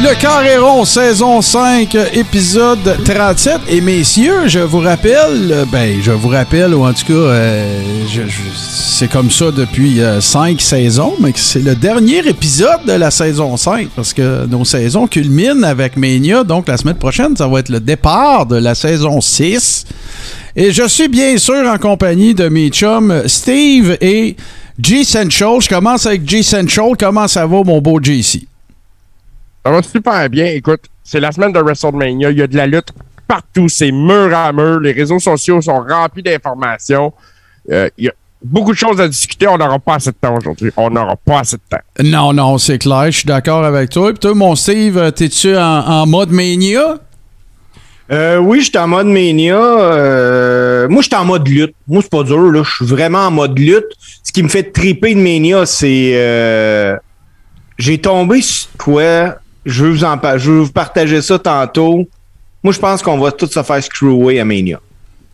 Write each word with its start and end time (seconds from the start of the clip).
Le 0.00 0.14
Carréron, 0.20 0.84
saison 0.84 1.42
5, 1.42 1.96
épisode 2.14 2.78
37. 3.04 3.58
Et 3.68 3.80
messieurs, 3.80 4.46
je 4.46 4.60
vous 4.60 4.78
rappelle, 4.78 5.50
euh, 5.50 5.64
ben, 5.72 6.00
je 6.00 6.12
vous 6.12 6.28
rappelle, 6.28 6.72
ou 6.72 6.84
en 6.86 6.92
tout 6.92 7.04
cas, 7.04 7.12
euh, 7.12 7.82
c'est 8.56 9.10
comme 9.10 9.28
ça 9.28 9.50
depuis 9.50 10.00
5 10.20 10.60
saisons, 10.60 11.14
mais 11.20 11.32
c'est 11.34 11.64
le 11.64 11.74
dernier 11.74 12.18
épisode 12.28 12.84
de 12.86 12.92
la 12.92 13.10
saison 13.10 13.56
5, 13.56 13.88
parce 13.96 14.12
que 14.12 14.46
nos 14.46 14.64
saisons 14.64 15.08
culminent 15.08 15.64
avec 15.64 15.96
Mania, 15.96 16.44
donc 16.44 16.68
la 16.68 16.76
semaine 16.76 16.94
prochaine, 16.94 17.36
ça 17.36 17.48
va 17.48 17.58
être 17.58 17.68
le 17.68 17.80
départ 17.80 18.46
de 18.46 18.56
la 18.56 18.76
saison 18.76 19.20
6. 19.20 19.84
Et 20.54 20.70
je 20.70 20.86
suis 20.86 21.08
bien 21.08 21.36
sûr 21.38 21.66
en 21.66 21.76
compagnie 21.76 22.34
de 22.34 22.48
mes 22.48 22.68
chums 22.68 23.24
Steve 23.26 23.96
et 24.00 24.36
G 24.80 25.02
Central. 25.02 25.60
Je 25.60 25.68
commence 25.68 26.06
avec 26.06 26.28
G 26.28 26.44
Central. 26.44 26.92
Comment 26.98 27.26
ça 27.26 27.46
va, 27.46 27.62
mon 27.64 27.80
beau 27.80 28.00
JC? 28.00 28.47
Ça 29.68 29.74
va 29.74 29.82
super 29.82 30.30
bien. 30.30 30.46
Écoute, 30.46 30.80
c'est 31.04 31.20
la 31.20 31.30
semaine 31.30 31.52
de 31.52 31.58
WrestleMania. 31.60 32.30
Il 32.30 32.38
y 32.38 32.42
a 32.42 32.46
de 32.46 32.56
la 32.56 32.66
lutte 32.66 32.88
partout. 33.26 33.68
C'est 33.68 33.92
mur 33.92 34.34
à 34.34 34.50
mur. 34.50 34.80
Les 34.80 34.92
réseaux 34.92 35.18
sociaux 35.18 35.60
sont 35.60 35.84
remplis 35.86 36.22
d'informations. 36.22 37.12
Euh, 37.70 37.90
il 37.98 38.06
y 38.06 38.08
a 38.08 38.12
beaucoup 38.42 38.72
de 38.72 38.78
choses 38.78 38.98
à 38.98 39.06
discuter. 39.06 39.46
On 39.46 39.58
n'aura 39.58 39.78
pas 39.78 39.96
assez 39.96 40.10
de 40.10 40.16
temps 40.18 40.34
aujourd'hui. 40.38 40.70
On 40.78 40.88
n'aura 40.88 41.16
pas 41.16 41.40
assez 41.40 41.56
de 41.56 41.62
temps. 41.68 41.82
Non, 42.02 42.32
non, 42.32 42.56
c'est 42.56 42.78
clair, 42.78 43.04
je 43.10 43.18
suis 43.18 43.26
d'accord 43.26 43.62
avec 43.62 43.90
toi. 43.90 44.08
Puis 44.08 44.20
toi, 44.20 44.34
mon 44.34 44.56
Steve, 44.56 45.12
t'es-tu 45.12 45.54
en, 45.54 45.60
en 45.60 46.06
mode 46.06 46.30
mania? 46.30 46.96
Euh, 48.10 48.38
oui, 48.38 48.62
j'étais 48.62 48.78
en 48.78 48.88
mode 48.88 49.08
mania. 49.08 49.58
Euh, 49.58 50.88
moi, 50.88 51.02
j'étais 51.02 51.16
en 51.16 51.26
mode 51.26 51.46
lutte. 51.46 51.74
Moi, 51.86 52.00
c'est 52.00 52.10
pas 52.10 52.22
dur, 52.22 52.50
là. 52.52 52.62
Je 52.64 52.70
suis 52.74 52.86
vraiment 52.86 53.26
en 53.26 53.30
mode 53.30 53.58
lutte. 53.58 53.84
Ce 54.22 54.32
qui 54.32 54.42
me 54.42 54.48
fait 54.48 54.72
triper 54.72 55.14
de 55.14 55.20
mania, 55.20 55.66
c'est. 55.66 56.12
euh, 56.14 56.96
J'ai 57.76 57.98
tombé 57.98 58.40
sur 58.40 58.70
quoi? 58.78 59.36
Je 59.64 59.84
veux 59.84 59.90
vous 59.90 60.04
en 60.04 60.18
je 60.36 60.50
veux 60.50 60.68
partager 60.68 61.20
ça 61.20 61.38
tantôt. 61.38 62.08
Moi, 62.62 62.72
je 62.72 62.78
pense 62.78 63.02
qu'on 63.02 63.18
va 63.18 63.32
tous 63.32 63.48
se 63.48 63.62
faire 63.62 63.82
screwer 63.82 64.40
à 64.40 64.44
Mania. 64.44 64.80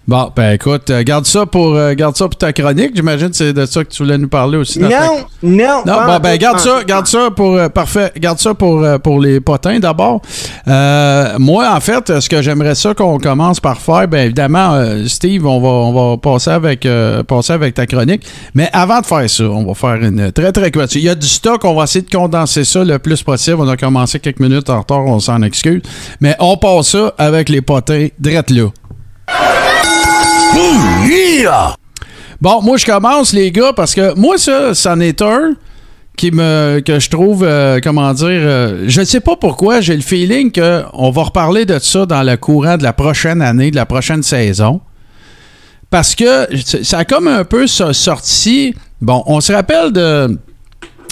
Bon, 0.06 0.30
ben 0.36 0.52
écoute, 0.52 0.90
euh, 0.90 1.02
garde 1.02 1.24
ça 1.24 1.46
pour 1.46 1.74
euh, 1.76 1.94
garde 1.94 2.14
ça 2.14 2.26
pour 2.28 2.36
ta 2.36 2.52
chronique. 2.52 2.90
J'imagine 2.94 3.30
que 3.30 3.36
c'est 3.36 3.54
de 3.54 3.64
ça 3.64 3.82
que 3.84 3.88
tu 3.88 4.02
voulais 4.02 4.18
nous 4.18 4.28
parler 4.28 4.58
aussi. 4.58 4.78
dans 4.78 4.90
ta- 4.90 5.06
Non, 5.06 5.16
non. 5.42 5.82
Non, 5.86 5.94
bon, 6.06 6.12
en 6.12 6.20
ben 6.20 6.36
garde 6.36 6.58
ça, 6.58 6.84
garde 6.86 7.06
ça 7.06 7.30
pour 7.34 7.54
euh, 7.56 7.70
parfait, 7.70 8.12
garde 8.18 8.38
ça 8.38 8.52
pour 8.52 8.84
pour 9.02 9.18
les 9.18 9.40
potins 9.40 9.78
d'abord. 9.78 10.20
Moi, 10.66 11.70
en 11.74 11.80
fait, 11.80 12.20
ce 12.20 12.28
que 12.28 12.42
j'aimerais 12.42 12.74
ça 12.74 12.92
qu'on 12.92 13.18
commence 13.18 13.60
par 13.60 13.78
faire, 13.80 14.06
ben 14.06 14.26
évidemment, 14.26 14.78
Steve, 15.06 15.46
on 15.46 15.58
va 15.60 15.68
on 15.68 16.10
va 16.10 16.16
passer 16.18 16.50
avec 16.50 16.86
passer 17.26 17.54
avec 17.54 17.72
ta 17.72 17.86
chronique. 17.86 18.26
Mais 18.54 18.68
avant 18.74 19.00
de 19.00 19.06
faire 19.06 19.30
ça, 19.30 19.44
on 19.44 19.64
va 19.64 19.72
faire 19.72 19.94
une 20.06 20.30
très 20.32 20.52
très 20.52 20.70
courte. 20.70 20.94
Il 20.96 21.00
y 21.02 21.08
a 21.08 21.14
du 21.14 21.26
stock, 21.26 21.64
on 21.64 21.74
va 21.74 21.84
essayer 21.84 22.04
de 22.04 22.10
condenser 22.14 22.64
ça 22.64 22.84
le 22.84 22.98
plus 22.98 23.22
possible. 23.22 23.56
On 23.58 23.68
a 23.68 23.76
commencé 23.78 24.20
quelques 24.20 24.40
minutes 24.40 24.68
en 24.68 24.80
retard, 24.80 25.06
on 25.06 25.18
s'en 25.18 25.40
excuse. 25.40 25.80
Mais 26.20 26.36
on 26.40 26.58
passe 26.58 26.88
ça 26.88 27.14
avec 27.16 27.48
les 27.48 27.62
potins 27.62 28.08
drette 28.18 28.50
là. 28.50 28.66
Bon, 32.40 32.60
moi, 32.62 32.76
je 32.76 32.84
commence, 32.86 33.32
les 33.32 33.50
gars, 33.50 33.72
parce 33.74 33.94
que 33.94 34.14
moi, 34.18 34.38
ça, 34.38 34.74
c'en 34.74 35.00
est 35.00 35.22
un 35.22 35.54
qui 36.16 36.30
me 36.30 36.80
que 36.86 37.00
je 37.00 37.10
trouve 37.10 37.42
euh, 37.42 37.80
comment 37.82 38.12
dire 38.14 38.26
euh, 38.28 38.84
je 38.86 39.00
ne 39.00 39.04
sais 39.04 39.18
pas 39.18 39.34
pourquoi 39.34 39.80
j'ai 39.80 39.96
le 39.96 40.00
feeling 40.02 40.52
que 40.52 40.82
on 40.92 41.10
va 41.10 41.24
reparler 41.24 41.64
de 41.66 41.76
ça 41.80 42.06
dans 42.06 42.22
le 42.22 42.36
courant 42.36 42.76
de 42.76 42.84
la 42.84 42.92
prochaine 42.92 43.42
année 43.42 43.72
de 43.72 43.76
la 43.76 43.84
prochaine 43.84 44.22
saison. 44.22 44.80
Parce 45.90 46.14
que 46.14 46.46
ça 46.84 46.98
a 46.98 47.04
comme 47.04 47.26
un 47.26 47.42
peu 47.44 47.66
so- 47.66 47.92
sorti 47.92 48.76
bon 49.00 49.24
on 49.26 49.40
se 49.40 49.52
rappelle 49.52 49.90
de 49.90 50.38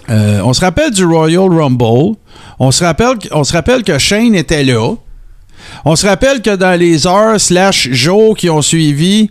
euh, 0.09 0.41
on 0.45 0.53
se 0.53 0.61
rappelle 0.61 0.93
du 0.93 1.05
Royal 1.05 1.49
Rumble 1.53 2.15
on 2.61 2.71
se 2.71 2.85
rappelle 2.85 3.17
on 3.33 3.43
se 3.43 3.53
rappelle 3.55 3.83
que 3.83 3.99
Shane 3.99 4.37
était 4.37 4.63
là 4.63 4.95
on 5.85 5.97
se 5.97 6.07
rappelle 6.07 6.43
que 6.43 6.55
dans 6.55 6.79
les 6.79 7.07
heures 7.07 7.41
slash 7.41 7.91
jours 7.91 8.37
qui 8.37 8.51
ont 8.51 8.63
suivi 8.63 9.31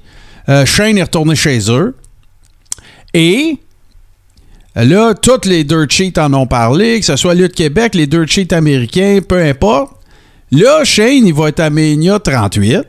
euh, 0.49 0.65
Shane 0.65 0.97
est 0.97 1.03
retourné 1.03 1.35
chez 1.35 1.59
eux 1.69 1.95
et 3.13 3.57
Là, 4.73 5.13
toutes 5.13 5.45
les 5.45 5.65
dirt 5.65 5.89
sheets 5.89 6.17
en 6.17 6.33
ont 6.33 6.47
parlé, 6.47 7.01
que 7.01 7.05
ce 7.05 7.17
soit 7.17 7.33
Lutte 7.33 7.53
Québec, 7.53 7.93
les 7.93 8.07
dirt 8.07 8.27
sheets 8.27 8.53
américains, 8.53 9.19
peu 9.27 9.43
importe. 9.43 9.91
Là, 10.49 10.85
Shane, 10.85 11.27
il 11.27 11.33
va 11.33 11.49
être 11.49 11.59
à 11.59 11.69
Mania 11.69 12.19
38. 12.19 12.83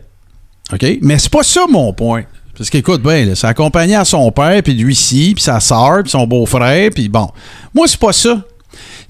OK? 0.72 0.98
Mais 1.00 1.18
c'est 1.18 1.30
pas 1.30 1.42
ça 1.42 1.64
mon 1.68 1.92
point. 1.92 2.22
Parce 2.56 2.70
qu'écoute 2.70 3.02
bien, 3.02 3.34
c'est 3.34 3.46
accompagné 3.46 3.96
à 3.96 4.04
son 4.04 4.30
père, 4.30 4.62
puis 4.62 4.74
lui-ci, 4.74 5.32
puis 5.34 5.42
sa 5.42 5.58
soeur, 5.58 6.02
puis 6.02 6.10
son 6.10 6.26
beau-frère, 6.26 6.90
puis 6.94 7.08
bon. 7.08 7.28
Moi, 7.74 7.88
c'est 7.88 7.98
pas 7.98 8.12
ça. 8.12 8.42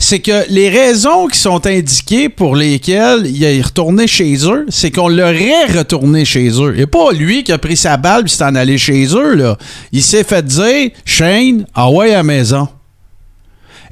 C'est 0.04 0.18
que 0.18 0.44
les 0.48 0.68
raisons 0.68 1.28
qui 1.28 1.38
sont 1.38 1.64
indiquées 1.64 2.28
pour 2.28 2.56
lesquelles 2.56 3.24
il 3.24 3.44
est 3.44 3.62
retourné 3.62 4.08
chez 4.08 4.34
eux, 4.48 4.66
c'est 4.68 4.90
qu'on 4.90 5.08
l'aurait 5.08 5.66
retourné 5.66 6.24
chez 6.24 6.50
eux. 6.60 6.76
Et 6.76 6.86
pas 6.86 7.12
lui 7.12 7.44
qui 7.44 7.52
a 7.52 7.58
pris 7.58 7.76
sa 7.76 7.96
balle 7.96 8.24
puis 8.24 8.32
s'est 8.32 8.42
en 8.42 8.56
allé 8.56 8.78
chez 8.78 9.06
eux, 9.14 9.34
là. 9.36 9.56
Il 9.92 10.02
s'est 10.02 10.24
fait 10.24 10.44
dire, 10.44 10.90
Shane, 11.04 11.66
ah 11.72 11.88
à 12.16 12.22
maison. 12.24 12.66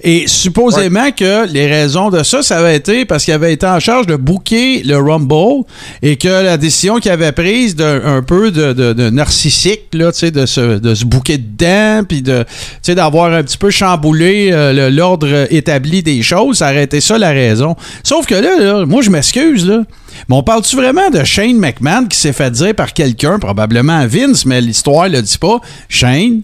Et 0.03 0.27
supposément 0.27 1.11
que 1.12 1.47
les 1.50 1.66
raisons 1.66 2.11
de 2.11 2.22
ça, 2.22 2.43
ça 2.43 2.59
avait 2.59 2.77
été 2.77 3.05
parce 3.05 3.25
qu'il 3.25 3.34
avait 3.34 3.53
été 3.53 3.66
en 3.66 3.81
charge 3.81 4.06
de 4.06 4.16
booker 4.16 4.83
le 4.84 4.97
Rumble 4.97 5.65
et 6.03 6.16
que 6.16 6.28
la 6.28 6.56
décision 6.56 6.99
qu'il 6.99 7.11
avait 7.11 7.33
prise 7.33 7.77
d'un 7.77 8.00
un 8.05 8.22
peu 8.22 8.50
de, 8.50 8.72
de, 8.72 8.93
de 8.93 9.10
narcissique, 9.10 9.89
là, 9.93 10.10
de 10.10 10.47
se, 10.47 10.78
de 10.78 10.94
se 10.94 11.05
booker 11.05 11.39
dedans, 11.39 12.05
puis 12.09 12.22
de, 12.22 12.44
d'avoir 12.89 13.33
un 13.33 13.43
petit 13.43 13.59
peu 13.59 13.71
chamboulé 13.71 14.50
euh, 14.53 14.91
l'ordre 14.91 15.47
établi 15.50 16.03
des 16.03 16.22
choses, 16.22 16.59
ça 16.59 16.71
aurait 16.71 16.84
été 16.84 17.00
ça 17.00 17.19
la 17.19 17.31
raison. 17.31 17.77
Sauf 18.03 18.27
que 18.27 18.34
là, 18.34 18.59
là, 18.59 18.87
moi, 18.87 19.03
je 19.03 19.10
m'excuse, 19.10 19.66
là. 19.66 19.83
Mais 20.28 20.37
on 20.37 20.43
parle-tu 20.43 20.77
vraiment 20.77 21.09
de 21.10 21.25
Shane 21.25 21.56
McMahon 21.56 22.06
qui 22.06 22.19
s'est 22.19 22.33
fait 22.33 22.50
dire 22.50 22.75
par 22.75 22.93
quelqu'un, 22.93 23.39
probablement 23.39 24.06
Vince, 24.06 24.44
mais 24.44 24.60
l'histoire 24.60 25.09
le 25.09 25.22
dit 25.22 25.39
pas. 25.39 25.60
Shane, 25.89 26.43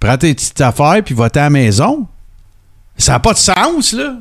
prends 0.00 0.16
tes 0.16 0.34
petites 0.34 0.60
affaires 0.60 1.02
puis 1.04 1.14
va-t'en 1.14 1.40
à 1.40 1.44
la 1.44 1.50
maison? 1.50 2.06
Ça 3.00 3.12
n'a 3.12 3.18
pas 3.20 3.32
de 3.32 3.38
sens, 3.38 3.92
là. 3.92 4.14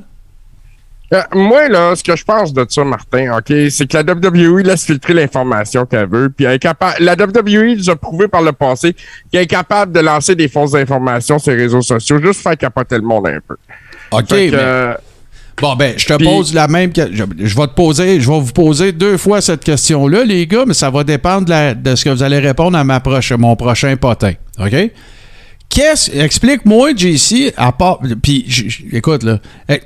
Euh, 1.12 1.22
moi, 1.34 1.68
là, 1.70 1.96
ce 1.96 2.04
que 2.04 2.16
je 2.16 2.24
pense 2.24 2.54
de 2.54 2.64
ça, 2.70 2.84
Martin, 2.84 3.36
OK, 3.36 3.52
c'est 3.72 3.88
que 3.90 3.98
la 3.98 4.04
WWE 4.14 4.60
laisse 4.62 4.86
filtrer 4.86 5.16
l'information 5.16 5.86
qu'elle 5.88 6.08
veut, 6.08 6.30
puis 6.30 6.46
elle 6.46 6.54
est 6.54 6.60
capable. 6.60 7.04
La 7.04 7.14
WWE 7.14 7.76
nous 7.78 7.90
a 7.90 7.96
prouvé 7.96 8.28
par 8.28 8.44
le 8.44 8.52
passé 8.52 8.96
qu'elle 9.32 9.42
est 9.42 9.48
capable 9.48 9.92
de 9.92 10.02
lancer 10.02 10.36
des 10.36 10.48
fausses 10.48 10.76
informations 10.76 11.40
sur 11.40 11.52
les 11.52 11.58
réseaux 11.64 11.82
sociaux, 11.82 12.22
juste 12.22 12.42
faire 12.42 12.56
capoter 12.56 12.96
le 12.98 13.02
monde 13.02 13.26
un 13.28 13.40
peu. 13.48 13.56
OK, 14.12 14.28
Fait 14.30 14.50
que, 14.52 14.56
mais- 14.56 14.62
euh, 14.62 14.94
Bon, 15.60 15.76
ben, 15.76 15.94
je 15.98 16.06
te 16.06 16.14
pose 16.24 16.54
la 16.54 16.68
même. 16.70 16.94
que- 16.94 17.12
Je, 17.14 17.24
je 17.38 17.56
vais 17.58 17.68
te 17.68 17.74
poser, 17.74 18.22
je 18.22 18.30
vais 18.32 18.40
vous 18.40 18.54
poser 18.54 18.92
deux 18.94 19.18
fois 19.18 19.42
cette 19.42 19.64
question-là, 19.64 20.24
les 20.24 20.48
gars, 20.48 20.64
mais 20.66 20.74
ça 20.76 20.90
va 20.92 21.04
dépendre 21.04 21.46
de, 21.46 21.50
la- 21.50 21.74
de 21.74 21.96
ce 21.96 22.06
que 22.06 22.10
vous 22.12 22.24
allez 22.24 22.40
répondre 22.40 22.78
à 22.78 22.84
ma 22.86 23.00
proche, 23.02 23.34
mon 23.34 23.56
prochain 23.58 23.98
potin. 23.98 24.34
OK? 24.60 24.92
Qu'est-ce. 25.70 26.12
Explique-moi, 26.12 26.92
JC, 26.96 27.54
à 27.56 27.72
part. 27.72 28.00
Puis, 28.22 28.46
écoute, 28.92 29.24
là. 29.24 29.40
eh, 29.70 29.82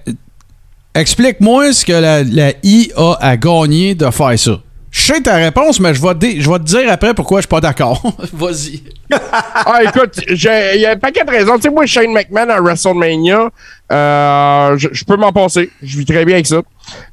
Explique-moi 0.95 1.73
ce 1.73 1.85
que 1.85 1.93
la, 1.93 2.23
la 2.23 2.53
IA 2.63 3.17
a 3.19 3.35
gagné 3.35 3.95
de 3.95 4.09
faire 4.11 4.37
ça. 4.37 4.59
Je 4.91 5.01
sais 5.01 5.21
ta 5.21 5.37
réponse, 5.37 5.79
mais 5.79 5.91
je 5.95 6.01
vais, 6.03 6.13
te 6.13 6.59
dire 6.63 6.91
après 6.91 7.15
pourquoi 7.15 7.39
je 7.39 7.43
suis 7.43 7.49
pas 7.49 7.61
d'accord. 7.61 7.99
Vas-y. 8.33 8.83
ah, 9.11 9.79
écoute, 9.83 10.19
il 10.29 10.35
y 10.81 10.85
a 10.85 10.91
un 10.91 10.97
paquet 10.97 11.23
de 11.25 11.31
raisons. 11.31 11.55
Tu 11.55 11.63
sais, 11.63 11.69
moi, 11.71 11.87
Shane 11.87 12.13
McMahon 12.13 12.47
à 12.47 12.61
WrestleMania, 12.61 13.49
euh, 13.91 14.77
je, 14.77 15.03
peux 15.03 15.15
m'en 15.15 15.31
passer. 15.33 15.71
Je 15.81 15.97
vis 15.97 16.05
très 16.05 16.23
bien 16.25 16.35
avec 16.35 16.45
ça. 16.45 16.61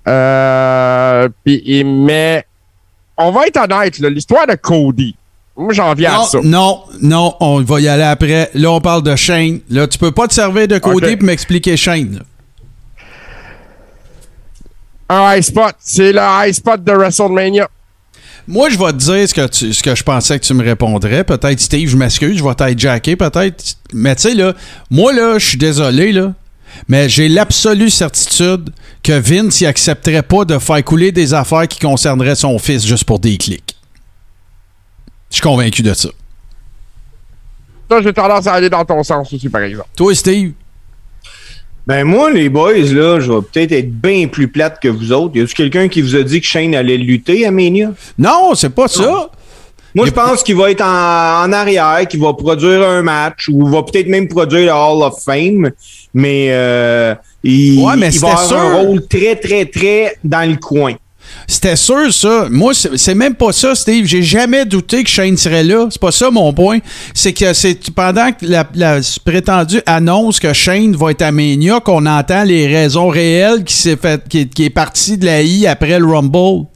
Euh, 0.06 1.28
et- 1.46 1.82
mais 1.84 2.44
on 3.17 3.31
va 3.31 3.46
être 3.46 3.56
honnête, 3.58 3.99
l'histoire 3.99 4.46
de 4.46 4.56
Cody. 4.56 5.17
Moi, 5.60 5.74
j'en 5.74 5.92
viens 5.94 6.12
à 6.12 6.16
Non, 6.16 6.24
ça. 6.24 6.38
non, 6.42 6.80
non, 7.02 7.34
on 7.40 7.60
va 7.62 7.80
y 7.80 7.88
aller 7.88 8.02
après. 8.02 8.50
Là, 8.54 8.70
on 8.72 8.80
parle 8.80 9.02
de 9.02 9.14
Shane. 9.14 9.60
Là, 9.68 9.86
tu 9.86 9.98
peux 9.98 10.10
pas 10.10 10.26
te 10.26 10.32
servir 10.34 10.66
de 10.66 10.78
Cody 10.78 11.06
Ok. 11.06 11.16
pour 11.18 11.26
m'expliquer 11.26 11.76
Shane. 11.76 12.14
là. 12.14 12.20
Un 15.08 15.36
high 15.36 15.42
spot. 15.42 15.74
C'est 15.80 16.12
le 16.12 16.20
high 16.20 16.52
spot 16.52 16.82
de 16.84 16.92
WrestleMania. 16.92 17.68
Moi, 18.46 18.70
je 18.70 18.78
vais 18.78 18.92
te 18.92 18.96
dire 18.96 19.28
ce 19.28 19.34
que, 19.34 19.46
tu- 19.48 19.72
ce 19.74 19.82
que 19.82 19.94
je 19.94 20.02
pensais 20.02 20.38
que 20.38 20.44
tu 20.44 20.54
me 20.54 20.64
répondrais. 20.64 21.24
Peut-être, 21.24 21.60
Steve, 21.60 21.88
je 21.88 21.96
m'excuse, 21.96 22.38
je 22.38 22.42
vais 22.44 22.54
t'être 22.54 22.78
jacké, 22.78 23.16
peut-être. 23.16 23.62
Mais 23.92 24.14
tu 24.16 24.22
sais, 24.22 24.34
là, 24.34 24.54
moi, 24.90 25.12
là, 25.12 25.38
je 25.38 25.46
suis 25.46 25.58
désolé, 25.58 26.12
là. 26.12 26.32
Mais 26.88 27.08
j'ai 27.08 27.28
l'absolue 27.28 27.90
certitude 27.90 28.70
que 29.02 29.12
Vince, 29.18 29.60
il 29.60 29.66
accepterait 29.66 30.22
pas 30.22 30.44
de 30.44 30.58
faire 30.58 30.82
couler 30.84 31.12
des 31.12 31.34
affaires 31.34 31.66
qui 31.68 31.78
concerneraient 31.80 32.36
son 32.36 32.58
fils 32.58 32.86
juste 32.86 33.04
pour 33.04 33.18
des 33.18 33.36
clics. 33.36 33.69
Je 35.31 35.37
suis 35.37 35.43
convaincu 35.43 35.82
de 35.82 35.94
ça. 35.94 36.09
Ça, 37.91 38.03
j'ai 38.03 38.12
tendance 38.12 38.47
à 38.47 38.55
aller 38.55 38.71
dans 38.71 38.85
ton 38.85 39.03
sens 39.03 39.32
aussi, 39.32 39.49
par 39.49 39.62
exemple. 39.62 39.88
Toi, 39.97 40.15
Steve? 40.15 40.53
Ben 41.87 42.05
moi, 42.05 42.31
les 42.31 42.49
boys, 42.49 42.75
là, 42.75 43.19
je 43.21 43.32
vais 43.32 43.41
peut-être 43.41 43.73
être 43.73 43.91
bien 43.91 44.29
plus 44.29 44.49
plate 44.49 44.81
que 44.81 44.88
vous 44.88 45.12
autres. 45.12 45.37
Y 45.37 45.41
a-tu 45.41 45.55
quelqu'un 45.55 45.88
qui 45.88 46.03
vous 46.03 46.15
a 46.15 46.23
dit 46.23 46.41
que 46.41 46.47
Shane 46.47 46.75
allait 46.75 46.99
lutter 46.99 47.47
à 47.47 47.50
Mania? 47.50 47.91
Non, 48.19 48.55
c'est 48.55 48.71
pas 48.71 48.87
ça. 48.87 49.31
Moi, 49.94 50.06
je 50.06 50.12
pense 50.12 50.44
qu'il 50.44 50.55
va 50.55 50.71
être 50.71 50.82
en, 50.82 51.44
en 51.44 51.53
arrière, 51.53 52.06
qu'il 52.09 52.21
va 52.21 52.32
produire 52.32 52.88
un 52.88 53.03
match 53.03 53.49
ou 53.49 53.67
va 53.67 53.82
peut-être 53.82 54.06
même 54.06 54.29
produire 54.29 54.67
le 54.67 54.73
Hall 54.73 55.03
of 55.03 55.21
Fame, 55.25 55.71
mais, 56.15 56.49
euh, 56.50 57.15
il, 57.43 57.82
Ouais, 57.82 57.97
mais 57.97 58.11
il 58.15 58.21
va 58.21 58.38
avoir 58.38 58.67
un 58.67 58.75
rôle 58.82 59.06
très, 59.09 59.35
très, 59.35 59.65
très 59.65 60.17
dans 60.23 60.49
le 60.49 60.59
coin. 60.59 60.94
C'était 61.47 61.77
sûr, 61.77 62.12
ça. 62.12 62.47
Moi, 62.50 62.73
c'est 62.75 63.15
même 63.15 63.35
pas 63.35 63.53
ça, 63.53 63.75
Steve. 63.75 64.06
J'ai 64.06 64.23
jamais 64.23 64.65
douté 64.65 65.03
que 65.03 65.11
Shane 65.11 65.37
serait 65.37 65.65
là. 65.65 65.88
C'est 65.91 66.00
pas 66.00 66.12
ça 66.12 66.31
mon 66.31 66.53
point. 66.53 66.79
C'est 67.15 67.32
que 67.32 67.53
c'est 67.53 67.91
pendant 67.91 68.32
que 68.32 68.47
la, 68.47 69.00
prétendue 69.25 69.82
annonce 69.87 70.38
que 70.38 70.53
Shane 70.53 70.94
va 70.97 71.11
être 71.11 71.23
à 71.23 71.31
qu'on 71.81 72.06
entend 72.06 72.44
les 72.44 72.67
raisons 72.67 73.09
réelles 73.09 73.65
qui 73.65 73.75
s'est 73.75 73.97
fait, 73.97 74.23
qui 74.29 74.65
est 74.65 74.71
parti 74.71 75.19
de 75.19 75.27
la 75.27 75.43
I 75.43 75.67
après 75.67 75.99
le 75.99 76.06
Rumble. 76.06 76.67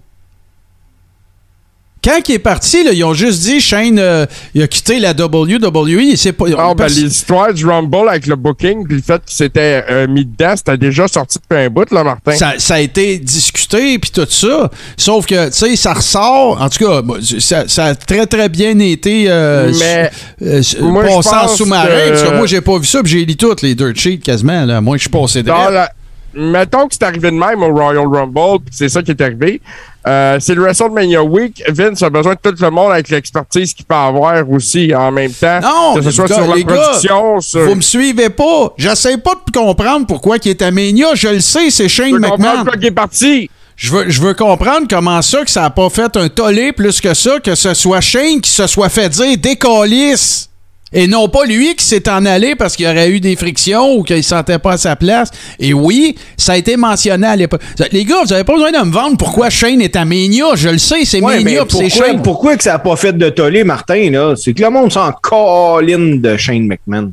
Quand 2.05 2.21
il 2.29 2.35
est 2.35 2.39
parti, 2.39 2.85
là, 2.85 2.93
ils 2.93 3.03
ont 3.03 3.15
juste 3.15 3.41
dit 3.43 3.61
Shane 3.61 3.99
euh, 3.99 4.27
il 4.55 4.63
a 4.63 4.69
quitté 4.69 4.99
la 5.01 5.13
WWE. 5.13 5.89
Il 6.03 6.19
s'est 6.19 6.33
pas. 6.33 6.45
Ah, 6.59 6.75
ben, 6.75 6.87
histoires 6.89 7.55
du 7.55 7.65
Rumble 7.67 8.09
avec 8.09 8.27
le 8.27 8.37
booking, 8.37 8.87
puis 8.87 8.97
le 8.97 9.03
fait 9.03 9.23
qu'il 9.25 9.35
s'était 9.37 9.85
euh, 9.91 10.07
mis 10.07 10.25
dedans, 10.25 10.55
c'était 10.57 10.77
déjà 10.77 11.09
sorti 11.09 11.39
depuis 11.39 11.63
un 11.65 11.71
bout, 11.71 11.91
là, 11.91 12.05
Martin. 12.05 12.33
ça, 12.37 12.55
ça 12.59 12.75
a 12.75 12.81
été 12.81 13.19
discuté 13.19 13.99
puis 13.99 14.11
tout 14.11 14.27
ça. 14.29 14.71
Sauf 14.97 15.25
que, 15.27 15.47
tu 15.47 15.53
sais, 15.55 15.77
ça 15.77 15.95
ressort. 15.95 16.61
En 16.61 16.69
tout 16.69 16.85
cas, 16.85 17.01
ça, 17.41 17.65
ça 17.69 17.85
a 17.87 17.95
très, 17.95 18.27
très 18.27 18.49
bien 18.49 18.79
été 18.79 19.25
euh, 19.29 19.73
Mais 19.79 20.11
euh, 20.43 20.59
s- 20.59 20.77
moi, 20.81 21.05
pense 21.05 21.57
sous-marin. 21.57 21.89
moi, 22.37 22.47
j'ai 22.47 22.61
pas 22.61 22.79
vu 22.79 22.85
ça 22.87 23.03
puis 23.03 23.13
j'ai 23.13 23.25
lu 23.25 23.37
toutes 23.37 23.63
les 23.63 23.75
dirt 23.75 23.97
sheets 23.97 24.19
quasiment. 24.19 24.65
Là. 24.65 24.81
Moi, 24.81 24.97
je 24.99 25.03
suis 25.03 25.11
passé 25.11 25.43
de 25.43 25.49
dans 25.49 25.71
la- 25.71 25.91
Mettons 26.37 26.89
que 26.89 26.95
c'est 26.95 27.05
arrivé 27.05 27.31
de 27.31 27.37
même 27.37 27.63
au 27.63 27.73
Royal 27.73 28.07
Rumble, 28.07 28.65
c'est 28.71 28.89
ça 28.89 29.03
qui 29.03 29.13
est 29.13 29.21
arrivé. 29.21 29.61
Euh, 30.07 30.37
c'est 30.39 30.55
le 30.55 30.63
WrestleMania 30.63 31.23
Week. 31.23 31.63
Vince 31.69 32.03
a 32.03 32.11
besoin 32.11 32.35
de 32.35 32.51
tout 32.51 32.63
le 32.63 32.71
monde 32.71 32.93
avec 32.93 33.09
l'expertise 33.09 33.73
qu'il 33.73 33.87
peut 33.87 33.95
avoir 33.95 34.49
aussi 34.51 34.95
en 34.95 35.11
même 35.11 35.33
temps. 35.33 35.61
Non, 35.63 35.95
que 35.95 36.03
ce 36.03 36.11
soit 36.11 36.27
gars, 36.27 36.35
sur 36.35 36.55
la 36.55 36.63
gars, 36.63 36.75
production, 36.75 37.41
sur... 37.41 37.61
Vous 37.61 37.75
me 37.77 37.81
suivez 37.81 38.29
pas. 38.29 38.75
J'essaie 38.77 39.17
pas 39.17 39.35
de 39.47 39.51
comprendre 39.59 40.07
pourquoi 40.07 40.37
il 40.45 40.51
est 40.51 40.61
à 40.61 40.71
Mania. 40.71 41.15
Je 41.15 41.29
le 41.29 41.41
sais, 41.41 41.71
c'est 41.71 41.89
Shane 41.89 42.11
Je 42.11 42.17
McMahon. 42.17 42.65
il 42.79 42.87
est 42.87 42.91
parti. 42.91 43.51
Je 43.77 43.93
veux, 43.93 44.09
je 44.09 44.21
veux 44.21 44.35
comprendre 44.35 44.87
comment 44.89 45.21
ça 45.23 45.43
que 45.43 45.51
ça 45.51 45.65
a 45.65 45.71
pas 45.71 45.89
fait 45.89 46.17
un 46.17 46.29
tollé 46.29 46.73
plus 46.73 47.01
que 47.01 47.13
ça, 47.15 47.41
que 47.41 47.55
ce 47.55 47.75
soit 47.75 48.01
Shane 48.01 48.41
qui 48.41 48.51
se 48.51 48.67
soit 48.67 48.89
fait 48.89 49.09
dire 49.09 49.37
décalisse. 49.39 50.51
Et 50.95 51.07
non 51.09 51.29
pas 51.29 51.45
lui 51.45 51.75
qui 51.75 51.85
s'est 51.85 52.09
en 52.09 52.25
allé 52.25 52.55
parce 52.55 52.77
qu'il 52.77 52.87
y 52.87 52.89
aurait 52.89 53.11
eu 53.11 53.21
des 53.21 53.35
frictions 53.37 53.95
ou 53.97 54.03
qu'il 54.05 54.17
ne 54.17 54.23
se 54.23 54.29
sentait 54.29 54.59
pas 54.59 54.73
à 54.73 54.77
sa 54.79 54.95
place. 54.97 55.31
Et 55.59 55.75
oui, 55.75 56.15
ça 56.37 56.53
a 56.53 56.57
été 56.57 56.77
mentionné 56.77 57.27
à 57.27 57.37
l'époque. 57.37 57.61
Les 57.93 58.05
gars, 58.05 58.17
vous 58.25 58.33
avez 58.33 58.45
pas 58.45 58.53
besoin 58.55 58.71
de 58.73 58.79
me 58.87 58.93
vendre 58.93 59.17
pourquoi 59.17 59.51
Shane 59.51 59.81
est 59.81 59.97
à 59.97 60.05
Mania. 60.05 60.55
Je 60.55 60.69
le 60.69 60.79
sais, 60.79 61.05
c'est 61.05 61.21
Ouais, 61.21 61.39
pis 61.45 61.51
c'est 61.51 61.57
pourquoi, 61.67 61.89
Shane. 62.07 62.23
pourquoi 62.23 62.57
que 62.57 62.63
ça 62.63 62.73
n'a 62.75 62.79
pas 62.79 62.97
fait 62.97 63.13
de 63.13 63.29
tollé, 63.29 63.65
Martin, 63.65 64.11
là? 64.11 64.35
C'est 64.37 64.53
que 64.55 64.63
le 64.63 64.71
monde 64.71 64.93
s'en 64.93 65.11
colline 65.21 66.21
de 66.21 66.37
Shane 66.37 66.67
McMahon. 66.67 67.13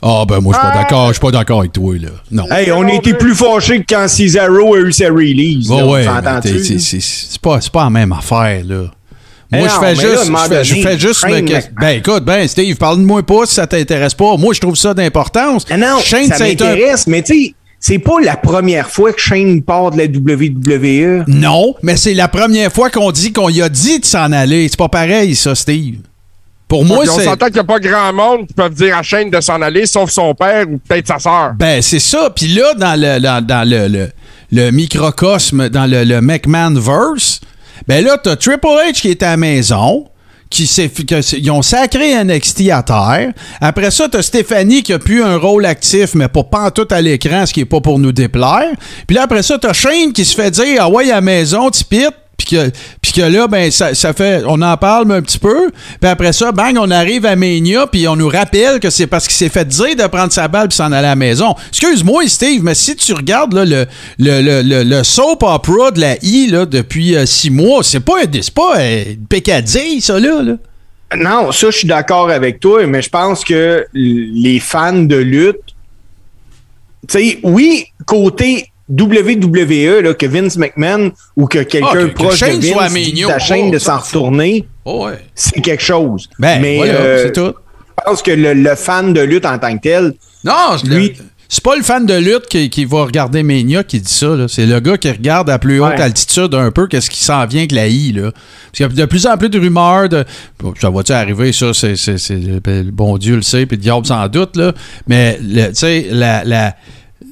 Ah 0.00 0.22
ben 0.28 0.38
moi 0.40 0.52
je 0.54 0.58
suis 0.60 0.68
pas 0.68 0.72
Ah. 0.76 0.82
d'accord, 0.82 1.08
je 1.08 1.12
suis 1.14 1.20
pas 1.20 1.30
d'accord 1.32 1.58
avec 1.58 1.72
toi 1.72 1.94
là. 2.00 2.08
Non. 2.30 2.44
Hey, 2.52 2.70
on 2.70 2.86
était 2.86 3.14
plus. 3.14 3.34
fâchés 3.34 3.80
que 3.80 3.94
quand 3.94 4.06
Cesaro 4.06 4.74
a 4.76 4.78
eu 4.78 4.92
sa 4.92 5.06
release. 5.08 5.68
Ouais, 5.70 6.04
c'est- 6.40 7.42
pas, 7.42 7.60
c'est 7.60 7.72
pas 7.72 7.82
la 7.84 7.90
même 7.90 8.12
affaire, 8.12 8.62
là. 8.64 8.84
Moi, 9.50 9.62
non, 9.62 9.68
je 9.68 9.78
fais 9.80 9.94
là, 9.94 9.94
juste. 9.94 10.24
je 10.26 10.36
fais, 10.48 10.64
je 10.64 10.70
donné, 10.74 10.82
fais 10.82 10.98
juste 10.98 11.20
Shane 11.20 11.30
me- 11.32 11.40
Mc- 11.48 11.70
Ben, 11.80 11.88
écoute, 11.90 12.24
ben, 12.24 12.46
Steve, 12.46 12.76
parle-moi 12.76 13.22
pas 13.22 13.46
si 13.46 13.54
ça 13.54 13.66
t'intéresse 13.66 14.12
pas. 14.14 14.36
Moi, 14.36 14.52
je 14.54 14.60
trouve 14.60 14.76
ça 14.76 14.92
d'importance. 14.92 15.64
Ah 15.70 15.76
non, 15.78 15.98
Shane, 16.00 16.26
ça 16.26 16.36
c'est 16.36 16.44
un- 16.44 16.48
m'intéresse, 16.48 17.06
mais 17.06 17.22
tu 17.22 17.32
sais, 17.46 17.54
c'est 17.80 17.98
pas 17.98 18.20
la 18.22 18.36
première 18.36 18.90
fois 18.90 19.12
que 19.12 19.20
Shane 19.20 19.62
part 19.62 19.90
de 19.92 19.98
la 19.98 20.06
WWE. 20.06 21.24
Non, 21.28 21.74
mais 21.82 21.96
c'est 21.96 22.12
la 22.14 22.28
première 22.28 22.70
fois 22.72 22.90
qu'on 22.90 23.10
dit 23.10 23.32
qu'on 23.32 23.48
y 23.48 23.62
a 23.62 23.68
dit 23.70 24.00
de 24.00 24.04
s'en 24.04 24.32
aller. 24.32 24.68
C'est 24.68 24.78
pas 24.78 24.88
pareil, 24.88 25.34
ça, 25.34 25.54
Steve. 25.54 25.96
Pour 26.66 26.84
moi, 26.84 26.98
Puis 27.00 27.08
on 27.08 27.16
c'est. 27.16 27.24
s'entend 27.24 27.46
qu'il 27.46 27.54
n'y 27.54 27.60
a 27.60 27.64
pas 27.64 27.78
grand 27.80 28.12
monde 28.12 28.46
qui 28.46 28.52
peuvent 28.52 28.74
dire 28.74 28.98
à 28.98 29.02
Shane 29.02 29.30
de 29.30 29.40
s'en 29.40 29.62
aller, 29.62 29.86
sauf 29.86 30.10
son 30.10 30.34
père 30.34 30.66
ou 30.68 30.76
peut-être 30.86 31.06
sa 31.06 31.18
sœur. 31.18 31.52
Ben, 31.58 31.80
c'est 31.80 31.98
ça. 32.00 32.28
Puis 32.36 32.48
là, 32.48 32.74
dans 32.74 33.00
le, 33.00 33.18
dans, 33.20 33.42
dans 33.42 33.66
le, 33.66 33.88
le, 33.88 34.08
le 34.52 34.70
microcosme, 34.70 35.70
dans 35.70 35.86
le, 35.86 36.04
le 36.04 36.20
McMahon-verse, 36.20 37.40
ben 37.86 38.04
là, 38.04 38.18
t'as 38.22 38.36
Triple 38.36 38.66
H 38.66 39.00
qui 39.00 39.10
est 39.10 39.22
à 39.22 39.30
la 39.30 39.36
maison, 39.36 40.06
qui 40.50 40.66
s'est, 40.66 40.90
ils 41.38 41.50
ont 41.50 41.62
sacré 41.62 42.22
NXT 42.24 42.70
à 42.70 42.82
terre. 42.82 43.32
Après 43.60 43.90
ça, 43.90 44.08
t'as 44.08 44.22
Stéphanie 44.22 44.82
qui 44.82 44.92
a 44.92 44.98
pu 44.98 45.22
un 45.22 45.36
rôle 45.36 45.66
actif, 45.66 46.14
mais 46.14 46.28
pas 46.28 46.44
pantoute 46.44 46.92
à 46.92 47.00
l'écran, 47.00 47.46
ce 47.46 47.52
qui 47.52 47.60
est 47.60 47.66
pas 47.66 47.80
pour 47.80 47.98
nous 47.98 48.12
déplaire. 48.12 48.72
Puis 49.06 49.16
là, 49.16 49.24
après 49.24 49.42
ça, 49.42 49.58
t'as 49.58 49.72
Shane 49.72 50.12
qui 50.12 50.24
se 50.24 50.34
fait 50.34 50.50
dire, 50.50 50.78
ah 50.80 50.88
ouais, 50.88 51.10
à 51.10 51.16
la 51.16 51.20
maison, 51.20 51.70
tu 51.70 51.84
pites. 51.84 52.14
Puis 52.38 52.56
que, 52.56 52.70
que 53.14 53.20
là, 53.26 53.48
ben, 53.48 53.68
ça, 53.70 53.94
ça 53.94 54.12
fait. 54.12 54.44
On 54.46 54.62
en 54.62 54.76
parle 54.76 55.10
un 55.12 55.20
petit 55.20 55.40
peu. 55.40 55.70
Puis 56.00 56.08
après 56.08 56.32
ça, 56.32 56.52
bang, 56.52 56.76
on 56.78 56.90
arrive 56.90 57.26
à 57.26 57.34
Mania, 57.34 57.88
puis 57.88 58.06
on 58.06 58.14
nous 58.14 58.28
rappelle 58.28 58.78
que 58.78 58.90
c'est 58.90 59.08
parce 59.08 59.26
qu'il 59.26 59.36
s'est 59.36 59.48
fait 59.48 59.66
dire 59.66 59.96
de 59.96 60.06
prendre 60.06 60.32
sa 60.32 60.46
balle 60.46 60.68
puis 60.68 60.76
s'en 60.76 60.92
aller 60.92 60.98
à 61.08 61.10
la 61.10 61.16
maison. 61.16 61.56
Excuse-moi, 61.70 62.28
Steve, 62.28 62.62
mais 62.62 62.76
si 62.76 62.94
tu 62.94 63.12
regardes 63.12 63.54
le, 63.54 63.64
le, 63.64 63.86
le, 64.18 64.62
le, 64.62 64.84
le 64.84 65.04
soap 65.04 65.42
opera 65.42 65.90
de 65.90 66.00
la 66.00 66.16
I 66.22 66.46
là, 66.46 66.64
depuis 66.64 67.16
euh, 67.16 67.26
six 67.26 67.50
mois, 67.50 67.82
c'est 67.82 68.00
pas, 68.00 68.20
c'est 68.32 68.54
pas 68.54 68.78
euh, 68.78 69.04
pécadille, 69.28 70.00
ça, 70.00 70.20
là. 70.20 70.40
là. 70.42 70.54
Non, 71.16 71.50
ça, 71.50 71.70
je 71.70 71.78
suis 71.78 71.88
d'accord 71.88 72.30
avec 72.30 72.60
toi, 72.60 72.86
mais 72.86 73.02
je 73.02 73.08
pense 73.08 73.44
que 73.44 73.84
les 73.94 74.60
fans 74.60 74.92
de 75.02 75.16
lutte, 75.16 75.56
tu 77.08 77.18
sais, 77.18 77.38
oui, 77.42 77.86
côté 78.06 78.70
WWE, 78.90 80.00
là, 80.02 80.14
que 80.14 80.26
Vince 80.26 80.56
McMahon 80.56 81.12
ou 81.36 81.46
que 81.46 81.58
Ah, 81.58 81.64
quelqu'un 81.64 81.92
que- 81.92 82.06
que 82.06 82.14
proche 82.14 82.40
de 82.40 82.46
Vince 82.46 82.94
dit 83.12 83.24
à 83.24 83.38
Shane 83.38 83.66
oh, 83.68 83.70
de 83.72 83.78
s'en 83.78 83.98
retourner, 83.98 84.66
Oh, 84.84 85.06
ouais. 85.06 85.18
c'est 85.34 85.60
quelque 85.60 85.82
chose. 85.82 86.28
Ben, 86.38 86.60
mais 86.60 86.76
voilà, 86.76 86.92
euh, 86.94 87.22
c'est 87.24 87.32
tout. 87.32 87.52
je 87.98 88.04
pense 88.04 88.22
que 88.22 88.30
le, 88.30 88.54
le 88.54 88.74
fan 88.74 89.12
de 89.12 89.20
lutte 89.20 89.44
en 89.46 89.58
tant 89.58 89.76
que 89.76 89.82
tel, 89.82 90.14
Non, 90.44 90.76
Lui- 90.84 91.16
c'est 91.50 91.62
pas 91.64 91.76
le 91.76 91.82
fan 91.82 92.04
de 92.06 92.14
lutte 92.14 92.46
qui, 92.48 92.68
qui 92.70 92.84
va 92.84 93.04
regarder 93.04 93.42
Mania 93.42 93.82
qui 93.82 94.00
dit 94.00 94.12
ça. 94.12 94.46
C'est 94.48 94.66
le 94.66 94.80
gars 94.80 94.96
qui 94.98 95.10
regarde 95.10 95.48
à 95.50 95.58
plus 95.58 95.80
haute 95.80 95.94
Ouais. 95.96 96.00
altitude 96.02 96.54
un 96.54 96.70
peu 96.70 96.86
qu'est-ce 96.86 97.08
qui 97.10 97.22
s'en 97.24 97.44
vient 97.46 97.60
avec 97.60 97.72
la 97.72 97.88
I. 97.88 98.12
Là. 98.12 98.30
Parce 98.32 98.72
qu'il 98.74 98.82
y 98.82 98.84
a 98.84 98.88
de 98.88 99.04
plus 99.06 99.26
en 99.26 99.36
plus 99.38 99.48
de 99.48 99.58
rumeurs 99.58 100.08
de. 100.10 100.24
Ça 100.80 100.90
va-tu 100.90 101.12
arriver, 101.12 101.52
ça? 101.52 101.72
C'est, 101.74 101.94
ben, 102.62 102.84
le 102.86 102.90
bon 102.92 103.16
Dieu 103.18 103.36
le 103.36 103.42
sait, 103.42 103.64
puis 103.66 103.76
le 103.78 103.82
diable 103.82 104.06
sans 104.06 104.28
doute. 104.28 104.56
Là. 104.56 104.72
Mais, 105.06 105.38
tu 105.38 105.74
sais, 105.74 106.06
la. 106.10 106.44
la 106.44 106.74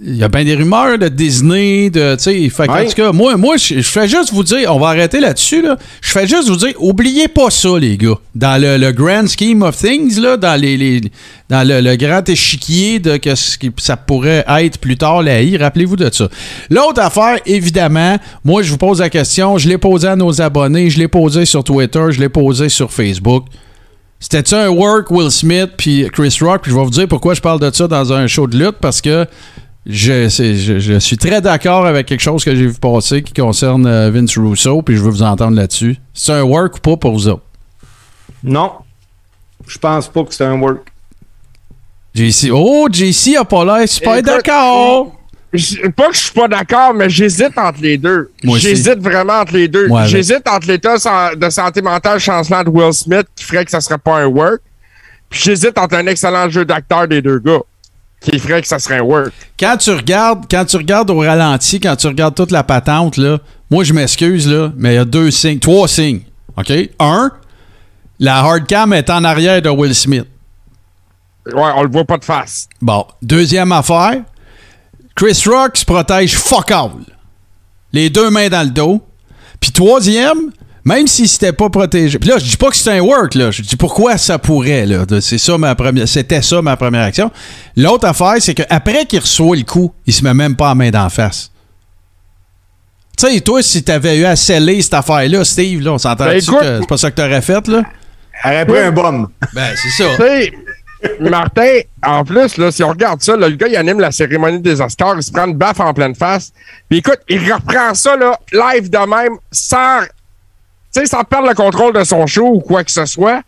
il 0.04 0.16
y 0.16 0.24
a 0.24 0.28
bien 0.28 0.44
des 0.44 0.56
rumeurs 0.56 0.98
de 0.98 1.06
Disney, 1.08 1.90
de, 1.90 2.16
tu 2.16 2.22
sais, 2.24 2.48
fait 2.50 2.66
que, 2.66 2.72
en 2.72 2.84
tout 2.88 2.94
cas, 2.94 3.12
moi, 3.12 3.36
moi 3.36 3.56
je, 3.56 3.80
fais 3.82 4.08
juste 4.08 4.32
vous 4.32 4.42
dire, 4.42 4.74
on 4.74 4.80
va 4.80 4.88
arrêter 4.88 5.20
là-dessus, 5.20 5.62
là. 5.62 5.76
Je 6.00 6.10
fais 6.10 6.26
juste 6.26 6.48
vous 6.48 6.56
dire, 6.56 6.74
oubliez 6.80 7.28
pas 7.28 7.50
ça, 7.50 7.78
les 7.78 7.96
gars. 7.96 8.16
Dans 8.34 8.60
le, 8.60 8.78
le 8.78 8.90
grand 8.90 9.26
scheme 9.28 9.62
of 9.62 9.76
things, 9.76 10.18
là, 10.20 10.36
dans 10.36 10.60
les, 10.60 10.76
les- 10.76 11.00
dans 11.48 11.66
le, 11.66 11.80
le 11.80 11.94
grand 11.96 12.28
échiquier 12.28 12.98
de 12.98 13.16
que 13.16 13.36
ce 13.36 13.56
qui, 13.56 13.70
ça 13.76 13.96
pourrait 13.96 14.44
être 14.60 14.78
plus 14.78 14.96
tard 14.96 15.22
la 15.22 15.40
I, 15.40 15.56
rappelez-vous 15.56 15.96
de 15.96 16.10
ça. 16.12 16.28
L'autre 16.68 17.00
affaire, 17.00 17.38
évidemment, 17.46 18.18
moi, 18.44 18.62
je 18.62 18.70
vous 18.72 18.78
pose 18.78 18.98
la 19.00 19.08
question, 19.08 19.56
je 19.56 19.68
l'ai 19.68 19.78
posé 19.78 20.08
à 20.08 20.16
nos 20.16 20.40
abonnés, 20.42 20.90
je 20.90 20.98
l'ai 20.98 21.08
posé 21.08 21.44
sur 21.44 21.62
Twitter, 21.62 22.02
je 22.10 22.18
l'ai 22.20 22.28
posé 22.28 22.68
sur 22.68 22.92
Facebook. 22.92 23.44
C'était-tu 24.18 24.54
un 24.54 24.68
work, 24.70 25.10
Will 25.10 25.30
Smith 25.30 25.70
puis 25.76 26.08
Chris 26.12 26.36
Rock? 26.40 26.62
Puis 26.62 26.72
je 26.72 26.76
vais 26.76 26.82
vous 26.82 26.90
dire 26.90 27.06
pourquoi 27.06 27.34
je 27.34 27.40
parle 27.40 27.60
de 27.60 27.70
ça 27.72 27.86
dans 27.86 28.12
un 28.12 28.26
show 28.26 28.46
de 28.46 28.58
lutte, 28.58 28.76
parce 28.80 29.00
que 29.00 29.26
je, 29.86 30.28
c'est- 30.28 30.54
je, 30.56 30.78
je 30.78 30.98
suis 30.98 31.16
très 31.16 31.40
d'accord 31.40 31.86
avec 31.86 32.06
quelque 32.06 32.20
chose 32.20 32.44
que 32.44 32.54
j'ai 32.54 32.66
vu 32.66 32.74
passer 32.74 33.22
qui 33.22 33.32
concerne 33.32 33.86
euh, 33.86 34.10
Vince 34.10 34.36
Russo, 34.38 34.82
puis 34.82 34.96
je 34.96 35.02
veux 35.02 35.10
vous 35.10 35.22
entendre 35.22 35.56
là-dessus. 35.56 35.96
C'est 36.12 36.32
un 36.32 36.42
work 36.42 36.76
ou 36.76 36.80
pas 36.80 36.96
pour 36.96 37.12
vous 37.12 37.28
autres? 37.28 37.42
non, 38.42 38.72
je 39.66 39.78
pense 39.78 40.08
pas 40.08 40.22
que 40.24 40.32
c'est 40.34 40.44
un 40.44 40.60
work. 40.60 40.86
JC. 42.14 42.50
Oh, 42.52 42.88
JC 42.90 43.36
a 43.36 43.44
pas 43.44 43.64
l'air 43.64 43.88
super 43.88 44.22
d'accord. 44.22 45.12
Pas 45.96 46.08
que 46.08 46.14
je 46.14 46.18
suis 46.20 46.32
pas 46.32 46.48
d'accord, 46.48 46.92
mais 46.94 47.08
j'hésite 47.08 47.56
entre 47.56 47.80
les 47.80 47.96
deux. 47.98 48.30
J'hésite 48.42 48.98
vraiment 48.98 49.40
entre 49.40 49.54
les 49.54 49.68
deux. 49.68 49.88
J'hésite 50.06 50.46
entre 50.48 50.66
l'état 50.68 50.96
de 51.34 51.50
santé 51.50 51.82
mentale 51.82 52.18
chancelant 52.18 52.62
de 52.62 52.68
Will 52.70 52.92
Smith 52.92 53.26
qui 53.34 53.44
ferait 53.44 53.64
que 53.64 53.70
ça 53.70 53.80
serait 53.80 53.98
pas 53.98 54.18
un 54.18 54.26
work. 54.26 54.60
Puis 55.30 55.40
j'hésite 55.44 55.76
entre 55.78 55.96
un 55.96 56.06
excellent 56.06 56.48
jeu 56.50 56.64
d'acteur 56.64 57.08
des 57.08 57.20
deux 57.22 57.38
gars 57.38 57.60
qui 58.20 58.38
ferait 58.38 58.62
que 58.62 58.68
ça 58.68 58.78
serait 58.78 58.98
un 58.98 59.02
work. 59.02 59.32
Quand 59.58 59.76
tu 59.76 59.90
regardes, 59.90 60.44
quand 60.50 60.64
tu 60.64 60.76
regardes 60.76 61.10
au 61.10 61.18
ralenti, 61.18 61.80
quand 61.80 61.96
tu 61.96 62.06
regardes 62.06 62.34
toute 62.34 62.50
la 62.50 62.64
patente, 62.64 63.16
là, 63.16 63.38
moi 63.70 63.84
je 63.84 63.92
m'excuse, 63.92 64.48
là, 64.48 64.72
mais 64.76 64.94
il 64.94 64.96
y 64.96 64.98
a 64.98 65.04
deux 65.04 65.30
signes, 65.30 65.58
trois 65.58 65.88
signes. 65.88 66.22
OK? 66.56 66.72
Un, 66.98 67.30
la 68.18 68.38
hardcam 68.38 68.92
est 68.92 69.10
en 69.10 69.24
arrière 69.24 69.60
de 69.60 69.68
Will 69.68 69.94
Smith. 69.94 70.26
Ouais, 71.46 71.70
on 71.76 71.82
le 71.82 71.90
voit 71.90 72.04
pas 72.04 72.18
de 72.18 72.24
face. 72.24 72.68
Bon, 72.80 73.06
deuxième 73.22 73.70
affaire, 73.70 74.22
Chris 75.14 75.42
Rock 75.46 75.76
se 75.76 75.84
protège 75.84 76.36
fuck 76.36 76.70
all. 76.70 76.90
Les 77.92 78.10
deux 78.10 78.30
mains 78.30 78.48
dans 78.48 78.64
le 78.64 78.70
dos. 78.70 79.00
Puis 79.60 79.70
troisième, 79.70 80.50
Même 80.86 81.08
si 81.08 81.26
c'était 81.26 81.52
pas 81.52 81.68
protégé. 81.68 82.16
Puis 82.16 82.28
là, 82.28 82.38
je 82.38 82.44
dis 82.44 82.56
pas 82.56 82.70
que 82.70 82.76
c'est 82.76 82.92
un 82.92 83.00
work, 83.00 83.34
là. 83.34 83.50
Je 83.50 83.60
dis 83.60 83.74
pourquoi 83.74 84.16
ça 84.18 84.38
pourrait, 84.38 84.86
là. 84.86 85.04
C'est 85.20 85.36
ça 85.36 85.58
ma 85.58 85.74
première. 85.74 86.06
C'était 86.06 86.40
ça 86.42 86.62
ma 86.62 86.76
première 86.76 87.02
action. 87.02 87.32
L'autre 87.76 88.06
affaire, 88.06 88.36
c'est 88.38 88.54
qu'après 88.54 89.04
qu'il 89.04 89.18
reçoit 89.18 89.56
le 89.56 89.64
coup, 89.64 89.92
il 90.06 90.12
se 90.12 90.22
met 90.22 90.32
même 90.32 90.54
pas 90.54 90.68
la 90.68 90.74
main 90.76 90.90
d'en 90.90 91.08
face. 91.10 91.50
Tu 93.18 93.26
sais, 93.26 93.40
toi, 93.40 93.62
si 93.64 93.82
t'avais 93.82 94.16
eu 94.18 94.26
à 94.26 94.36
sceller 94.36 94.80
cette 94.80 94.94
affaire-là, 94.94 95.44
Steve, 95.44 95.82
là, 95.82 95.94
on 95.94 95.98
s'entend 95.98 96.26
Ben, 96.26 96.38
que 96.38 96.40
c'est 96.40 96.88
pas 96.88 96.96
ça 96.96 97.10
que 97.10 97.16
t'aurais 97.16 97.42
fait, 97.42 97.66
là? 97.66 97.82
Elle 98.44 98.52
aurait 98.52 98.66
pris 98.66 98.78
un 98.78 98.92
bum. 98.92 99.28
Ben, 99.54 99.74
c'est 99.74 99.90
ça. 99.90 100.04
Tu 100.14 100.22
sais, 100.22 100.52
Martin, 101.18 101.80
en 102.06 102.24
plus, 102.24 102.58
là, 102.58 102.70
si 102.70 102.84
on 102.84 102.90
regarde 102.90 103.20
ça, 103.22 103.36
là, 103.36 103.48
le 103.48 103.56
gars, 103.56 103.66
il 103.66 103.76
anime 103.76 103.98
la 103.98 104.12
cérémonie 104.12 104.60
des 104.60 104.80
Oscars, 104.80 105.16
il 105.16 105.22
se 105.24 105.32
prend 105.32 105.46
une 105.46 105.56
baffe 105.56 105.80
en 105.80 105.92
pleine 105.92 106.14
face. 106.14 106.52
Puis 106.88 106.98
écoute, 106.98 107.18
il 107.28 107.52
reprend 107.52 107.92
ça, 107.94 108.16
là, 108.16 108.38
live 108.52 108.88
de 108.88 108.98
même, 108.98 109.36
sans, 109.50 110.02
sais, 111.00 111.06
sans 111.06 111.24
perdre 111.24 111.48
le 111.48 111.54
contrôle 111.54 111.92
de 111.94 112.04
son 112.04 112.26
show 112.26 112.46
ou 112.54 112.60
quoi 112.60 112.84
que 112.84 112.90
ce 112.90 113.04
soit. 113.06 113.42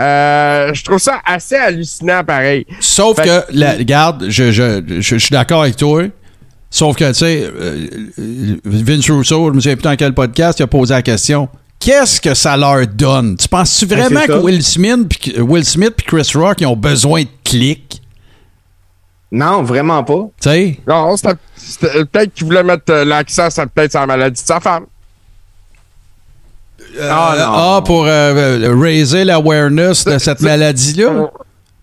Euh, 0.00 0.74
je 0.74 0.84
trouve 0.84 0.98
ça 0.98 1.20
assez 1.24 1.56
hallucinant, 1.56 2.22
pareil. 2.22 2.66
Sauf 2.80 3.16
Fait- 3.16 3.24
que, 3.24 3.44
la, 3.52 3.72
regarde, 3.72 4.26
je, 4.28 4.52
je, 4.52 4.82
je, 4.86 5.00
je 5.00 5.16
suis 5.16 5.30
d'accord 5.30 5.62
avec 5.62 5.76
toi. 5.76 6.02
Sauf 6.70 6.96
que, 6.96 7.08
tu 7.08 7.14
sais, 7.14 7.44
euh, 7.50 7.86
Vince 8.64 9.08
Russo, 9.10 9.48
je 9.48 9.52
me 9.54 9.60
souviens 9.60 9.76
plus 9.76 9.82
dans 9.84 9.96
quel 9.96 10.12
podcast, 10.12 10.58
il 10.58 10.64
a 10.64 10.66
posé 10.66 10.92
la 10.92 11.00
question. 11.02 11.48
Qu'est-ce 11.78 12.20
que 12.20 12.34
ça 12.34 12.56
leur 12.56 12.86
donne? 12.86 13.36
Tu 13.36 13.48
penses-tu 13.48 13.86
vraiment 13.86 14.20
que. 14.26 14.32
Will 14.32 14.62
Smith, 14.62 15.08
puis- 15.08 15.40
Will 15.40 15.64
Smith 15.64 15.94
et 15.98 16.02
Chris 16.02 16.30
Rock 16.34 16.60
ils 16.60 16.66
ont 16.66 16.76
besoin 16.76 17.22
de 17.22 17.28
clics? 17.44 18.02
Non, 19.32 19.62
vraiment 19.62 20.02
pas. 20.04 20.28
Tu 20.40 20.48
sais? 20.48 20.78
Non, 20.86 21.14
peut-être 21.80 22.32
qu'il 22.34 22.44
voulait 22.46 22.62
mettre 22.62 22.84
euh, 22.90 23.04
l'accent 23.04 23.48
peut-être 23.74 23.90
sur 23.92 24.00
la 24.00 24.06
maladie 24.06 24.40
de 24.42 24.46
sa 24.46 24.60
femme. 24.60 24.86
Ah, 27.00 27.34
non. 27.38 27.44
Ah, 27.54 27.82
pour 27.84 28.04
euh, 28.06 28.08
euh, 28.08 28.74
raiser 28.80 29.24
l'awareness 29.24 30.04
de 30.04 30.18
cette 30.18 30.40
maladie-là? 30.40 31.30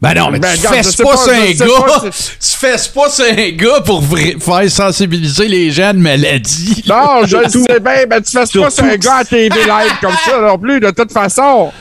Ben 0.01 0.13
non, 0.15 0.31
mais 0.31 0.39
Ben, 0.39 0.53
tu 0.53 0.61
sais 0.83 1.01
pas 1.03 1.13
pas, 1.15 1.31
un 1.33 1.51
gars! 1.53 1.65
pas 1.87 2.01
Tu 2.09 2.57
fais 2.57 2.77
ce 2.77 2.89
pas 2.89 3.07
un 3.21 3.49
gars 3.51 3.79
pour 3.85 4.03
faire 4.05 4.69
sensibiliser 4.69 5.47
les 5.47 5.71
gens 5.71 5.87
à 5.87 5.91
une 5.91 6.01
maladie. 6.01 6.83
Non, 6.89 7.25
je 7.25 7.37
le 7.37 7.49
Surtout- 7.49 7.65
sais 7.71 7.79
bien, 7.79 8.05
ben 8.09 8.21
tu 8.21 8.31
fais 8.31 8.39
pas 8.39 8.45
sur 8.45 8.65
un 8.65 8.69
surtout- 8.69 8.97
gars 8.99 9.15
à 9.19 9.23
TV 9.23 9.49
live 9.49 9.93
comme 10.01 10.15
ça 10.25 10.41
non 10.41 10.57
plus, 10.57 10.81
de 10.81 10.89
toute 10.89 11.11
façon. 11.13 11.71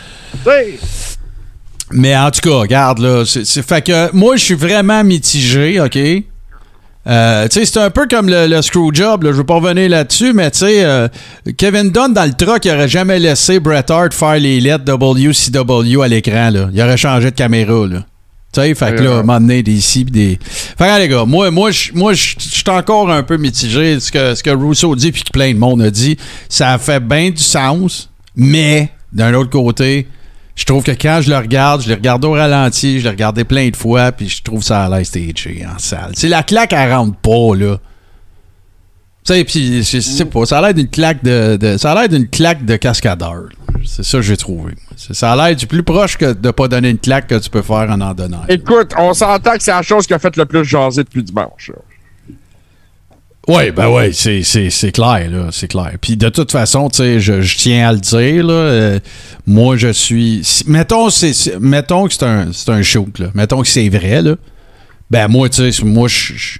Mais 1.90 2.16
en 2.16 2.30
tout 2.30 2.40
cas, 2.48 2.56
regarde, 2.58 3.00
là, 3.00 3.24
c'est- 3.26 3.60
fait 3.62 3.82
que 3.84 4.14
moi, 4.14 4.36
je 4.36 4.44
suis 4.44 4.54
vraiment 4.54 5.02
mitigé, 5.04 5.80
OK? 5.80 5.98
Euh, 7.06 7.48
c'est 7.50 7.76
un 7.78 7.90
peu 7.90 8.06
comme 8.08 8.28
le, 8.28 8.46
le 8.46 8.62
Screwjob, 8.62 9.24
là, 9.24 9.32
je 9.32 9.36
veux 9.38 9.44
pas 9.44 9.54
revenir 9.54 9.88
là-dessus, 9.88 10.32
mais 10.32 10.50
tu 10.52 10.58
sais, 10.60 10.84
euh, 10.84 11.08
Kevin 11.56 11.90
Dunn 11.90 12.12
dans 12.12 12.24
le 12.24 12.32
truck, 12.32 12.64
il 12.64 12.70
aurait 12.70 12.88
jamais 12.88 13.18
laissé 13.18 13.58
Bret 13.58 13.90
Hart 13.90 14.14
faire 14.14 14.38
les 14.38 14.60
lettres 14.60 14.84
WCW 14.84 16.00
à 16.02 16.08
l'écran, 16.08 16.50
là. 16.50 16.68
Il 16.72 16.80
aurait 16.80 16.96
changé 16.96 17.30
de 17.30 17.36
caméra, 17.36 17.86
là. 17.88 18.04
Tu 18.54 18.60
sais, 18.60 18.74
fait 18.74 18.94
que 18.94 19.02
là, 19.02 19.16
Ouais. 19.16 19.22
m'emmener 19.22 19.62
des. 19.62 19.80
Fait 19.80 20.38
que, 20.78 20.98
les 20.98 21.08
gars, 21.08 21.24
moi, 21.24 21.50
moi, 21.50 21.70
je 21.70 21.90
moi, 21.94 22.12
je 22.12 22.34
je 22.38 22.48
suis 22.48 22.64
encore 22.68 23.10
un 23.10 23.22
peu 23.22 23.38
mitigé. 23.38 23.98
Ce 23.98 24.12
que, 24.12 24.34
ce 24.34 24.42
que 24.42 24.50
Rousseau 24.50 24.94
dit, 24.94 25.10
puis 25.10 25.22
que 25.22 25.30
plein 25.30 25.54
de 25.54 25.58
monde 25.58 25.80
a 25.82 25.90
dit, 25.90 26.18
ça 26.50 26.76
fait 26.78 27.00
bien 27.00 27.30
du 27.30 27.42
sens, 27.42 28.10
mais 28.36 28.90
d'un 29.12 29.32
autre 29.34 29.48
côté, 29.50 30.06
je 30.54 30.64
trouve 30.64 30.82
que 30.84 30.92
quand 30.92 31.20
je 31.22 31.30
le 31.30 31.36
regarde, 31.38 31.82
je 31.82 31.88
l'ai 31.88 31.94
regardé 31.94 32.26
au 32.26 32.32
ralenti, 32.32 32.98
je 32.98 33.04
l'ai 33.04 33.10
regardé 33.10 33.44
plein 33.44 33.70
de 33.70 33.76
fois, 33.76 34.12
puis 34.12 34.28
je 34.28 34.42
trouve 34.42 34.62
ça 34.62 34.84
à 34.84 34.88
l'air 34.88 35.04
stagé 35.06 35.64
en 35.66 35.78
salle. 35.78 36.12
C'est 36.14 36.28
la 36.28 36.42
claque, 36.42 36.72
elle 36.72 36.92
rentre 36.92 37.16
pas, 37.16 37.56
là. 37.56 37.78
Tu 39.24 39.34
sais, 39.34 39.44
puis 39.44 39.82
je 39.84 40.00
sais 40.00 40.24
pas, 40.24 40.44
ça 40.46 40.58
a 40.58 40.62
l'air 40.62 40.74
d'une 40.74 40.88
claque 40.88 41.22
de, 41.22 41.76
ça 41.78 41.92
a 41.92 41.94
l'air 41.94 42.08
d'une 42.08 42.28
claque 42.28 42.64
de 42.64 42.76
cascadeur. 42.76 43.44
C'est 43.84 44.04
ça 44.04 44.18
que 44.18 44.22
j'ai 44.22 44.36
trouvé. 44.36 44.74
Ça 44.96 45.32
a 45.32 45.36
l'air 45.36 45.56
du 45.56 45.66
plus 45.66 45.82
proche 45.82 46.16
que 46.16 46.32
de 46.32 46.50
pas 46.50 46.68
donner 46.68 46.90
une 46.90 46.98
claque 46.98 47.28
que 47.28 47.38
tu 47.38 47.48
peux 47.48 47.62
faire 47.62 47.88
en 47.88 48.00
en 48.00 48.14
donnant. 48.14 48.42
Écoute, 48.48 48.92
on 48.98 49.14
s'entend 49.14 49.52
que 49.52 49.62
c'est 49.62 49.72
la 49.72 49.82
chose 49.82 50.06
qui 50.06 50.14
a 50.14 50.18
fait 50.18 50.36
le 50.36 50.44
plus 50.44 50.64
jaser 50.64 51.04
depuis 51.04 51.22
dimanche. 51.22 51.70
Oui, 53.48 53.72
ben 53.72 53.88
oui, 53.88 54.14
c'est, 54.14 54.92
clair, 54.92 55.28
là, 55.28 55.48
c'est 55.50 55.66
clair. 55.66 55.92
Puis 56.00 56.16
de 56.16 56.28
toute 56.28 56.52
façon, 56.52 56.88
je, 56.96 57.56
tiens 57.56 57.88
à 57.88 57.92
le 57.92 57.98
dire, 57.98 58.46
là, 58.46 58.52
euh, 58.52 58.98
moi, 59.46 59.76
je 59.76 59.88
suis... 59.92 60.42
mettons, 60.66 61.10
c'est, 61.10 61.32
que 62.08 62.14
c'est 62.14 62.22
un, 62.22 62.52
c'est 62.52 62.82
shoot, 62.84 63.18
là. 63.18 63.26
Mettons 63.34 63.62
que 63.62 63.68
c'est 63.68 63.88
vrai, 63.88 64.22
là. 64.22 64.36
Ben 65.10 65.26
moi, 65.26 65.48
tu 65.48 65.72
sais, 65.72 65.84
moi, 65.84 66.06
je- 66.08 66.58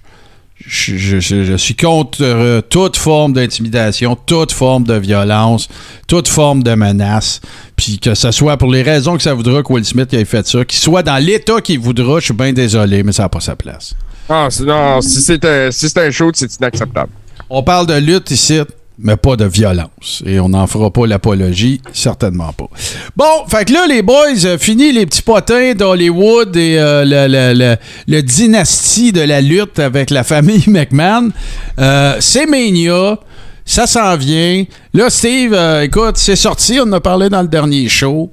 je 0.66 1.56
suis 1.56 1.74
contre 1.76 2.18
euh, 2.22 2.60
toute 2.60 2.96
forme 2.96 3.32
d'intimidation, 3.32 4.16
toute 4.16 4.52
forme 4.52 4.84
de 4.84 4.94
violence, 4.94 5.68
toute 6.06 6.28
forme 6.28 6.62
de 6.62 6.74
menace. 6.74 7.40
Puis 7.76 7.98
que 7.98 8.14
ce 8.14 8.30
soit 8.32 8.56
pour 8.56 8.70
les 8.72 8.82
raisons 8.82 9.16
que 9.16 9.22
ça 9.22 9.34
voudra 9.34 9.62
que 9.62 9.72
Will 9.72 9.84
Smith 9.84 10.12
ait 10.14 10.24
fait 10.24 10.46
ça, 10.46 10.64
qu'il 10.64 10.78
soit 10.78 11.02
dans 11.02 11.16
l'état 11.24 11.60
qu'il 11.60 11.78
voudra, 11.78 12.18
je 12.20 12.26
suis 12.26 12.34
bien 12.34 12.52
désolé, 12.52 13.02
mais 13.02 13.12
ça 13.12 13.24
n'a 13.24 13.28
pas 13.28 13.40
sa 13.40 13.56
place. 13.56 13.94
Ah, 14.28 14.48
non, 14.64 15.00
si 15.00 15.20
c'est 15.20 15.44
un, 15.44 15.70
si 15.70 15.88
c'est 15.88 15.98
un 15.98 16.10
show, 16.10 16.30
c'est 16.34 16.54
inacceptable. 16.56 17.10
On 17.50 17.62
parle 17.62 17.86
de 17.86 17.94
lutte 17.94 18.30
ici, 18.30 18.60
mais 18.98 19.16
pas 19.16 19.36
de 19.36 19.44
violence. 19.44 20.22
Et 20.24 20.38
on 20.40 20.48
n'en 20.48 20.66
fera 20.66 20.90
pas 20.90 21.06
l'apologie, 21.06 21.80
certainement 21.92 22.52
pas. 22.52 22.68
Bon, 23.16 23.46
fait 23.48 23.64
que 23.66 23.72
là, 23.72 23.86
les 23.86 24.00
boys, 24.02 24.44
euh, 24.44 24.58
fini 24.58 24.92
les 24.92 25.04
petits 25.06 25.22
potins 25.22 25.74
d'Hollywood 25.74 26.56
et 26.56 26.78
euh, 26.78 27.04
le, 27.04 27.26
le- 27.28 27.58
le- 27.58 27.76
le 28.06 28.22
dynastie 28.22 29.12
de 29.12 29.20
la 29.22 29.40
lutte 29.40 29.78
avec 29.78 30.10
la 30.10 30.24
famille 30.24 30.64
McMahon. 30.68 31.30
Euh, 31.78 32.16
c'est 32.20 32.46
Mania. 32.46 33.18
Ça 33.64 33.86
s'en 33.86 34.16
vient. 34.16 34.64
Là, 34.94 35.08
Steve, 35.10 35.52
euh, 35.54 35.82
écoute, 35.82 36.16
c'est 36.16 36.36
sorti. 36.36 36.78
On 36.80 36.84
en 36.84 36.92
a 36.94 37.00
parlé 37.00 37.28
dans 37.28 37.42
le 37.42 37.48
dernier 37.48 37.88
show. 37.88 38.32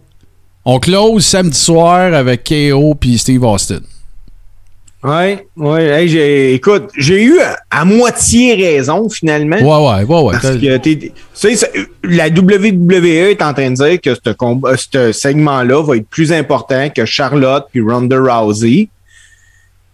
On 0.65 0.79
close 0.79 1.25
samedi 1.25 1.57
soir 1.57 2.13
avec 2.13 2.43
KO 2.47 2.95
puis 2.95 3.17
Steve 3.17 3.43
Austin. 3.43 3.79
Ouais. 5.01 5.45
Hey, 5.57 6.09
j'ai, 6.09 6.53
écoute, 6.55 6.89
j'ai 6.97 7.23
eu 7.23 7.39
à, 7.39 7.57
à 7.69 7.85
moitié 7.85 8.53
raison 8.55 9.07
finalement. 9.09 9.55
Ouais, 9.55 10.03
ouais, 10.03 10.03
ouais, 10.03 10.21
ouais. 10.23 10.31
Parce 10.33 10.57
que 10.57 10.77
tu 10.77 11.11
sais, 11.33 11.71
la 12.03 12.27
WWE 12.27 13.29
est 13.31 13.41
en 13.41 13.53
train 13.53 13.69
de 13.71 13.75
dire 13.75 14.01
que 14.01 14.13
ce, 14.13 14.31
combat- 14.33 14.75
ce 14.75 15.11
segment-là 15.13 15.81
va 15.83 15.95
être 15.95 16.07
plus 16.09 16.33
important 16.33 16.89
que 16.89 17.05
Charlotte 17.05 17.65
puis 17.71 17.79
Ronda 17.81 18.17
Rousey. 18.19 18.89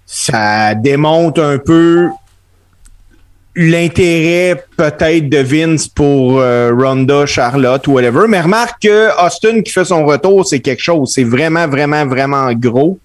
Ça 0.07 0.73
démontre 0.73 1.41
un 1.41 1.59
peu 1.59 2.09
l'intérêt 3.55 4.63
peut-être 4.75 5.29
de 5.29 5.37
Vince 5.37 5.87
pour 5.87 6.39
euh, 6.39 6.71
Ronda, 6.77 7.25
Charlotte 7.25 7.87
ou 7.87 7.93
whatever. 7.93 8.27
Mais 8.27 8.41
remarque 8.41 8.81
que 8.83 9.25
Austin 9.25 9.61
qui 9.61 9.71
fait 9.71 9.85
son 9.85 10.05
retour, 10.05 10.45
c'est 10.45 10.59
quelque 10.59 10.81
chose. 10.83 11.11
C'est 11.13 11.23
vraiment, 11.23 11.67
vraiment, 11.67 12.05
vraiment 12.05 12.51
gros. 12.53 12.99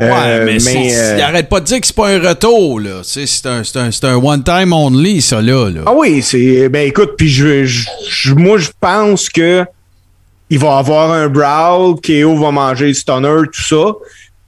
Ouais, 0.00 0.10
Euh, 0.10 0.44
mais, 0.46 0.58
c'est- 0.58 0.96
euh, 0.96 1.16
il 1.18 1.22
arrête 1.22 1.48
pas 1.48 1.60
de 1.60 1.66
dire 1.66 1.80
que 1.80 1.86
c'est 1.86 1.94
pas 1.96 2.08
un 2.08 2.18
retour, 2.20 2.80
là. 2.80 3.00
C'est 3.02 3.24
un, 3.46 3.62
c'est 3.64 3.76
un, 3.78 3.90
un 4.10 4.16
one-time 4.16 4.72
only, 4.72 5.22
ça, 5.22 5.40
là. 5.40 5.70
là. 5.70 5.82
Ah 5.86 5.92
oui, 5.96 6.20
c'est. 6.22 6.68
Ben 6.68 6.86
écoute, 6.88 7.12
puis 7.16 7.28
je, 7.28 7.64
je- 7.64 7.86
je- 8.08 8.34
moi 8.34 8.58
je 8.58 8.70
pense 8.80 9.28
que 9.28 9.64
il 10.50 10.58
va 10.58 10.78
avoir 10.78 11.10
un 11.12 11.28
brawl, 11.28 11.94
KO 12.00 12.36
va 12.36 12.50
manger 12.50 12.92
stunner, 12.94 13.42
tout 13.52 13.62
ça. 13.62 13.92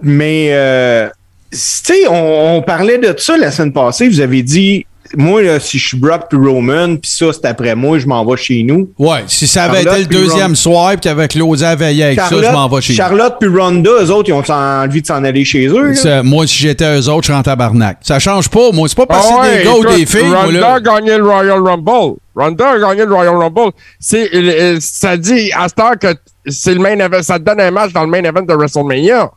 Mais 0.03 0.49
euh, 0.51 1.09
tu 1.51 1.59
sais, 1.59 2.07
on, 2.09 2.57
on 2.57 2.63
parlait 2.63 2.99
de 2.99 3.15
ça 3.17 3.37
la 3.37 3.51
semaine 3.51 3.73
passée. 3.73 4.09
Vous 4.09 4.21
avez 4.21 4.43
dit, 4.43 4.85
moi 5.17 5.43
là, 5.43 5.59
si 5.61 5.79
je 5.79 5.89
suis 5.89 5.97
Brock 5.99 6.23
puis 6.29 6.39
Roman, 6.39 6.97
puis 6.97 7.11
ça 7.11 7.27
c'est 7.33 7.45
après 7.47 7.75
moi, 7.75 7.99
je 7.99 8.07
m'en 8.07 8.25
vais 8.25 8.37
chez 8.37 8.63
nous. 8.63 8.91
Ouais, 8.99 9.25
si 9.27 9.47
ça 9.47 9.65
avait 9.65 9.83
Charlotte 9.83 10.01
été 10.03 10.15
le 10.15 10.21
deuxième 10.23 10.49
Ron- 10.49 10.55
soir 10.55 10.91
puis 10.93 11.01
qu'avec 11.01 11.31
closé 11.33 11.65
à 11.67 11.75
veiller 11.75 12.05
avec 12.05 12.21
ça, 12.21 12.29
je 12.31 12.53
m'en 12.53 12.69
vais 12.69 12.81
chez 12.81 12.95
Charlotte 12.95 13.35
puis 13.41 13.49
Ronda, 13.49 13.91
eux 14.03 14.11
autres, 14.11 14.29
ils 14.29 14.33
ont 14.33 14.43
envie 14.51 15.03
de 15.03 15.07
s'en 15.07 15.25
aller 15.25 15.45
chez 15.45 15.67
eux. 15.67 15.93
nous. 15.93 16.23
Moi, 16.23 16.47
si 16.47 16.57
j'étais 16.59 16.85
eux 17.01 17.09
autres, 17.09 17.23
je 17.23 17.27
serais 17.29 17.39
en 17.39 17.43
tabarnak. 17.43 17.99
Ça 18.03 18.19
change 18.19 18.49
pas. 18.49 18.71
Moi, 18.73 18.89
c'est 18.89 18.97
pas 18.97 19.07
parce 19.07 19.27
que 19.27 19.33
Ah 19.37 19.41
ouais, 19.43 19.59
des 19.59 19.65
gars 19.65 19.75
ou 19.75 19.85
des 19.97 20.07
filles. 20.07 20.21
Ronda 20.35 20.75
a 20.75 20.81
gagné 20.81 21.17
le 21.17 21.25
Royal 21.25 21.61
Rumble. 21.63 22.17
Ronda 22.35 22.71
a 22.71 22.79
gagné 22.79 23.05
le 23.07 23.15
Royal 23.15 23.37
Rumble. 23.37 23.73
C'est, 23.99 24.29
il- 24.33 24.47
il- 24.47 24.81
ça 24.83 25.17
dit 25.17 25.51
à 25.57 25.69
cette 25.69 25.79
heure 25.81 25.99
que 25.99 26.09
c'est 26.49 26.75
le 26.75 26.81
main 26.81 26.99
event, 26.99 27.23
ça 27.23 27.39
te 27.39 27.45
donne 27.45 27.61
un 27.61 27.71
match 27.71 27.93
dans 27.93 28.03
le 28.03 28.09
main 28.11 28.23
event 28.23 28.43
de 28.43 28.55
WrestleMania. 28.55 29.31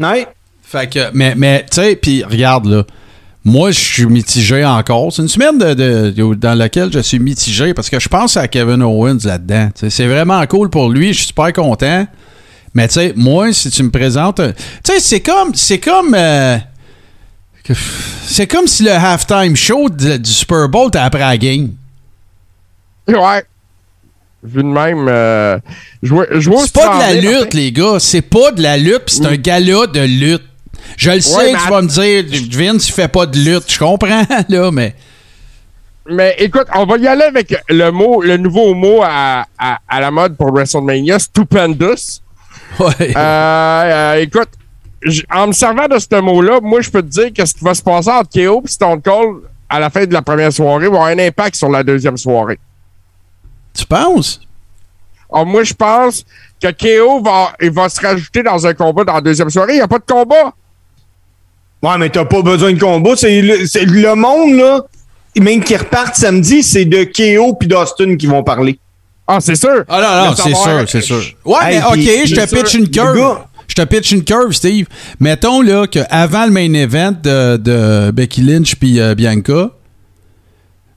Ouais. 0.00 0.26
Fait 0.62 0.88
que, 0.90 1.10
mais, 1.12 1.34
mais 1.36 1.66
tu 1.70 1.80
sais, 1.82 1.96
puis 1.96 2.24
regarde, 2.24 2.66
là. 2.66 2.84
Moi, 3.44 3.72
je 3.72 3.80
suis 3.80 4.06
mitigé 4.06 4.64
encore. 4.64 5.12
C'est 5.12 5.22
une 5.22 5.28
semaine 5.28 5.58
de, 5.58 5.74
de- 5.74 6.10
de- 6.10 6.34
dans 6.34 6.54
laquelle 6.54 6.92
je 6.92 7.00
suis 7.00 7.18
mitigé 7.18 7.74
parce 7.74 7.90
que 7.90 7.98
je 7.98 8.08
pense 8.08 8.36
à 8.36 8.46
Kevin 8.46 8.82
Owens 8.82 9.18
là-dedans. 9.24 9.70
C'est 9.88 10.06
vraiment 10.06 10.44
cool 10.46 10.70
pour 10.70 10.90
lui. 10.90 11.08
Je 11.08 11.18
suis 11.18 11.26
super 11.28 11.52
content. 11.52 12.06
Mais 12.74 12.86
tu 12.88 12.94
sais, 12.94 13.12
moi, 13.16 13.52
si 13.52 13.68
tu 13.70 13.82
me 13.82 13.90
présentes. 13.90 14.38
un- 14.40 14.52
Tu 14.52 14.58
sais, 14.92 15.00
c'est 15.00 15.20
comme. 15.20 15.54
C'est 15.54 15.78
comme. 15.80 16.14
euh, 16.14 16.56
c'est 18.24 18.46
comme 18.46 18.66
si 18.66 18.82
le 18.84 18.92
halftime 18.92 19.56
show 19.56 19.88
de- 19.88 20.16
du 20.16 20.30
Super 20.30 20.68
Bowl 20.68 20.88
était 20.88 20.98
après 20.98 21.20
la 21.20 21.36
game. 21.36 21.70
Ouais. 23.08 23.44
Vu 24.44 24.62
de 24.62 24.68
même, 24.68 25.06
euh, 25.08 25.58
C'est 26.64 26.72
pas 26.72 26.94
de 26.94 27.00
la 27.00 27.12
lutte, 27.40 27.54
les 27.54 27.70
gars. 27.72 27.98
C'est 28.00 28.22
pas 28.22 28.50
de 28.52 28.62
la 28.62 28.76
lutte, 28.76 29.02
c'est 29.06 29.26
un 29.26 29.36
gala 29.36 29.86
de 29.86 30.00
lutte. 30.00 30.42
Je 30.96 31.10
le 31.10 31.20
sais 31.20 31.36
Ouais, 31.36 31.52
tu 31.52 31.70
vas 31.70 31.82
me 31.82 31.88
dire, 31.88 32.48
Vince, 32.50 32.88
il 32.88 32.92
fait 32.92 33.08
pas 33.08 33.26
de 33.26 33.38
lutte. 33.38 33.70
Je 33.72 33.78
comprends, 33.78 34.22
là, 34.48 34.70
mais. 34.70 34.94
mais 36.08 36.34
écoute, 36.38 36.66
on 36.74 36.84
va 36.86 36.96
y 36.98 37.06
aller 37.06 37.24
avec 37.24 37.54
le 37.68 37.90
mot, 37.90 38.22
le 38.22 38.36
nouveau 38.36 38.74
mot 38.74 39.02
à, 39.02 39.46
à, 39.58 39.78
à 39.88 40.00
la 40.00 40.10
mode 40.10 40.36
pour 40.36 40.52
WrestleMania, 40.52 41.18
stupendous. 41.18 42.20
Ouais. 42.78 43.16
Euh, 43.16 43.16
euh, 43.16 44.14
écoute, 44.16 44.48
en 45.30 45.48
me 45.48 45.52
servant 45.52 45.88
de 45.88 45.98
ce 45.98 46.20
mot-là, 46.20 46.60
moi, 46.62 46.80
je 46.80 46.90
peux 46.90 47.02
te 47.02 47.08
dire 47.08 47.32
que 47.32 47.44
ce 47.44 47.54
qui 47.54 47.64
va 47.64 47.74
se 47.74 47.82
passer 47.82 48.10
entre 48.10 48.30
KO 48.30 48.62
et 48.64 48.68
Stone 48.68 49.02
Cold 49.02 49.42
à 49.68 49.80
la 49.80 49.90
fin 49.90 50.04
de 50.04 50.12
la 50.12 50.22
première 50.22 50.52
soirée 50.52 50.88
va 50.88 50.96
avoir 50.96 51.06
un 51.06 51.18
impact 51.18 51.56
sur 51.56 51.68
la 51.70 51.82
deuxième 51.82 52.16
soirée. 52.16 52.58
Tu 53.74 53.86
penses? 53.86 54.40
Alors, 55.32 55.46
moi, 55.46 55.64
je 55.64 55.72
pense 55.72 56.24
que 56.62 56.68
KO 56.70 57.22
va, 57.22 57.52
il 57.60 57.70
va 57.70 57.88
se 57.88 58.00
rajouter 58.00 58.42
dans 58.42 58.66
un 58.66 58.74
combat 58.74 59.04
dans 59.04 59.14
la 59.14 59.20
deuxième 59.20 59.50
soirée. 59.50 59.72
Il 59.72 59.76
n'y 59.76 59.82
a 59.82 59.88
pas 59.88 59.98
de 59.98 60.04
combat. 60.04 60.52
Ouais, 61.82 61.98
mais 61.98 62.10
t'as 62.10 62.24
pas 62.24 62.42
besoin 62.42 62.72
de 62.72 62.78
combat. 62.78 63.12
C'est 63.16 63.40
le, 63.42 63.66
c'est 63.66 63.84
le 63.84 64.14
monde, 64.14 64.54
là, 64.56 64.80
même 65.40 65.62
qui 65.64 65.76
repartent 65.76 66.14
samedi, 66.16 66.62
c'est 66.62 66.84
de 66.84 67.04
KO 67.04 67.54
puis 67.54 67.68
d'Austin 67.68 68.16
qui 68.16 68.26
vont 68.26 68.42
parler. 68.44 68.78
Ah, 69.26 69.38
c'est 69.40 69.54
sûr. 69.56 69.84
Ah 69.88 70.00
non, 70.00 70.24
non, 70.24 70.30
Le 70.30 70.36
c'est 70.36 70.54
sûr, 70.54 70.84
c'est 70.88 71.00
sûr. 71.00 71.22
Ouais, 71.44 71.56
Hey, 71.62 71.78
mais 71.78 71.84
OK, 71.86 71.92
puis- 71.94 72.26
je 72.26 72.34
te 72.34 72.54
pitch 72.54 72.68
sûr, 72.68 72.80
une 72.80 72.88
curve. 72.90 73.38
Je 73.68 73.74
te 73.74 73.82
pitch 73.82 74.10
une 74.12 74.22
curve, 74.24 74.52
Steve. 74.52 74.86
Mettons 75.18 75.62
là 75.62 75.86
qu'avant 75.86 76.44
le 76.44 76.50
main 76.52 76.72
event 76.74 77.12
de, 77.22 77.56
de 77.56 78.10
Becky 78.10 78.42
Lynch 78.42 78.74
puis 78.76 79.00
euh, 79.00 79.14
Bianca, 79.14 79.70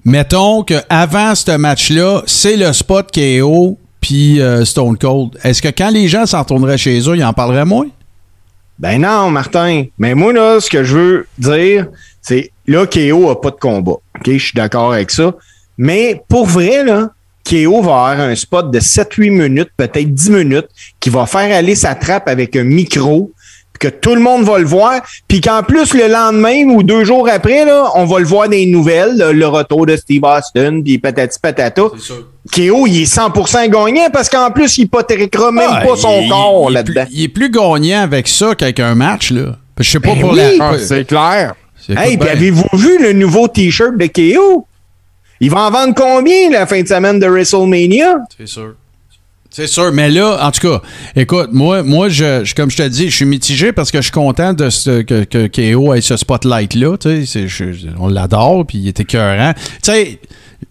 mettons 0.04 0.64
qu'avant 0.64 1.34
ce 1.36 1.56
match-là, 1.58 2.22
c'est 2.26 2.58
le 2.58 2.72
spot 2.74 3.08
KO 3.14 3.78
puis 4.02 4.42
euh, 4.42 4.66
Stone 4.66 4.98
Cold. 4.98 5.38
Est-ce 5.44 5.62
que 5.62 5.70
quand 5.70 5.90
les 5.90 6.08
gens 6.08 6.26
s'en 6.26 6.40
retourneraient 6.42 6.78
chez 6.78 7.00
eux, 7.10 7.16
ils 7.16 7.24
en 7.24 7.34
parleraient 7.34 7.66
moins? 7.66 7.88
Ben 8.78 9.02
non, 9.02 9.32
Martin. 9.32 9.86
Mais 9.98 10.16
moi, 10.16 10.34
là, 10.34 10.60
ce 10.60 10.70
que 10.70 10.84
je 10.84 10.98
veux 10.98 11.28
dire, 11.38 11.88
c'est 12.22 12.52
là, 12.68 12.86
KO 12.86 13.30
a 13.30 13.40
pas 13.40 13.52
de 13.52 13.56
combat. 13.56 13.92
OK, 13.92 14.26
je 14.26 14.38
suis 14.38 14.54
d'accord 14.54 14.94
avec 14.94 15.12
ça. 15.12 15.34
Mais 15.78 16.22
pour 16.28 16.46
vrai, 16.46 16.84
là, 16.84 17.10
KO 17.50 17.82
va 17.82 17.92
avoir 17.92 18.20
un 18.20 18.36
spot 18.36 18.72
de 18.72 18.80
7-8 18.80 19.30
minutes, 19.30 19.70
peut-être 19.78 20.14
10 20.14 20.30
minutes, 20.30 20.68
qui 21.00 21.10
va 21.10 21.26
faire 21.26 21.56
aller 21.56 21.76
sa 21.76 21.96
trappe 21.96 22.28
avec 22.28 22.56
un 22.56 22.64
micro, 22.64 23.32
que 23.80 23.88
tout 23.88 24.16
le 24.16 24.22
monde 24.22 24.44
va 24.44 24.58
le 24.58 24.66
voir, 24.66 25.02
puis 25.28 25.42
qu'en 25.42 25.62
plus, 25.62 25.94
le 25.94 26.08
lendemain 26.08 26.64
ou 26.70 26.82
deux 26.82 27.04
jours 27.04 27.28
après, 27.30 27.66
là, 27.66 27.92
on 27.96 28.06
va 28.06 28.20
le 28.20 28.26
voir 28.26 28.48
les 28.48 28.66
nouvelles, 28.66 29.18
là, 29.18 29.32
le 29.32 29.48
retour 29.48 29.86
de 29.86 29.96
Steve 29.96 30.24
Austin, 30.24 30.82
puis 30.82 30.98
patati 30.98 31.38
patata. 31.40 31.84
KO, 32.52 32.86
il 32.88 33.02
est 33.02 33.06
100% 33.06 33.70
gagnant 33.70 34.10
parce 34.14 34.30
qu'en 34.30 34.52
plus, 34.52 34.78
il 34.78 34.84
hypothéquera 34.84 35.52
même 35.52 35.70
Ah, 35.72 35.82
pas 35.86 35.96
son 35.96 36.22
il- 36.22 36.30
corps 36.30 36.68
il 36.72 36.78
est 36.78 36.84
plus- 36.84 36.94
là-dedans. 36.94 37.12
Il 37.12 37.24
est 37.24 37.28
plus 37.30 37.50
gagnant 37.50 38.02
avec 38.02 38.28
ça 38.28 38.54
qu'avec 38.56 38.80
un 38.80 38.96
match, 38.96 39.32
là. 39.32 39.58
Je 39.80 39.90
sais 39.90 40.00
pas 40.00 40.14
Ben 40.14 40.22
pour 40.22 40.32
oui. 40.32 40.38
la. 40.38 40.52
Ah, 40.70 40.74
c'est 40.80 41.06
clair. 41.06 41.56
Hey, 41.90 42.18
puis 42.18 42.30
avez-vous 42.30 42.68
vu 42.74 42.98
le 43.02 43.14
nouveau 43.14 43.48
T-shirt 43.48 43.98
de 43.98 44.08
KO? 44.08 44.66
Il 45.42 45.50
va 45.52 45.62
en 45.68 45.72
vendre 45.72 45.94
combien 45.96 46.50
la 46.50 46.66
fin 46.66 46.82
de 46.82 46.88
semaine 46.88 47.20
de 47.20 47.28
WrestleMania? 47.28 48.20
C'est 48.38 48.48
sûr. 48.48 48.74
C'est 49.50 49.68
sûr, 49.68 49.92
mais 49.94 50.10
là, 50.10 50.38
en 50.46 50.52
tout 50.52 50.68
cas, 50.68 50.82
écoute, 51.16 51.50
moi, 51.54 51.82
moi 51.84 52.10
je, 52.10 52.44
je- 52.44 52.54
comme 52.56 52.70
je 52.70 52.76
te 52.78 52.88
dis, 52.88 53.10
je 53.10 53.16
suis 53.16 53.26
mitigé 53.26 53.72
parce 53.72 53.90
que 53.90 54.00
je 54.00 54.04
suis 54.04 54.12
content 54.12 54.52
de 54.54 54.70
ce, 54.70 55.02
que, 55.02 55.24
que 55.24 55.48
KO 55.48 55.94
ait 55.94 56.02
ce 56.02 56.18
spotlight-là. 56.18 56.98
tu 56.98 57.26
sais, 57.26 57.48
c'est- 57.48 57.48
je- 57.48 57.88
on 58.00 58.08
l'adore, 58.10 58.66
puis 58.66 58.80
il 58.80 58.88
est 58.90 59.00
écœurant. 59.00 59.54
Tu 59.56 59.92
sais, 59.92 60.20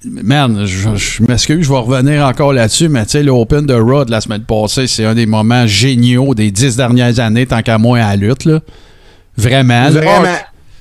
man, 0.05 0.65
je, 0.67 0.95
je 0.97 1.23
m'excuse, 1.23 1.65
je 1.65 1.69
vais 1.71 1.79
revenir 1.79 2.25
encore 2.27 2.53
là-dessus, 2.53 2.89
mais 2.89 3.05
tu 3.05 3.11
sais, 3.13 3.23
l'Open 3.23 3.67
de 3.67 3.75
Raw 3.75 4.05
de 4.05 4.11
la 4.11 4.21
semaine 4.21 4.43
passée, 4.43 4.87
c'est 4.87 5.05
un 5.05 5.15
des 5.15 5.27
moments 5.27 5.67
géniaux 5.67 6.35
des 6.35 6.51
dix 6.51 6.77
dernières 6.77 7.19
années, 7.21 7.47
tant 7.47 7.63
qu'à 7.63 7.79
moi 7.79 7.99
à 7.99 8.11
la 8.11 8.17
lutte, 8.17 8.45
là. 8.45 8.61
Vraiment. 9.37 9.91
Vraiment. 9.91 10.37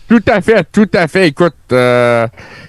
Tout 0.10 0.22
à 0.28 0.42
fait, 0.42 0.66
tout 0.72 0.90
à 0.94 1.08
fait. 1.08 1.30
Écoute, 1.30 1.56
euh, 1.72 2.28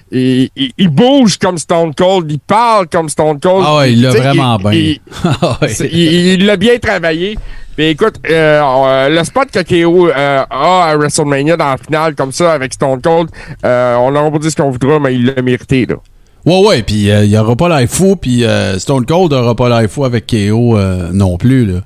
il, 0.09 0.49
il- 0.55 0.71
il 0.77 0.87
bouge 0.87 1.37
comme 1.37 1.57
Stone 1.57 1.93
Cold, 1.93 2.31
il 2.31 2.39
parle 2.39 2.87
comme 2.87 3.07
Stone 3.09 3.39
Cold. 3.39 3.63
Ah 3.67 3.77
ouais, 3.77 3.93
il 3.93 4.01
l'a 4.01 4.11
vraiment 4.11 4.57
bien. 4.57 4.71
il- 4.71 4.99
Ah 5.41 5.59
il 5.91 5.99
il 6.39 6.45
l'a 6.45 6.55
bien 6.57 6.79
travaillé. 6.79 7.37
Mais 7.77 7.91
écoute, 7.91 8.15
euh, 8.29 8.61
euh, 8.63 9.09
le 9.09 9.23
spot 9.25 9.49
que 9.51 9.59
KO 9.61 10.07
euh, 10.07 10.43
a 10.49 10.83
à 10.85 10.95
WrestleMania 10.95 11.57
dans 11.57 11.71
la 11.71 11.77
finale 11.77 12.15
comme 12.15 12.31
ça 12.31 12.53
avec 12.53 12.73
Stone 12.73 13.01
Cold, 13.01 13.29
euh, 13.65 13.95
on 13.97 14.15
aura 14.15 14.31
pas 14.31 14.39
dit 14.39 14.49
ce 14.49 14.55
qu'on 14.55 14.71
voudra, 14.71 14.97
mais 14.99 15.13
il 15.13 15.25
l'a 15.25 15.41
mérité. 15.41 15.85
Là. 15.85 15.95
Ouais, 16.45 16.63
ouais, 16.63 16.83
puis 16.83 17.09
euh, 17.09 17.23
il 17.23 17.31
n'y 17.31 17.37
aura 17.37 17.55
pas 17.55 17.69
l'air 17.69 17.89
fou, 17.89 18.15
puis 18.15 18.43
euh, 18.43 18.77
Stone 18.77 19.05
Cold 19.05 19.31
n'aura 19.31 19.55
pas 19.55 19.67
l'air 19.67 19.89
fou 19.89 20.05
avec 20.05 20.27
KO 20.27 20.77
euh, 20.77 21.09
non 21.11 21.37
plus, 21.37 21.65
là. 21.65 21.79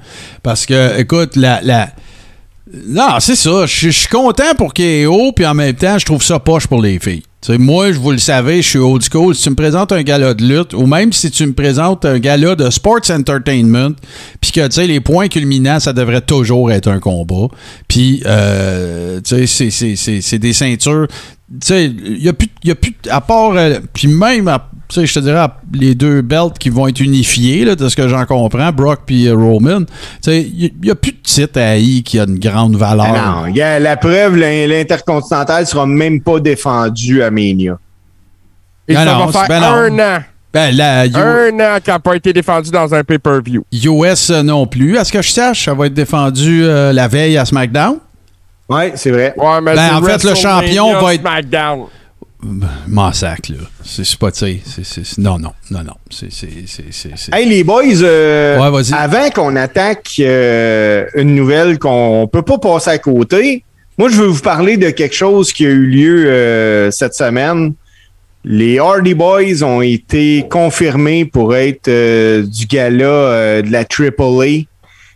Parce 0.43 0.65
que, 0.65 0.99
écoute, 0.99 1.37
la... 1.37 1.61
la... 1.61 1.89
Non, 2.71 3.15
c'est 3.19 3.35
ça, 3.35 3.65
je 3.65 3.89
suis 3.89 4.07
content 4.07 4.53
pour 4.55 4.73
KO, 4.75 5.31
puis 5.35 5.45
en 5.45 5.55
même 5.55 5.73
temps, 5.73 5.97
je 5.97 6.05
trouve 6.05 6.21
ça 6.23 6.37
poche 6.39 6.67
pour 6.67 6.81
les 6.81 6.99
filles. 6.99 7.23
Tu 7.41 7.53
sais, 7.53 7.57
moi, 7.57 7.91
je 7.91 7.97
vous 7.97 8.11
le 8.11 8.17
savez, 8.19 8.61
je 8.61 8.67
suis 8.67 8.77
old 8.79 9.01
school. 9.01 9.33
Si 9.33 9.43
tu 9.43 9.49
me 9.49 9.55
présentes 9.55 9.91
un 9.91 10.03
gala 10.03 10.33
de 10.35 10.43
lutte, 10.45 10.73
ou 10.73 10.85
même 10.85 11.11
si 11.13 11.31
tu 11.31 11.47
me 11.47 11.53
présentes 11.53 12.05
un 12.05 12.19
gala 12.19 12.55
de 12.55 12.69
sports 12.69 12.99
entertainment, 13.09 13.95
puis 14.41 14.51
que, 14.51 14.67
tu 14.67 14.73
sais, 14.73 14.87
les 14.87 14.99
points 14.99 15.29
culminants, 15.29 15.79
ça 15.79 15.93
devrait 15.93 16.21
toujours 16.21 16.71
être 16.71 16.89
un 16.89 16.99
combat. 16.99 17.47
Puis, 17.87 18.21
euh, 18.25 19.19
tu 19.21 19.47
sais, 19.47 19.69
c'est- 19.71 20.37
des 20.37 20.53
ceintures 20.53 21.07
tu 21.51 21.65
sais, 21.65 21.85
il 21.85 22.19
n'y 22.21 22.27
a, 22.27 22.33
plus- 22.33 22.47
a 22.69 22.75
plus, 22.75 22.93
à 23.09 23.21
part, 23.21 23.53
euh, 23.55 23.79
puis 23.91 24.07
même, 24.07 24.47
à- 24.47 24.68
sais, 24.95 25.05
je 25.05 25.13
te 25.13 25.19
dirais, 25.19 25.45
les 25.73 25.95
deux 25.95 26.21
belts 26.21 26.57
qui 26.59 26.69
vont 26.69 26.87
être 26.87 26.99
unifiés, 26.99 27.63
là, 27.65 27.75
de 27.75 27.87
ce 27.89 27.95
que 27.95 28.07
j'en 28.07 28.25
comprends, 28.25 28.71
Brock 28.71 29.01
puis 29.05 29.27
euh, 29.27 29.35
Roman, 29.35 29.81
tu 29.81 29.85
sais, 30.21 30.41
il 30.41 30.71
n'y 30.81 30.89
a 30.89 30.95
plus 30.95 31.11
de 31.11 31.17
titre 31.23 31.59
à 31.59 31.77
I 31.77 32.01
qui 32.03 32.19
a 32.19 32.23
une 32.23 32.39
grande 32.39 32.75
valeur. 32.75 33.07
Ah 33.15 33.43
non, 33.45 33.51
gars, 33.53 33.79
la 33.79 33.97
preuve, 33.97 34.35
l'in- 34.37 34.67
l'Intercontinental 34.67 35.65
sera 35.67 35.85
même 35.85 36.21
pas 36.21 36.39
défendu 36.39 37.21
à 37.23 37.29
Mania. 37.31 37.77
Et 38.87 38.93
Ben 38.95 39.05
ça 39.05 39.13
non, 39.13 39.25
va 39.27 39.45
faire 39.45 39.47
ben 39.47 39.59
non. 39.59 39.67
un 39.67 39.99
an. 40.17 40.23
Ben, 40.51 40.75
la 40.75 41.05
U- 41.05 41.11
Un 41.15 41.59
an 41.59 41.77
qui 41.83 41.91
n'a 41.91 41.99
pas 41.99 42.15
été 42.15 42.33
défendu 42.33 42.71
dans 42.71 42.91
un 42.95 43.03
pay-per-view. 43.03 43.63
US 43.71 44.31
euh, 44.31 44.41
non 44.41 44.65
plus. 44.65 44.97
À 44.97 45.03
ce 45.03 45.11
que 45.11 45.21
je 45.21 45.29
sache, 45.29 45.65
ça 45.65 45.75
va 45.75 45.85
être 45.85 45.93
défendu 45.93 46.63
euh, 46.63 46.91
la 46.91 47.07
veille 47.07 47.37
à 47.37 47.45
SmackDown. 47.45 47.97
Ouais, 48.67 48.93
c'est 48.95 49.11
vrai. 49.11 49.35
Ouais, 49.37 49.61
mais 49.61 49.75
Ben, 49.75 49.95
en 49.97 50.01
fait, 50.01 50.23
le 50.23 50.33
champion 50.33 50.99
va 50.99 51.13
être- 51.13 51.21
SmackDown. 51.21 51.81
M'en 52.87 53.11
sac, 53.11 53.49
là. 53.49 53.57
C'est 53.83 54.15
pas, 54.17 54.31
tu 54.31 54.61
sais, 54.63 55.01
non, 55.17 55.37
non, 55.37 55.51
non, 55.71 55.83
non. 55.83 55.93
C'est, 56.09 56.31
c'est, 56.31 56.47
c'est, 56.67 56.85
c'est- 56.91 57.11
c'est- 57.17 57.35
Hey, 57.35 57.47
les 57.49 57.63
boys, 57.65 57.83
euh, 58.01 58.57
Ouais, 58.71 58.81
avant 58.93 59.29
qu'on 59.29 59.55
attaque 59.57 60.07
euh, 60.19 61.05
une 61.15 61.35
nouvelle 61.35 61.77
qu'on 61.79 62.29
peut 62.31 62.41
pas 62.41 62.57
passer 62.57 62.91
à 62.91 62.97
côté, 62.97 63.63
moi, 63.97 64.07
je 64.09 64.15
veux 64.15 64.27
vous 64.27 64.41
parler 64.41 64.77
de 64.77 64.89
quelque 64.91 65.15
chose 65.15 65.51
qui 65.51 65.65
a 65.65 65.69
eu 65.69 65.85
lieu 65.85 66.25
euh, 66.27 66.91
cette 66.91 67.13
semaine. 67.13 67.73
Les 68.45 68.79
Hardy 68.79 69.13
Boys 69.15 69.61
ont 69.63 69.81
été 69.81 70.45
confirmés 70.49 71.25
pour 71.25 71.53
être 71.57 71.89
euh, 71.89 72.43
du 72.43 72.65
gala 72.67 73.03
euh, 73.05 73.61
de 73.61 73.69
la 73.69 73.79
AAA, 73.81 74.63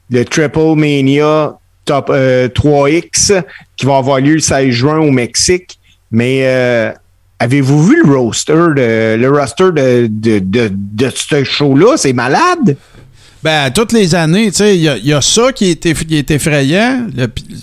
le 0.10 0.26
Triple 0.26 0.76
Mania 0.76 1.54
Top 1.86 2.10
euh, 2.10 2.50
3X, 2.50 3.42
qui 3.78 3.86
va 3.86 3.96
avoir 3.98 4.20
lieu 4.20 4.34
le 4.34 4.40
16 4.42 4.70
juin 4.72 5.00
au 5.00 5.12
Mexique. 5.12 5.80
Mais 6.12 6.42
euh, 6.44 6.92
avez-vous 7.44 7.84
vu 7.88 8.02
le 8.06 8.16
roster, 8.18 8.54
de, 8.54 9.16
le 9.18 9.30
roster 9.30 9.72
de, 9.76 10.08
de, 10.10 10.40
de, 10.40 10.72
de 10.74 11.10
ce 11.14 11.44
show-là? 11.44 11.98
C'est 11.98 12.14
malade! 12.14 12.78
Ben, 13.44 13.70
toutes 13.72 13.92
les 13.92 14.16
années, 14.16 14.52
tu 14.52 14.58
sais, 14.60 14.78
il 14.78 14.84
y, 14.84 14.88
a- 14.88 14.96
il 14.96 15.06
y 15.06 15.12
a 15.12 15.20
ça 15.20 15.52
qui 15.52 15.70
est, 15.70 15.86
eff- 15.86 16.06
qui 16.06 16.16
est 16.16 16.32
effrayant, 16.32 17.08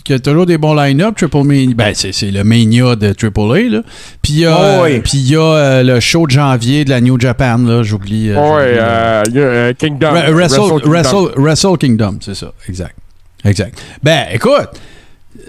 qui 0.05 0.13
a 0.13 0.19
toujours 0.19 0.45
des 0.45 0.59
bons 0.59 0.75
line-up, 0.75 1.17
Triple 1.17 1.43
Mania. 1.43 1.75
Ben, 1.75 1.93
c'est 1.95 2.13
c'est 2.13 2.31
le 2.31 2.45
Mania 2.45 2.97
de 2.97 3.15
Triple 3.15 3.41
A, 3.41 3.63
là. 3.77 3.83
Puis 4.21 4.35
il 4.35 4.39
y 4.41 4.45
a, 4.45 4.55
Oh, 4.59 4.83
oui. 4.85 4.97
euh, 4.97 5.01
puis 5.01 5.13
il 5.17 5.31
y 5.31 5.37
a 5.37 5.41
euh, 5.41 5.83
le 5.83 5.99
show 6.01 6.27
de 6.27 6.33
janvier 6.33 6.85
de 6.85 6.91
la 6.91 7.01
New 7.01 7.19
Japan, 7.19 7.57
là, 7.57 7.83
j'oublie. 7.83 8.29
euh, 8.29 8.35
là. 8.35 8.43
euh, 8.59 9.23
y 9.33 9.39
a, 9.39 9.41
euh, 9.43 9.73
Kingdom. 9.73 10.11
Ra- 10.11 10.31
Wrestle, 10.31 10.57
Kingdom. 10.83 10.91
Wrestle- 10.91 11.33
Wrestle 11.37 11.79
Kingdom, 11.79 12.19
c'est 12.21 12.35
ça, 12.35 12.53
exact. 12.69 12.97
Exact. 13.43 13.81
Ben, 14.03 14.27
écoute, 14.35 14.69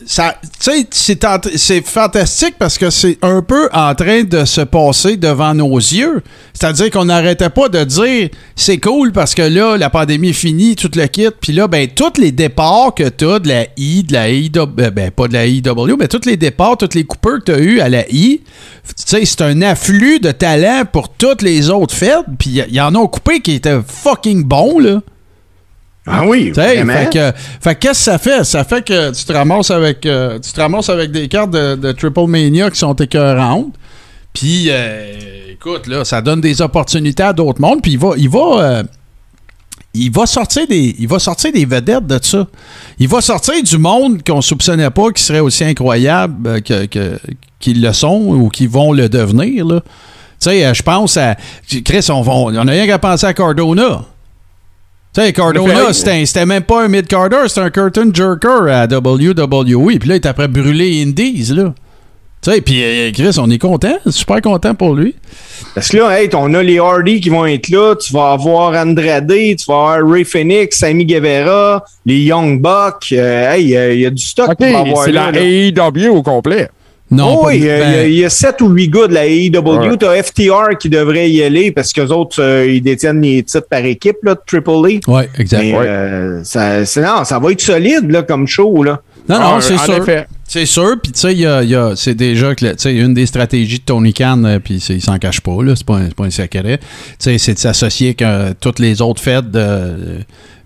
c'est 0.05 1.85
fantastique 1.85 2.55
parce 2.57 2.77
que 2.77 2.89
c'est 2.89 3.17
un 3.21 3.41
peu 3.41 3.69
en 3.73 3.93
train 3.95 4.23
de 4.23 4.45
se 4.45 4.61
passer 4.61 5.17
devant 5.17 5.53
nos 5.53 5.75
yeux. 5.75 6.21
C'est-à-dire 6.53 6.89
qu'on 6.91 7.05
n'arrêtait 7.05 7.49
pas 7.49 7.69
de 7.69 7.83
dire 7.83 8.29
c'est 8.55 8.79
cool 8.79 9.11
parce 9.11 9.35
que 9.35 9.41
là, 9.41 9.77
la 9.77 9.89
pandémie 9.89 10.29
est 10.29 10.33
finie, 10.33 10.75
tout 10.75 10.91
le 10.95 11.07
kit, 11.07 11.29
puis 11.39 11.53
là, 11.53 11.67
ben, 11.67 11.87
tous 11.87 12.19
les 12.19 12.31
départs 12.31 12.93
que 12.95 13.07
tu 13.09 13.25
as 13.25 13.39
de 13.39 13.47
la 13.47 13.65
I, 13.77 14.03
de 14.03 14.13
la 14.13 14.29
IW, 14.29 14.65
ben, 14.91 15.11
pas 15.11 15.27
de 15.27 15.33
la 15.33 15.47
IW, 15.47 15.95
mais 15.97 16.07
tous 16.07 16.25
les 16.25 16.37
départs, 16.37 16.77
tous 16.77 16.95
les 16.95 17.03
coupeurs 17.03 17.39
que 17.43 17.51
tu 17.51 17.63
eu 17.63 17.79
à 17.79 17.89
la 17.89 18.09
I, 18.09 18.41
c'est 18.95 19.41
un 19.41 19.61
afflux 19.61 20.19
de 20.19 20.31
talent 20.31 20.83
pour 20.91 21.09
toutes 21.09 21.41
les 21.41 21.69
autres 21.69 21.95
fêtes, 21.95 22.25
puis 22.39 22.49
il 22.49 22.73
y, 22.73 22.75
y 22.75 22.81
en 22.81 22.95
a 22.95 23.07
coupé 23.07 23.41
qui 23.41 23.53
étaient 23.53 23.79
fucking 23.85 24.43
bons, 24.43 24.79
là. 24.79 25.01
Ah 26.12 26.26
oui, 26.26 26.47
Tu 26.50 26.56
sais, 26.56 26.76
vraiment? 26.84 26.93
fait 26.93 27.10
que, 27.12 27.32
fait 27.62 27.76
qu'est-ce 27.76 28.06
que 28.06 28.12
ça 28.12 28.17
fait? 28.17 28.43
Ça 28.43 28.63
fait 28.63 28.84
que 28.86 29.12
tu 29.12 29.24
te 29.26 29.34
ramasses 29.34 29.71
avec, 29.71 30.06
euh, 30.06 30.39
tu 30.39 30.52
te 30.52 30.60
ramasses 30.62 30.89
avec 30.89 31.12
des 31.12 31.28
cartes 31.28 31.52
de, 31.52 31.76
de 31.76 31.91
Triple 31.91 32.28
Mania 32.28 32.69
qui 32.69 32.78
sont 32.80 32.93
écœurantes. 32.93 33.74
Puis, 34.34 34.67
euh, 34.69 35.52
écoute, 35.54 35.88
là, 35.88 36.06
ça 36.06 36.21
donne 36.21 36.41
des 36.41 36.62
opportunités 36.62 37.24
à 37.24 37.34
d'autres 37.34 37.60
mondes. 37.62 37.82
Puis, 37.82 37.93
il 37.93 38.00
va, 38.00 38.12
il 38.17 38.30
va, 38.30 38.39
euh, 38.60 38.84
il 39.93 40.10
va 40.12 40.26
sortir 40.26 40.65
des, 40.67 40.95
il 41.00 41.08
va 41.08 41.19
sortir 41.19 41.52
des 41.52 41.65
vedettes 41.65 42.08
de 42.08 42.17
ça. 42.21 42.47
Il 42.97 43.08
va 43.10 43.19
sortir 43.21 43.62
du 43.62 43.78
monde 43.78 44.24
qu'on 44.26 44.41
soupçonnait 44.41 44.89
pas 44.89 45.12
qui 45.12 45.21
serait 45.21 45.41
aussi 45.41 45.63
incroyable 45.65 46.62
que, 46.62 46.86
que- 46.86 47.19
qu'ils 47.60 47.82
le 47.82 47.91
sont 47.93 48.21
ou 48.28 48.50
qu'ils 48.50 48.69
vont 48.69 48.93
le 48.93 49.10
devenir, 49.10 49.65
là. 49.65 49.82
sais, 50.39 50.65
euh, 50.65 50.74
je 50.74 50.82
pense 50.82 51.17
à. 51.17 51.36
Chris, 51.86 52.08
on, 52.10 52.21
on, 52.28 52.56
on 52.56 52.67
a 52.67 52.71
rien 52.71 52.88
qu'à 52.88 52.97
penser 53.00 53.26
à 53.28 53.34
Cardona. 53.34 54.04
Tu 55.13 55.21
sais, 55.21 55.34
Cardona, 55.34 55.91
c'était 55.91 56.45
même 56.45 56.63
pas 56.63 56.84
un 56.84 56.88
mid-carder, 56.88 57.47
c'était 57.47 57.62
un 57.62 57.69
curtain 57.69 58.10
jerker 58.13 58.69
à 58.69 58.86
WWE. 58.86 60.00
Puis 60.00 60.08
là, 60.08 60.15
il 60.15 60.21
est 60.21 60.26
après 60.26 60.47
brûlé 60.47 61.04
Indies, 61.04 61.52
là. 61.54 61.74
Tu 62.41 62.52
sais, 62.52 62.62
puis 62.62 62.82
euh, 62.82 63.12
Chris, 63.12 63.36
on 63.38 63.52
est 63.52 63.60
content, 63.60 63.97
super 64.08 64.41
content 64.41 64.74
pour 64.74 64.95
lui. 64.95 65.13
Parce 65.76 65.89
que 65.89 65.97
là, 65.97 66.19
hey, 66.19 66.28
on 66.34 66.52
a 66.56 66.63
les 66.63 66.80
Hardy 66.80 67.21
qui 67.21 67.30
vont 67.30 67.45
être 67.45 67.69
là. 67.69 67.93
Tu 67.95 68.12
vas 68.13 68.32
avoir 68.32 68.74
Andrade, 68.74 69.28
tu 69.32 69.65
vas 69.67 69.74
avoir 69.93 70.10
Ray 70.10 70.24
Phoenix, 70.24 70.80
Sammy 70.80 71.06
Guevara, 71.06 71.84
les 72.04 72.21
Young 72.21 72.60
Bucks. 72.60 73.12
Euh, 73.12 73.52
hey, 73.52 73.65
il 73.65 74.00
y 74.00 74.06
a 74.08 74.10
du 74.10 74.24
stock 74.24 74.50
OK, 74.50 74.58
qu'on 74.58 74.71
va 74.71 74.80
avoir 74.80 75.06
c'est 75.06 75.12
là. 75.12 75.32
la 75.32 75.39
là. 75.39 75.45
AEW 75.45 76.08
au 76.10 76.24
complet. 76.24 76.69
Non, 77.12 77.36
Oh, 77.38 77.41
pas 77.43 77.47
oui, 77.50 77.58
il 77.58 77.63
y, 77.65 77.69
a- 77.69 77.80
ben, 77.80 77.89
il 77.91 77.95
y 77.95 78.00
a- 78.00 78.08
il 78.08 78.13
y 78.19 78.26
a 78.26 78.30
7 78.30 78.62
ou 78.62 78.69
8 78.69 78.88
gars 78.89 79.08
de 79.08 79.13
la 79.13 79.26
AEW. 79.28 79.89
Ouais. 79.89 79.97
T'as 79.97 80.24
FTR 80.24 80.78
qui 80.80 80.89
devrait 80.89 81.30
y 81.30 81.43
aller 81.43 81.71
parce 81.71 81.91
qu'eux 81.91 82.08
autres, 82.08 82.41
euh, 82.41 82.65
ils 82.71 82.82
détiennent 82.82 83.21
les 83.21 83.43
titres 83.43 83.67
par 83.69 83.84
équipe, 83.84 84.17
là, 84.24 84.36
de 84.36 84.39
Triple 84.45 84.69
A. 84.69 85.12
Ouais, 85.12 85.30
exact. 85.38 85.60
Mais 85.62 85.74
Ouais. 85.78 85.86
euh, 85.88 86.43
ça, 86.43 86.80
non, 87.02 87.24
ça 87.26 87.38
va 87.39 87.52
être 87.52 87.62
solide 87.62 88.10
là, 88.10 88.24
comme 88.24 88.47
show. 88.47 88.82
Là. 88.84 89.02
Non, 89.30 89.39
non, 89.39 89.45
Ah, 89.58 89.62
c'est 89.62 89.78
sûr. 89.78 90.06
C'est 90.47 90.65
sûr, 90.65 90.95
puis 91.02 91.12
tu 91.13 91.19
sais, 91.19 91.32
il 91.32 91.39
y 91.39 91.45
a, 91.45 91.63
il 91.63 91.69
y 91.69 91.76
a- 91.76 91.93
c'est 91.95 92.15
déjà 92.15 92.54
que, 92.56 92.74
tu 92.76 92.89
une 92.89 93.13
des 93.13 93.26
stratégies 93.26 93.80
de 93.80 93.84
Tony 93.84 94.13
Khan, 94.13 94.43
euh, 94.43 94.60
puis 94.60 94.82
c'est- 94.82 94.95
il 94.95 95.02
s'en 95.02 95.17
cache 95.17 95.39
pas, 95.39 95.63
là, 95.63 95.76
c'est 95.78 95.86
pas, 95.86 96.00
pas 96.17 96.26
un 96.26 96.30
secret, 96.30 96.78
tu 96.80 96.86
sais, 97.19 97.38
c'est 97.38 97.54
de 97.54 97.60
s'associer 97.60 98.08
avec 98.10 98.21
euh, 98.21 98.54
toutes 98.60 98.80
les 98.80 99.02
autres 99.02 99.21
fêtes 99.21 99.50
de 99.50 99.60
euh, 99.60 99.95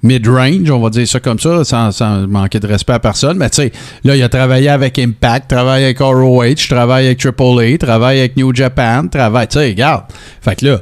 mid-range, 0.06 0.70
on 0.70 0.80
va 0.80 0.90
dire 0.90 1.08
ça 1.08 1.20
comme 1.20 1.40
ça, 1.40 1.64
sans, 1.64 2.28
manquer 2.28 2.60
de 2.60 2.68
respect 2.68 2.94
à 2.94 3.00
personne, 3.00 3.38
mais 3.38 3.50
tu 3.50 3.64
sais, 3.64 3.72
là, 4.04 4.16
il 4.16 4.24
a 4.24 4.30
travaillé 4.30 4.70
avec 4.70 4.98
Impact, 5.00 5.50
travaille 5.50 5.84
avec 5.84 6.00
ROH, 6.00 6.68
travaille 6.70 7.08
avec 7.08 7.26
AAA, 7.26 7.78
travaille 7.78 8.20
avec 8.20 8.38
New 8.38 8.54
Japan, 8.54 9.08
travaille, 9.08 9.48
tu 9.48 9.60
sais, 9.60 9.68
regarde. 9.68 10.06
Fait 10.42 10.56
que 10.56 10.66
là, 10.66 10.82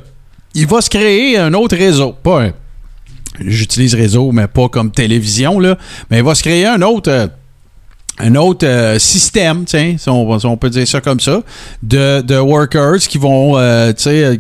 il 0.54 0.68
va 0.68 0.82
se 0.82 0.90
créer 0.90 1.38
un 1.38 1.54
autre 1.54 1.76
réseau, 1.76 2.14
pas 2.14 2.44
un... 2.44 2.52
J'utilise 3.40 3.96
réseau, 3.96 4.32
mais 4.32 4.48
pas 4.48 4.70
comme 4.70 4.92
télévision, 4.92 5.60
là. 5.60 5.76
Mais 6.12 6.20
il 6.20 6.24
va 6.24 6.36
se 6.36 6.44
créer 6.44 6.68
un 6.68 6.84
autre... 6.84 7.10
euh, 7.10 7.28
un 8.20 8.36
autre 8.36 8.68
euh, 8.68 9.00
système, 9.00 9.66
tiens, 9.66 9.96
si 9.98 10.08
on, 10.08 10.58
peut 10.58 10.70
dire 10.70 10.88
ça 10.88 11.02
comme 11.02 11.20
ça, 11.20 11.42
de, 11.82 12.38
workers 12.38 13.00
qui 13.00 13.18
vont, 13.18 13.58
euh, 13.58 13.92
euh, 14.06 14.36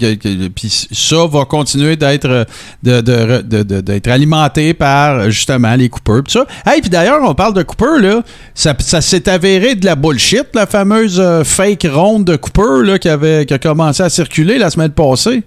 puis 0.56 0.88
ça 0.92 1.26
va 1.26 1.46
continuer 1.46 1.96
d'être 1.96 2.46
d'être 2.84 4.08
alimenté 4.08 4.76
par 4.76 5.32
justement 5.32 5.74
les 5.76 5.90
coupeurs, 5.90 6.22
ça. 6.28 6.46
Hey, 6.68 6.82
puis 6.82 6.92
d'ailleurs, 6.92 7.22
on 7.24 7.34
parle 7.34 7.56
de 7.56 7.64
coupeurs 7.64 8.00
là, 8.00 8.22
ça, 8.54 8.76
s'est 9.02 9.28
avéré 9.28 9.74
de 9.74 9.86
la 9.86 9.96
bullshit, 9.96 10.46
la 10.54 10.68
fameuse 10.68 11.22
fake 11.44 11.88
ronde 11.92 12.26
de 12.26 12.36
coupeurs 12.36 12.84
là 12.84 13.00
qui 13.00 13.10
avait 13.10 13.46
qui 13.48 13.56
a 13.56 13.60
commencé 13.60 14.04
à 14.04 14.10
circuler 14.10 14.60
la 14.60 14.70
semaine 14.70 14.92
passée. 14.92 15.44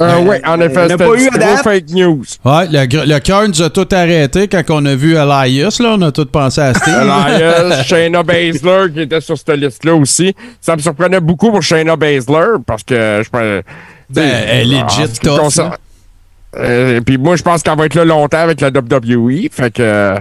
Euh, 0.00 0.08
Ben, 0.08 0.26
oui, 0.28 0.36
en 0.44 0.58
on 0.58 0.60
effet, 0.62 0.88
c'était 0.88 1.04
pas 1.04 1.14
eu 1.14 1.18
du 1.20 1.26
à 1.28 1.30
gros 1.30 1.38
date. 1.54 1.62
fake 1.62 1.90
news. 1.90 2.24
Ouais, 2.44 2.66
le, 2.68 3.06
le 3.06 3.18
cœur 3.20 3.46
nous 3.48 3.62
a 3.62 3.70
tout 3.70 3.86
arrêté 3.92 4.48
quand 4.48 4.62
on 4.70 4.84
a 4.86 4.94
vu 4.96 5.14
Elias, 5.14 5.76
là, 5.80 5.90
on 5.96 6.02
a 6.02 6.10
tout 6.10 6.26
pensé 6.26 6.60
à 6.60 6.74
Steve. 6.74 6.94
Elias, 6.94 7.82
Shayna 7.86 8.22
Baszler 8.24 8.86
qui 8.92 9.00
était 9.02 9.20
sur 9.20 9.38
cette 9.38 9.50
liste-là 9.56 9.94
aussi. 9.94 10.34
Ça 10.60 10.74
me 10.74 10.80
surprenait 10.80 11.20
beaucoup 11.20 11.50
pour 11.52 11.62
Shayna 11.62 11.94
Baszler 11.94 12.56
parce 12.66 12.82
que 12.82 13.22
je 13.24 13.30
pense. 13.30 13.62
Ben, 14.10 14.30
elle 14.48 14.72
est 14.72 14.82
legit 14.82 15.12
tough. 15.22 15.60
Euh, 16.56 17.00
puis 17.00 17.16
moi, 17.18 17.36
je 17.36 17.42
pense 17.42 17.62
qu'elle 17.62 17.76
va 17.78 17.86
être 17.86 17.94
là 17.94 18.04
longtemps 18.04 18.38
avec 18.38 18.60
la 18.60 18.68
WWE. 18.70 19.48
Fait 19.50 19.72
que. 19.72 19.82
euh, 19.82 20.18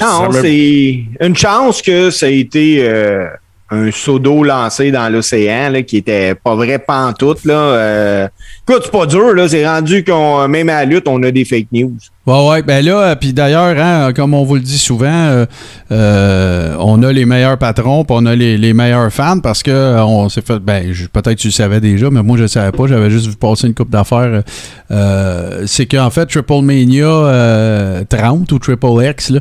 Non, 0.00 0.30
c'est 0.32 1.04
une 1.20 1.36
chance 1.36 1.82
que 1.82 2.10
ça 2.10 2.26
a 2.26 2.28
été 2.28 2.78
euh, 2.88 3.26
un 3.72 3.90
seau 3.90 4.18
d'eau 4.18 4.44
lancé 4.44 4.90
dans 4.90 5.08
l'océan 5.08 5.72
qui 5.86 5.96
était 5.96 6.34
pas 6.34 6.54
vrai 6.54 6.78
pantoute. 6.78 7.44
Là. 7.44 7.54
Euh, 7.54 8.28
écoute, 8.68 8.82
c'est 8.84 8.92
pas 8.92 9.06
dur, 9.06 9.34
là. 9.34 9.48
C'est 9.48 9.66
rendu 9.66 10.04
qu'on 10.04 10.46
même 10.46 10.68
à 10.68 10.80
la 10.80 10.84
lutte, 10.84 11.08
on 11.08 11.22
a 11.22 11.30
des 11.30 11.44
fake 11.44 11.68
news. 11.72 11.96
Ouais, 12.24 12.48
ouais. 12.48 12.62
Ben 12.62 12.84
là, 12.84 13.00
euh, 13.00 13.14
puis 13.16 13.32
d'ailleurs, 13.32 13.74
hein, 13.76 14.12
comme 14.14 14.32
on 14.32 14.44
vous 14.44 14.54
le 14.54 14.60
dit 14.60 14.78
souvent, 14.78 15.06
euh, 15.10 15.44
euh, 15.90 16.76
on 16.78 17.02
a 17.02 17.12
les 17.12 17.24
meilleurs 17.24 17.58
patrons, 17.58 18.04
puis 18.04 18.16
on 18.16 18.26
a 18.26 18.36
les, 18.36 18.56
les 18.56 18.72
meilleurs 18.72 19.12
fans 19.12 19.40
parce 19.40 19.64
que 19.64 19.72
euh, 19.72 20.04
on 20.04 20.28
s'est 20.28 20.40
fait. 20.40 20.60
Ben, 20.60 20.92
peut-être 21.12 21.36
tu 21.38 21.48
le 21.48 21.52
savais 21.52 21.80
déjà, 21.80 22.10
mais 22.10 22.22
moi 22.22 22.36
je 22.36 22.42
le 22.42 22.48
savais 22.48 22.70
pas. 22.70 22.86
J'avais 22.86 23.10
juste 23.10 23.26
vu 23.26 23.34
passer 23.34 23.66
une 23.66 23.74
coupe 23.74 23.90
d'affaires. 23.90 24.42
C'est 25.66 25.86
qu'en 25.86 26.10
fait, 26.10 26.26
Triple 26.26 26.62
Mania 26.62 27.06
euh, 27.06 28.04
30 28.08 28.52
ou 28.52 28.58
Triple 28.60 28.86
X, 29.10 29.32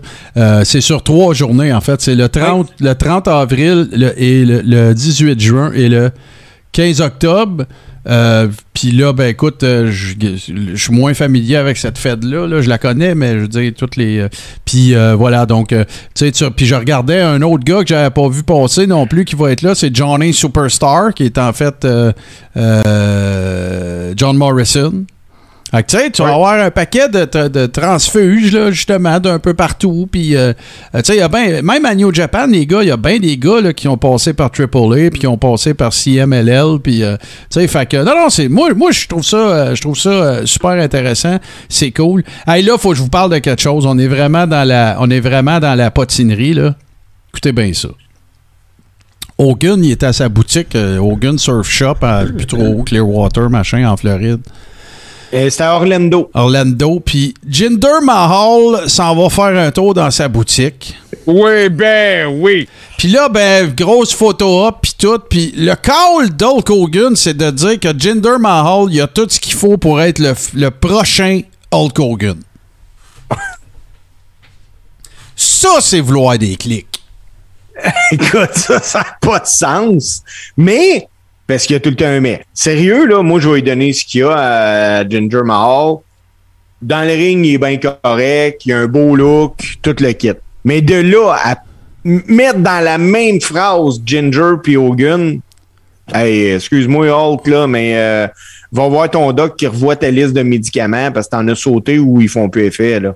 c'est 0.63 0.82
sur 0.82 1.04
trois 1.04 1.36
journées. 1.36 1.72
En 1.74 1.82
fait, 1.82 2.02
c'est 2.02 2.15
le 2.15 2.30
30, 2.30 2.67
le 2.80 2.94
30 2.96 3.28
avril 3.28 3.89
le- 3.91 4.20
et 4.22 4.44
le, 4.44 4.62
le 4.65 4.94
18 4.96 5.39
juin 5.39 5.72
et 5.76 5.88
le 5.88 6.10
15 6.72 7.02
octobre. 7.02 7.65
Euh, 8.08 8.48
Puis 8.74 8.92
là, 8.92 9.14
ben 9.14 9.28
écoute, 9.28 9.64
euh, 9.64 9.92
je 9.92 10.76
suis 10.76 10.94
moins 10.94 11.14
familier 11.14 11.56
avec 11.58 11.78
cette 11.78 11.98
fête-là. 11.98 12.48
Là. 12.48 12.62
Je 12.62 12.70
la 12.70 12.78
connais, 12.78 13.14
mais 13.16 13.34
je 13.34 13.40
veux 13.40 13.48
dire, 13.48 13.72
toutes 13.78 13.96
les. 13.96 14.20
euh, 14.20 14.30
Puis 14.66 14.96
voilà, 15.18 15.46
donc, 15.46 15.70
tu 16.16 16.32
sais, 16.34 16.50
puis 16.56 16.66
je 16.66 16.76
regardais 16.76 17.22
un 17.22 17.42
autre 17.42 17.64
gars 17.64 17.82
que 17.82 17.88
j'avais 17.88 18.10
pas 18.10 18.28
vu 18.30 18.44
passer 18.44 18.88
non 18.88 19.06
plus 19.08 19.26
qui 19.26 19.36
va 19.36 19.52
être 19.52 19.62
là, 19.62 19.76
c'est 19.76 19.96
Johnny 19.96 20.34
Superstar, 20.34 21.14
qui 21.14 21.26
est 21.26 21.38
en 21.38 21.54
fait 21.54 21.86
John 24.16 24.38
Morrison. 24.38 25.06
Fait 25.72 25.84
que, 25.84 25.88
tu 25.92 25.98
sais, 25.98 26.12
tu 26.12 26.22
vas 26.22 26.28
Ouais. 26.28 26.34
avoir 26.36 26.54
un 26.60 26.70
paquet 26.70 27.08
de, 27.08 27.24
de, 27.24 27.48
de 27.48 27.66
transfuges, 27.66 28.52
là, 28.52 28.72
justement, 28.72 29.22
d'un 29.22 29.40
peu 29.40 29.54
partout. 29.54 30.06
Puis, 30.12 30.36
euh, 30.36 30.52
euh, 30.94 30.98
tu 31.00 31.06
sais, 31.06 31.16
il 31.16 31.20
y 31.20 31.22
a 31.22 31.30
ben, 31.30 31.62
même 31.64 31.86
à 31.86 31.96
New 31.96 32.14
Japan, 32.14 32.46
les 32.48 32.66
gars, 32.66 32.82
il 32.82 32.90
y 32.90 32.92
a 32.92 32.98
bien 32.98 33.20
des 33.20 33.38
gars 33.38 33.62
là, 33.62 33.72
qui 33.72 33.88
ont 33.88 33.98
passé 33.98 34.34
par 34.34 34.52
AAA, 34.52 35.10
puis 35.12 35.20
qui 35.22 35.28
ont 35.28 35.38
passé 35.38 35.74
par 35.74 35.94
CMLL. 35.94 36.80
Puis, 36.84 37.04
euh, 37.04 37.16
tu 37.50 37.62
sais, 37.62 37.68
fait 37.70 37.86
que, 37.88 37.96
non, 37.98 38.12
non, 38.16 38.30
c'est, 38.30 38.50
moi, 38.50 38.74
moi 38.74 38.92
je 38.92 39.08
trouve 39.08 39.24
ça, 39.24 39.38
euh, 39.38 39.74
je 39.76 39.80
trouve 39.82 39.98
ça 39.98 40.46
super 40.46 40.72
intéressant. 40.72 41.38
C'est 41.70 41.92
cool. 41.92 42.24
Hey, 42.46 42.64
là, 42.64 42.78
faut 42.78 42.90
que 42.90 42.98
je 42.98 43.02
vous 43.02 43.10
parle 43.10 43.32
de 43.32 43.38
quelque 43.38 43.62
chose. 43.62 43.86
On 43.86 43.98
est 43.98 44.08
vraiment 44.10 44.48
dans 44.48 44.68
la, 44.68 44.98
on 45.00 45.10
est 45.10 45.22
vraiment 45.22 45.60
dans 45.62 45.76
la 45.76 45.90
potinerie, 45.90 46.54
là. 46.54 46.76
Écoutez 47.30 47.54
bien 47.54 47.72
ça. 47.74 47.88
Hogan, 49.38 49.84
il 49.84 49.92
était 49.92 50.06
à 50.08 50.14
sa 50.14 50.28
boutique, 50.28 50.76
Hogan 50.76 51.38
Surf 51.38 51.68
Shop, 51.68 51.96
à 52.02 52.26
Clearwater, 52.86 53.50
machin, 53.50 53.90
en 53.90 53.96
Floride. 53.98 54.42
Euh, 55.34 55.50
C'était 55.50 55.63
à 55.63 55.76
Orlando. 55.76 56.30
Orlando. 56.34 57.00
Puis 57.00 57.34
Jinder 57.48 58.02
Mahal 58.04 58.89
s'en 58.89 59.15
va 59.15 59.30
faire 59.30 59.58
un 59.58 59.72
tour 59.72 59.94
dans 59.94 60.12
sa 60.12 60.28
boutique. 60.28 60.96
Oui, 61.26 61.70
ben 61.70 62.28
oui. 62.28 62.67
Puis 62.98 63.08
là, 63.10 63.30
ben, 63.30 63.74
grosse 63.74 64.13
photo 64.13 64.65
up, 64.67 64.76
puis 64.82 64.94
tout. 64.98 65.20
Puis 65.30 65.54
le 65.56 65.76
call 65.76 66.30
d'Hulk 66.36 66.70
Hogan, 66.70 67.15
c'est 67.15 67.36
de 67.36 67.50
dire 67.52 67.80
que 67.80 67.98
Jinder 67.98 68.38
Mahal, 68.39 68.88
il 68.91 69.00
a 69.02 69.08
tout 69.08 69.28
ce 69.30 69.39
qu'il 69.39 69.54
faut 69.54 69.78
pour 69.78 70.02
être 70.02 70.20
le, 70.20 70.34
le 70.54 70.70
prochain 70.72 71.41
Hulk 71.72 72.00
Hogan. 72.00 72.39
Ça, 75.36 75.80
c'est 75.80 76.02
vouloir 76.02 76.38
des 76.38 76.56
clics. 76.56 76.88
Écoute, 78.12 78.54
ça, 78.54 78.80
ça 78.80 79.00
n'a 79.00 79.17
pas 79.22 79.39
de 79.39 79.48
sens. 79.48 80.22
Mais, 80.56 81.08
parce 81.52 81.66
qu'il 81.66 81.74
y 81.74 81.76
a 81.76 81.82
tout 81.82 81.90
le 81.90 81.98
temps 81.98 82.06
un 82.06 82.22
mais. 82.22 82.46
Sérieux, 82.54 83.06
là, 83.06 83.22
moi, 83.22 83.42
je 83.42 83.50
vais 83.50 83.56
lui 83.56 83.64
donner 83.64 83.92
ce 83.92 84.06
qu'il 84.06 84.22
y 84.22 84.24
a 84.24 85.00
à 85.00 85.10
Ginger 85.10 85.42
Mahal. 85.44 85.98
Dans 86.82 87.06
le 87.06 87.14
ring, 87.14 87.46
il 87.46 87.56
est 87.56 87.58
bien 87.58 87.78
correct, 87.78 88.66
il 88.66 88.72
a 88.72 88.80
un 88.80 88.88
beau 88.88 89.18
look, 89.18 89.78
tout 89.82 89.94
le 90.00 90.14
kit. 90.14 90.32
Mais 90.64 90.82
de 90.82 90.96
là 90.96 91.36
à 91.44 91.58
mettre 92.06 92.60
dans 92.60 92.82
la 92.82 92.98
même 92.98 93.42
phrase 93.42 94.02
Ginger 94.06 94.54
puis 94.64 94.78
Hogan, 94.78 95.42
hey, 96.14 96.52
excuse-moi, 96.52 97.10
Hulk, 97.10 97.46
là, 97.48 97.68
mais 97.68 97.98
euh, 97.98 98.28
va 98.72 98.88
voir 98.88 99.12
ton 99.12 99.34
doc 99.34 99.58
qui 99.58 99.68
revoit 99.68 99.98
ta 99.98 100.10
liste 100.10 100.32
de 100.32 100.44
médicaments 100.44 101.12
parce 101.12 101.28
que 101.28 101.32
t'en 101.32 101.46
as 101.50 101.56
sauté 101.56 102.00
ou 102.00 102.22
ils 102.22 102.30
font 102.30 102.48
plus 102.48 102.64
effet, 102.64 103.02
là. 103.02 103.16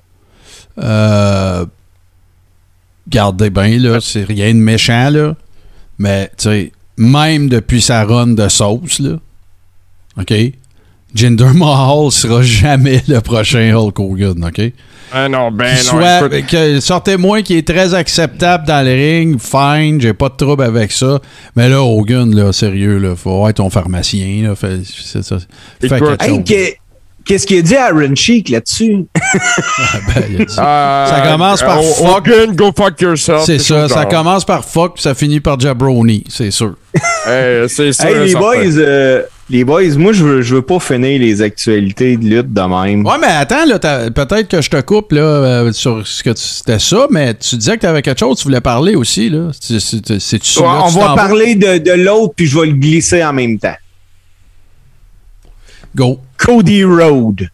Euh, 0.78 1.66
Gardez 3.08 3.50
bien, 3.50 3.80
là, 3.80 4.02
c'est 4.02 4.26
rien 4.26 4.54
de 4.54 4.60
méchant, 4.60 5.10
là. 5.10 5.36
Mais, 5.98 6.30
tu 6.38 6.50
sais, 6.50 6.72
même 6.98 7.50
depuis 7.50 7.82
sa 7.82 8.04
run 8.04 8.28
de 8.28 8.48
sauce, 8.48 9.00
là, 9.00 9.18
OK? 10.20 10.34
Jinder 11.14 11.54
Mahal 11.54 12.12
sera 12.12 12.42
jamais 12.42 13.02
le 13.08 13.22
prochain 13.22 13.74
Hulk 13.74 14.00
Hogan, 14.00 14.44
OK? 14.46 14.72
Ah 15.14 15.30
non, 15.30 15.50
ben 15.52 15.76
non. 15.76 15.82
soit, 15.82 16.30
que 16.42 16.80
sortez-moi 16.80 17.42
qui 17.42 17.58
est 17.58 17.66
très 17.68 17.94
acceptable 17.94 18.66
dans 18.68 18.86
le 18.86 18.92
ring, 18.92 19.40
fine, 19.40 20.02
j'ai 20.02 20.14
pas 20.14 20.30
de 20.30 20.36
trouble 20.36 20.64
avec 20.64 20.92
ça. 20.92 21.20
Mais 21.56 21.70
là, 21.70 21.82
Hogan, 21.84 22.36
là, 22.36 22.52
sérieux, 22.52 22.98
là, 22.98 23.16
faut 23.16 23.48
être 23.48 23.58
ton 23.58 23.70
pharmacien, 23.70 24.50
là, 24.50 24.56
fait, 24.56 24.80
c'est 24.84 25.24
ça. 25.24 25.38
Hey, 25.82 26.44
que- 26.44 26.74
qu'est-ce 27.26 27.46
qu'il 27.48 27.58
a 27.60 27.62
dit 27.62 27.76
à 27.76 27.86
Aaron 27.88 28.14
là-dessus? 28.50 29.06
Ben, 30.16 30.24
il 30.30 30.42
a 30.42 30.46
dit- 30.46 30.56
euh, 30.60 31.06
ça 31.08 31.24
commence 31.32 31.62
par 31.62 31.80
euh, 31.80 31.84
fuck. 31.84 32.30
Go 32.56 32.72
fuck 32.76 33.02
yourself. 33.02 33.44
c'est 33.46 33.60
ça, 33.60 33.90
ça 33.90 34.06
commence 34.06 34.46
par 34.46 34.64
fuck, 34.64 34.94
puis 34.96 35.04
ça 35.04 35.14
finit 35.14 35.40
par 35.40 35.60
jabroni, 35.60 36.24
c'est 36.30 36.52
sûr. 36.52 36.76
Euh, 37.28 37.68
c'est 37.68 37.92
sûr. 37.92 38.06
Hey, 38.06 38.28
les 38.28 38.36
boys, 38.36 38.56
euh, 38.78 39.24
Les 39.50 39.64
boys, 39.64 39.82
moi, 39.98 40.14
je 40.14 40.24
veux, 40.24 40.42
je 40.44 40.56
veux 40.56 40.62
pas 40.62 40.80
finir 40.80 41.20
les 41.20 41.42
actualités 41.42 42.18
de 42.18 42.24
lutte 42.26 42.54
de 42.54 42.62
même. 42.62 43.04
Ouais, 43.06 43.18
mais 43.20 43.28
attends, 43.28 43.66
là, 43.66 43.80
t'as- 43.80 44.12
peut-être 44.12 44.48
que 44.48 44.62
je 44.62 44.70
te 44.70 44.80
coupe 44.82 45.12
là, 45.12 45.22
euh, 45.22 45.72
sur 45.74 46.06
ce 46.06 46.22
que 46.24 46.30
tu- 46.30 46.44
c'était 46.44 46.78
ça, 46.80 47.08
mais 47.10 47.34
tu 47.34 47.56
disais 47.58 47.76
que 47.76 47.82
tu 47.82 47.86
avais 47.88 48.02
quelque 48.04 48.20
chose 48.20 48.38
tu 48.38 48.44
voulais 48.44 48.62
parler 48.62 48.96
aussi. 48.96 49.30
là. 49.30 49.50
C'est- 49.60 49.76
Ouais, 50.62 50.68
on 50.84 50.88
va 50.90 51.16
parler 51.16 51.56
de, 51.56 51.80
de 51.80 51.92
l'autre, 51.94 52.34
puis 52.38 52.46
je 52.46 52.60
vais 52.60 52.68
le 52.68 52.74
glisser 52.74 53.24
en 53.24 53.34
même 53.34 53.58
temps. 53.60 53.76
Go. 55.96 56.20
Cody 56.38 56.84
Road. 56.84 57.50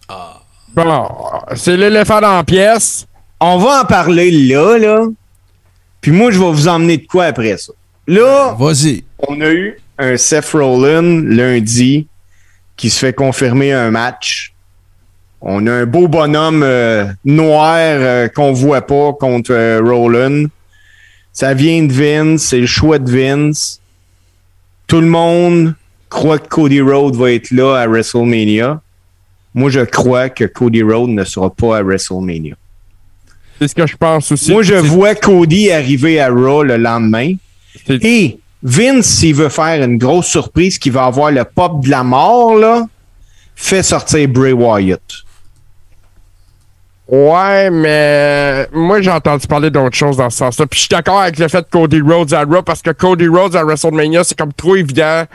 Bon, 0.74 1.08
c'est 1.56 1.78
l'éléphant 1.78 2.20
dans 2.20 2.38
la 2.38 2.44
pièce. 2.44 3.06
On 3.40 3.58
va 3.60 3.82
en 3.82 3.86
parler 3.86 4.32
là, 4.32 4.78
là. 4.80 5.06
Puis 6.02 6.12
moi, 6.12 6.32
je 6.32 6.40
vais 6.40 6.52
vous 6.52 6.68
emmener 6.68 6.98
de 6.98 7.06
quoi 7.06 7.26
après 7.26 7.58
ça? 7.58 7.72
Là, 8.08 8.56
Vas-y. 8.58 9.04
on 9.20 9.40
a 9.42 9.52
eu 9.52 9.80
un 10.00 10.18
Seth 10.18 10.50
Rollins 10.54 11.22
lundi 11.24 12.08
qui 12.76 12.90
se 12.90 12.98
fait 12.98 13.14
confirmer 13.14 13.74
un 13.74 13.92
match. 13.92 14.54
On 15.42 15.68
a 15.68 15.72
un 15.72 15.86
beau 15.86 16.08
bonhomme 16.08 16.64
euh, 16.64 17.06
noir 17.24 17.76
euh, 17.78 18.28
qu'on 18.28 18.54
voit 18.54 18.86
pas 18.86 19.14
contre 19.14 19.52
euh, 19.52 19.82
Rollins. 19.84 20.46
Ça 21.32 21.54
vient 21.54 21.84
de 21.84 21.94
Vince, 21.94 22.42
c'est 22.42 22.60
le 22.60 22.66
choix 22.66 22.98
de 22.98 23.10
Vince. 23.12 23.80
Tout 24.88 25.02
le 25.02 25.08
monde 25.08 25.76
croit 26.12 26.38
que 26.38 26.48
Cody 26.48 26.82
Rhodes 26.82 27.16
va 27.16 27.32
être 27.32 27.50
là 27.50 27.78
à 27.78 27.88
WrestleMania. 27.88 28.80
Moi, 29.56 29.72
je 29.72 29.82
crois 29.82 30.30
que 30.30 30.44
Cody 30.44 30.84
Rhodes 30.84 31.10
ne 31.10 31.24
sera 31.24 31.50
pas 31.50 31.78
à 31.78 31.82
WrestleMania. 31.82 32.56
C'est 33.60 33.68
ce 33.70 33.76
que 33.76 33.88
je 33.88 33.96
pense 33.96 34.32
aussi. 34.32 34.52
Moi, 34.52 34.64
je 34.64 34.76
vois 34.76 35.16
Cody 35.16 35.72
arriver 35.72 36.20
à 36.20 36.30
Raw 36.30 36.64
le 36.64 36.78
lendemain. 36.78 37.34
Et 37.88 38.40
Vince, 38.64 39.06
s'il 39.06 39.36
veut 39.36 39.50
faire 39.50 39.84
une 39.84 39.98
grosse 39.98 40.28
surprise, 40.28 40.78
qui 40.78 40.90
va 40.90 41.06
avoir 41.06 41.32
le 41.32 41.44
pop 41.44 41.84
de 41.84 41.90
la 41.90 42.04
mort, 42.04 42.56
là, 42.56 42.88
fait 43.56 43.84
sortir 43.84 44.28
Bray 44.28 44.52
Wyatt. 44.54 45.02
Ouais, 47.08 47.70
mais 47.70 48.70
moi 48.72 49.02
j'ai 49.02 49.12
entendu 49.12 49.46
parler 49.46 49.70
d'autre 49.70 49.96
chose 49.96 50.16
dans 50.16 50.30
ce 50.30 50.38
sens-là. 50.38 50.66
Puis 50.66 50.78
je 50.78 50.82
suis 50.84 50.90
d'accord 50.90 51.20
avec 51.20 51.38
le 51.38 51.48
fait 51.50 51.62
de 51.62 51.68
Cody 51.70 52.00
Rhodes 52.00 52.34
à 52.34 52.44
Raw 52.44 52.62
parce 52.62 52.82
que 52.82 52.92
Cody 52.92 53.28
Rhodes 53.28 53.56
à 53.56 53.64
WrestleMania, 53.64 54.24
c'est 54.24 54.38
comme 54.38 54.54
trop 54.54 54.76
évident. 54.78 55.26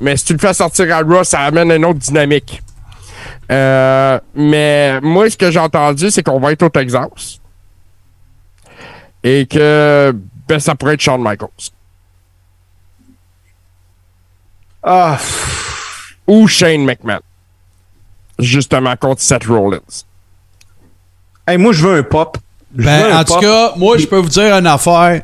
Mais 0.00 0.16
si 0.16 0.24
tu 0.26 0.32
le 0.34 0.38
fais 0.38 0.54
sortir 0.54 0.94
à 0.96 1.00
Raw, 1.02 1.24
ça 1.24 1.40
amène 1.40 1.70
une 1.72 1.84
autre 1.84 1.98
dynamique. 1.98 2.62
Euh, 3.50 4.20
mais 4.34 5.00
moi, 5.00 5.28
ce 5.30 5.36
que 5.36 5.50
j'ai 5.50 5.58
entendu, 5.58 6.10
c'est 6.10 6.22
qu'on 6.22 6.38
va 6.38 6.52
être 6.52 6.62
au 6.62 6.68
Texas. 6.68 7.40
Et 9.24 9.46
que 9.46 10.14
ben, 10.48 10.60
ça 10.60 10.74
pourrait 10.74 10.94
être 10.94 11.00
Shawn 11.00 11.20
Michaels. 11.22 11.48
Ah, 14.82 15.16
pff, 15.18 16.16
Ou 16.26 16.46
Shane 16.46 16.84
McMahon. 16.84 17.20
Justement 18.38 18.94
contre 18.96 19.20
Seth 19.20 19.44
Rollins. 19.46 19.80
hey, 21.46 21.58
moi, 21.58 21.72
je 21.72 21.84
veux 21.86 21.98
un 21.98 22.02
pop. 22.04 22.38
Je 22.76 22.82
veux 22.82 22.86
Ben, 22.86 23.12
un 23.12 23.20
en 23.20 23.24
tout 23.24 23.32
pop. 23.34 23.42
cas, 23.42 23.72
moi, 23.76 23.98
je 23.98 24.06
peux 24.06 24.18
vous 24.18 24.28
dire 24.28 24.54
une 24.56 24.66
affaire. 24.66 25.22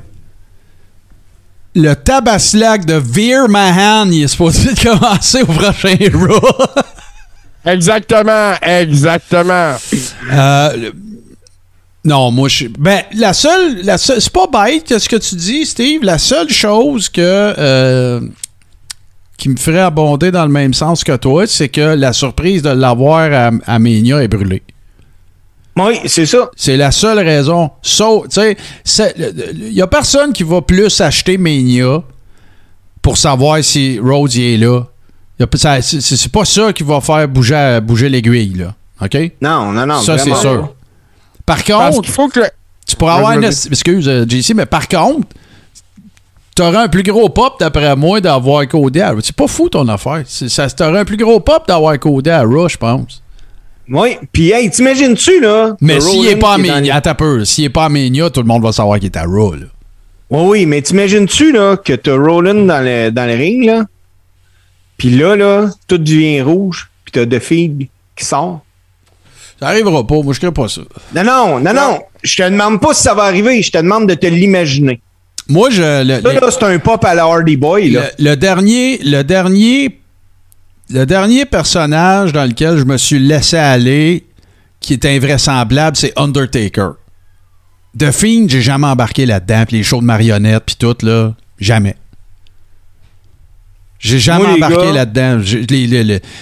Le 1.75 1.95
tabaslac 1.95 2.85
de 2.85 2.95
Veer 2.95 3.49
Mahan, 3.49 4.09
il 4.11 4.23
est 4.25 4.29
supposé 4.29 4.73
de 4.75 4.81
commencer 4.81 5.43
au 5.43 5.47
prochain 5.47 5.97
Raw. 6.15 6.67
Exactement, 7.67 8.53
exactement. 8.63 9.75
Euh, 10.33 10.77
le- 10.77 10.93
non, 12.05 12.31
moi, 12.31 12.49
je. 12.49 12.67
Ben, 12.79 13.03
la 13.15 13.33
seule. 13.33 13.81
La 13.83 13.97
seule 13.99 14.21
c'est 14.21 14.33
pas 14.33 14.47
bête 14.47 14.99
ce 14.99 15.09
que 15.09 15.17
tu 15.17 15.35
dis, 15.37 15.65
Steve. 15.65 16.05
La 16.05 16.19
seule 16.19 16.51
chose 16.51 17.09
que. 17.09 17.21
euh, 17.23 18.21
qui 19.39 19.49
me 19.49 19.57
ferait 19.57 19.81
abonder 19.81 20.31
dans 20.31 20.45
le 20.45 20.53
même 20.53 20.75
sens 20.75 21.03
que 21.03 21.17
toi, 21.17 21.47
c'est 21.47 21.69
que 21.69 21.81
la 21.81 22.13
surprise 22.13 22.63
de 22.63 22.69
l'avoir 22.71 23.33
à, 23.33 23.51
à 23.67 23.79
Mania 23.81 24.23
est 24.23 24.29
brûlée. 24.29 24.63
Oui, 25.77 26.01
c'est 26.07 26.27
ça. 26.27 26.51
C'est 26.57 26.77
la 26.77 26.91
seule 26.93 27.19
raison. 27.19 27.71
So, 27.83 28.27
tu 28.31 28.55
sais, 28.85 29.15
il 29.55 29.73
y 29.73 29.83
a 29.83 29.87
personne 29.87 30.33
qui 30.33 30.45
va 30.45 30.63
plus 30.63 31.01
acheter 31.01 31.37
Mania 31.37 32.03
pour 33.03 33.17
savoir 33.17 33.63
si 33.65 33.99
Rhodes 33.99 34.35
y 34.35 34.55
est 34.55 34.57
là. 34.57 34.83
C'est 35.81 36.31
pas 36.33 36.45
ça 36.45 36.73
qui 36.73 36.85
va 36.85 37.01
faire 37.01 37.27
bouger, 37.29 37.81
bouger 37.83 38.09
l'aiguille, 38.09 38.55
là. 38.55 38.75
OK? 39.03 39.33
Non, 39.43 39.73
non, 39.73 39.85
non. 39.85 40.01
ça, 40.01 40.17
c'est 40.17 40.35
sûr. 40.37 40.73
Par 41.45 41.57
Parce 41.57 41.63
contre, 41.97 42.03
qu'il 42.03 42.13
faut 42.13 42.29
que 42.29 42.41
le- 42.41 42.51
tu 42.87 42.97
pourras 42.97 43.17
avoir 43.17 43.33
une. 43.33 43.45
Excuse, 43.45 44.09
euh, 44.09 44.25
JC, 44.29 44.55
mais 44.55 44.67
par 44.67 44.87
contre, 44.89 45.27
tu 46.55 46.63
auras 46.63 46.85
un 46.85 46.89
plus 46.89 47.03
gros 47.03 47.29
pop, 47.29 47.57
d'après 47.59 47.97
moi, 47.97 48.21
d'avoir 48.21 48.67
Cody 48.69 49.01
à 49.01 49.13
C'est 49.23 49.35
pas 49.35 49.49
fou 49.49 49.69
ton 49.69 49.87
affaire. 49.89 50.23
Ça 50.27 50.71
t'aurait 50.71 51.01
un 51.01 51.05
plus 51.05 51.17
gros 51.17 51.41
pop 51.41 51.67
d'avoir 51.67 51.99
Cody 51.99 52.31
à 52.31 52.43
Raw, 52.45 52.69
je 52.69 52.77
pense. 52.77 53.21
Oui, 53.89 54.17
puis 54.33 54.51
hey, 54.51 54.71
t'imagines-tu, 54.71 55.41
là? 55.41 55.77
Mais 55.81 56.01
s'il 56.01 56.27
est 56.27 56.37
pas 56.37 56.55
à 56.55 56.57
qui 56.57 56.63
est 56.63 56.69
dans 56.69 56.75
Mania, 56.75 56.97
attends 56.97 57.11
un 57.11 57.15
peu. 57.15 57.45
S'il 57.45 57.65
est 57.65 57.69
pas 57.71 57.85
à 57.87 57.89
tout 58.31 58.41
le 58.41 58.47
monde 58.47 58.63
va 58.63 58.73
savoir 58.73 58.99
qu'il 58.99 59.07
est 59.07 59.17
à 59.17 59.25
Raw, 59.25 59.55
là. 59.55 59.67
Oui, 60.31 60.43
oui, 60.49 60.67
mais 60.67 60.81
t'imagines-tu, 60.81 61.53
là, 61.53 61.77
que 61.77 61.93
t'as 61.93 62.17
Roland 62.17 62.55
dans 62.65 62.83
le, 62.85 63.11
dans 63.11 63.27
le 63.27 63.35
ring, 63.35 63.65
là? 63.65 63.85
Puis 64.97 65.11
là, 65.11 65.37
là, 65.37 65.71
tout 65.87 65.99
devient 65.99 66.41
rouge, 66.41 66.89
puis 67.05 67.13
t'as 67.13 67.27
The 67.27 67.39
Feed 67.41 67.89
qui 68.17 68.25
sort. 68.25 68.61
Ça 69.61 69.69
arrivera 69.69 70.05
pas, 70.07 70.17
moi 70.23 70.33
je 70.35 70.41
crée 70.41 70.51
pas 70.51 70.69
ça. 70.69 70.81
Non, 71.15 71.25
non, 71.25 71.61
non, 71.61 71.75
non. 71.75 72.01
Je 72.23 72.37
te 72.37 72.43
demande 72.49 72.81
pas 72.81 72.95
si 72.95 73.03
ça 73.03 73.15
va 73.15 73.25
arriver, 73.25 73.61
je 73.63 73.71
te 73.71 73.79
demande 73.79 74.09
de 74.09 74.15
te 74.15 74.27
l'imaginer. 74.27 75.01
Moi, 75.49 75.69
je. 75.71 76.03
Le, 76.05 76.23
Ça, 76.23 76.33
le- 76.33 76.41
là, 76.41 76.51
c'est 76.51 76.65
un 76.65 76.79
pop 76.79 77.05
à 77.05 77.15
la 77.15 77.25
Hardy 77.25 77.57
Boy, 77.57 77.91
là. 77.91 78.09
le- 78.19 78.31
le 78.31 78.37
dernier. 78.37 78.99
Le 79.05 79.23
dernier. 79.23 79.99
Le 80.91 81.05
dernier 81.07 81.47
personnage 81.47 82.33
dans 82.33 82.45
lequel 82.45 82.77
je 82.79 82.85
me 82.85 82.97
suis 82.97 83.19
laissé 83.19 83.57
aller, 83.57 84.27
qui 84.81 84.93
est 84.93 85.05
invraisemblable, 85.05 85.97
c'est 85.97 86.13
Undertaker. 86.17 86.91
The 87.99 88.11
Fiend, 88.11 88.49
j'ai 88.49 88.61
jamais 88.61 88.89
embarqué 88.89 89.25
là-dedans, 89.25 89.65
puis 89.67 89.79
les 89.79 89.83
shows 89.83 90.01
de 90.01 90.07
marionnettes, 90.07 90.65
puis 90.67 90.77
tout, 90.77 90.97
là. 91.03 91.35
Jamais. 91.59 91.97
J'ai 93.99 94.19
jamais 94.19 94.45
Moi, 94.45 94.55
embarqué 94.57 94.93
là-dedans. 94.93 95.41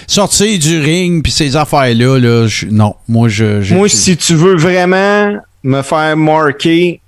Sortir 0.07 0.59
du 0.59 0.79
ring, 0.81 1.23
puis 1.23 1.31
ces 1.31 1.55
affaires-là, 1.55 2.17
là, 2.19 2.47
non. 2.69 2.95
Moi, 3.07 3.29
je. 3.29 3.73
Moi, 3.73 3.87
si 3.87 4.17
tu 4.17 4.35
veux 4.35 4.57
vraiment 4.57 5.37
me 5.63 5.81
faire 5.81 6.17
marquer 6.17 6.99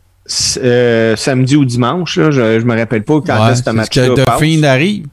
euh, 0.57 1.15
samedi 1.17 1.57
ou 1.57 1.65
dimanche, 1.65 2.17
là, 2.17 2.31
je, 2.31 2.59
je 2.59 2.65
me 2.65 2.77
rappelle 2.77 3.03
pas 3.03 3.19
quand 3.19 3.45
Ouais, 3.45 3.51
est-ce 3.51 3.63
que 3.63 3.71
c'est 3.71 3.73
match 3.73 3.89
que 3.89 4.23
The 4.23 4.39
Fiend 4.39 4.63
arrive. 4.63 5.07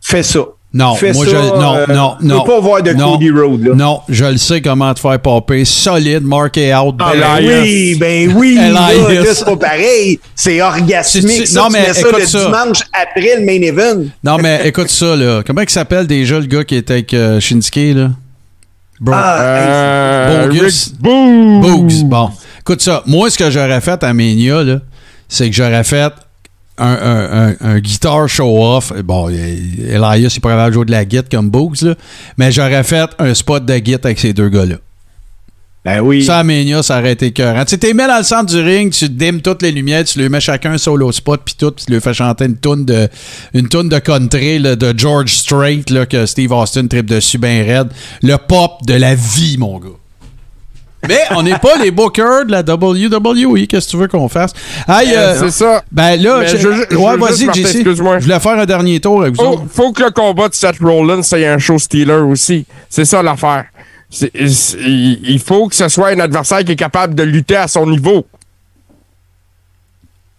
Fais 0.00 0.22
ça. 0.22 0.40
Non, 0.72 0.94
Fais 0.94 1.12
moi, 1.12 1.24
ça, 1.24 1.30
je. 1.32 1.36
Non, 1.36 1.76
euh, 1.76 1.86
non, 1.88 2.14
non. 2.20 2.44
pas 2.44 2.60
voir 2.60 2.80
de 2.80 2.92
non, 2.92 3.12
Cody 3.14 3.30
Road, 3.30 3.64
là. 3.64 3.74
Non, 3.74 4.00
je 4.08 4.24
le 4.24 4.36
sais 4.36 4.60
comment 4.60 4.94
te 4.94 5.00
faire 5.00 5.18
popper. 5.18 5.64
Solide, 5.64 6.22
marqué 6.22 6.72
out. 6.72 6.94
Ah, 7.00 7.12
ben 7.16 7.60
oui, 7.62 7.96
ben 7.98 8.32
oui, 8.36 8.56
c'est 9.34 9.44
pas 9.44 9.56
pareil. 9.56 10.20
C'est 10.36 10.62
orgasmique. 10.62 11.48
Ça, 11.48 11.60
non, 11.62 11.66
tu 11.66 11.72
mais 11.72 11.88
mets 11.88 11.92
ça 11.94 12.00
écoute 12.08 12.20
le 12.20 12.26
ça. 12.26 12.44
dimanche 12.44 12.82
après 12.92 13.36
le 13.40 13.44
main 13.44 13.60
event. 13.62 14.04
Non, 14.22 14.36
mais 14.38 14.60
écoute 14.68 14.90
ça, 14.90 15.16
là. 15.16 15.42
Comment 15.44 15.62
il 15.62 15.70
s'appelle 15.70 16.06
déjà 16.06 16.38
le 16.38 16.46
gars 16.46 16.62
qui 16.62 16.76
était 16.76 16.92
avec 16.92 17.14
euh, 17.14 17.40
Shinsuke, 17.40 17.96
là? 17.96 18.10
Bro. 19.00 19.14
Ah, 19.16 19.40
Euh, 19.40 20.46
Bogus. 20.46 20.92
Boogs. 21.00 21.62
Boogs. 21.62 22.04
Bon. 22.04 22.30
Écoute 22.60 22.80
ça. 22.80 23.02
Moi, 23.06 23.28
ce 23.30 23.38
que 23.38 23.50
j'aurais 23.50 23.80
fait 23.80 24.04
à 24.04 24.12
Mania, 24.14 24.62
là, 24.62 24.76
c'est 25.28 25.50
que 25.50 25.56
j'aurais 25.56 25.82
fait 25.84 26.12
un, 26.80 26.98
un, 27.02 27.48
un, 27.48 27.56
un 27.60 27.78
guitar 27.78 28.28
show-off. 28.28 28.92
Bon, 29.04 29.28
euh, 29.30 29.34
Elias, 29.34 30.32
il 30.34 30.40
pourrait 30.40 30.54
avoir 30.54 30.72
joué 30.72 30.84
de 30.86 30.90
la 30.90 31.04
guitare 31.04 31.28
comme 31.30 31.50
Boogs, 31.50 31.82
là. 31.82 31.94
Mais 32.38 32.50
j'aurais 32.50 32.82
fait 32.84 33.10
un 33.18 33.34
spot 33.34 33.64
de 33.64 33.78
guitare 33.78 34.06
avec 34.06 34.18
ces 34.18 34.32
deux 34.32 34.48
gars-là. 34.48 34.76
ben 35.84 36.00
oui. 36.00 36.24
Ça, 36.24 36.38
à 36.40 36.42
Mania, 36.42 36.82
ça 36.82 36.98
aurait 36.98 37.12
été 37.12 37.26
écœurant. 37.26 37.64
Tu 37.64 37.78
t'es 37.78 37.92
mis 37.94 38.06
dans 38.06 38.18
le 38.18 38.24
centre 38.24 38.52
du 38.54 38.60
ring, 38.60 38.92
tu 38.92 39.08
dimmes 39.08 39.40
toutes 39.40 39.62
les 39.62 39.72
lumières, 39.72 40.04
tu 40.04 40.18
lui 40.18 40.28
mets 40.28 40.40
chacun 40.40 40.72
un 40.72 40.78
solo 40.78 41.10
spot, 41.12 41.40
puis 41.44 41.54
tout, 41.58 41.70
puis 41.70 41.84
tu 41.86 41.92
lui 41.92 42.00
fais 42.00 42.14
chanter 42.14 42.44
une 42.46 42.56
toune 42.56 42.84
de, 42.84 43.08
une 43.54 43.68
toune 43.68 43.88
de 43.88 43.98
country 43.98 44.58
là, 44.58 44.76
de 44.76 44.92
George 44.96 45.32
Strait, 45.32 45.82
là, 45.90 46.06
que 46.06 46.26
Steve 46.26 46.52
Austin 46.52 46.86
tripe 46.86 47.06
dessus 47.06 47.38
bien 47.38 47.62
raide. 47.64 47.88
Le 48.22 48.36
pop 48.36 48.72
de 48.86 48.94
la 48.94 49.14
vie, 49.14 49.56
mon 49.58 49.78
gars. 49.78 49.99
Mais 51.08 51.20
on 51.30 51.42
n'est 51.42 51.58
pas 51.58 51.76
les 51.82 51.90
bookers 51.90 52.44
de 52.46 52.52
la 52.52 52.60
WWE. 52.62 53.66
Qu'est-ce 53.66 53.86
que 53.86 53.90
tu 53.92 53.96
veux 53.96 54.08
qu'on 54.08 54.28
fasse? 54.28 54.52
Aïe, 54.86 55.12
Euh, 55.14 55.18
euh, 55.34 55.38
c'est 55.40 55.50
ça. 55.50 55.82
ben 55.90 56.20
là, 56.20 56.44
je- 56.46 56.56
je- 56.58 56.62
je- 56.90 56.96
ouais, 56.96 57.12
je- 57.14 57.18
vas-y, 57.18 57.54
JC. 57.54 57.76
excuse-moi. 57.76 58.18
Je 58.18 58.24
voulais 58.24 58.40
faire 58.40 58.58
un 58.58 58.66
dernier 58.66 59.00
tour 59.00 59.22
avec 59.22 59.34
vous. 59.36 59.42
Faut, 59.42 59.48
autres. 59.52 59.62
faut 59.72 59.92
que 59.92 60.02
le 60.02 60.10
combat 60.10 60.48
de 60.48 60.54
Seth 60.54 60.78
Rollins, 60.80 61.22
ait 61.32 61.46
un 61.46 61.58
show 61.58 61.78
stealer 61.78 62.12
aussi. 62.22 62.66
C'est 62.90 63.06
ça 63.06 63.22
l'affaire. 63.22 63.64
C'est- 64.10 64.30
c'est- 64.48 64.76
il 64.82 65.38
faut 65.38 65.68
que 65.68 65.74
ce 65.76 65.88
soit 65.88 66.08
un 66.08 66.20
adversaire 66.20 66.64
qui 66.64 66.72
est 66.72 66.76
capable 66.76 67.14
de 67.14 67.22
lutter 67.22 67.56
à 67.56 67.68
son 67.68 67.86
niveau. 67.86 68.26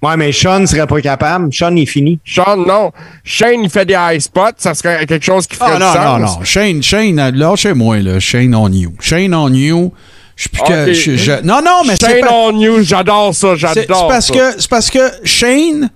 Ouais, 0.04 0.18
mais 0.18 0.32
Sean 0.32 0.66
serait 0.66 0.88
pas 0.88 1.00
capable. 1.00 1.54
Sean 1.54 1.76
est 1.76 1.86
fini. 1.86 2.20
Sean, 2.26 2.58
non. 2.58 2.92
Shane, 3.24 3.62
il 3.64 3.70
fait 3.70 3.86
des 3.86 3.96
high 3.96 4.20
spots. 4.20 4.58
Ça 4.58 4.74
serait 4.74 5.06
quelque 5.06 5.24
chose 5.24 5.46
qui 5.46 5.56
ferait 5.56 5.74
Ah 5.76 5.80
non, 5.80 5.92
du 5.92 6.22
non, 6.24 6.28
sens. 6.28 6.40
non. 6.40 6.44
Shane, 6.44 6.82
Shane, 6.84 7.30
lâchez-moi, 7.36 8.00
là. 8.00 8.20
Shane 8.20 8.56
on 8.56 8.70
you. 8.72 8.94
Shane 9.00 9.34
on 9.36 9.54
you. 9.54 9.94
Je 10.36 10.42
suis 10.44 10.50
plus 10.50 10.62
que. 10.64 10.90
Ok. 10.90 10.94
je- 10.94 11.16
je- 11.18 11.42
non, 11.44 11.62
non, 11.64 11.82
mais 11.86 11.96
c'est 12.00 12.10
Shane 12.12 12.22
pas- 12.22 12.32
on 12.32 12.60
you, 12.60 12.82
j'adore 12.84 13.34
ça, 13.36 13.56
c'est- 13.74 13.88
parce 13.88 14.28
ça. 14.28 14.34
que 14.34 14.54
c'est 14.62 14.70
parce 14.70 14.90
que 14.90 15.00
Shane 15.24 15.90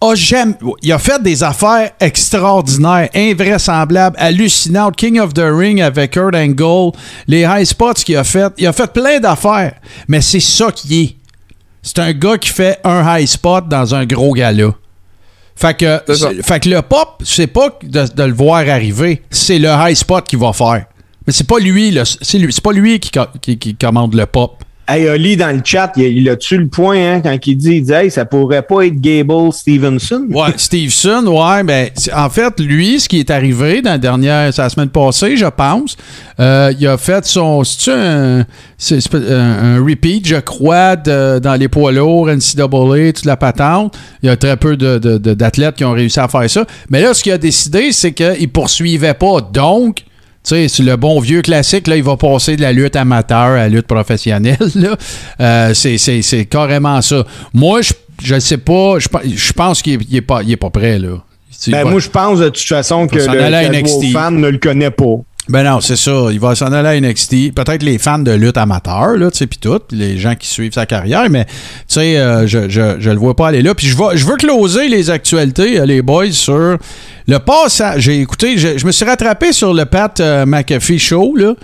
a 0.00 0.14
jamais. 0.14 0.54
Il 0.82 0.92
a 0.92 0.98
fait 0.98 1.20
des 1.22 1.42
affaires 1.42 1.90
extraordinaires, 1.98 3.08
invraisemblables, 3.14 4.16
hallucinantes. 4.18 4.94
King 4.96 5.18
of 5.20 5.34
the 5.34 5.42
Ring 5.44 5.80
avec 5.80 6.12
Kurt 6.12 6.34
Angle, 6.34 6.92
les 7.26 7.40
high 7.42 7.64
spots 7.64 7.94
qu'il 7.94 8.16
a 8.16 8.24
fait. 8.24 8.52
Il 8.58 8.66
a 8.66 8.72
fait 8.72 8.92
plein 8.92 9.18
d'affaires. 9.18 9.74
Mais 10.06 10.20
c'est 10.20 10.40
ça 10.40 10.70
qui 10.70 11.02
est. 11.02 11.16
C'est 11.82 11.98
un 12.00 12.12
gars 12.12 12.36
qui 12.38 12.50
fait 12.50 12.78
un 12.84 13.02
high 13.18 13.26
spot 13.26 13.68
dans 13.68 13.94
un 13.94 14.04
gros 14.04 14.32
gala. 14.34 14.70
Fait 15.56 15.74
que, 15.76 16.00
fait 16.44 16.60
que 16.60 16.68
le 16.68 16.82
pop, 16.82 17.20
c'est 17.24 17.48
pas 17.48 17.70
de, 17.82 18.06
de 18.14 18.22
le 18.22 18.32
voir 18.32 18.58
arriver, 18.68 19.22
c'est 19.30 19.58
le 19.58 19.68
high 19.68 19.96
spot 19.96 20.28
qu'il 20.28 20.38
va 20.38 20.52
faire. 20.52 20.84
Mais 21.28 21.32
c'est 21.34 21.46
pas 21.46 21.58
lui, 21.58 21.94
c'est 22.22 22.38
lui, 22.38 22.50
c'est 22.50 22.64
pas 22.64 22.72
lui 22.72 22.98
qui, 22.98 23.10
co- 23.10 23.26
qui- 23.42 23.58
qui 23.58 23.74
commande 23.74 24.14
le 24.14 24.24
pop. 24.24 24.64
Hey, 24.90 25.06
Oli, 25.10 25.36
dans 25.36 25.54
le 25.54 25.60
chat, 25.62 25.92
il, 25.98 26.04
il 26.04 26.30
a-tu 26.30 26.56
le 26.56 26.68
point, 26.68 26.96
hein, 27.16 27.20
quand 27.20 27.36
il 27.46 27.54
dit, 27.58 27.72
il 27.76 27.82
dit, 27.82 27.92
hey, 27.92 28.10
ça 28.10 28.24
pourrait 28.24 28.62
pas 28.62 28.86
être 28.86 28.98
Gable 28.98 29.52
Stevenson? 29.52 30.26
Ouais, 30.30 30.52
Stevenson, 30.56 31.26
ouais, 31.26 31.62
ben, 31.64 31.90
c'est- 31.94 32.14
en 32.14 32.30
fait, 32.30 32.58
lui, 32.58 32.98
ce 32.98 33.10
qui 33.10 33.18
est 33.18 33.28
arrivé 33.28 33.82
dans 33.82 33.90
la 33.90 33.98
dernière, 33.98 34.50
la 34.56 34.68
semaine 34.70 34.88
passée, 34.88 35.36
je 35.36 35.44
pense, 35.44 35.98
euh, 36.40 36.72
il 36.80 36.86
a 36.86 36.96
fait 36.96 37.26
son, 37.26 37.62
c'est 37.62 37.92
un, 37.92 38.46
un, 38.78 39.84
repeat, 39.84 40.26
je 40.26 40.36
crois, 40.36 40.96
de- 40.96 41.40
dans 41.40 41.56
les 41.60 41.68
poids 41.68 41.92
lourds, 41.92 42.30
NCAA, 42.30 43.12
toute 43.12 43.26
la 43.26 43.36
patente. 43.36 43.94
Il 44.22 44.28
y 44.28 44.30
a 44.30 44.36
très 44.38 44.56
peu 44.56 44.78
de- 44.78 44.96
de- 44.96 45.18
de- 45.18 45.34
d'athlètes 45.34 45.74
qui 45.74 45.84
ont 45.84 45.92
réussi 45.92 46.18
à 46.20 46.28
faire 46.28 46.48
ça. 46.48 46.64
Mais 46.88 47.02
là, 47.02 47.12
ce 47.12 47.22
qu'il 47.22 47.32
a 47.32 47.36
décidé, 47.38 47.92
c'est 47.92 48.12
qu'il 48.12 48.48
poursuivait 48.48 49.12
pas. 49.12 49.42
Donc, 49.52 49.98
tu 50.48 50.54
sais, 50.54 50.68
c'est 50.68 50.82
le 50.82 50.96
bon 50.96 51.20
vieux 51.20 51.42
classique, 51.42 51.86
là, 51.86 51.96
il 51.96 52.02
va 52.02 52.16
passer 52.16 52.56
de 52.56 52.62
la 52.62 52.72
lutte 52.72 52.96
amateur 52.96 53.36
à 53.38 53.56
la 53.56 53.68
lutte 53.68 53.86
professionnelle. 53.86 54.56
Là. 54.74 54.96
Euh, 55.40 55.74
c'est, 55.74 55.98
c'est- 55.98 56.22
c'est 56.22 56.44
carrément 56.46 57.00
ça. 57.02 57.24
Moi, 57.54 57.82
je 57.82 57.92
je 58.22 58.38
sais 58.40 58.58
pas, 58.58 58.98
je, 58.98 59.06
je 59.28 59.52
pense 59.52 59.80
qu'il 59.82 59.94
est, 59.94 60.06
il 60.10 60.16
est 60.16 60.20
pas, 60.22 60.42
il 60.42 60.50
est 60.50 60.56
pas 60.56 60.70
prêt. 60.70 60.98
Là. 60.98 61.18
Ben, 61.68 61.84
moi, 61.90 62.00
je 62.00 62.08
pense 62.08 62.40
de 62.40 62.48
toute 62.48 62.58
façon 62.66 63.06
que 63.06 63.16
le 63.16 63.68
NXT. 63.80 64.12
fan 64.12 64.36
ne 64.40 64.48
le 64.48 64.58
connaît 64.58 64.90
pas. 64.90 65.16
Ben 65.48 65.62
non, 65.62 65.80
c'est 65.80 65.96
ça. 65.96 66.26
Il 66.30 66.38
va 66.40 66.54
s'en 66.54 66.72
aller 66.72 66.88
à 66.88 67.00
NXT. 67.00 67.54
Peut-être 67.54 67.82
les 67.82 67.96
fans 67.98 68.18
de 68.18 68.32
lutte 68.32 68.58
amateur, 68.58 69.16
là, 69.16 69.30
tu 69.30 69.38
sais, 69.38 69.46
puis 69.46 69.58
tout, 69.58 69.80
les 69.92 70.18
gens 70.18 70.34
qui 70.34 70.46
suivent 70.46 70.72
sa 70.74 70.84
carrière, 70.84 71.30
mais 71.30 71.46
tu 71.46 71.52
sais, 71.88 72.18
euh, 72.18 72.46
je, 72.46 72.68
je, 72.68 72.96
je 72.98 73.10
le 73.10 73.16
vois 73.16 73.34
pas 73.34 73.48
aller 73.48 73.62
là. 73.62 73.74
Puis 73.74 73.86
je, 73.86 73.96
je 74.14 74.26
veux 74.26 74.36
closer 74.36 74.88
les 74.88 75.08
actualités, 75.10 75.80
euh, 75.80 75.86
les 75.86 76.02
boys, 76.02 76.32
sur 76.32 76.76
le 77.26 77.38
passage. 77.38 78.02
J'ai 78.02 78.20
écouté, 78.20 78.58
je, 78.58 78.76
je 78.76 78.86
me 78.86 78.92
suis 78.92 79.06
rattrapé 79.06 79.52
sur 79.52 79.72
le 79.72 79.86
Pat 79.86 80.20
euh, 80.20 80.44
McAfee 80.44 80.98
show, 80.98 81.34
là. 81.34 81.54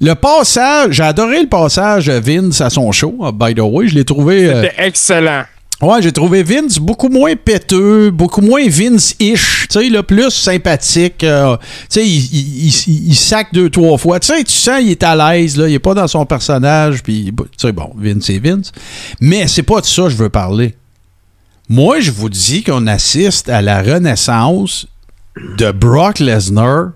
Le 0.00 0.14
passage, 0.14 0.94
j'ai 0.94 1.04
adoré 1.04 1.42
le 1.42 1.48
passage 1.48 2.06
de 2.06 2.14
Vince 2.14 2.60
à 2.60 2.70
son 2.70 2.90
show, 2.90 3.14
by 3.32 3.54
the 3.54 3.60
way. 3.60 3.86
Je 3.88 3.94
l'ai 3.94 4.04
trouvé. 4.04 4.46
euh, 4.46 4.62
C'était 4.64 4.82
excellent. 4.86 5.42
Ouais, 5.80 6.02
j'ai 6.02 6.10
trouvé 6.10 6.42
Vince 6.42 6.78
beaucoup 6.80 7.08
moins 7.08 7.36
péteux, 7.36 8.10
beaucoup 8.10 8.40
moins 8.40 8.66
Vince-ish, 8.68 9.68
tu 9.70 9.78
sais, 9.78 9.88
là, 9.88 10.02
plus 10.02 10.30
sympathique. 10.32 11.22
euh, 11.22 11.56
tu 11.88 12.00
sais, 12.00 12.04
il, 12.06 12.24
il, 12.34 12.66
il- 12.66 13.08
il 13.10 13.14
sac 13.14 13.48
deux, 13.52 13.70
trois 13.70 13.96
fois. 13.96 14.18
Tu 14.18 14.26
sais, 14.26 14.42
tu 14.42 14.52
sens 14.52 14.80
qu'il 14.80 14.90
est 14.90 15.02
à 15.04 15.14
l'aise, 15.14 15.56
là, 15.56 15.68
il 15.68 15.74
est 15.74 15.78
pas 15.78 15.94
dans 15.94 16.08
son 16.08 16.26
personnage, 16.26 17.02
puis, 17.04 17.32
tu 17.32 17.44
sais, 17.58 17.70
bon, 17.70 17.92
Vince, 17.96 18.24
c'est 18.26 18.40
Vince. 18.40 18.72
Mais 19.20 19.46
c'est 19.46 19.62
pas 19.62 19.80
de 19.80 19.86
ça 19.86 20.02
que 20.04 20.08
je 20.10 20.16
veux 20.16 20.30
parler. 20.30 20.74
Moi, 21.68 22.00
je 22.00 22.10
vous 22.10 22.28
dis 22.28 22.64
qu'on 22.64 22.88
assiste 22.88 23.48
à 23.48 23.62
la 23.62 23.80
renaissance 23.80 24.86
de 25.58 25.70
Brock 25.70 26.18
Lesnar. 26.18 26.88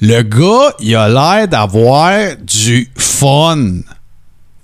Le 0.00 0.22
gars, 0.22 0.74
il 0.80 0.96
a 0.96 1.08
l'air 1.08 1.46
d'avoir 1.46 2.34
du 2.44 2.90
fun. 2.96 3.82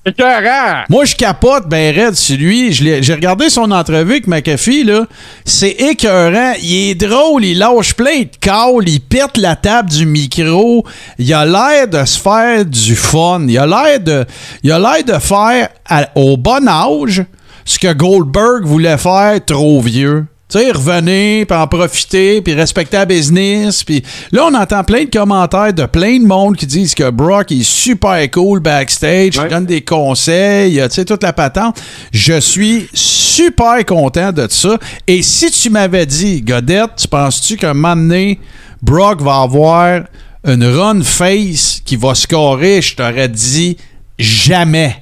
Écœurant. 0.05 0.83
Moi, 0.89 1.05
je 1.05 1.15
capote 1.15 1.69
ben 1.69 1.95
raide 1.95 2.17
sur 2.17 2.37
lui. 2.37 2.73
J'ai 2.73 3.15
regardé 3.15 3.49
son 3.49 3.71
entrevue 3.71 4.15
avec 4.15 4.27
McAfee, 4.27 4.83
là. 4.83 5.07
C'est 5.45 5.71
écœurant. 5.71 6.55
Il 6.61 6.91
est 6.91 6.95
drôle, 6.97 7.45
il 7.45 7.59
lâche 7.59 7.95
plein 7.95 8.23
de 8.23 8.37
calls, 8.41 8.89
il 8.89 9.01
pète 9.01 9.37
la 9.37 9.55
table 9.55 9.91
du 9.91 10.05
micro. 10.05 10.85
Il 11.19 11.33
a 11.33 11.47
l'air 11.47 11.87
de 11.87 12.05
se 12.05 12.19
faire 12.19 12.65
du 12.65 12.97
fun. 12.97 13.47
Il 13.49 13.57
a 13.57 13.67
l'air 13.67 14.01
de, 14.01 14.27
il 14.65 14.73
a 14.73 14.81
l'air 14.81 15.05
de 15.05 15.21
faire 15.21 15.69
au 16.17 16.37
bon 16.37 16.67
âge 16.67 17.25
ce 17.65 17.79
que 17.79 17.93
Goldberg 17.93 18.65
voulait 18.65 18.99
faire 18.99 19.39
trop 19.45 19.81
vieux. 19.81 20.27
Tu 20.53 20.59
sais, 20.59 20.71
revenir, 20.71 21.47
puis 21.47 21.57
en 21.57 21.67
profiter, 21.67 22.43
puis 22.43 22.53
respecter 22.53 22.99
la 22.99 23.07
business. 23.07 23.83
Puis 23.85 24.03
là, 24.33 24.47
on 24.51 24.55
entend 24.55 24.85
plein 24.85 25.05
de 25.05 25.11
commentaires 25.11 25.73
de 25.73 25.87
plein 25.87 26.19
de 26.19 26.27
monde 26.27 26.57
qui 26.57 26.67
disent 26.67 26.95
que 26.95 27.09
Brock 27.09 27.51
est 27.53 27.63
super 27.63 28.31
cool 28.31 28.61
backstage, 28.61 29.39
Ouais. 29.39 29.45
il 29.47 29.49
donne 29.49 29.65
des 29.65 29.81
conseils, 29.81 30.75
tu 30.75 30.91
sais, 30.91 31.05
toute 31.07 31.23
la 31.23 31.33
patente. 31.33 31.81
Je 32.13 32.39
suis 32.41 32.87
super 32.93 33.85
content 33.87 34.31
de 34.33 34.47
ça. 34.51 34.77
Et 35.07 35.23
si 35.23 35.51
tu 35.51 35.71
m'avais 35.71 36.05
dit, 36.05 36.43
Godette, 36.43 36.97
tu 36.99 37.09
penses-tu 37.09 37.57
qu'un 37.57 37.73
moment 37.73 37.97
donné, 37.97 38.39
Brock 38.83 39.23
va 39.23 39.41
avoir 39.43 40.03
une 40.45 40.65
run 40.65 41.03
face 41.03 41.81
qui 41.85 41.97
va 41.97 42.15
scorer? 42.15 42.83
Je 42.83 42.95
t'aurais 42.97 43.29
dit 43.29 43.77
jamais. 44.19 45.02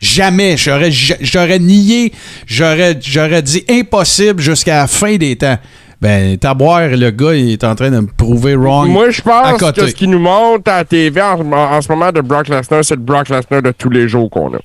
Jamais. 0.00 0.56
J'aurais, 0.56 0.90
j'aurais 0.90 1.58
nié. 1.58 2.12
J'aurais, 2.46 2.98
j'aurais 3.00 3.42
dit 3.42 3.64
impossible 3.68 4.40
jusqu'à 4.40 4.78
la 4.78 4.86
fin 4.86 5.16
des 5.16 5.36
temps. 5.36 5.58
Ben, 6.00 6.38
Taboire, 6.38 6.88
le 6.88 7.10
gars, 7.10 7.34
il 7.34 7.52
est 7.52 7.64
en 7.64 7.74
train 7.74 7.90
de 7.90 8.00
me 8.00 8.06
prouver 8.06 8.54
wrong. 8.54 8.88
Moi, 8.88 9.10
je 9.10 9.20
pense 9.20 9.60
que 9.72 9.86
ce 9.86 9.94
qui 9.94 10.08
nous 10.08 10.18
montre 10.18 10.70
à 10.70 10.78
la 10.78 10.84
TV 10.86 11.20
en, 11.20 11.52
en 11.52 11.82
ce 11.82 11.88
moment 11.88 12.10
de 12.10 12.22
Brock 12.22 12.48
Lesnar, 12.48 12.82
c'est 12.82 12.94
le 12.94 13.02
Brock 13.02 13.28
Lesnar 13.28 13.60
de 13.60 13.72
tous 13.72 13.90
les 13.90 14.08
jours 14.08 14.30
qu'on 14.30 14.54
a. 14.54 14.58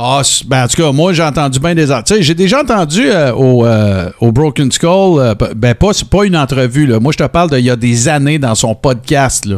Ah, 0.00 0.22
ben, 0.46 0.64
en 0.64 0.68
tout 0.68 0.80
cas, 0.80 0.92
moi, 0.92 1.12
j'ai 1.12 1.24
entendu 1.24 1.58
bien 1.58 1.74
des. 1.74 1.86
Tu 1.86 1.92
sais, 2.04 2.22
j'ai 2.22 2.34
déjà 2.34 2.60
entendu 2.60 3.10
euh, 3.10 3.32
au, 3.32 3.66
euh, 3.66 4.10
au 4.20 4.30
Broken 4.30 4.70
Skull, 4.70 5.18
euh, 5.18 5.34
ben, 5.56 5.74
pas, 5.74 5.92
c'est 5.92 6.08
pas 6.08 6.24
une 6.24 6.36
entrevue, 6.36 6.86
là. 6.86 7.00
Moi, 7.00 7.10
je 7.12 7.18
te 7.18 7.26
parle 7.26 7.50
d'il 7.50 7.64
y 7.64 7.70
a 7.70 7.74
des 7.74 8.06
années 8.06 8.38
dans 8.38 8.54
son 8.54 8.76
podcast, 8.76 9.44
là. 9.46 9.56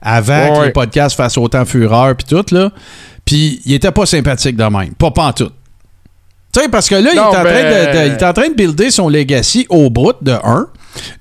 Avant 0.00 0.60
que 0.60 0.66
le 0.66 0.72
podcast 0.72 1.16
fasse 1.16 1.36
autant 1.36 1.64
fureur, 1.66 2.14
puis 2.16 2.26
tout, 2.26 2.54
là. 2.54 2.70
Puis, 3.24 3.60
il 3.64 3.72
était 3.74 3.90
pas 3.92 4.06
sympathique 4.06 4.56
de 4.56 4.64
même. 4.64 4.94
Pas 4.94 5.10
pantoute. 5.10 5.54
Tu 6.52 6.60
sais, 6.60 6.68
parce 6.68 6.88
que 6.88 6.94
là, 6.94 7.10
il, 7.12 7.16
est 7.16 7.20
en 7.20 7.30
train 7.30 7.42
de, 7.42 7.92
de- 7.92 8.06
il 8.06 8.12
est 8.12 8.22
en 8.22 8.32
train 8.32 8.48
de 8.48 8.54
builder 8.54 8.90
son 8.90 9.08
legacy 9.08 9.66
au 9.68 9.90
bout 9.90 10.12
de 10.22 10.32
1. 10.32 10.68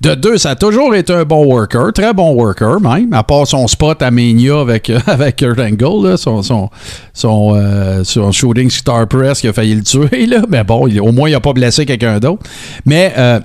De 0.02 0.16
deux, 0.16 0.38
ça 0.38 0.52
a 0.52 0.56
toujours 0.56 0.94
été 0.96 1.14
un 1.14 1.24
bon 1.24 1.46
worker, 1.46 1.94
très 1.94 2.14
bon 2.14 2.34
worker 2.34 2.80
même, 2.80 3.14
à 3.14 3.24
part 3.24 3.48
son 3.48 3.68
spot 3.68 4.02
à 4.02 4.12
Mania 4.12 4.60
avec, 4.60 4.92
avec 5.08 5.38
Kurt 5.38 5.60
Angle, 5.60 6.18
son, 6.18 6.42
son, 6.44 6.70
euh, 7.56 8.04
son 8.04 8.32
shooting 8.32 8.70
star 8.70 9.08
press 9.08 9.42
qui 9.42 9.48
a 9.48 9.54
failli 9.54 9.76
le 9.76 9.84
tuer. 9.84 10.26
Là. 10.26 10.42
Mais 10.50 10.64
bon, 10.64 10.88
au 11.02 11.12
moins, 11.12 11.30
il 11.30 11.34
n'a 11.34 11.40
pas 11.40 11.54
blessé 11.54 11.86
quelqu'un 11.86 12.20
d'autre. 12.20 12.44
Mais, 12.86 13.14
euh, 13.18 13.40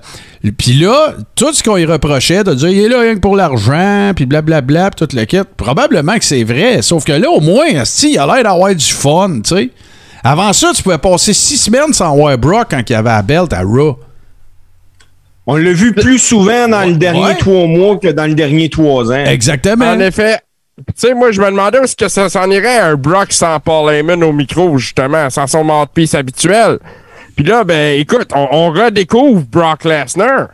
puis 0.57 0.75
là, 0.75 1.15
tout 1.35 1.53
ce 1.53 1.63
qu'on 1.63 1.77
lui 1.77 1.85
reprochait, 1.85 2.45
de 2.45 2.55
dire 2.55 2.69
il 2.69 2.79
est 2.79 2.89
là 2.89 3.01
rien 3.01 3.15
que 3.15 3.21
pour 3.21 3.37
l'argent, 3.37 4.13
puis 4.15 4.27
blablabla, 4.27 4.91
puis 4.91 5.07
tout 5.07 5.17
le 5.17 5.25
kit, 5.25 5.41
probablement 5.57 6.17
que 6.17 6.25
c'est 6.25 6.45
vrai. 6.45 6.83
Sauf 6.83 7.05
que 7.05 7.13
là, 7.13 7.31
au 7.31 7.41
moins, 7.41 7.75
asti, 7.77 8.13
il 8.13 8.19
a 8.19 8.27
l'air 8.27 8.45
d'avoir 8.45 8.75
du 8.75 8.85
fun, 8.85 9.41
tu 9.45 9.57
sais. 9.57 9.71
Avant 10.25 10.53
ça, 10.53 10.73
tu 10.75 10.83
pouvais 10.83 10.99
passer 10.99 11.33
six 11.33 11.57
semaines 11.57 11.93
sans 11.93 12.15
voir 12.15 12.37
Brock 12.37 12.69
quand 12.71 12.83
il 12.89 12.93
y 12.93 12.97
avait 12.97 13.11
la 13.11 13.23
belt 13.23 13.53
à 13.53 13.63
Raw. 13.63 13.99
On 15.51 15.57
l'a 15.57 15.73
vu 15.73 15.95
plus 15.95 16.19
souvent 16.19 16.69
dans 16.69 16.85
le 16.85 16.93
dernier 16.95 17.25
Ouais. 17.25 17.35
trois 17.37 17.67
mois 17.67 17.97
que 17.97 18.09
dans 18.09 18.27
le 18.27 18.35
dernier 18.35 18.69
trois 18.69 19.11
ans. 19.11 19.25
Exactement. 19.25 19.87
En 19.93 19.99
effet. 19.99 20.39
Tu 20.77 20.85
sais, 20.95 21.15
moi, 21.15 21.33
je 21.33 21.41
me 21.41 21.47
demandais 21.47 21.79
où 21.81 21.85
est-ce 21.85 21.97
que 21.97 22.07
ça 22.09 22.29
s'en 22.29 22.49
irait 22.51 22.79
un 22.79 22.95
Brock 22.97 23.33
sans 23.33 23.59
Paul 23.59 23.93
Heyman 23.93 24.23
au 24.23 24.33
micro, 24.33 24.77
justement, 24.77 25.29
sans 25.31 25.47
son 25.47 25.65
mouthpiece 25.65 26.15
habituel. 26.15 26.79
Puis 27.35 27.45
là, 27.47 27.65
ben, 27.65 27.99
écoute, 27.99 28.29
on, 28.35 28.47
on 28.53 28.71
redécouvre 28.71 29.43
Brock 29.51 29.85
Lesnar. 29.85 30.49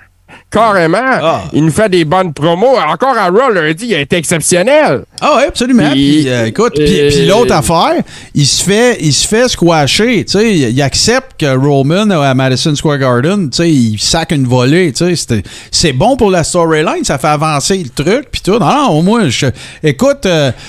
Carrément. 0.54 0.98
Ah. 1.02 1.42
Il 1.52 1.64
nous 1.64 1.72
fait 1.72 1.88
des 1.88 2.04
bonnes 2.04 2.32
promos. 2.32 2.76
Encore 2.78 3.16
à 3.18 3.28
Raw, 3.28 3.50
lundi, 3.52 3.86
il 3.88 3.94
a 3.94 4.00
été 4.00 4.16
exceptionnel. 4.16 5.02
Ah 5.20 5.34
oui, 5.38 5.42
absolument. 5.48 5.90
Puis- 5.90 6.22
Puis, 6.22 6.28
euh, 6.28 6.46
écoute, 6.46 6.72
puis, 6.76 7.00
euh, 7.00 7.08
puis 7.10 7.26
l'autre 7.26 7.52
affaire, 7.54 8.02
il 8.34 8.46
se 8.46 8.62
fait, 8.62 8.98
il 9.00 9.12
se 9.12 9.26
fait 9.26 9.48
squasher. 9.48 10.24
Tu 10.24 10.32
sais, 10.38 10.54
il, 10.56 10.80
accepte 10.82 11.32
que 11.40 11.56
Roman 11.56 12.08
euh, 12.10 12.20
à 12.20 12.34
Madison 12.34 12.74
Square 12.74 12.98
Garden, 12.98 13.50
tu 13.50 13.56
sais, 13.56 13.70
il 13.70 13.98
sac 13.98 14.30
une 14.32 14.46
volée. 14.46 14.92
Tu 14.92 15.04
sais, 15.04 15.16
c'était- 15.16 15.42
c'est 15.70 15.92
bon 15.92 16.16
pour 16.16 16.30
la 16.30 16.44
storyline, 16.44 17.02
ça 17.04 17.18
fait 17.18 17.26
avancer 17.28 17.78
le 17.82 17.88
truc, 18.04 18.28
puis 18.30 18.40
tout. 18.42 18.58
Non, 18.58 18.66
non, 18.74 18.88
au 18.98 19.02
moins, 19.02 19.28
je, 19.28 19.46
écoute, 19.82 20.26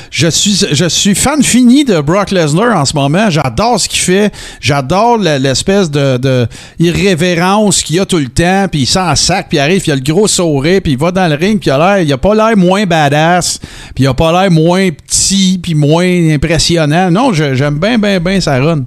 je 0.10 0.28
suis, 0.28 0.66
je 0.72 0.86
suis 0.90 1.14
fan 1.16 1.44
fini 1.44 1.86
de 1.86 2.00
Brock 2.02 2.32
Lesnar 2.32 2.76
en 2.76 2.86
ce 2.86 2.96
moment. 2.96 3.30
J'adore 3.30 3.80
ce 3.80 3.88
qu'il 3.88 4.00
fait. 4.00 4.34
J'adore 4.60 5.18
l'espèce 5.20 5.92
de, 5.92 6.18
de 6.18 6.48
irrévérence 6.80 7.84
qu'il 7.84 8.00
a 8.00 8.06
tout 8.06 8.18
le 8.18 8.28
temps, 8.30 8.68
puis 8.72 8.82
il 8.82 8.86
s'en 8.88 9.16
sac, 9.16 9.48
puis 9.50 9.58
il 9.58 9.62
arrive, 9.62 9.75
puis 9.84 9.90
il 9.90 9.92
a 9.92 9.96
le 9.96 10.02
gros 10.02 10.28
sourire, 10.28 10.82
puis 10.82 10.94
il 10.94 10.98
va 10.98 11.12
dans 11.12 11.28
le 11.28 11.36
ring, 11.36 11.60
puis 11.60 11.70
il 11.70 11.74
a 11.74 11.78
l'air, 11.78 12.04
il 12.04 12.12
a 12.12 12.18
pas 12.18 12.36
l'air 12.36 12.58
moins 12.58 12.86
badass, 12.86 13.60
puis 13.94 14.04
il 14.04 14.08
a 14.08 14.14
pas 14.14 14.32
l'air 14.32 14.52
moins 14.52 14.90
petit, 14.90 15.60
puis 15.62 15.76
moins 15.76 16.34
impressionnant. 16.34 17.12
Non, 17.12 17.34
j'aime 17.34 17.80
bien, 17.80 17.98
bien, 17.98 18.20
bien 18.20 18.42
sa 18.42 18.60
run. 18.60 18.86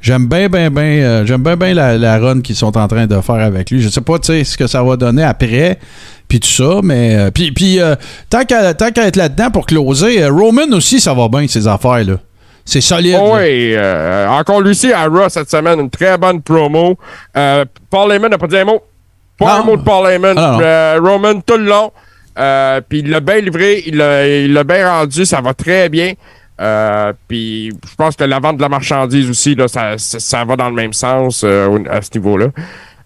J'aime 0.00 0.28
bien, 0.28 0.48
bien, 0.48 0.70
bien, 0.70 0.82
euh, 0.82 1.26
j'aime 1.26 1.42
bien, 1.42 1.56
bien 1.56 1.74
la, 1.74 1.98
la 1.98 2.18
run 2.18 2.40
qu'ils 2.40 2.54
sont 2.54 2.76
en 2.78 2.86
train 2.86 3.06
de 3.06 3.20
faire 3.20 3.36
avec 3.36 3.70
lui. 3.70 3.82
Je 3.82 3.88
sais 3.88 4.00
pas, 4.00 4.18
tu 4.18 4.26
sais, 4.26 4.44
ce 4.44 4.56
que 4.56 4.68
ça 4.68 4.82
va 4.82 4.96
donner 4.96 5.24
après, 5.24 5.78
puis 6.28 6.38
tout 6.38 6.48
ça, 6.48 6.80
mais 6.84 7.16
euh, 7.16 7.30
puis, 7.32 7.50
puis 7.50 7.80
euh, 7.80 7.96
tant 8.30 8.44
qu'à 8.44 8.74
tant 8.74 8.92
qu'à 8.92 9.08
être 9.08 9.16
là-dedans 9.16 9.50
pour 9.50 9.66
closer, 9.66 10.24
Roman 10.28 10.70
aussi, 10.72 11.00
ça 11.00 11.14
va 11.14 11.28
bien 11.28 11.48
ses 11.48 11.66
affaires 11.66 12.04
là. 12.04 12.14
C'est 12.64 12.82
solide. 12.82 13.14
là. 13.14 13.22
oui, 13.24 13.74
encore 14.28 14.60
Lucie 14.60 14.92
à 14.92 15.06
Raw 15.06 15.30
cette 15.30 15.50
semaine, 15.50 15.80
une 15.80 15.90
très 15.90 16.18
bonne 16.18 16.42
promo. 16.42 16.96
Paul 17.32 18.12
Heyman 18.12 18.30
n'a 18.30 18.38
pas 18.38 18.46
dit 18.46 18.58
un 18.58 18.66
mot. 18.66 18.82
Pas 19.38 19.60
un 19.60 19.62
mot 19.62 19.76
de 19.76 19.82
Paul 19.82 20.10
Heyman. 20.10 20.36
Ah. 20.36 20.58
Euh, 20.60 21.00
Roman 21.02 21.40
tout 21.40 21.56
le 21.56 21.64
long. 21.64 21.92
Euh, 22.38 22.80
puis 22.88 23.00
il 23.00 23.10
l'a 23.10 23.20
bien 23.20 23.40
livré, 23.40 23.82
il 23.86 23.96
l'a 23.96 24.64
bien 24.64 24.88
rendu, 24.88 25.24
ça 25.24 25.40
va 25.40 25.54
très 25.54 25.88
bien. 25.88 26.12
Euh, 26.60 27.12
puis 27.28 27.68
je 27.70 27.94
pense 27.96 28.16
que 28.16 28.24
la 28.24 28.40
vente 28.40 28.56
de 28.56 28.62
la 28.62 28.68
marchandise 28.68 29.28
aussi, 29.30 29.54
là, 29.54 29.68
ça, 29.68 29.96
ça, 29.96 30.18
ça 30.18 30.44
va 30.44 30.56
dans 30.56 30.68
le 30.68 30.74
même 30.74 30.92
sens 30.92 31.42
euh, 31.44 31.78
à 31.90 32.02
ce 32.02 32.10
niveau-là. 32.14 32.48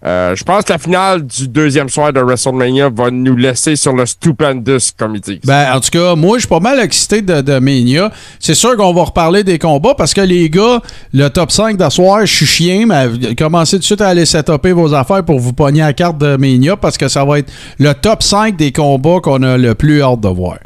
Euh, 0.05 0.35
je 0.35 0.43
pense 0.43 0.65
que 0.65 0.73
la 0.73 0.79
finale 0.79 1.25
du 1.25 1.47
deuxième 1.47 1.89
soir 1.89 2.13
de 2.13 2.21
WrestleMania 2.21 2.89
va 2.89 3.11
nous 3.11 3.37
laisser 3.37 3.77
sur 3.77 3.95
le 3.95 4.05
stupendous, 4.05 4.91
comme 4.99 5.15
ils 5.15 5.21
disent. 5.21 5.41
Ben, 5.45 5.73
en 5.73 5.81
tout 5.81 5.91
cas, 5.91 6.17
moi, 6.17 6.39
je 6.39 6.41
suis 6.41 6.49
pas 6.49 6.61
mal 6.61 6.81
excité 6.81 7.23
de, 7.23 7.41
de 7.41 7.59
Mania. 7.61 8.11
C'est 8.41 8.55
sûr 8.55 8.77
qu'on 8.77 8.93
va 8.93 9.05
reparler 9.05 9.45
des 9.45 9.59
combats 9.59 9.95
parce 9.95 10.13
que 10.13 10.21
les 10.21 10.51
gars, 10.51 10.81
le 11.13 11.29
top 11.29 11.53
5 11.53 11.77
d'asseoir, 11.77 12.27
je 12.27 12.35
suis 12.35 12.47
chien, 12.47 12.87
mais 12.87 13.35
commencez 13.37 13.77
tout 13.77 13.81
de 13.81 13.85
suite 13.85 14.01
à 14.01 14.09
aller 14.09 14.27
setuper 14.27 14.73
vos 14.73 14.93
affaires 14.93 15.25
pour 15.25 15.39
vous 15.39 15.53
pogner 15.53 15.81
la 15.81 15.93
carte 15.93 16.19
de 16.19 16.37
Mania 16.37 16.77
parce 16.77 16.99
que 16.99 17.07
ça 17.07 17.25
va 17.25 17.39
être 17.39 17.53
le 17.79 17.93
top 17.95 18.23
5 18.23 18.57
des 18.57 18.73
combats 18.73 19.21
qu'on 19.23 19.43
a 19.43 19.57
le 19.57 19.75
plus 19.75 20.03
hâte 20.03 20.21
de 20.21 20.29
voir. 20.29 20.59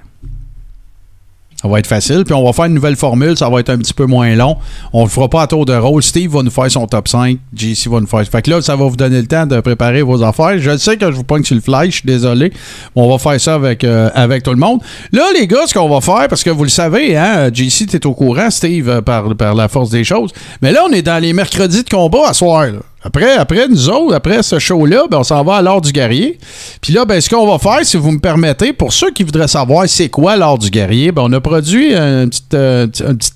Ça 1.60 1.68
va 1.68 1.78
être 1.78 1.86
facile, 1.86 2.24
puis 2.24 2.34
on 2.34 2.44
va 2.44 2.52
faire 2.52 2.66
une 2.66 2.74
nouvelle 2.74 2.96
formule, 2.96 3.36
ça 3.36 3.48
va 3.48 3.60
être 3.60 3.70
un 3.70 3.78
petit 3.78 3.94
peu 3.94 4.04
moins 4.04 4.34
long. 4.34 4.56
On 4.92 5.04
le 5.04 5.08
fera 5.08 5.28
pas 5.28 5.42
à 5.42 5.46
tour 5.46 5.64
de 5.64 5.74
rôle. 5.74 6.02
Steve 6.02 6.30
va 6.30 6.42
nous 6.42 6.50
faire 6.50 6.70
son 6.70 6.86
top 6.86 7.08
5, 7.08 7.38
JC 7.54 7.88
va 7.88 8.00
nous 8.00 8.06
faire. 8.06 8.22
Fait 8.24 8.42
que 8.42 8.50
là, 8.50 8.60
ça 8.60 8.76
va 8.76 8.84
vous 8.84 8.96
donner 8.96 9.20
le 9.22 9.26
temps 9.26 9.46
de 9.46 9.58
préparer 9.60 10.02
vos 10.02 10.22
affaires. 10.22 10.58
Je 10.58 10.76
sais 10.76 10.98
que 10.98 11.06
je 11.06 11.16
vous 11.16 11.24
pogne 11.24 11.44
sur 11.44 11.54
le 11.54 11.62
fly, 11.62 11.90
je 11.90 11.96
suis 11.96 12.06
désolé. 12.06 12.52
On 12.94 13.08
va 13.10 13.18
faire 13.18 13.40
ça 13.40 13.54
avec, 13.54 13.84
euh, 13.84 14.10
avec 14.14 14.42
tout 14.42 14.50
le 14.50 14.58
monde. 14.58 14.80
Là, 15.12 15.24
les 15.32 15.46
gars, 15.46 15.66
ce 15.66 15.72
qu'on 15.72 15.88
va 15.88 16.02
faire, 16.02 16.28
parce 16.28 16.44
que 16.44 16.50
vous 16.50 16.64
le 16.64 16.68
savez, 16.68 17.16
hein, 17.16 17.50
JC, 17.52 17.86
t'es 17.86 18.04
au 18.06 18.12
courant, 18.12 18.50
Steve, 18.50 18.90
euh, 18.90 19.00
par, 19.00 19.34
par 19.34 19.54
la 19.54 19.68
force 19.68 19.88
des 19.88 20.04
choses. 20.04 20.32
Mais 20.60 20.72
là, 20.72 20.82
on 20.86 20.92
est 20.92 21.02
dans 21.02 21.22
les 21.22 21.32
mercredis 21.32 21.84
de 21.84 21.88
combat 21.88 22.28
à 22.28 22.34
soir. 22.34 22.66
là. 22.66 22.80
Après, 23.06 23.34
après 23.34 23.68
nous 23.68 23.88
autres, 23.88 24.16
après 24.16 24.42
ce 24.42 24.58
show-là, 24.58 25.04
ben, 25.08 25.18
on 25.18 25.22
s'en 25.22 25.44
va 25.44 25.56
à 25.56 25.62
l'art 25.62 25.80
du 25.80 25.92
guerrier. 25.92 26.40
Puis 26.80 26.92
là, 26.92 27.04
ben, 27.04 27.20
ce 27.20 27.30
qu'on 27.30 27.46
va 27.46 27.58
faire, 27.58 27.86
si 27.86 27.96
vous 27.96 28.10
me 28.10 28.18
permettez, 28.18 28.72
pour 28.72 28.92
ceux 28.92 29.12
qui 29.12 29.22
voudraient 29.22 29.46
savoir 29.46 29.88
c'est 29.88 30.08
quoi 30.08 30.36
l'art 30.36 30.58
du 30.58 30.70
guerrier, 30.70 31.12
ben, 31.12 31.22
on 31.24 31.32
a 31.32 31.40
produit 31.40 31.94
un 31.94 32.26
petit, 32.26 32.42
euh, 32.54 32.88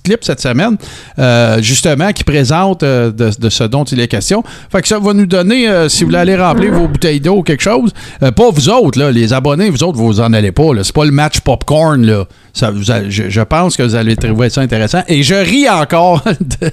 clip 0.03 0.25
cette 0.25 0.41
semaine, 0.41 0.75
euh, 1.19 1.61
justement, 1.61 2.11
qui 2.11 2.25
présente 2.25 2.83
euh, 2.83 3.11
de, 3.11 3.49
ce 3.49 3.63
dont 3.63 3.85
il 3.85 4.01
est 4.01 4.09
question. 4.09 4.43
Fait 4.69 4.81
que 4.81 4.89
ça 4.89 4.99
va 4.99 5.13
nous 5.13 5.25
donner, 5.25 5.69
si 5.87 6.03
vous 6.03 6.09
voulez 6.09 6.19
aller 6.19 6.35
remplir 6.35 6.73
vos 6.73 6.89
bouteilles 6.89 7.21
d'eau 7.21 7.37
ou 7.37 7.43
quelque 7.43 7.63
chose, 7.63 7.93
pas 8.19 8.49
vous 8.51 8.69
autres, 8.69 8.99
là, 8.99 9.09
les 9.09 9.31
abonnés, 9.31 9.69
vous 9.69 9.83
autres, 9.83 9.97
vous 9.97 10.19
en 10.19 10.33
allez 10.33 10.51
pas. 10.51 10.63
C'est 10.83 10.93
pas 10.93 11.05
le 11.05 11.11
match 11.11 11.39
popcorn. 11.39 12.05
Là. 12.05 12.25
Je, 12.53 13.29
je 13.29 13.41
pense 13.41 13.77
que 13.77 13.83
vous 13.83 13.95
allez 13.95 14.17
trouver 14.17 14.49
ça 14.49 14.59
intéressant. 14.59 15.01
Et 15.07 15.23
je 15.23 15.35
ris 15.35 15.69
encore 15.69 16.21
de 16.41 16.71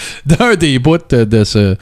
d'un 0.26 0.54
des 0.56 0.78
bouts 0.78 0.98
de 1.10 1.44
ce, 1.44 1.76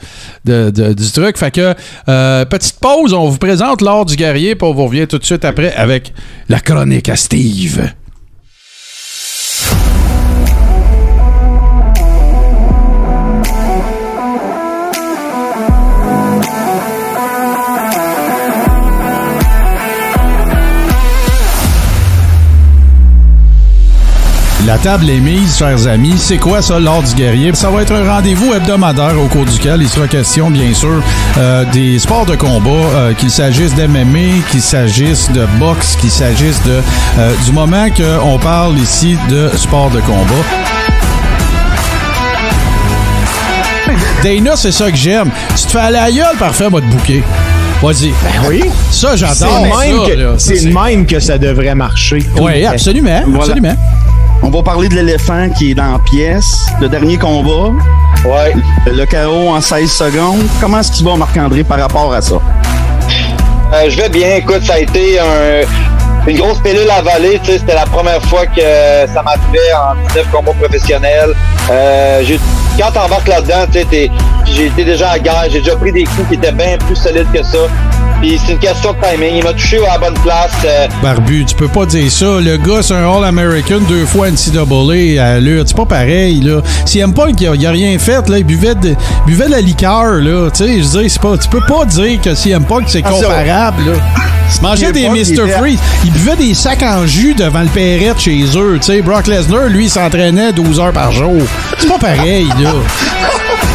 de- 0.45 0.93
du 0.93 1.11
truc. 1.11 1.37
Fait 1.37 1.51
que, 1.51 1.73
euh, 2.09 2.45
petite 2.45 2.79
pause, 2.79 3.13
on 3.13 3.29
vous 3.29 3.37
présente 3.37 3.81
l'art 3.81 4.05
du 4.05 4.15
guerrier, 4.15 4.55
puis 4.55 4.67
on 4.67 4.73
vous 4.73 4.85
revient 4.85 5.07
tout 5.07 5.17
de 5.17 5.25
suite 5.25 5.45
après 5.45 5.73
avec 5.73 6.13
la 6.49 6.59
chronique 6.59 7.09
à 7.09 7.15
Steve. 7.15 7.81
La 24.65 24.79
table 24.79 25.07
est 25.11 25.19
mise, 25.19 25.57
chers 25.57 25.85
amis. 25.85 26.15
C'est 26.17 26.37
quoi 26.39 26.59
ça, 26.61 26.79
l'art 26.79 27.03
du 27.03 27.13
guerrier? 27.13 27.53
Ça 27.53 27.69
va 27.69 27.83
être 27.83 27.93
un 27.93 28.09
rendez-vous 28.11 28.51
hebdomadaire 28.53 29.13
au 29.23 29.27
cours 29.27 29.45
duquel 29.45 29.79
il 29.81 29.87
sera 29.89 30.07
question, 30.07 30.49
bien 30.49 30.73
sûr, 30.73 31.03
euh, 31.37 31.65
des 31.71 31.99
sports 31.99 32.25
de 32.25 32.35
combat, 32.35 32.69
euh, 32.71 33.13
qu'il 33.13 33.29
s'agisse 33.29 33.75
d'MMA, 33.75 34.41
qu'il 34.49 34.61
s'agisse 34.61 35.31
de 35.31 35.45
boxe, 35.59 35.95
qu'il 35.97 36.09
s'agisse 36.09 36.61
de 36.63 36.81
euh, 37.19 37.33
du 37.45 37.51
moment 37.51 37.87
qu'on 37.95 38.39
parle 38.39 38.77
ici 38.79 39.17
de 39.29 39.49
sport 39.55 39.91
de 39.91 39.99
combat. 40.01 40.43
Dana, 44.23 44.55
c'est 44.55 44.71
ça 44.71 44.89
que 44.89 44.97
j'aime. 44.97 45.29
Tu 45.55 45.65
te 45.65 45.71
fais 45.73 45.79
aller 45.79 45.97
à 45.97 46.05
la 46.07 46.11
gueule, 46.11 46.37
parfait, 46.39 46.69
moi 46.71 46.81
te 46.81 46.87
bouquer. 46.87 47.23
Vas-y. 47.83 48.13
Oui. 48.47 48.63
Ça, 48.89 49.15
j'adore. 49.15 49.63
le 49.63 49.69
même, 49.69 49.73
ça, 49.73 50.09
que- 50.11 50.19
là. 50.19 50.29
Ça, 50.39 50.53
c'est 50.55 50.65
le 50.69 50.73
même 50.73 51.05
que 51.05 51.19
ça 51.19 51.37
devrait 51.37 51.75
marcher. 51.75 52.25
Oui, 52.41 52.65
absolument. 52.65 53.21
Voilà. 53.27 53.43
Absolument. 53.53 53.75
On 54.45 54.49
va 54.49 54.61
parler 54.61 54.87
de 54.89 54.95
l'éléphant 54.95 55.49
qui 55.49 55.71
est 55.71 55.73
dans 55.73 55.93
la 55.93 55.99
pièce, 55.99 56.67
le 56.79 56.87
dernier 56.87 57.17
combat, 57.17 57.71
Ouais. 58.25 58.53
le 58.85 59.05
KO 59.05 59.49
en 59.49 59.59
16 59.59 59.91
secondes. 59.91 60.43
Comment 60.61 60.79
est-ce 60.79 60.91
que 60.91 60.97
tu 60.97 61.03
vas, 61.03 61.15
Marc-André, 61.15 61.63
par 61.63 61.79
rapport 61.79 62.13
à 62.13 62.21
ça? 62.21 62.35
Euh, 63.73 63.89
je 63.89 63.97
vais 63.97 64.09
bien. 64.09 64.35
Écoute, 64.35 64.63
ça 64.63 64.75
a 64.75 64.79
été 64.79 65.19
un- 65.19 66.27
une 66.29 66.37
grosse 66.37 66.59
pilule 66.59 66.89
à 66.89 66.97
avaler. 66.97 67.39
Tu 67.43 67.51
sais, 67.53 67.57
C'était 67.59 67.73
la 67.75 67.85
première 67.85 68.21
fois 68.23 68.45
que 68.45 68.61
ça 69.13 69.23
m'arrivait 69.23 69.73
en 69.73 69.95
19 70.07 70.27
combats 70.31 70.53
professionnels. 70.53 71.33
Euh, 71.71 72.23
quand 72.79 72.91
t'embarques 72.91 73.27
là-dedans, 73.27 73.65
tu 73.71 73.79
sais, 73.79 73.85
t'es- 73.85 74.11
j'ai 74.45 74.67
été 74.67 74.83
déjà 74.85 75.11
à 75.11 75.19
guerre. 75.19 75.45
J'ai 75.49 75.59
déjà 75.59 75.75
pris 75.75 75.91
des 75.91 76.03
coups 76.03 76.27
qui 76.29 76.35
étaient 76.35 76.51
bien 76.51 76.77
plus 76.85 76.95
solides 76.95 77.27
que 77.33 77.41
ça. 77.43 77.57
Puis 78.25 78.41
c'est 78.43 78.53
une 78.53 78.57
question 78.59 78.91
de 78.93 78.97
timing. 79.05 79.35
Il 79.35 79.43
m'a 79.43 79.53
touché 79.53 79.77
à 79.85 79.91
la 79.91 79.97
bonne 79.99 80.19
place. 80.23 80.51
Euh, 80.65 80.87
Barbu, 81.03 81.45
tu 81.45 81.53
peux 81.53 81.67
pas 81.67 81.85
dire 81.85 82.09
ça. 82.11 82.25
Le 82.25 82.57
gars, 82.57 82.81
c'est 82.81 82.95
un 82.95 83.07
All-American, 83.07 83.81
deux 83.87 84.03
fois 84.07 84.31
NCAA 84.31 85.21
à 85.23 85.39
l'heure. 85.39 85.63
C'est 85.67 85.77
pas 85.77 85.85
pareil, 85.85 86.41
là. 86.41 86.61
S'il 86.87 87.01
aime 87.01 87.13
pas 87.13 87.31
qu'il 87.33 87.47
a, 87.47 87.53
il 87.53 87.63
a 87.67 87.69
rien 87.69 87.99
fait, 87.99 88.27
là, 88.27 88.39
il 88.39 88.43
buvait 88.43 88.73
de, 88.73 88.95
buvait 89.27 89.45
de 89.45 89.51
la 89.51 89.61
liqueur, 89.61 90.13
là. 90.13 90.49
Tu 90.49 90.65
sais, 90.65 90.81
je 90.81 90.87
veux 90.87 91.01
dire, 91.01 91.11
c'est 91.11 91.21
pas, 91.21 91.37
tu 91.37 91.47
peux 91.49 91.61
pas 91.67 91.85
dire 91.85 92.19
que 92.19 92.33
s'il 92.33 92.53
aime 92.53 92.65
pas 92.65 92.79
que 92.79 92.89
c'est 92.89 93.03
Ah, 93.05 93.11
comparable, 93.11 93.91
là. 93.91 93.97
Il 94.55 94.61
mangeait 94.63 94.91
des 94.91 95.07
Mr. 95.07 95.47
Freeze. 95.59 95.79
Il 96.03 96.11
buvait 96.11 96.35
des 96.35 96.55
sacs 96.55 96.81
en 96.81 97.05
jus 97.05 97.35
devant 97.35 97.61
le 97.61 97.67
perrette 97.67 98.19
chez 98.19 98.43
eux. 98.55 98.79
Tu 98.81 98.87
sais, 98.87 99.01
Brock 99.03 99.27
Lesnar, 99.27 99.67
lui, 99.67 99.83
il 99.83 99.89
s'entraînait 99.91 100.51
12 100.51 100.79
heures 100.79 100.93
par 100.93 101.11
jour. 101.11 101.43
C'est 101.77 101.87
pas 101.87 101.99
pareil, 101.99 102.47
là. 102.59 102.73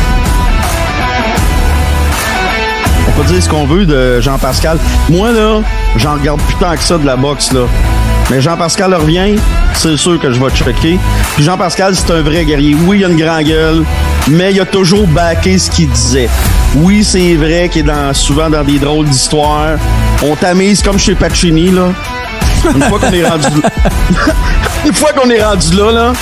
peut 3.22 3.40
ce 3.40 3.48
qu'on 3.48 3.66
veut 3.66 3.86
de 3.86 4.20
Jean-Pascal. 4.20 4.78
Moi, 5.08 5.30
là, 5.32 5.60
j'en 5.96 6.14
regarde 6.14 6.40
plus 6.42 6.56
tant 6.56 6.74
que 6.74 6.82
ça 6.82 6.98
de 6.98 7.04
la 7.06 7.16
boxe, 7.16 7.52
là. 7.52 7.62
Mais 8.30 8.40
Jean-Pascal 8.40 8.94
revient, 8.94 9.36
c'est 9.74 9.96
sûr 9.96 10.18
que 10.18 10.32
je 10.32 10.40
vais 10.40 10.50
checker. 10.50 10.98
Puis 11.34 11.44
Jean-Pascal, 11.44 11.94
c'est 11.96 12.10
un 12.12 12.22
vrai 12.22 12.44
guerrier. 12.44 12.76
Oui, 12.86 12.98
il 13.00 13.04
a 13.04 13.08
une 13.08 13.16
grande 13.16 13.44
gueule, 13.44 13.84
mais 14.28 14.52
il 14.52 14.60
a 14.60 14.64
toujours 14.64 15.06
backé 15.08 15.58
ce 15.58 15.70
qu'il 15.70 15.88
disait. 15.88 16.28
Oui, 16.76 17.02
c'est 17.02 17.34
vrai 17.34 17.68
qu'il 17.68 17.88
est 17.88 18.14
souvent 18.14 18.48
dans 18.48 18.64
des 18.64 18.78
drôles 18.78 19.06
d'histoires. 19.06 19.76
On 20.22 20.36
tamise 20.36 20.82
comme 20.82 20.98
chez 20.98 21.14
Pacini, 21.14 21.70
là. 21.70 21.88
Une 22.74 22.82
fois 22.82 22.98
qu'on 22.98 23.12
est 23.12 23.26
rendu 23.26 23.46
là, 23.62 23.70
une 24.86 24.92
fois 24.92 25.12
qu'on 25.12 25.30
est 25.30 25.42
rendu 25.42 25.76
là, 25.76 25.92
là, 25.92 26.12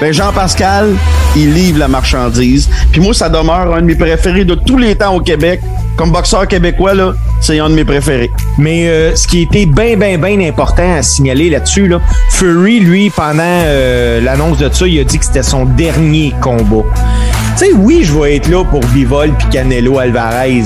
ben 0.00 0.12
Jean-Pascal, 0.12 0.94
il 1.36 1.52
livre 1.52 1.78
la 1.78 1.88
marchandise. 1.88 2.70
Puis 2.90 3.00
moi, 3.00 3.12
ça 3.12 3.28
demeure 3.28 3.74
un 3.74 3.80
de 3.80 3.86
mes 3.86 3.96
préférés 3.96 4.44
de 4.44 4.54
tous 4.54 4.78
les 4.78 4.94
temps 4.94 5.14
au 5.14 5.20
Québec. 5.20 5.60
Comme 5.96 6.12
boxeur 6.12 6.48
québécois, 6.48 6.94
là, 6.94 7.12
c'est 7.40 7.58
un 7.58 7.68
de 7.68 7.74
mes 7.74 7.84
préférés. 7.84 8.30
Mais 8.58 8.88
euh, 8.88 9.14
ce 9.14 9.26
qui 9.26 9.42
était 9.42 9.66
bien, 9.66 9.96
bien, 9.96 10.18
bien 10.18 10.40
important 10.48 10.96
à 10.96 11.02
signaler 11.02 11.50
là-dessus, 11.50 11.88
là, 11.88 12.00
Fury, 12.30 12.80
lui, 12.80 13.10
pendant 13.10 13.42
euh, 13.44 14.20
l'annonce 14.20 14.58
de 14.58 14.70
ça, 14.72 14.86
il 14.86 14.98
a 15.00 15.04
dit 15.04 15.18
que 15.18 15.24
c'était 15.24 15.42
son 15.42 15.64
dernier 15.64 16.34
combat. 16.40 16.84
Oui, 17.76 18.04
je 18.04 18.18
vais 18.18 18.36
être 18.36 18.48
là 18.48 18.64
pour 18.64 18.80
Bivol 18.80 19.32
puis 19.36 19.46
Canelo 19.50 19.98
Alvarez. 19.98 20.62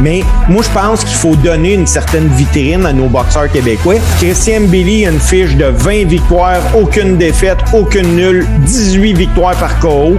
Mais 0.00 0.22
moi, 0.48 0.62
je 0.62 0.68
pense 0.70 1.02
qu'il 1.02 1.16
faut 1.16 1.34
donner 1.34 1.74
une 1.74 1.86
certaine 1.86 2.28
vitrine 2.28 2.86
à 2.86 2.92
nos 2.92 3.08
boxeurs 3.08 3.50
québécois. 3.50 3.96
Christian 4.18 4.60
Billy 4.68 5.06
a 5.06 5.10
une 5.10 5.18
fiche 5.18 5.56
de 5.56 5.64
20 5.64 6.06
victoires, 6.06 6.60
aucune 6.80 7.16
défaite, 7.16 7.58
aucune 7.72 8.14
nulle, 8.14 8.46
18 8.60 9.14
victoires 9.14 9.56
par 9.56 9.80
KO. 9.80 10.16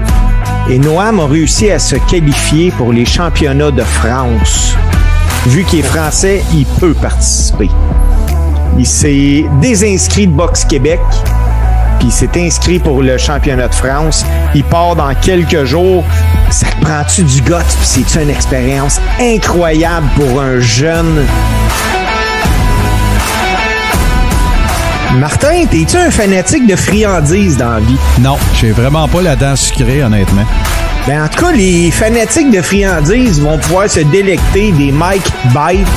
Et 0.70 0.78
Noam 0.78 1.22
a 1.22 1.26
réussi 1.26 1.72
à 1.72 1.80
se 1.80 1.96
qualifier 2.10 2.72
pour 2.72 2.92
les 2.92 3.06
championnats 3.06 3.72
de 3.72 3.84
France. 3.84 4.76
Vu 5.48 5.64
qu'il 5.64 5.80
est 5.80 5.84
français, 5.84 6.44
il 6.54 6.66
peut 6.66 6.94
participer. 6.94 7.70
Il 8.78 8.86
s'est 8.86 9.46
désinscrit 9.62 10.28
de 10.28 10.34
Boxe 10.34 10.66
Québec, 10.66 11.00
puis 12.00 12.08
il 12.08 12.12
s'est 12.12 12.30
inscrit 12.36 12.80
pour 12.80 13.04
le 13.04 13.18
championnat 13.18 13.68
de 13.68 13.76
France. 13.76 14.26
Il 14.56 14.64
part 14.64 14.96
dans 14.96 15.14
quelques 15.14 15.66
jours. 15.66 16.04
Ça 16.50 16.68
te 16.68 16.84
prend-tu 16.84 17.24
du 17.24 17.42
goût, 17.42 17.56
puis 17.58 18.06
c'est 18.06 18.22
une 18.22 18.30
expérience 18.30 19.00
incroyable 19.20 20.08
pour 20.16 20.42
un 20.42 20.60
jeune? 20.60 21.26
Martin, 25.18 25.66
t'es-tu 25.70 25.98
un 25.98 26.12
fanatique 26.12 26.66
de 26.66 26.76
friandises 26.76 27.58
dans 27.58 27.72
la 27.72 27.80
vie? 27.80 27.98
Non, 28.20 28.38
j'ai 28.54 28.72
vraiment 28.72 29.08
pas 29.08 29.22
la 29.22 29.36
dent 29.36 29.56
sucrée, 29.56 30.02
honnêtement. 30.04 30.46
Ben, 31.08 31.24
en 31.24 31.28
tout 31.28 31.44
cas, 31.46 31.52
les 31.52 31.92
fanatiques 31.92 32.52
de 32.52 32.62
friandises 32.62 33.42
vont 33.42 33.58
pouvoir 33.58 33.90
se 33.90 34.02
délecter 34.02 34.72
des 34.72 34.92
Mike 34.92 35.32
Bite. 35.46 35.88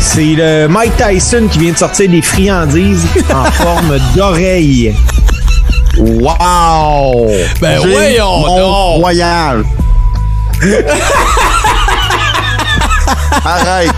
C'est 0.00 0.34
le 0.36 0.68
Mike 0.68 0.92
Tyson 0.96 1.48
qui 1.50 1.60
vient 1.60 1.72
de 1.72 1.78
sortir 1.78 2.10
des 2.10 2.22
friandises 2.22 3.06
en 3.32 3.44
forme 3.52 3.98
d'oreille. 4.14 4.94
Wow! 5.98 7.28
Ben 7.60 7.80
voyons 7.80 8.38
mon 8.40 8.58
donc. 8.58 9.00
voyage. 9.00 9.64
Arrête. 13.44 13.90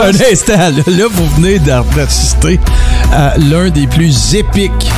Un 0.00 0.12
instant, 0.32 0.52
là, 0.56 0.70
là, 0.86 1.04
vous 1.10 1.26
venez 1.36 1.58
d'assister 1.58 2.60
à 3.12 3.34
l'un 3.38 3.70
des 3.70 3.86
plus 3.86 4.34
épiques 4.34 4.90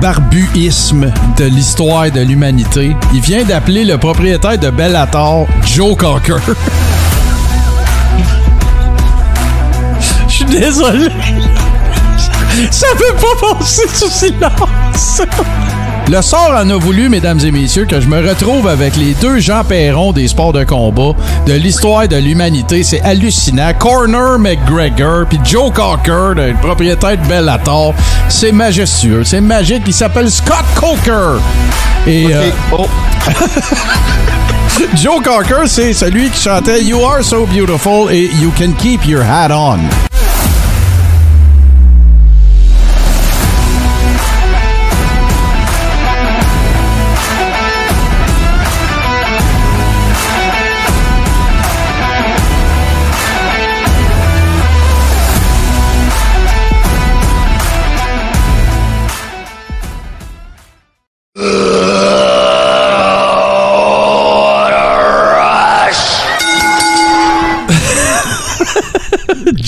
barbuismes 0.00 1.12
de 1.36 1.44
l'histoire 1.44 2.10
de 2.10 2.20
l'humanité. 2.20 2.96
Il 3.14 3.20
vient 3.20 3.44
d'appeler 3.44 3.84
le 3.84 3.98
propriétaire 3.98 4.58
de 4.58 4.70
Bellator 4.70 5.46
Joe 5.64 5.96
Cocker. 5.96 6.38
Je 10.28 10.34
suis 10.34 10.44
désolé. 10.46 11.08
Ça 12.70 12.86
peut 12.96 13.14
pas 13.14 13.54
passer 13.58 13.82
sous 13.92 14.10
silence. 14.10 15.22
Le 16.10 16.20
sort 16.20 16.50
en 16.56 16.68
a 16.68 16.76
voulu, 16.76 17.08
mesdames 17.08 17.38
et 17.40 17.50
messieurs, 17.50 17.86
que 17.86 18.00
je 18.00 18.06
me 18.08 18.26
retrouve 18.28 18.66
avec 18.68 18.96
les 18.96 19.14
deux 19.14 19.38
Jean 19.38 19.62
Perron 19.64 20.12
des 20.12 20.28
sports 20.28 20.52
de 20.52 20.64
combat 20.64 21.12
de 21.46 21.52
l'histoire 21.54 22.08
de 22.08 22.16
l'humanité. 22.16 22.82
C'est 22.82 23.00
hallucinant. 23.02 23.72
Corner 23.78 24.38
McGregor, 24.38 25.26
puis 25.28 25.38
Joe 25.44 25.72
Cocker, 25.72 26.34
le 26.34 26.54
propriétaire 26.60 27.16
de 27.16 27.26
Bellator. 27.26 27.94
C'est 28.28 28.52
majestueux, 28.52 29.24
c'est 29.24 29.40
magique. 29.40 29.84
Il 29.86 29.94
s'appelle 29.94 30.30
Scott 30.30 30.64
Coker. 30.74 31.40
Et 32.06 32.26
euh, 32.34 32.50
Oh. 32.72 32.86
Joe 34.96 35.22
Cocker, 35.22 35.66
c'est 35.66 35.92
celui 35.92 36.28
qui 36.30 36.42
chantait 36.42 36.82
You 36.82 37.00
Are 37.04 37.22
So 37.22 37.46
Beautiful 37.46 38.12
et 38.12 38.24
You 38.40 38.52
Can 38.58 38.72
Keep 38.78 39.06
Your 39.06 39.22
Hat 39.22 39.50
On. 39.52 39.78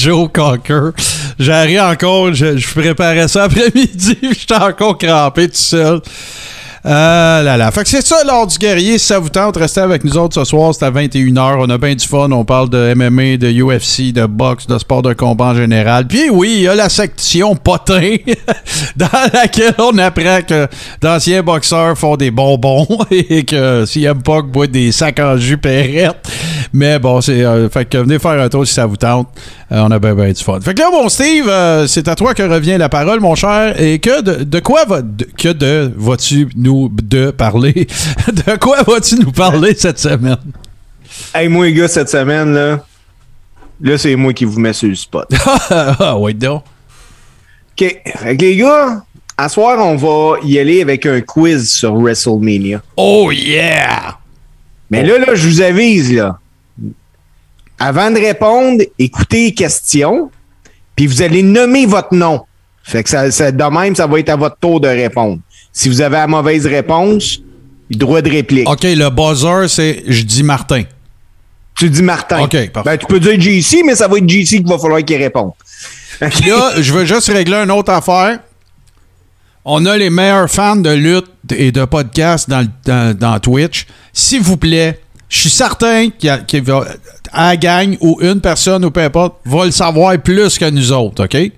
Joe 0.05 0.29
Cocker. 0.31 0.91
J'arrive 1.39 1.81
encore, 1.81 2.35
je, 2.35 2.59
je 2.59 2.75
préparais 2.75 3.27
ça 3.27 3.45
après-midi, 3.45 4.17
puis 4.17 4.39
j'étais 4.39 4.55
encore 4.55 4.99
crampé 4.99 5.49
tout 5.49 5.55
seul. 5.55 6.03
Euh, 6.85 7.43
là, 7.43 7.57
là. 7.57 7.71
Fait 7.71 7.85
que 7.85 7.89
c'est 7.89 8.07
ça, 8.07 8.23
l'ordre 8.27 8.53
du 8.53 8.59
guerrier. 8.59 8.99
Si 8.99 9.07
ça 9.07 9.19
vous 9.19 9.31
tente, 9.31 9.57
restez 9.57 9.81
avec 9.81 10.05
nous 10.05 10.19
autres 10.19 10.35
ce 10.35 10.45
soir. 10.45 10.75
C'est 10.75 10.85
à 10.85 10.91
21h. 10.91 11.57
On 11.59 11.71
a 11.71 11.79
bien 11.79 11.95
du 11.95 12.07
fun. 12.07 12.31
On 12.33 12.45
parle 12.45 12.69
de 12.69 12.93
MMA, 12.93 13.39
de 13.39 13.51
UFC, 13.51 14.13
de 14.13 14.27
boxe, 14.27 14.67
de 14.67 14.77
sport 14.77 15.01
de 15.01 15.15
combat 15.15 15.47
en 15.47 15.55
général. 15.55 16.07
Puis 16.07 16.29
oui, 16.29 16.53
il 16.57 16.63
y 16.65 16.69
a 16.69 16.75
la 16.75 16.91
section 16.91 17.57
potin 17.57 18.17
dans 18.97 19.09
laquelle 19.33 19.75
on 19.79 19.97
apprend 19.97 20.43
que 20.47 20.69
d'anciens 21.01 21.43
boxeurs 21.43 21.97
font 21.97 22.17
des 22.17 22.31
bonbons 22.31 22.87
et 23.11 23.45
que 23.45 23.87
CM 23.87 24.23
Punk 24.23 24.49
boit 24.49 24.67
des 24.67 24.93
sacs 24.93 25.19
en 25.21 25.39
jus 25.39 25.57
perrette. 25.57 26.29
Mais 26.73 26.99
bon, 26.99 27.21
c'est. 27.21 27.45
euh, 27.45 27.69
fait 27.69 27.85
que 27.85 27.99
venez 27.99 28.19
faire 28.19 28.41
un 28.41 28.49
tour 28.49 28.67
si 28.67 28.75
ça 28.75 28.87
vous 28.87 28.97
tente. 28.97 29.29
Euh, 29.73 29.81
on 29.85 29.91
a 29.91 29.99
bien, 29.99 30.15
bien 30.15 30.31
du 30.33 30.43
fun. 30.43 30.61
Fait 30.61 30.75
que 30.75 30.81
là, 30.81 30.91
mon 30.91 31.09
Steve, 31.09 31.47
euh, 31.49 31.87
c'est 31.87 32.09
à 32.09 32.15
toi 32.15 32.35
que 32.35 32.43
revient 32.43 32.77
la 32.79 32.89
parole, 32.89 33.21
mon 33.21 33.35
cher. 33.35 33.81
Et 33.81 33.99
que 33.99 34.21
de, 34.23 34.45
de 34.45 34.61
quoi 34.61 34.85
va, 34.85 35.03
de- 35.03 35.27
que 35.37 35.53
de 35.53 35.93
vas-tu 35.97 36.49
nous 36.57 36.89
de 36.91 37.31
parler? 37.31 37.73
de 38.33 38.57
quoi 38.59 38.83
vas-tu 38.83 39.17
nous 39.17 39.33
parler 39.33 39.75
cette 39.77 39.99
semaine? 39.99 40.37
Hey, 41.35 41.49
moi, 41.49 41.67
les 41.67 41.73
gars, 41.75 41.89
cette 41.89 42.09
semaine, 42.09 42.53
là, 42.55 42.85
là, 43.81 43.99
c'est 43.99 44.17
moi 44.17 44.33
qui 44.33 44.45
vous 44.45 44.59
mets 44.59 44.73
sur 44.73 44.89
le 44.89 44.95
spot. 44.95 45.29
ah, 45.71 46.17
ouais, 46.19 46.35
donc. 46.35 46.63
OK. 47.81 48.01
Fait 48.19 48.37
que 48.37 48.43
les 48.43 48.57
gars, 48.57 49.03
à 49.37 49.49
soir, 49.49 49.79
on 49.85 49.97
va 49.97 50.39
y 50.45 50.59
aller 50.59 50.81
avec 50.83 51.07
un 51.07 51.21
quiz 51.21 51.69
sur 51.73 51.95
WrestleMania. 51.97 52.81
Oh 52.97 53.31
yeah! 53.33 54.17
Mais 54.91 55.03
là, 55.03 55.19
là, 55.19 55.35
je 55.35 55.49
vous 55.49 55.61
avise, 55.61 56.13
là. 56.13 56.39
Avant 57.87 58.11
de 58.11 58.19
répondre, 58.19 58.83
écoutez 58.99 59.45
les 59.47 59.55
questions, 59.55 60.31
puis 60.97 61.07
vous 61.07 61.21
allez 61.21 61.43
nommer 61.43 61.85
votre 61.85 62.15
nom. 62.15 62.41
Fait 62.83 63.03
que 63.03 63.11
ça, 63.11 63.31
ça- 63.31 63.53
de 63.53 63.65
même, 63.65 63.95
ça 63.95 64.07
va 64.07 64.19
être 64.21 64.31
à 64.31 64.37
votre 64.37 64.57
tour 64.59 64.81
de 64.81 64.89
répondre. 64.89 65.39
Si 65.73 65.89
vous 65.91 66.01
avez 66.01 66.17
la 66.17 66.27
mauvaise 66.27 66.67
réponse, 66.67 67.41
droit 67.91 68.23
de 68.23 68.31
réplique. 68.31 68.69
OK, 68.69 68.85
le 68.85 69.11
buzzer, 69.11 69.69
c'est 69.69 70.03
je 70.07 70.23
dis 70.23 70.43
Martin. 70.43 70.85
Tu 71.77 71.91
dis 71.91 72.03
Martin. 72.03 72.41
OK, 72.45 72.71
parfait. 72.71 72.91
Ben, 72.91 72.97
tu 72.99 73.07
peux 73.07 73.21
dire 73.21 73.39
JC, 73.39 73.83
mais 73.85 73.95
ça 73.97 74.09
va 74.09 74.17
être 74.19 74.29
JC 74.29 74.59
qu'il 74.59 74.67
va 74.69 74.79
falloir 74.79 75.05
qu'il 75.05 75.17
réponde. 75.23 75.51
Puis 76.21 76.49
là, 76.51 76.73
je 76.81 76.93
veux 76.93 77.05
juste 77.05 77.29
régler 77.29 77.57
une 77.57 77.71
autre 77.71 77.93
affaire. 77.93 78.39
On 79.65 79.85
a 79.87 79.97
les 79.97 80.09
meilleurs 80.11 80.49
fans 80.51 80.77
de 80.77 80.91
lutte 80.91 81.27
et 81.55 81.73
de 81.73 81.85
podcast 81.85 82.49
dans, 82.49 82.61
le- 82.61 82.69
dans, 82.85 83.19
dans 83.19 83.39
Twitch. 83.41 83.87
S'il 84.13 84.41
vous 84.43 84.57
plaît, 84.57 85.01
je 85.29 85.39
suis 85.41 85.51
certain 85.51 86.11
qu'il 86.11 86.29
y 86.29 86.31
a, 86.31 86.39
qu'il 86.39 86.63
va, 86.63 86.85
à 87.33 87.51
la 87.51 87.57
gang 87.57 87.97
ou 88.01 88.19
une 88.21 88.41
personne 88.41 88.85
ou 88.85 88.91
peu 88.91 89.01
importe 89.01 89.37
va 89.45 89.65
le 89.65 89.71
savoir 89.71 90.17
plus 90.21 90.59
que 90.59 90.71
nous 90.71 90.93
autres, 90.93 91.25
OK? 91.25 91.53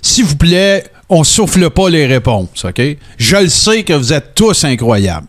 S'il 0.00 0.24
vous 0.24 0.36
plaît, 0.36 0.84
on 1.08 1.24
souffle 1.24 1.70
pas 1.70 1.88
les 1.90 2.06
réponses, 2.06 2.64
OK? 2.64 2.80
Je 3.18 3.36
le 3.36 3.48
sais 3.48 3.82
que 3.82 3.92
vous 3.92 4.12
êtes 4.12 4.34
tous 4.34 4.64
incroyables. 4.64 5.26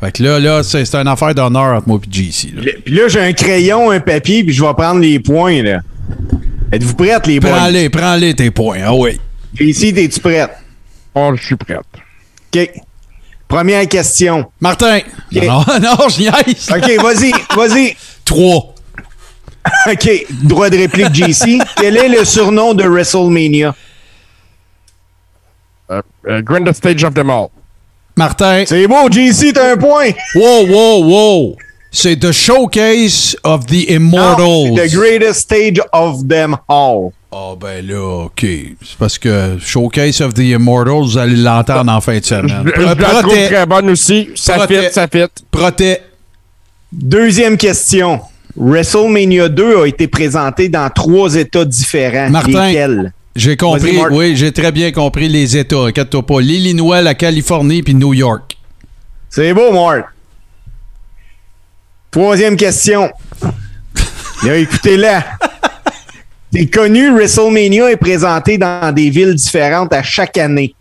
Fait 0.00 0.12
que 0.12 0.22
là, 0.22 0.38
là, 0.38 0.62
c'est 0.62 0.84
c'est 0.84 0.96
une 0.96 1.08
affaire 1.08 1.34
d'honneur 1.34 1.76
entre 1.76 1.88
moi 1.88 1.98
et 2.00 2.12
JC. 2.12 2.52
là. 2.54 2.62
Puis 2.84 2.94
là, 2.94 3.08
j'ai 3.08 3.20
un 3.20 3.32
crayon, 3.32 3.90
un 3.90 3.98
papier, 4.00 4.44
puis 4.44 4.54
je 4.54 4.62
vais 4.62 4.72
prendre 4.74 5.00
les 5.00 5.18
points, 5.18 5.62
là. 5.62 5.80
Êtes-vous 6.70 6.94
prêtes, 6.94 7.26
les 7.26 7.40
boys? 7.40 7.50
Prends-les, 7.50 7.88
prends-les 7.88 8.34
tes 8.34 8.50
points. 8.50 8.78
Ah 8.84 8.94
oui. 8.94 9.18
JC, 9.54 9.92
t'es-tu 9.92 10.20
prête? 10.20 10.50
Oh, 11.14 11.32
je 11.34 11.44
suis 11.44 11.56
prête. 11.56 11.80
OK. 12.54 12.70
Première 13.48 13.88
question. 13.88 14.50
Martin. 14.60 14.98
OK. 14.98 15.42
Non, 15.42 15.64
non, 15.80 16.08
je 16.08 16.20
niaise. 16.20 16.68
OK, 16.70 17.02
vas-y, 17.02 17.32
vas-y. 17.56 17.96
Trois. 18.24 18.74
OK, 19.90 20.26
droit 20.44 20.70
de 20.70 20.76
réplique, 20.76 21.14
JC. 21.14 21.58
Quel 21.76 21.96
est 21.96 22.08
le 22.08 22.24
surnom 22.24 22.74
de 22.74 22.84
WrestleMania? 22.84 23.74
Uh, 25.90 26.02
uh, 26.28 26.42
grandest 26.42 26.78
stage 26.78 27.02
of 27.04 27.14
them 27.14 27.30
all. 27.30 27.50
Martin. 28.16 28.64
C'est 28.66 28.86
beau, 28.86 29.08
JC, 29.10 29.52
t'as 29.54 29.72
un 29.72 29.76
point. 29.76 30.10
Wow, 30.34 30.66
wow, 30.66 31.04
wow. 31.04 31.56
C'est 31.90 32.16
The 32.16 32.32
Showcase 32.32 33.36
of 33.44 33.64
the 33.66 33.88
Non, 33.88 33.96
Immortals. 33.96 34.76
c'est 34.76 34.88
the 34.88 34.92
greatest 34.94 35.40
stage 35.40 35.80
of 35.92 36.28
them 36.28 36.56
all. 36.68 37.12
Ah, 37.30 37.52
ben 37.60 37.86
là, 37.86 38.24
OK. 38.24 38.40
C'est 38.40 38.96
parce 38.98 39.18
que 39.18 39.58
Showcase 39.60 40.22
of 40.22 40.32
the 40.32 40.38
Immortals, 40.38 41.02
vous 41.04 41.18
allez 41.18 41.36
l'entendre 41.36 41.92
en 41.92 42.00
fin 42.00 42.18
de 42.18 42.24
semaine. 42.24 42.64
Je, 42.74 42.80
je 42.80 42.86
la 42.86 42.94
trouve 42.94 43.22
Proté. 43.22 43.46
très 43.46 43.66
bonne 43.66 43.90
aussi. 43.90 44.30
Ça 44.34 44.66
fit, 44.66 44.90
ça 44.90 45.06
fit. 45.08 45.26
Proté. 45.50 45.98
Deuxième 46.90 47.58
question. 47.58 48.20
WrestleMania 48.56 49.48
2 49.50 49.82
a 49.82 49.86
été 49.86 50.08
présenté 50.08 50.70
dans 50.70 50.88
trois 50.90 51.34
États 51.36 51.66
différents. 51.66 52.30
Martin. 52.30 52.66
Lesquels? 52.68 53.12
J'ai 53.36 53.56
compris, 53.56 53.98
oui, 54.10 54.34
j'ai 54.34 54.50
très 54.50 54.72
bien 54.72 54.90
compris 54.90 55.28
les 55.28 55.56
États. 55.56 55.84
Inquiète-toi 55.84 56.26
pas. 56.26 56.40
L'Illinois, 56.40 57.02
la 57.02 57.14
Californie, 57.14 57.82
puis 57.82 57.94
New 57.94 58.14
York. 58.14 58.56
C'est 59.28 59.52
beau, 59.52 59.70
Mark. 59.70 60.06
Troisième 62.10 62.56
question. 62.56 63.10
Là, 64.44 64.56
écoutez-la. 64.56 65.24
C'est 66.52 66.66
connu, 66.66 67.10
WrestleMania 67.10 67.90
est 67.90 67.96
présenté 67.96 68.56
dans 68.58 68.92
des 68.94 69.10
villes 69.10 69.34
différentes 69.34 69.92
à 69.92 70.02
chaque 70.02 70.38
année. 70.38 70.74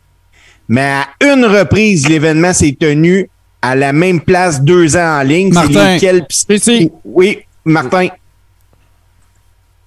Mais 0.70 0.82
à 0.82 1.08
une 1.34 1.46
reprise, 1.46 2.08
l'événement 2.08 2.54
s'est 2.54 2.76
tenu 2.80 3.30
à 3.62 3.76
la 3.76 3.92
même 3.94 4.22
place 4.22 4.62
deux 4.62 4.96
ans 4.96 5.20
en 5.20 5.22
ligne. 5.24 5.52
C'est 5.54 5.60
Martin. 5.74 5.94
lesquels? 5.94 6.26
Ici. 6.50 6.92
Oui, 7.04 7.40
Martin. 7.66 8.08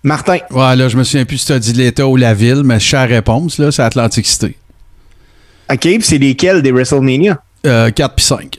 Martin. 0.02 0.38
Ouais, 0.50 0.76
là, 0.76 0.88
je 0.88 0.96
me 0.96 1.04
souviens 1.04 1.24
plus 1.24 1.38
si 1.38 1.46
tu 1.46 1.52
as 1.52 1.58
dit 1.58 1.72
l'État 1.72 2.06
ou 2.06 2.16
la 2.16 2.32
ville, 2.34 2.62
mais 2.64 2.80
chère 2.80 3.08
réponse, 3.08 3.58
là, 3.58 3.70
c'est 3.70 3.82
Atlantic 3.82 4.26
City. 4.26 4.54
OK, 5.70 5.78
puis 5.80 6.02
c'est 6.02 6.18
lesquels 6.18 6.62
des 6.62 6.72
WrestleMania? 6.72 7.38
Euh, 7.66 7.90
4 7.90 8.14
puis 8.14 8.24
5. 8.24 8.58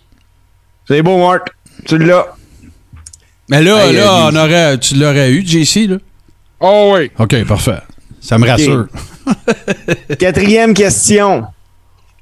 C'est 0.88 1.02
beau, 1.02 1.18
Mark. 1.18 1.50
Tu 1.86 1.98
l'as. 1.98 2.28
Mais 3.50 3.62
là, 3.62 3.86
Hey, 3.88 3.96
là, 3.96 4.28
euh, 4.28 4.30
on 4.32 4.36
aurait, 4.36 4.78
tu 4.78 4.96
l'aurais 4.96 5.32
eu, 5.32 5.46
JC, 5.46 5.88
là? 5.88 5.98
Oh 6.62 6.94
oui. 6.96 7.12
OK, 7.18 7.44
parfait. 7.46 7.80
Ça 8.22 8.38
me 8.38 8.48
rassure. 8.48 8.88
Quatrième 10.20 10.74
question. 10.74 11.46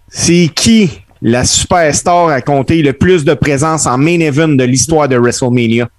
C'est 0.07 0.49
qui 0.55 1.01
la 1.21 1.43
superstar 1.43 2.29
à 2.29 2.41
compter 2.41 2.81
le 2.81 2.93
plus 2.93 3.25
de 3.25 3.33
présence 3.33 3.85
en 3.85 3.97
main 3.97 4.19
event 4.21 4.47
de 4.47 4.63
l'histoire 4.63 5.07
de 5.09 5.17
WrestleMania? 5.17 5.89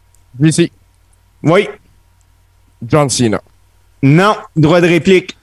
Ici. 0.43 0.73
Oui. 1.43 1.69
John 2.87 3.11
Cena. 3.11 3.41
Non. 4.03 4.35
Droit 4.57 4.81
de 4.81 4.87
réplique. 4.89 5.37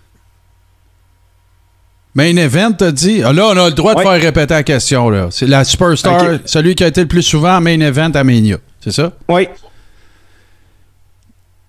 Main 2.16 2.36
event, 2.38 2.72
t'as 2.72 2.92
dit? 2.92 3.22
Ah, 3.24 3.32
là, 3.32 3.50
on 3.54 3.58
a 3.58 3.68
le 3.70 3.76
droit 3.76 3.94
de 3.94 4.00
Ouais. 4.00 4.06
faire 4.06 4.20
répéter 4.22 4.56
la 4.56 4.64
question. 4.64 5.12
là. 5.12 5.28
C'est 5.30 5.46
la 5.46 5.64
superstar, 5.64 6.40
celui 6.46 6.74
qui 6.74 6.84
a 6.84 6.88
été 6.88 7.02
le 7.02 7.08
plus 7.08 7.22
souvent 7.22 7.58
en 7.58 7.62
main 7.62 7.80
event 7.80 8.10
à 8.16 8.24
Mania. 8.24 8.58
C'est 8.82 8.92
ça? 8.92 9.12
Oui. 9.30 9.48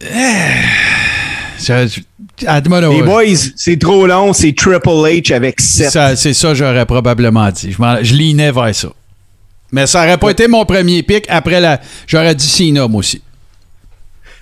Admon, 0.00 1.07
Les 2.92 3.02
boys, 3.02 3.24
c'est 3.56 3.78
trop 3.78 4.06
long, 4.06 4.32
c'est 4.32 4.54
Triple 4.54 4.88
H 4.88 5.34
avec 5.34 5.60
7. 5.60 5.90
Ça, 5.90 6.16
c'est 6.16 6.34
ça, 6.34 6.54
j'aurais 6.54 6.86
probablement 6.86 7.50
dit. 7.50 7.72
Je, 7.72 7.98
je 8.04 8.14
linais 8.14 8.52
vers 8.52 8.74
ça. 8.74 8.88
Mais 9.72 9.86
ça 9.86 10.04
aurait 10.04 10.16
pas 10.18 10.30
été 10.30 10.48
mon 10.48 10.64
premier 10.64 11.02
pic. 11.02 11.26
Après, 11.28 11.60
la, 11.60 11.80
j'aurais 12.06 12.34
dit 12.34 12.46
Cena, 12.46 12.88
moi 12.88 13.00
aussi. 13.00 13.22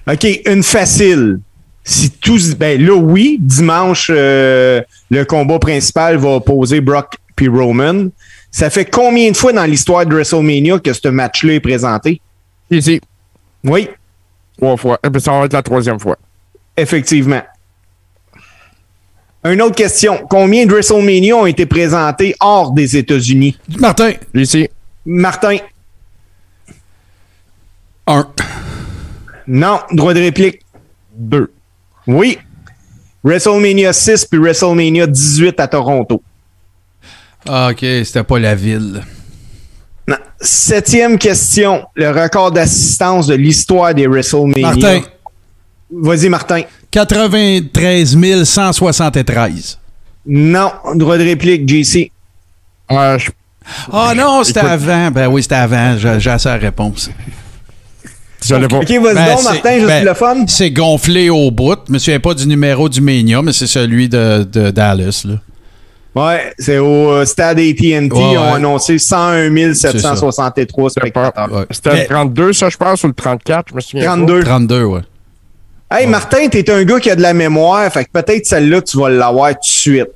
OK, 0.09 0.27
une 0.47 0.63
facile. 0.63 1.41
Si 1.83 2.11
tous. 2.11 2.55
Ben 2.55 2.81
là, 2.85 2.95
oui, 2.95 3.39
dimanche, 3.41 4.11
euh, 4.13 4.81
le 5.11 5.25
combat 5.25 5.59
principal 5.59 6.17
va 6.17 6.31
opposer 6.37 6.81
Brock 6.81 7.15
puis 7.35 7.49
Roman. 7.49 8.09
Ça 8.51 8.71
fait 8.71 8.85
combien 8.85 9.31
de 9.31 9.37
fois 9.37 9.53
dans 9.53 9.65
l'histoire 9.65 10.07
de 10.07 10.15
WrestleMania 10.15 10.79
que 10.79 10.93
ce 10.93 11.09
match-là 11.09 11.55
est 11.55 11.61
présenté? 11.61 12.21
Ici, 12.71 13.01
Oui, 13.65 13.89
trois 14.59 14.77
fois. 14.77 14.99
Et 15.05 15.11
puis 15.11 15.21
ça 15.21 15.33
va 15.33 15.45
être 15.45 15.53
la 15.53 15.63
troisième 15.63 16.01
fois. 16.01 16.17
Effectivement. 16.77 17.43
Une 19.45 19.63
autre 19.63 19.77
question. 19.77 20.27
Combien 20.29 20.67
de 20.67 20.73
WrestleMania 20.73 21.37
ont 21.37 21.47
été 21.47 21.67
présentés 21.67 22.35
hors 22.41 22.73
des 22.73 22.97
États-Unis? 22.97 23.57
Martin. 23.79 24.13
Ici, 24.35 24.69
Martin? 25.05 25.59
Un. 28.09 28.29
Non. 29.47 29.81
Droit 29.93 30.15
de 30.15 30.21
réplique? 30.21 30.61
deux. 31.17 31.53
Oui. 32.07 32.39
WrestleMania 33.25 33.93
6 33.93 34.27
puis 34.27 34.39
WrestleMania 34.39 35.07
18 35.07 35.59
à 35.61 35.67
Toronto. 35.67 36.23
Ah, 37.49 37.69
OK, 37.71 37.81
c'était 37.81 38.25
pas 38.25 38.39
la 38.39 38.55
ville. 38.55 39.03
Non. 40.07 40.17
Septième 40.41 41.19
question. 41.19 41.87
Le 41.95 42.11
record 42.11 42.53
d'assistance 42.53 43.27
de 43.27 43.35
l'histoire 43.35 43.95
des 43.95 44.07
WrestleMania. 44.07 44.61
Martin. 44.75 45.01
Vas-y, 45.91 46.29
Martin. 46.29 46.63
93 46.91 48.17
173. 48.45 49.79
Non. 50.27 50.73
Droit 50.95 51.19
de 51.19 51.25
réplique, 51.25 51.69
JC. 51.69 52.11
Euh, 52.91 53.19
je- 53.19 53.31
Ah 53.93 54.13
non, 54.17 54.43
c'était 54.45 54.61
avant. 54.61 55.11
Ben 55.11 55.29
oui, 55.29 55.43
c'était 55.43 55.55
avant. 55.57 55.97
J'ai 55.99 56.19
j'ai 56.21 56.31
assez 56.31 56.49
la 56.49 56.57
réponse. 56.57 57.11
pas. 58.49 58.57
OK, 58.57 58.69
vas-y 58.71 59.15
Ben, 59.15 59.27
donc, 59.27 59.39
c'est- 59.39 59.45
Martin, 59.45 59.75
juste 59.75 59.87
ben, 59.87 60.05
le 60.05 60.15
fun. 60.15 60.45
C'est 60.47 60.71
gonflé 60.71 61.31
au 61.31 61.51
bout. 61.51 61.79
Je 61.89 61.93
me 61.93 61.99
souviens 61.99 62.21
pas 62.21 62.35
du 62.35 62.47
numéro 62.47 62.89
du 62.89 63.01
Mania, 63.01 63.43
mais 63.43 63.53
c'est 63.53 63.67
celui 63.67 64.09
de, 64.09 64.45
de 64.51 64.71
Dallas. 64.71 65.25
Là. 65.25 65.35
Ouais, 66.15 66.53
c'est 66.59 66.79
au 66.79 67.11
euh, 67.11 67.25
stade 67.25 67.59
AT&T. 67.59 67.83
Ouais, 67.83 68.09
Ils 68.09 68.17
ont 68.39 68.41
ouais. 68.51 68.57
annoncé 68.57 68.99
101 68.99 69.75
763 69.75 70.91
C'était 70.91 71.11
pas- 71.13 71.31
spectateurs. 71.31 71.53
Ouais. 71.53 71.67
C'était 71.71 72.03
le 72.03 72.07
32, 72.07 72.53
ça, 72.53 72.69
je 72.71 72.77
pense, 72.77 73.05
ou 73.05 73.09
le 73.09 73.13
34, 73.15 73.67
je 73.71 73.75
me 73.75 73.81
souviens. 73.81 74.07
32. 74.07 74.43
32, 74.43 74.85
ouais. 74.85 75.01
Hey, 75.89 76.09
Martin, 76.09 76.49
t'es 76.49 76.69
un 76.69 76.83
gars 76.83 76.99
qui 76.99 77.11
a 77.11 77.15
de 77.15 77.23
la 77.23 77.33
mémoire, 77.33 77.93
fait 77.93 78.07
que 78.07 78.11
peut-être 78.11 78.45
celle-là, 78.45 78.83
tu 78.83 78.99
vas 78.99 79.09
l'avoir 79.09 79.51
tout 79.51 79.61
de 79.61 79.67
suite. 79.67 80.09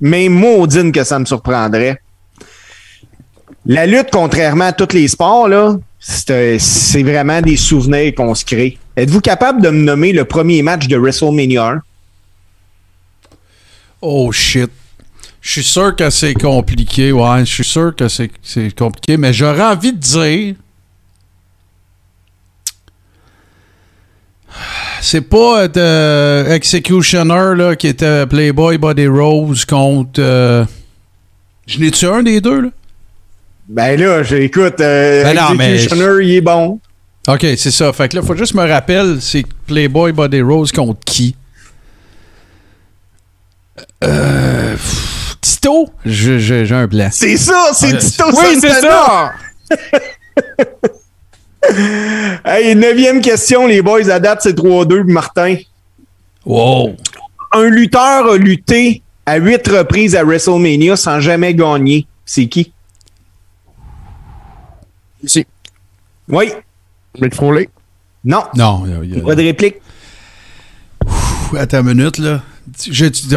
Mais 0.00 0.30
maudine 0.30 0.90
que 0.90 1.04
ça 1.04 1.18
me 1.18 1.26
surprendrait. 1.26 2.00
La 3.66 3.84
lutte, 3.84 4.08
contrairement 4.10 4.66
à 4.68 4.72
tous 4.72 4.94
les 4.94 5.06
sports, 5.06 5.46
là, 5.46 5.76
c'est 5.98 6.30
euh, 6.30 7.02
vraiment 7.04 7.42
des 7.42 7.58
souvenirs 7.58 8.14
qu'on 8.14 8.34
se 8.34 8.42
crée. 8.42 8.78
Êtes-vous 8.96 9.20
capable 9.20 9.60
de 9.60 9.68
me 9.68 9.82
nommer 9.82 10.12
le 10.14 10.24
premier 10.24 10.62
match 10.62 10.86
de 10.86 10.96
WrestleMania 10.96 11.72
1? 11.72 11.82
Oh 14.00 14.32
shit. 14.32 14.70
Je 15.42 15.50
suis 15.50 15.62
sûr 15.62 15.94
que 15.94 16.08
c'est 16.08 16.34
compliqué, 16.34 17.12
ouais. 17.12 17.40
Je 17.40 17.52
suis 17.52 17.64
sûr 17.64 17.94
que 17.94 18.08
c'est 18.08 18.30
compliqué, 18.74 19.18
mais 19.18 19.34
j'aurais 19.34 19.64
envie 19.64 19.92
de 19.92 19.98
dire. 19.98 20.54
C'est 25.10 25.22
pas 25.22 25.62
euh, 25.62 26.44
de 26.44 26.50
Executioner 26.52 27.54
là, 27.56 27.74
qui 27.76 27.86
était 27.86 28.26
Playboy 28.26 28.76
Body 28.76 29.06
Rose 29.06 29.64
contre. 29.64 30.20
euh, 30.20 30.66
Je 31.66 31.78
n'ai-tu 31.80 32.04
un 32.04 32.22
des 32.22 32.42
deux, 32.42 32.60
là? 32.60 32.68
Ben 33.70 33.98
là, 33.98 34.22
j'écoute, 34.22 34.78
euh, 34.80 35.24
Ben 35.24 35.34
non, 35.34 35.54
mais- 35.56 35.76
Executioner, 35.76 36.26
il 36.26 36.34
est 36.34 36.40
bon. 36.42 36.78
Ok, 37.26 37.40
c'est 37.56 37.70
ça. 37.70 37.90
Fait 37.94 38.10
que 38.10 38.16
là, 38.16 38.22
faut 38.22 38.36
juste 38.36 38.52
me 38.54 38.68
rappeler, 38.68 39.14
c'est 39.22 39.44
Playboy 39.66 40.12
Body 40.12 40.42
Rose 40.42 40.72
contre 40.72 41.00
qui? 41.06 41.34
Euh. 44.04 44.72
pff, 44.72 45.38
Tito? 45.40 45.88
J'ai 46.04 46.70
un 46.70 46.86
blanc. 46.86 47.08
C'est 47.10 47.38
ça, 47.38 47.70
c'est 47.72 47.92
Ouais. 47.94 47.98
Tito 47.98 48.24
Oui, 48.26 48.58
c'est 48.60 48.80
ça! 48.82 49.32
Hey, 52.44 52.74
neuvième 52.74 53.20
question, 53.20 53.66
les 53.66 53.82
boys, 53.82 54.08
à 54.10 54.18
date, 54.20 54.40
c'est 54.42 54.56
3-2, 54.56 55.02
Martin. 55.04 55.56
Wow! 56.46 56.96
Un 57.52 57.64
lutteur 57.68 58.30
a 58.32 58.36
lutté 58.36 59.02
à 59.26 59.36
huit 59.36 59.66
reprises 59.68 60.14
à 60.16 60.24
WrestleMania 60.24 60.96
sans 60.96 61.20
jamais 61.20 61.54
gagner. 61.54 62.06
C'est 62.24 62.46
qui? 62.46 62.72
Ici. 65.22 65.46
Oui. 66.28 66.52
Mick 67.20 67.34
Foley. 67.34 67.68
Non. 68.24 68.44
Non, 68.54 68.84
il 69.02 69.14
y 69.16 69.20
a- 69.20 69.24
Pas 69.24 69.34
de 69.34 69.42
réplique. 69.42 69.76
Pff, 71.00 71.54
Attends 71.58 71.80
une 71.80 71.94
minute, 71.94 72.18
là. 72.18 72.42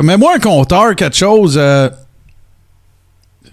Mets-moi 0.04 0.34
un 0.36 0.40
compteur, 0.40 0.96
quelque 0.96 1.16
chose. 1.16 1.58
euh, 1.58 1.90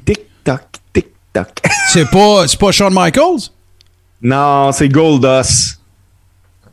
Tic-toc, 0.05 0.61
tic-toc. 0.93 1.49
c'est 1.89 2.09
pas, 2.11 2.47
c'est 2.49 2.59
pas 2.59 2.73
Shawn 2.73 2.93
Michaels? 2.93 3.51
Non, 4.23 4.73
c'est 4.73 4.89
Goldust. 4.89 5.79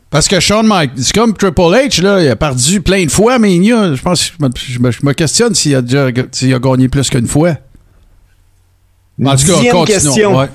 Parce 0.09 0.27
que 0.27 0.39
Shawn 0.39 0.65
Michaels, 0.65 0.91
c'est 1.03 1.13
comme 1.15 1.33
Triple 1.33 1.61
H, 1.61 2.01
là, 2.01 2.21
il 2.21 2.29
a 2.29 2.35
perdu 2.35 2.79
plein 2.81 3.03
de 3.05 3.11
fois, 3.11 3.37
mais 3.37 3.55
il 3.55 3.65
y 3.65 3.73
a, 3.73 3.93
je 3.93 4.01
pense, 4.01 4.31
je 4.39 4.43
me, 4.45 4.49
je 4.55 4.79
me- 4.79 4.91
je 4.91 4.99
me 5.03 5.13
questionne 5.13 5.53
s'il 5.53 5.75
a 5.75 5.81
déjà 5.81 6.07
s'il 6.31 6.53
a 6.53 6.59
gagné 6.59 6.87
plus 6.87 7.09
qu'une 7.09 7.27
fois. 7.27 7.55
En 9.23 9.35
tout 9.35 9.45
cas, 9.47 9.85
question. 9.85 10.37
Ouais. 10.37 10.49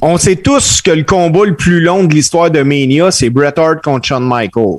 On 0.00 0.16
sait 0.18 0.36
tous 0.36 0.82
que 0.82 0.90
le 0.90 1.04
combat 1.04 1.44
le 1.44 1.56
plus 1.56 1.80
long 1.80 2.04
de 2.04 2.12
l'histoire 2.14 2.50
de 2.50 2.62
Mania, 2.62 3.10
c'est 3.10 3.30
Bret 3.30 3.56
Hart 3.58 3.82
contre 3.82 4.06
Shawn 4.06 4.24
Michaels. 4.26 4.78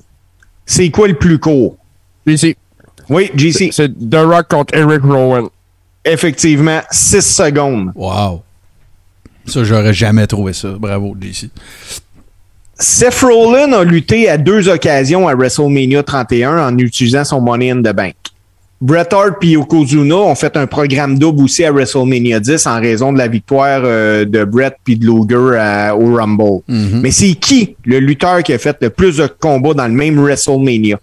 C'est 0.65 0.89
quoi 0.91 1.07
le 1.07 1.15
plus 1.15 1.39
court? 1.39 1.75
Ici. 2.25 2.55
Oui, 3.09 3.31
JC. 3.35 3.69
C'est 3.71 3.89
The 3.89 4.15
Rock 4.15 4.47
contre 4.49 4.73
Eric 4.77 5.01
Rowan. 5.03 5.47
Effectivement, 6.05 6.81
6 6.91 7.21
secondes. 7.21 7.91
Wow. 7.95 8.43
Ça, 9.45 9.63
j'aurais 9.63 9.93
jamais 9.93 10.25
trouvé 10.27 10.53
ça. 10.53 10.69
Bravo, 10.79 11.15
JC. 11.19 11.49
Seth 12.79 13.19
Rollins 13.21 13.71
a 13.73 13.83
lutté 13.83 14.29
à 14.29 14.37
deux 14.37 14.67
occasions 14.67 15.27
à 15.27 15.35
WrestleMania 15.35 16.01
31 16.03 16.67
en 16.67 16.77
utilisant 16.77 17.23
son 17.23 17.39
Money 17.41 17.71
in 17.71 17.81
the 17.81 17.93
Bank. 17.95 18.15
Bret 18.81 19.07
Hart 19.13 19.35
et 19.43 19.47
Yokozuna 19.51 20.15
ont 20.15 20.35
fait 20.35 20.57
un 20.57 20.67
programme 20.67 21.17
double 21.17 21.43
aussi 21.43 21.63
à 21.63 21.71
WrestleMania 21.71 22.41
10 22.41 22.67
en 22.67 22.81
raison 22.81 23.13
de 23.13 23.17
la 23.17 23.29
victoire 23.29 23.81
euh, 23.85 24.25
de 24.25 24.43
Bret 24.43 24.75
puis 24.83 24.97
de 24.97 25.05
Luger 25.05 25.57
à- 25.57 25.95
au 25.95 26.15
Rumble. 26.15 26.63
Mais 26.67 27.11
c'est 27.11 27.33
qui 27.35 27.77
le 27.85 27.99
lutteur 27.99 28.43
qui 28.43 28.51
a 28.51 28.57
fait 28.57 28.75
le 28.81 28.89
plus 28.89 29.17
de 29.17 29.27
combats 29.27 29.73
dans 29.73 29.87
le 29.87 29.93
même 29.93 30.19
WrestleMania? 30.19 30.99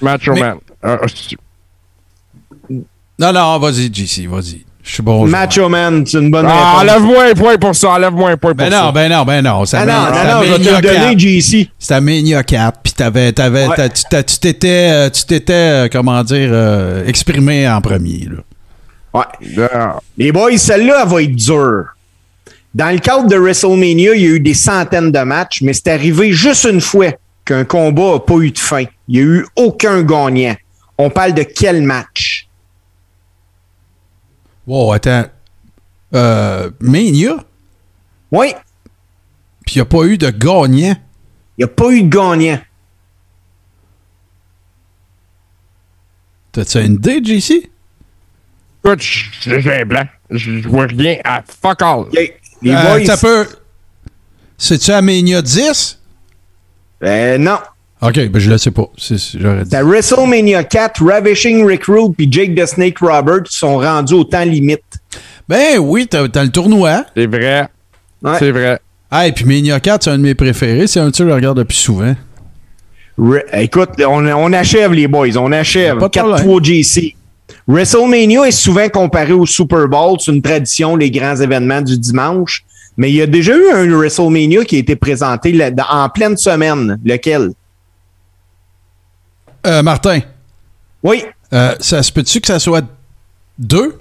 Macho 0.00 0.32
Mais- 0.34 0.40
Man. 0.40 0.56
Euh, 0.84 0.96
c'est- 1.06 1.36
Non, 3.18 3.32
non, 3.32 3.58
vas-y, 3.58 3.92
JC, 3.92 4.26
vas-y. 4.26 4.64
Je 4.88 4.94
suis 4.94 5.02
bon. 5.02 5.26
Macho 5.26 5.68
Man, 5.68 6.06
c'est 6.06 6.16
une 6.18 6.30
bonne 6.30 6.46
Ah, 6.48 6.78
réponse. 6.78 6.80
enlève-moi 6.80 7.24
un 7.30 7.34
point 7.34 7.56
pour 7.58 7.76
ça. 7.76 7.90
Enlève-moi 7.90 8.30
un 8.30 8.36
point 8.38 8.54
pour 8.54 8.64
Ben 8.64 8.70
ça. 8.70 8.84
non, 8.84 8.90
ben 8.92 9.10
non, 9.10 9.22
ben 9.26 9.42
non. 9.42 9.66
Ça 9.66 9.80
Ah 9.82 9.84
non, 9.84 10.14
ça 10.14 10.24
non, 10.24 10.34
non, 10.34 10.42
je 10.44 10.48
vais 10.52 10.58
te 10.58 10.76
le 10.76 10.80
donner, 10.80 11.10
4. 11.14 11.18
JC. 11.18 11.70
C'était 11.78 11.94
à 11.94 12.00
Mania 12.00 12.42
4, 12.42 12.80
puis 12.82 12.92
t'avais, 12.94 13.32
t'avais, 13.32 13.66
Ouais. 13.68 13.88
tu 13.90 14.38
t'étais, 14.40 14.88
euh, 14.90 15.10
tu 15.10 15.26
t'étais, 15.26 15.52
euh, 15.52 15.88
comment 15.92 16.24
dire, 16.24 16.48
euh, 16.52 17.04
exprimé 17.06 17.68
en 17.68 17.82
premier. 17.82 18.28
Là. 18.30 19.20
Ouais. 19.20 19.68
Ah. 19.74 19.98
Les 20.16 20.32
boys, 20.32 20.56
celle-là, 20.56 21.00
elle 21.02 21.08
va 21.08 21.22
être 21.22 21.36
dure. 21.36 21.84
Dans 22.74 22.90
le 22.90 22.98
cadre 22.98 23.28
de 23.28 23.36
WrestleMania, 23.36 24.14
il 24.14 24.22
y 24.22 24.26
a 24.26 24.30
eu 24.30 24.40
des 24.40 24.54
centaines 24.54 25.12
de 25.12 25.20
matchs, 25.20 25.60
mais 25.60 25.74
c'est 25.74 25.88
arrivé 25.88 26.32
juste 26.32 26.64
une 26.64 26.80
fois 26.80 27.08
qu'un 27.44 27.64
combat 27.64 28.12
n'a 28.14 28.18
pas 28.20 28.36
eu 28.36 28.50
de 28.52 28.58
fin. 28.58 28.84
Il 29.06 29.14
n'y 29.14 29.18
a 29.20 29.22
eu 29.40 29.46
aucun 29.54 30.02
gagnant. 30.02 30.54
On 30.96 31.10
parle 31.10 31.34
de 31.34 31.42
quel 31.42 31.82
match? 31.82 32.47
Wow, 34.68 34.92
attends. 34.92 35.24
Euh, 36.14 36.70
Mania, 36.80 37.36
Oui, 38.30 38.52
puis 39.64 39.76
il 39.76 39.78
n'y 39.78 39.82
a 39.82 39.84
pas 39.86 40.04
eu 40.04 40.16
de 40.18 40.28
gagnant? 40.30 40.94
il 41.56 41.58
n'y 41.58 41.64
a 41.64 41.68
pas 41.68 41.90
eu 41.90 42.02
de 42.02 42.08
gagnant. 42.08 42.60
T'as-tu 46.52 46.78
une 46.84 46.94
idée, 46.94 47.20
JC? 47.22 47.70
Écoute, 48.84 49.00
j'ai 49.00 49.80
un 49.80 49.84
blanc. 49.84 50.06
Je 50.30 50.66
vois 50.68 50.86
rien 50.86 51.18
à 51.24 51.42
fuck 51.42 51.82
all. 51.82 52.00
OK. 52.00 52.12
Les 52.62 52.72
Euh, 52.74 52.82
boys, 52.98 53.04
ça 53.06 53.16
peut... 53.16 53.46
C'est-tu 54.56 54.90
à 54.90 55.00
Mania 55.02 55.40
10? 55.42 55.98
euh, 57.04 57.38
non. 57.38 57.58
OK, 58.00 58.28
ben 58.28 58.38
je 58.38 58.48
le 58.50 58.58
sais 58.58 58.70
pas. 58.70 58.86
C'est- 58.96 59.18
c'est- 59.18 59.38
J'aurais 59.40 59.64
dit. 59.64 59.74
WrestleMania 59.76 60.62
4, 60.64 61.04
Ravishing 61.04 61.64
Rick 61.66 61.84
Rude 61.86 62.14
puis 62.16 62.28
Jake 62.30 62.54
the 62.54 62.64
Snake 62.66 62.98
Roberts 63.00 63.48
sont 63.50 63.78
rendus 63.78 64.14
au 64.14 64.24
temps 64.24 64.44
limite. 64.44 64.82
Ben 65.48 65.78
oui, 65.78 66.06
t'as 66.06 66.28
t'as 66.28 66.44
le 66.44 66.50
tournoi. 66.50 67.04
C'est 67.16 67.26
vrai. 67.26 67.66
Ouais. 68.22 68.32
C'est 68.38 68.50
vrai. 68.52 68.78
Ah, 69.10 69.26
et 69.26 69.32
puis 69.32 69.44
Mania 69.46 69.80
4, 69.80 70.04
c'est 70.04 70.10
un 70.10 70.18
de 70.18 70.22
mes 70.22 70.34
préférés. 70.34 70.86
C'est 70.86 71.00
un 71.00 71.10
que 71.10 71.16
je 71.16 71.24
regarde 71.24 71.58
depuis 71.58 71.76
souvent. 71.78 72.14
Re- 73.18 73.42
Écoute, 73.54 73.90
on, 74.06 74.24
on 74.26 74.52
achève 74.52 74.92
les 74.92 75.08
boys, 75.08 75.36
on 75.36 75.50
achève. 75.50 75.98
Pas 75.98 76.08
de 76.08 76.12
4-3 76.12 76.62
JC. 76.62 77.14
WrestleMania 77.66 78.44
est 78.46 78.50
souvent 78.52 78.88
comparé 78.88 79.32
au 79.32 79.46
Super 79.46 79.88
Bowl, 79.88 80.18
c'est 80.20 80.32
une 80.32 80.42
tradition, 80.42 80.94
les 80.96 81.10
grands 81.10 81.36
événements 81.36 81.80
du 81.82 81.98
dimanche. 81.98 82.64
Mais 82.96 83.10
il 83.10 83.16
y 83.16 83.22
a 83.22 83.26
déjà 83.26 83.56
eu 83.56 83.70
un 83.72 83.86
WrestleMania 83.96 84.64
qui 84.64 84.76
a 84.76 84.78
été 84.80 84.96
présenté 84.96 85.58
en 85.90 86.08
pleine 86.08 86.36
semaine. 86.36 86.98
Lequel? 87.04 87.50
Euh, 89.66 89.82
Martin, 89.82 90.20
Oui. 91.02 91.24
euh, 91.52 91.74
ça 91.80 92.02
se 92.02 92.12
peut-tu 92.12 92.40
que 92.40 92.46
ça 92.46 92.58
soit 92.58 92.84
deux? 93.58 93.98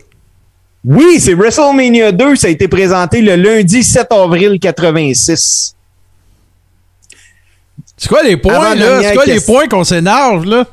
Oui, 0.85 1.19
c'est 1.19 1.33
WrestleMania 1.33 2.11
2. 2.11 2.35
Ça 2.35 2.47
a 2.47 2.49
été 2.49 2.67
présenté 2.67 3.21
le 3.21 3.35
lundi 3.35 3.83
7 3.83 4.07
avril 4.11 4.59
86. 4.59 5.75
C'est 7.97 8.07
quoi 8.09 8.23
les 8.23 8.37
points, 8.37 8.75
là? 8.75 9.01
C'est 9.01 9.13
quoi 9.15 9.25
les 9.25 9.41
points 9.41 9.67
qu'on 9.67 9.83
s'énerve, 9.83 10.45
là? 10.45 10.65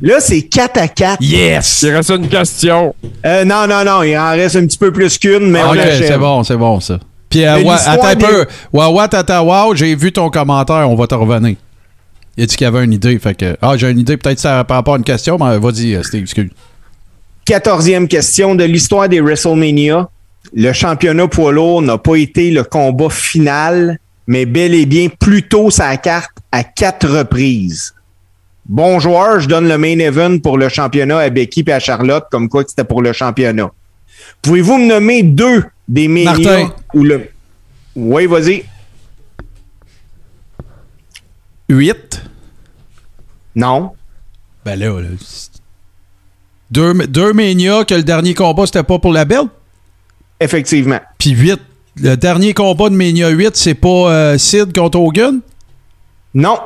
Là, 0.00 0.20
c'est 0.20 0.42
4 0.42 0.78
à 0.78 0.86
4. 0.88 1.20
Yes! 1.20 1.82
Il 1.82 1.90
reste 1.92 2.10
une 2.10 2.28
question. 2.28 2.94
Euh, 3.26 3.44
non, 3.44 3.66
non, 3.66 3.84
non, 3.84 4.02
il 4.04 4.16
en 4.16 4.30
reste 4.30 4.54
un 4.56 4.64
petit 4.66 4.78
peu 4.78 4.92
plus 4.92 5.18
qu'une, 5.18 5.50
mais 5.50 5.60
on 5.62 5.70
ok, 5.70 5.76
l'achève. 5.76 6.06
c'est 6.06 6.18
bon, 6.18 6.44
c'est 6.44 6.56
bon, 6.56 6.78
ça. 6.78 7.00
Puis, 7.28 7.44
euh, 7.44 7.68
attends 7.68 8.04
un 8.06 8.14
des- 8.14 8.24
peu. 8.24 8.46
Wawa 8.72 9.08
Tata 9.08 9.42
Wow, 9.42 9.74
j'ai 9.74 9.94
vu 9.96 10.12
ton 10.12 10.30
commentaire, 10.30 10.88
on 10.88 10.94
va 10.94 11.06
te 11.08 11.14
revenir. 11.16 11.56
Il 12.38 12.44
a 12.44 12.46
dit 12.46 12.54
qu'il 12.54 12.66
y 12.66 12.68
avait 12.68 12.84
une 12.84 12.92
idée, 12.92 13.18
fait 13.18 13.34
que... 13.34 13.56
Ah, 13.60 13.76
j'ai 13.76 13.90
une 13.90 13.98
idée, 13.98 14.16
peut-être 14.16 14.38
ça 14.38 14.62
par 14.62 14.76
rapport 14.76 14.94
à 14.94 14.98
une 14.98 15.02
question, 15.02 15.38
mais 15.40 15.58
vas-y, 15.58 15.96
euh, 15.96 16.04
Steve, 16.04 16.22
excuse. 16.22 16.50
14e 17.48 18.06
question 18.06 18.54
de 18.54 18.62
l'histoire 18.62 19.08
des 19.08 19.20
WrestleMania. 19.20 20.08
Le 20.54 20.72
championnat 20.72 21.26
poids 21.26 21.50
lourd 21.50 21.82
n'a 21.82 21.98
pas 21.98 22.14
été 22.14 22.52
le 22.52 22.62
combat 22.62 23.10
final, 23.10 23.98
mais 24.28 24.46
bel 24.46 24.72
et 24.72 24.86
bien 24.86 25.08
plus 25.08 25.48
tôt 25.48 25.72
sa 25.72 25.96
carte 25.96 26.30
à 26.52 26.62
quatre 26.62 27.08
reprises. 27.08 27.92
Bon 28.66 29.00
joueur, 29.00 29.40
je 29.40 29.48
donne 29.48 29.66
le 29.66 29.76
main 29.76 29.98
event 29.98 30.38
pour 30.38 30.58
le 30.58 30.68
championnat 30.68 31.18
à 31.18 31.30
Becky 31.30 31.64
et 31.66 31.72
à 31.72 31.80
Charlotte, 31.80 32.26
comme 32.30 32.48
quoi 32.48 32.62
c'était 32.68 32.84
pour 32.84 33.02
le 33.02 33.12
championnat. 33.12 33.72
Pouvez-vous 34.42 34.78
me 34.78 34.86
nommer 34.86 35.24
deux 35.24 35.64
des 35.88 36.06
Mania 36.06 36.68
où 36.94 37.02
le... 37.02 37.30
Oui, 37.96 38.26
vas-y. 38.26 38.62
8. 41.68 42.27
Non. 43.54 43.92
Ben 44.64 44.78
là, 44.78 45.00
là, 45.00 45.08
deux, 46.70 46.94
deux 47.06 47.32
Mania 47.32 47.84
que 47.84 47.94
le 47.94 48.02
dernier 48.02 48.34
combat, 48.34 48.66
c'était 48.66 48.82
pas 48.82 48.98
pour 48.98 49.12
la 49.12 49.24
belle. 49.24 49.46
Effectivement. 50.40 51.00
Puis 51.18 51.30
8. 51.30 51.60
Le 52.00 52.16
dernier 52.16 52.54
combat 52.54 52.90
de 52.90 52.94
Mania 52.94 53.28
8, 53.28 53.56
c'est 53.56 53.74
pas 53.74 53.88
euh, 53.88 54.38
Sid 54.38 54.72
contre 54.72 55.00
Hogan? 55.00 55.40
Non. 56.34 56.58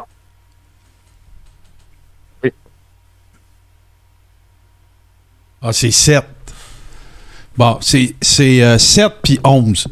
Ah, 5.63 5.73
c'est 5.73 5.93
7. 5.93 6.25
Bon, 7.57 7.79
c'est 7.81 8.15
c'est, 8.21 8.63
euh, 8.63 8.79
7 8.79 9.13
puis 9.23 9.39
11. 9.45 9.87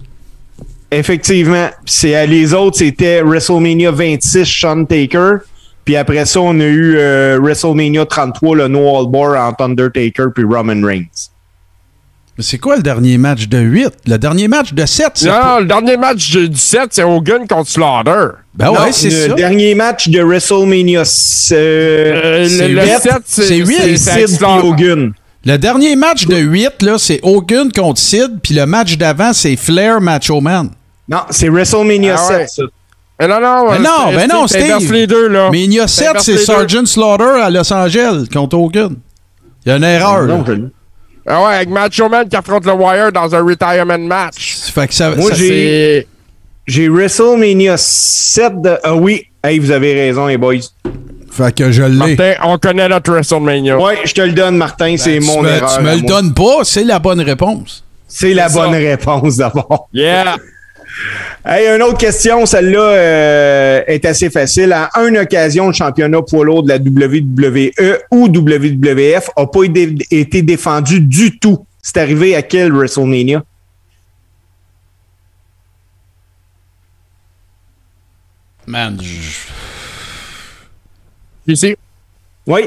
Effectivement. 0.90 1.70
C'est 1.86 2.26
les 2.26 2.52
autres, 2.52 2.78
c'était 2.78 3.22
WrestleMania 3.22 3.92
26, 3.92 4.44
Sean 4.44 4.84
Taker. 4.84 5.38
Puis 5.84 5.96
après 5.96 6.24
ça, 6.26 6.40
on 6.40 6.58
a 6.60 6.64
eu 6.64 6.96
euh, 6.96 7.38
WrestleMania 7.40 8.06
33, 8.06 8.56
le 8.56 8.68
No 8.68 8.96
All 8.98 9.06
Bar 9.10 9.48
entre 9.48 9.64
Undertaker 9.64 10.26
puis 10.34 10.44
Roman 10.44 10.86
Reigns. 10.86 11.28
Mais 12.38 12.44
c'est 12.44 12.58
quoi 12.58 12.76
le 12.76 12.82
dernier 12.82 13.18
match 13.18 13.48
de 13.48 13.58
8? 13.58 13.88
Le 14.06 14.16
dernier 14.16 14.46
match 14.48 14.72
de 14.72 14.86
7, 14.86 15.10
c'est 15.14 15.26
Non, 15.26 15.32
pas- 15.32 15.60
le 15.60 15.66
dernier 15.66 15.96
match 15.96 16.30
du 16.30 16.56
7, 16.56 16.88
c'est 16.90 17.02
Hogan 17.02 17.46
contre 17.46 17.68
Slaughter. 17.68 18.28
Ben 18.54 18.66
Non, 18.66 18.72
ouais, 18.80 18.92
c'est 18.92 19.10
le 19.10 19.28
ça. 19.28 19.34
dernier 19.34 19.74
match 19.74 20.08
de 20.08 20.20
WrestleMania, 20.22 21.04
c'est 21.04 21.54
Euh, 21.56 22.48
c'est 22.48 22.68
le, 22.68 22.74
le 22.74 22.82
huit. 22.82 22.98
7, 23.00 23.12
c'est 23.24 23.42
C'est 23.42 23.56
huit. 23.56 23.74
c'est- 23.76 23.96
c'est 23.96 24.20
c'est 24.20 24.26
Sid. 24.28 24.42
Hogan. 24.42 25.12
Le 25.44 25.56
dernier 25.56 25.96
match 25.96 26.26
de 26.26 26.36
8, 26.36 26.82
là, 26.82 26.96
c'est 26.98 27.18
Hogan 27.22 27.72
contre 27.72 27.98
Sid, 27.98 28.38
puis 28.42 28.54
le 28.54 28.66
match 28.66 28.96
d'avant, 28.96 29.32
c'est 29.32 29.56
Flair 29.56 30.00
Macho 30.00 30.40
Man. 30.40 30.70
Non, 31.08 31.20
c'est 31.30 31.48
WrestleMania 31.48 32.16
Ah 32.18 32.28
ouais. 32.28 32.46
7, 32.46 32.48
ça. 32.50 32.62
Mais 33.20 33.28
non, 33.28 33.40
non, 33.40 33.70
Mais 33.72 33.78
non, 33.78 34.12
mais 34.16 34.26
non, 34.26 34.46
Steve. 34.46 34.92
les 34.92 35.06
deux, 35.06 35.28
là. 35.28 35.50
Mais 35.52 35.64
il 35.64 35.74
y 35.74 35.80
a 35.80 35.86
7, 35.86 36.06
T'inverses 36.06 36.24
c'est. 36.24 36.38
Sergeant 36.38 36.86
Slaughter 36.86 37.40
à 37.42 37.50
Los 37.50 37.70
Angeles 37.72 38.26
contre 38.32 38.56
Hogan. 38.56 38.96
Il 39.66 39.68
y 39.68 39.72
a 39.72 39.76
une 39.76 39.84
erreur. 39.84 40.22
là. 40.22 40.34
Non, 40.36 40.44
Ah 41.26 41.42
ouais, 41.42 41.54
avec 41.56 41.68
Macho 41.68 42.08
Man 42.08 42.26
qui 42.28 42.34
affronte 42.36 42.64
le 42.64 42.72
Wire 42.72 43.12
dans 43.12 43.32
un 43.34 43.42
retirement 43.44 43.98
match. 43.98 44.56
Fait 44.74 44.88
que 44.88 44.94
ça, 44.94 45.10
Moi, 45.14 45.30
j'ai- 45.34 46.06
J'ai 46.66 46.88
WrestleMania 46.88 47.76
7 47.76 48.62
de... 48.62 48.78
Ah 48.84 48.94
oui, 48.94 49.24
hey, 49.44 49.58
vous 49.58 49.70
avez 49.70 49.92
raison, 49.92 50.26
les 50.26 50.36
boys. 50.38 50.54
fait 51.30 51.54
que 51.54 51.70
je 51.72 51.82
l'ai. 51.82 51.96
Martin, 52.16 52.32
on 52.44 52.58
connaît 52.58 52.88
notre 52.88 53.10
WrestleMania. 53.12 53.76
Ouais, 53.78 53.98
je 54.04 54.14
te 54.14 54.20
le 54.20 54.32
donne, 54.32 54.56
Martin, 54.56 54.94
c'est 54.96 55.18
Ben, 55.18 55.20
Tu 55.20 55.26
mon 55.26 55.42
me- 55.42 55.48
erreur. 55.48 55.76
Tu 55.76 55.82
me 55.82 55.94
le 55.96 56.02
donnes 56.02 56.32
pas, 56.32 56.60
c'est 56.64 56.84
la 56.84 56.98
bonne 57.00 57.20
réponse. 57.20 57.82
C'est 58.08 58.34
la 58.34 58.48
C'est 58.48 58.54
bonne 58.58 58.74
réponse 58.74 59.36
d'abord. 59.36 59.88
Yeah! 59.92 60.36
Hey, 61.44 61.68
une 61.74 61.82
autre 61.82 61.96
question, 61.98 62.44
celle-là 62.44 62.78
euh, 62.80 63.82
est 63.86 64.04
assez 64.04 64.28
facile. 64.28 64.72
À 64.72 64.90
une 65.06 65.16
occasion, 65.18 65.68
le 65.68 65.72
championnat 65.72 66.20
poids 66.22 66.44
lourd 66.44 66.62
de 66.62 66.68
la 66.68 66.76
WWE 66.76 67.70
ou 68.10 68.26
WWF 68.28 69.30
n'a 69.36 69.46
pas 69.46 69.62
été, 69.64 69.94
été 70.10 70.42
défendu 70.42 71.00
du 71.00 71.38
tout. 71.38 71.64
C'est 71.82 71.96
arrivé 71.96 72.34
à 72.36 72.42
quel 72.42 72.72
WrestleMania? 72.72 73.42
Man, 78.66 78.98
je- 79.02 79.48
Ici, 81.46 81.76
Oui? 82.46 82.62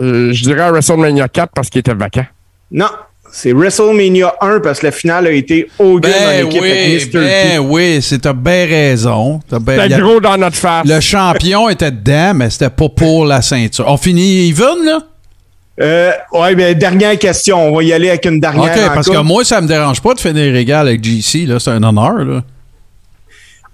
euh, 0.00 0.32
je 0.32 0.42
dirais 0.42 0.62
à 0.62 0.70
WrestleMania 0.72 1.28
4 1.28 1.52
parce 1.54 1.68
qu'il 1.70 1.80
était 1.80 1.94
vacant. 1.94 2.26
Non. 2.70 2.88
C'est 3.32 3.52
WrestleMania 3.52 4.34
1 4.40 4.60
parce 4.60 4.80
que 4.80 4.86
la 4.86 4.92
finale 4.92 5.26
a 5.26 5.30
été 5.30 5.68
Hogan 5.78 6.10
en 6.12 6.26
Ben 6.26 6.46
équipe 6.46 6.62
oui, 6.62 6.70
avec 6.70 7.06
Mr. 7.14 7.18
ben 7.20 7.50
T. 7.50 7.58
oui, 7.58 7.98
c'est 8.02 8.18
t'as 8.20 8.32
bien 8.32 8.66
raison. 8.66 9.40
T'as 9.48 9.58
ben- 9.58 9.80
C'était 9.82 10.00
gros 10.00 10.20
dans 10.20 10.36
notre 10.36 10.56
face. 10.56 10.86
le 10.86 11.00
champion 11.00 11.68
était 11.70 11.90
dedans, 11.90 12.32
mais 12.34 12.50
c'était 12.50 12.70
pas 12.70 12.88
pour 12.88 13.26
la 13.26 13.42
ceinture. 13.42 13.84
On 13.88 13.96
finit 13.96 14.48
even, 14.48 14.84
là? 14.84 14.98
Euh, 15.78 16.10
ouais, 16.32 16.54
ben, 16.54 16.72
dernière 16.76 17.18
question. 17.18 17.68
On 17.68 17.76
va 17.76 17.82
y 17.82 17.92
aller 17.92 18.08
avec 18.08 18.24
une 18.24 18.40
dernière. 18.40 18.64
OK, 18.64 18.94
parce 18.94 19.10
que 19.10 19.18
moi, 19.18 19.44
ça 19.44 19.60
me 19.60 19.68
dérange 19.68 20.00
pas 20.00 20.14
de 20.14 20.20
finir 20.20 20.56
égal 20.56 20.88
avec 20.88 21.04
GC, 21.04 21.44
là. 21.46 21.58
C'est 21.60 21.70
un 21.70 21.82
honneur, 21.82 22.24
là. 22.24 22.42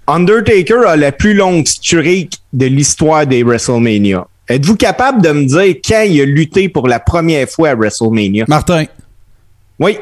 Undertaker 0.07 0.85
a 0.85 0.95
la 0.97 1.11
plus 1.13 1.33
longue 1.33 1.65
streak 1.65 2.33
de 2.51 2.65
l'histoire 2.65 3.25
des 3.25 3.43
WrestleMania. 3.43 4.27
Êtes-vous 4.49 4.75
capable 4.75 5.21
de 5.21 5.29
me 5.31 5.45
dire 5.45 5.75
quand 5.87 6.01
il 6.01 6.19
a 6.19 6.25
lutté 6.25 6.67
pour 6.67 6.89
la 6.89 6.99
première 6.99 7.47
fois 7.47 7.69
à 7.69 7.75
WrestleMania? 7.75 8.43
Martin. 8.49 8.83
Oui. 9.83 9.97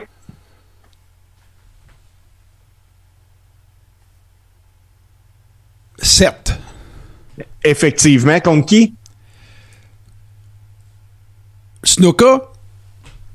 Sept. 5.98 6.54
Effectivement. 7.64 8.40
Contre 8.42 8.68
qui? 8.68 8.94
Snuka? 11.84 12.42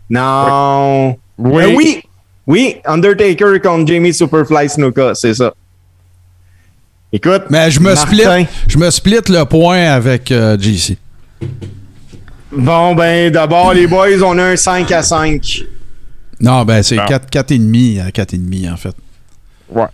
Non. 0.09 1.19
Oui. 1.37 1.63
Euh, 1.65 1.75
oui. 1.75 2.03
Oui. 2.47 2.77
Undertaker 2.85 3.59
contre 3.61 3.89
Jamie 3.89 4.15
Superfly 4.15 4.69
Snuka. 4.69 5.17
C'est 5.17 5.35
ça. 5.35 5.53
Écoute. 7.13 7.47
Mais 7.51 7.73
je 7.73 7.81
me 7.81 7.93
split. 7.97 8.47
Je 8.69 8.79
me 8.79 8.89
split 8.91 9.29
le 9.31 9.43
point 9.47 9.91
avec 9.91 10.31
euh, 10.31 10.57
GC. 10.57 10.97
Bon, 12.53 12.95
ben, 12.95 13.33
d'abord, 13.33 13.75
les 13.75 13.89
boys, 13.89 14.23
on 14.25 14.39
a 14.39 14.45
un 14.45 14.57
5 14.57 14.93
à 14.93 15.03
5. 15.03 15.76
Non, 16.41 16.65
ben 16.65 16.83
c'est 16.83 16.99
Ah. 16.99 17.07
4, 17.07 17.31
4,5 17.31 18.01
à 18.01 18.11
4,5 18.11 18.73
en 18.73 18.77
fait. 18.77 18.95
Ouais. 19.71 19.87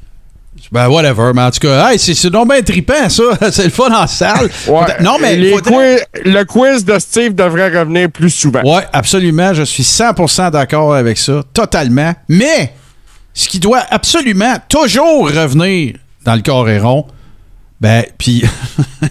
Ben 0.70 0.88
whatever, 0.88 1.32
mais 1.34 1.43
en 1.43 1.51
tout 1.51 1.59
cas, 1.61 1.90
hey, 1.90 1.99
c'est, 1.99 2.14
c'est 2.14 2.30
donc 2.30 2.49
bien 2.51 2.62
trippant 2.62 3.09
ça. 3.09 3.22
c'est 3.51 3.64
le 3.64 3.70
fun 3.70 3.90
en 3.93 4.07
salle. 4.07 4.49
Ouais. 4.68 4.80
Non, 5.01 5.16
mais 5.20 5.36
Les 5.36 5.51
faudrait- 5.53 6.07
quiz- 6.14 6.22
le 6.32 6.45
quiz 6.45 6.84
de 6.84 6.99
Steve 6.99 7.34
devrait 7.34 7.76
revenir 7.78 8.11
plus 8.11 8.30
souvent. 8.30 8.61
Ouais, 8.62 8.84
absolument. 8.93 9.55
Je 9.55 9.62
suis 9.64 9.82
100% 9.82 10.51
d'accord 10.51 10.95
avec 10.95 11.18
ça. 11.18 11.43
Totalement. 11.53 12.14
Mais, 12.28 12.74
ce 13.34 13.49
qui 13.49 13.59
doit 13.59 13.82
absolument 13.90 14.55
toujours 14.68 15.30
revenir 15.30 15.97
dans 16.24 16.34
le 16.34 16.43
corps 16.43 16.68
et 16.68 16.78
rond, 16.78 17.07
ben, 17.80 18.05
puis, 18.16 18.45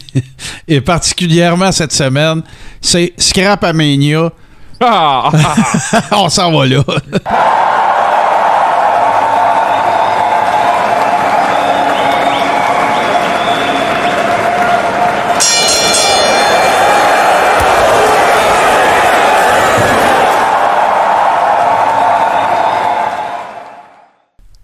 et 0.68 0.80
particulièrement 0.80 1.72
cette 1.72 1.92
semaine, 1.92 2.42
c'est 2.80 3.14
Scrap 3.18 3.64
Mania. 3.74 4.32
Ah! 4.82 5.30
On 6.12 6.30
s'en 6.30 6.52
va 6.52 6.66
là. 6.66 6.84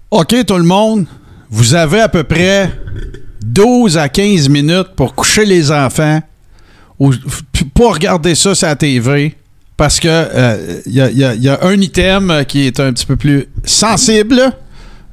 OK, 0.09 0.45
tout 0.47 0.55
le 0.55 0.63
monde, 0.63 1.05
vous 1.49 1.75
avez 1.75 2.01
à 2.01 2.09
peu 2.09 2.23
près 2.23 2.71
12 3.43 3.97
à 3.97 4.09
15 4.09 4.49
minutes 4.49 4.95
pour 4.95 5.13
coucher 5.13 5.45
les 5.45 5.71
enfants 5.71 6.21
ou 6.97 7.13
pas 7.75 7.91
regarder 7.91 8.33
ça 8.33 8.55
sur 8.55 8.67
la 8.67 8.75
TV 8.75 9.35
parce 9.77 9.99
que 9.99 10.07
euh, 10.09 10.81
il 10.85 10.93
y, 10.93 11.01
a- 11.01 11.09
il 11.11 11.41
y 11.43 11.49
a- 11.49 11.59
un 11.63 11.79
item 11.79 12.43
qui 12.47 12.65
est 12.67 12.79
un 12.79 12.91
petit 12.91 13.05
peu 13.05 13.15
plus 13.15 13.45
sensible 13.63 14.41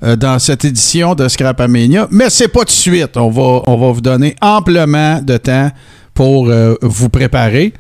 euh, 0.03 0.17
dans 0.17 0.39
cette 0.39 0.65
édition 0.65 1.15
de 1.15 1.29
Scrapamania, 1.29 2.09
mais 2.11 2.31
c'est 2.31 2.49
pas 2.49 2.65
de 2.65 2.71
suite. 2.71 3.17
On 3.17 3.31
va, 3.31 3.63
on 3.67 3.77
va 3.77 3.93
vous 3.93 4.01
donner 4.01 4.35
amplement 4.41 5.21
de 5.23 5.37
temps 5.37 5.71
pour 6.15 6.49
euh, 6.49 6.75
vous 6.83 7.09
préparer. 7.09 7.73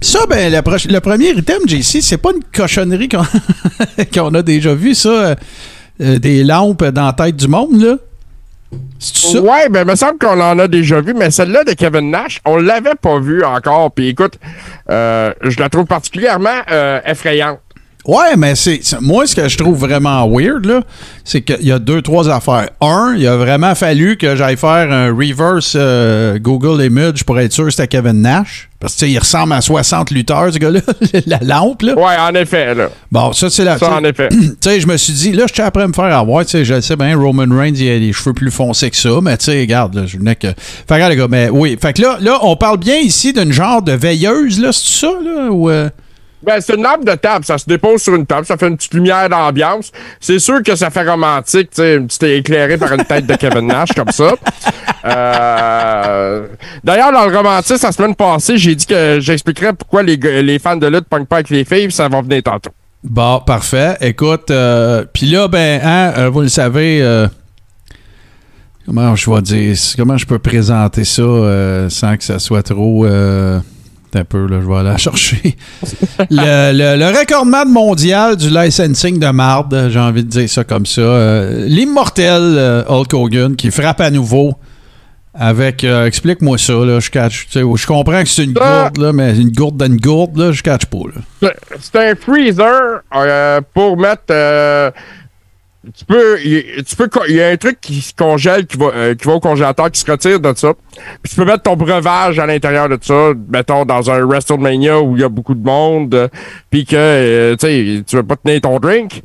Ça, 0.00 0.20
ben, 0.28 0.52
le, 0.52 1.00
premier 1.00 1.30
item, 1.30 1.58
JC, 1.66 2.00
c'est 2.02 2.18
pas 2.18 2.30
une 2.36 2.42
cochonnerie 2.54 3.08
qu'on 3.08 4.34
a 4.34 4.42
déjà 4.42 4.74
vu, 4.74 4.94
ça. 4.94 5.08
euh, 5.08 5.34
euh, 6.00 6.18
des 6.20 6.44
lampes 6.44 6.84
dans 6.84 7.06
la 7.06 7.12
tête 7.12 7.34
du 7.36 7.48
monde, 7.48 7.80
là. 7.82 7.96
Ouais, 9.34 9.68
ben, 9.70 9.82
il 9.82 9.90
me 9.90 9.94
semble 9.94 10.18
qu'on 10.18 10.40
en 10.40 10.58
a 10.58 10.68
déjà 10.68 11.00
vu, 11.00 11.14
mais 11.14 11.30
celle-là 11.30 11.64
de 11.64 11.72
Kevin 11.72 12.10
Nash, 12.10 12.40
on 12.44 12.56
l'avait 12.56 12.96
pas 13.00 13.18
vue 13.18 13.44
encore. 13.44 13.92
Puis 13.92 14.08
écoute, 14.08 14.38
euh, 14.90 15.32
je 15.42 15.58
la 15.60 15.68
trouve 15.68 15.86
particulièrement 15.86 16.62
euh, 16.70 17.00
effrayante. 17.06 17.60
Ouais, 18.06 18.36
mais 18.36 18.54
c'est 18.54 18.80
moi 19.00 19.26
ce 19.26 19.34
que 19.34 19.48
je 19.48 19.58
trouve 19.58 19.78
vraiment 19.78 20.26
weird 20.28 20.64
là, 20.64 20.80
c'est 21.24 21.42
qu'il 21.42 21.66
y 21.66 21.72
a 21.72 21.78
deux 21.78 22.00
trois 22.00 22.30
affaires. 22.30 22.70
Un, 22.80 23.14
il 23.18 23.26
a 23.26 23.36
vraiment 23.36 23.74
fallu 23.74 24.16
que 24.16 24.34
j'aille 24.34 24.56
faire 24.56 24.90
un 24.90 25.08
reverse 25.14 25.74
euh, 25.76 26.38
Google 26.38 26.82
Image 26.82 27.24
pour 27.24 27.38
être 27.38 27.52
sûr 27.52 27.64
que 27.64 27.70
c'était 27.70 27.88
Kevin 27.88 28.22
Nash 28.22 28.68
parce 28.80 28.94
que 28.94 29.06
il 29.06 29.18
ressemble 29.18 29.52
à 29.52 29.60
60 29.60 30.10
lutteurs 30.12 30.52
ce 30.52 30.58
gars-là, 30.58 30.80
la 31.26 31.38
lampe 31.42 31.82
là. 31.82 31.94
Ouais, 31.96 32.16
en 32.18 32.34
effet, 32.34 32.74
là. 32.74 32.88
Bon, 33.10 33.32
ça 33.32 33.50
c'est 33.50 33.64
la 33.64 33.76
Ça, 33.76 33.96
en 33.96 34.04
effet. 34.04 34.28
tu 34.30 34.54
sais, 34.60 34.80
je 34.80 34.86
me 34.86 34.96
suis 34.96 35.12
dit, 35.12 35.32
là, 35.32 35.44
je 35.48 35.54
suis 35.54 35.62
après 35.62 35.86
me 35.88 35.92
faire 35.92 36.16
avoir. 36.16 36.44
Tu 36.44 36.52
sais, 36.52 36.64
je 36.64 36.80
sais 36.80 36.94
bien, 36.94 37.16
Roman 37.18 37.46
Reigns, 37.50 37.74
il 37.74 37.90
a 37.90 37.98
les 37.98 38.12
cheveux 38.12 38.34
plus 38.34 38.52
foncés 38.52 38.90
que 38.90 38.96
ça, 38.96 39.10
mais 39.20 39.36
tu 39.36 39.46
sais, 39.46 39.60
regarde, 39.60 39.94
là, 39.94 40.06
je 40.06 40.16
venais 40.16 40.36
que. 40.36 40.46
Fait 40.46 40.54
que, 40.86 40.94
regarde, 40.94 41.12
les 41.12 41.18
gars, 41.18 41.28
mais 41.28 41.48
oui. 41.50 41.76
Fait 41.80 41.92
que 41.92 42.02
là, 42.02 42.18
là, 42.20 42.38
on 42.42 42.56
parle 42.56 42.78
bien 42.78 42.98
ici 42.98 43.32
d'une 43.32 43.52
genre 43.52 43.82
de 43.82 43.92
veilleuse, 43.92 44.60
là, 44.60 44.72
c'est 44.72 45.00
ça, 45.00 45.12
là? 45.24 45.50
Ou, 45.50 45.70
euh, 45.70 45.88
Ben, 46.42 46.60
c'est 46.60 46.74
une 46.74 46.82
lampe 46.82 47.04
de 47.04 47.14
table. 47.14 47.44
Ça 47.44 47.58
se 47.58 47.66
dépose 47.66 48.02
sur 48.02 48.14
une 48.14 48.26
table. 48.26 48.46
Ça 48.46 48.56
fait 48.56 48.68
une 48.68 48.76
petite 48.76 48.94
lumière 48.94 49.28
d'ambiance. 49.28 49.90
C'est 50.20 50.38
sûr 50.38 50.62
que 50.62 50.76
ça 50.76 50.90
fait 50.90 51.08
romantique, 51.08 51.70
tu 51.70 51.82
sais, 51.82 52.00
petite 52.00 52.22
éclairée 52.22 52.78
par 52.78 52.92
une 52.92 53.04
tête 53.04 53.26
de 53.26 53.34
Kevin 53.34 53.66
Nash 53.66 53.90
comme 53.94 54.10
ça. 54.10 54.34
Euh, 55.04 56.46
D'ailleurs, 56.84 57.12
dans 57.12 57.26
le 57.26 57.36
romantisme, 57.36 57.86
la 57.86 57.92
semaine 57.92 58.14
passée, 58.14 58.56
j'ai 58.58 58.74
dit 58.74 58.86
que 58.86 59.18
j'expliquerais 59.20 59.72
pourquoi 59.72 60.02
les, 60.02 60.16
les 60.16 60.58
fans 60.58 60.76
de 60.76 60.86
lutte 60.86 61.06
pognent 61.08 61.26
pas 61.26 61.36
avec 61.36 61.50
les 61.50 61.64
filles. 61.64 61.90
Ça 61.90 62.08
va 62.08 62.20
venir 62.20 62.42
tantôt. 62.42 62.70
Bon, 63.04 63.40
parfait. 63.40 63.96
Écoute, 64.00 64.50
euh, 64.50 65.04
puis 65.12 65.26
là, 65.26 65.46
ben, 65.48 65.80
hein, 65.82 66.12
euh, 66.18 66.28
vous 66.30 66.40
le 66.40 66.48
savez, 66.48 67.00
euh, 67.00 67.28
comment 68.84 69.14
je 69.14 69.30
vais 69.30 69.42
dire, 69.42 69.76
comment 69.96 70.16
je 70.16 70.26
peux 70.26 70.40
présenter 70.40 71.04
ça 71.04 71.22
sans 71.90 72.16
que 72.16 72.24
ça 72.24 72.38
soit 72.38 72.62
trop. 72.62 73.06
Un 74.14 74.24
peu, 74.24 74.46
là, 74.46 74.58
je 74.62 74.66
vais 74.66 74.74
aller 74.76 74.88
la 74.88 74.96
chercher. 74.96 75.56
le, 76.30 76.72
le, 76.72 76.96
le 76.98 77.18
recordman 77.18 77.68
mondial 77.68 78.36
du 78.36 78.48
licensing 78.50 79.18
de 79.18 79.28
marde, 79.28 79.88
j'ai 79.90 79.98
envie 80.00 80.24
de 80.24 80.28
dire 80.28 80.48
ça 80.48 80.64
comme 80.64 80.86
ça. 80.86 81.00
euh, 81.00 81.64
L'immortel 81.66 82.40
euh, 82.40 82.82
Hulk 82.88 83.12
Hogan 83.14 83.56
qui 83.56 83.70
frappe 83.70 84.00
à 84.00 84.10
nouveau. 84.10 84.54
Avec, 85.40 85.84
euh, 85.84 86.06
explique-moi 86.06 86.58
ça, 86.58 86.72
là, 86.72 86.98
je 86.98 87.10
catch. 87.10 87.46
tu 87.46 87.52
sais, 87.52 87.60
Je 87.60 87.86
comprends 87.86 88.22
que 88.22 88.28
c'est 88.28 88.42
une 88.44 88.54
gourde, 88.54 88.96
là, 88.98 89.12
mais 89.12 89.36
une 89.36 89.52
gourde 89.52 89.76
dans 89.76 89.86
une 89.86 89.98
gourde, 90.00 90.36
là, 90.36 90.50
je 90.50 90.62
catch 90.62 90.86
pas, 90.86 90.98
là. 91.14 91.20
C'est- 91.40 91.78
C'est 91.92 92.10
un 92.10 92.14
freezer 92.16 93.02
euh, 93.14 93.60
pour 93.72 93.96
mettre. 93.96 94.32
Tu 95.96 96.04
peux, 96.04 96.40
il, 96.44 96.84
tu 96.84 96.96
peux, 96.96 97.08
il 97.28 97.36
y 97.36 97.42
a 97.42 97.48
un 97.48 97.56
truc 97.56 97.80
qui 97.80 98.00
se 98.00 98.12
congèle, 98.14 98.66
qui 98.66 98.76
va, 98.76 98.86
euh, 98.94 99.14
qui 99.14 99.26
va 99.26 99.34
au 99.34 99.40
congélateur, 99.40 99.90
qui 99.90 100.00
se 100.00 100.10
retire 100.10 100.40
de 100.40 100.52
ça. 100.56 100.72
Puis 101.22 101.30
tu 101.30 101.36
peux 101.36 101.44
mettre 101.44 101.62
ton 101.62 101.76
breuvage 101.76 102.38
à 102.38 102.46
l'intérieur 102.46 102.88
de 102.88 102.98
ça, 103.00 103.32
mettons 103.50 103.84
dans 103.84 104.10
un 104.10 104.24
WrestleMania 104.24 105.00
où 105.00 105.16
il 105.16 105.20
y 105.22 105.24
a 105.24 105.28
beaucoup 105.28 105.54
de 105.54 105.64
monde, 105.64 106.14
euh, 106.14 106.28
puis 106.70 106.84
que 106.84 106.96
euh, 106.96 107.56
tu 107.56 107.66
sais, 107.66 108.02
tu 108.06 108.16
veux 108.16 108.22
pas 108.22 108.36
tenir 108.36 108.60
ton 108.60 108.78
drink. 108.78 109.22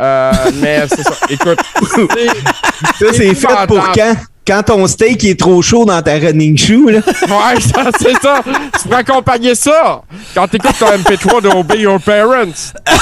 Euh, 0.00 0.32
mais 0.60 0.82
c'est 0.88 1.02
ça. 1.02 1.14
Écoute, 1.30 1.58
c'est- 1.94 3.06
Ça, 3.06 3.12
c'est 3.12 3.34
fait 3.34 3.66
pour 3.66 3.92
quand? 3.92 4.16
Quand 4.46 4.62
ton 4.62 4.86
steak 4.86 5.24
est 5.24 5.38
trop 5.38 5.60
chaud 5.60 5.84
dans 5.84 6.00
ta 6.02 6.14
running 6.14 6.56
shoe, 6.56 6.88
là. 6.90 7.00
Ouais, 7.22 7.60
ça, 7.60 7.90
c'est 7.98 8.16
ça. 8.22 8.42
Tu 8.80 8.88
peux 8.88 8.94
accompagner 8.94 9.54
ça 9.54 10.02
quand 10.34 10.46
t'écoutes 10.48 10.78
ton 10.78 10.86
MP3 10.86 11.42
de 11.42 11.48
Obey 11.48 11.80
Your 11.80 12.00
Parents. 12.00 12.72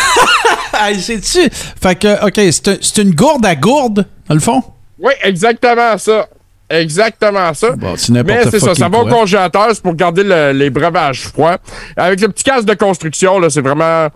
Hey, 0.76 1.00
c'est-tu? 1.00 1.48
Fait 1.80 1.94
que, 1.94 2.26
OK, 2.26 2.34
c'est 2.50 2.68
un- 2.68 2.76
c'est 2.80 3.00
une 3.02 3.14
gourde 3.14 3.46
à 3.46 3.54
gourde, 3.54 4.04
dans 4.28 4.34
le 4.34 4.40
fond? 4.40 4.60
Oui, 4.98 5.12
exactement 5.22 5.96
ça. 5.98 6.26
Exactement 6.68 7.54
ça. 7.54 7.70
Bon, 7.76 7.94
c'est 7.96 8.10
n'importe 8.10 8.44
Mais 8.44 8.50
c'est 8.50 8.58
ça, 8.58 8.74
ça 8.74 8.88
va 8.88 8.98
au 8.98 9.06
congélateur, 9.06 9.68
c'est 9.72 9.82
pour 9.82 9.94
garder 9.94 10.24
le- 10.24 10.50
les 10.52 10.70
breuvages 10.70 11.28
froids. 11.28 11.58
Avec 11.96 12.20
le 12.20 12.28
petit 12.28 12.42
casque 12.42 12.64
de 12.64 12.74
construction, 12.74 13.38
là, 13.38 13.50
c'est 13.50 13.60
vraiment. 13.60 14.08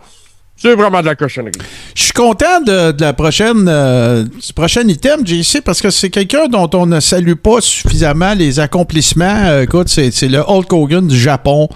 C'est 0.61 0.75
vraiment 0.75 1.01
de 1.01 1.07
la 1.07 1.15
cochonnerie. 1.15 1.53
Je 1.95 2.03
suis 2.03 2.13
content 2.13 2.61
de, 2.61 2.93
la 3.01 3.13
prochaine, 3.13 3.67
euh, 3.69 4.25
prochain 4.57 4.87
item, 4.89 5.25
JC, 5.25 5.61
parce 5.65 5.81
que 5.81 5.89
c'est 5.91 6.11
quelqu'un 6.11 6.49
dont 6.49 6.69
on 6.75 6.85
ne 6.85 6.99
salue 6.99 7.35
pas 7.35 7.61
suffisamment 7.61 8.35
les 8.35 8.59
accomplissements. 8.59 9.45
Euh, 9.47 9.63
écoute, 9.63 9.89
c'est 9.89 10.11
c'est 10.11 10.27
le 10.27 10.41
Hulk 10.41 10.73
Hogan 10.73 11.07
du 11.07 11.17
Japon. 11.17 11.69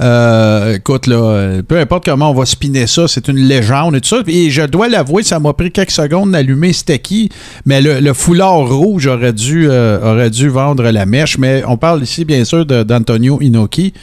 Euh, 0.00 0.76
écoute, 0.76 1.06
là, 1.06 1.16
euh, 1.16 1.62
peu 1.62 1.78
importe 1.78 2.04
comment 2.04 2.30
on 2.30 2.34
va 2.34 2.44
spinner 2.44 2.86
ça, 2.86 3.08
c'est 3.08 3.28
une 3.28 3.38
légende 3.38 3.96
et 3.96 4.00
tout 4.00 4.08
ça. 4.08 4.22
Et 4.26 4.50
je 4.50 4.62
dois 4.62 4.88
l'avouer, 4.88 5.22
ça 5.22 5.38
m'a 5.40 5.52
pris 5.52 5.70
quelques 5.70 5.90
secondes 5.90 6.32
d'allumer 6.32 6.72
c'était 6.72 6.98
qui, 6.98 7.30
mais 7.64 7.80
le, 7.80 8.12
foulard 8.12 8.68
rouge 8.68 9.06
aurait 9.06 9.32
dû, 9.32 9.68
euh, 9.68 10.12
aurait 10.12 10.30
dû 10.30 10.48
vendre 10.48 10.90
la 10.90 11.06
mèche. 11.06 11.38
Mais 11.38 11.62
on 11.66 11.76
parle 11.76 12.02
ici, 12.02 12.24
bien 12.24 12.44
sûr, 12.44 12.66
d'Antonio 12.66 13.40
Inoki, 13.40 13.94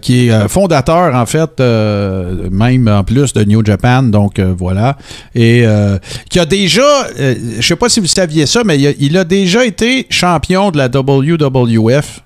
qui 0.00 0.28
est 0.28 0.48
fondateur, 0.48 1.14
en 1.14 1.26
fait, 1.26 1.60
même 1.60 2.88
en 2.88 3.04
plus 3.04 3.32
de 3.32 3.44
New 3.44 3.64
Japan. 3.64 4.02
Donc, 4.02 4.40
voilà. 4.40 4.96
Et 5.34 5.64
qui 6.28 6.38
a 6.38 6.46
déjà, 6.46 7.06
je 7.16 7.60
sais 7.60 7.76
pas 7.76 7.88
si 7.88 8.00
vous 8.00 8.06
saviez 8.06 8.46
ça, 8.46 8.62
mais 8.64 8.78
il 8.80 9.16
a 9.16 9.24
déjà 9.24 9.64
été 9.64 10.06
champion 10.10 10.70
de 10.70 10.78
la 10.78 10.88
WWF. 10.88 12.22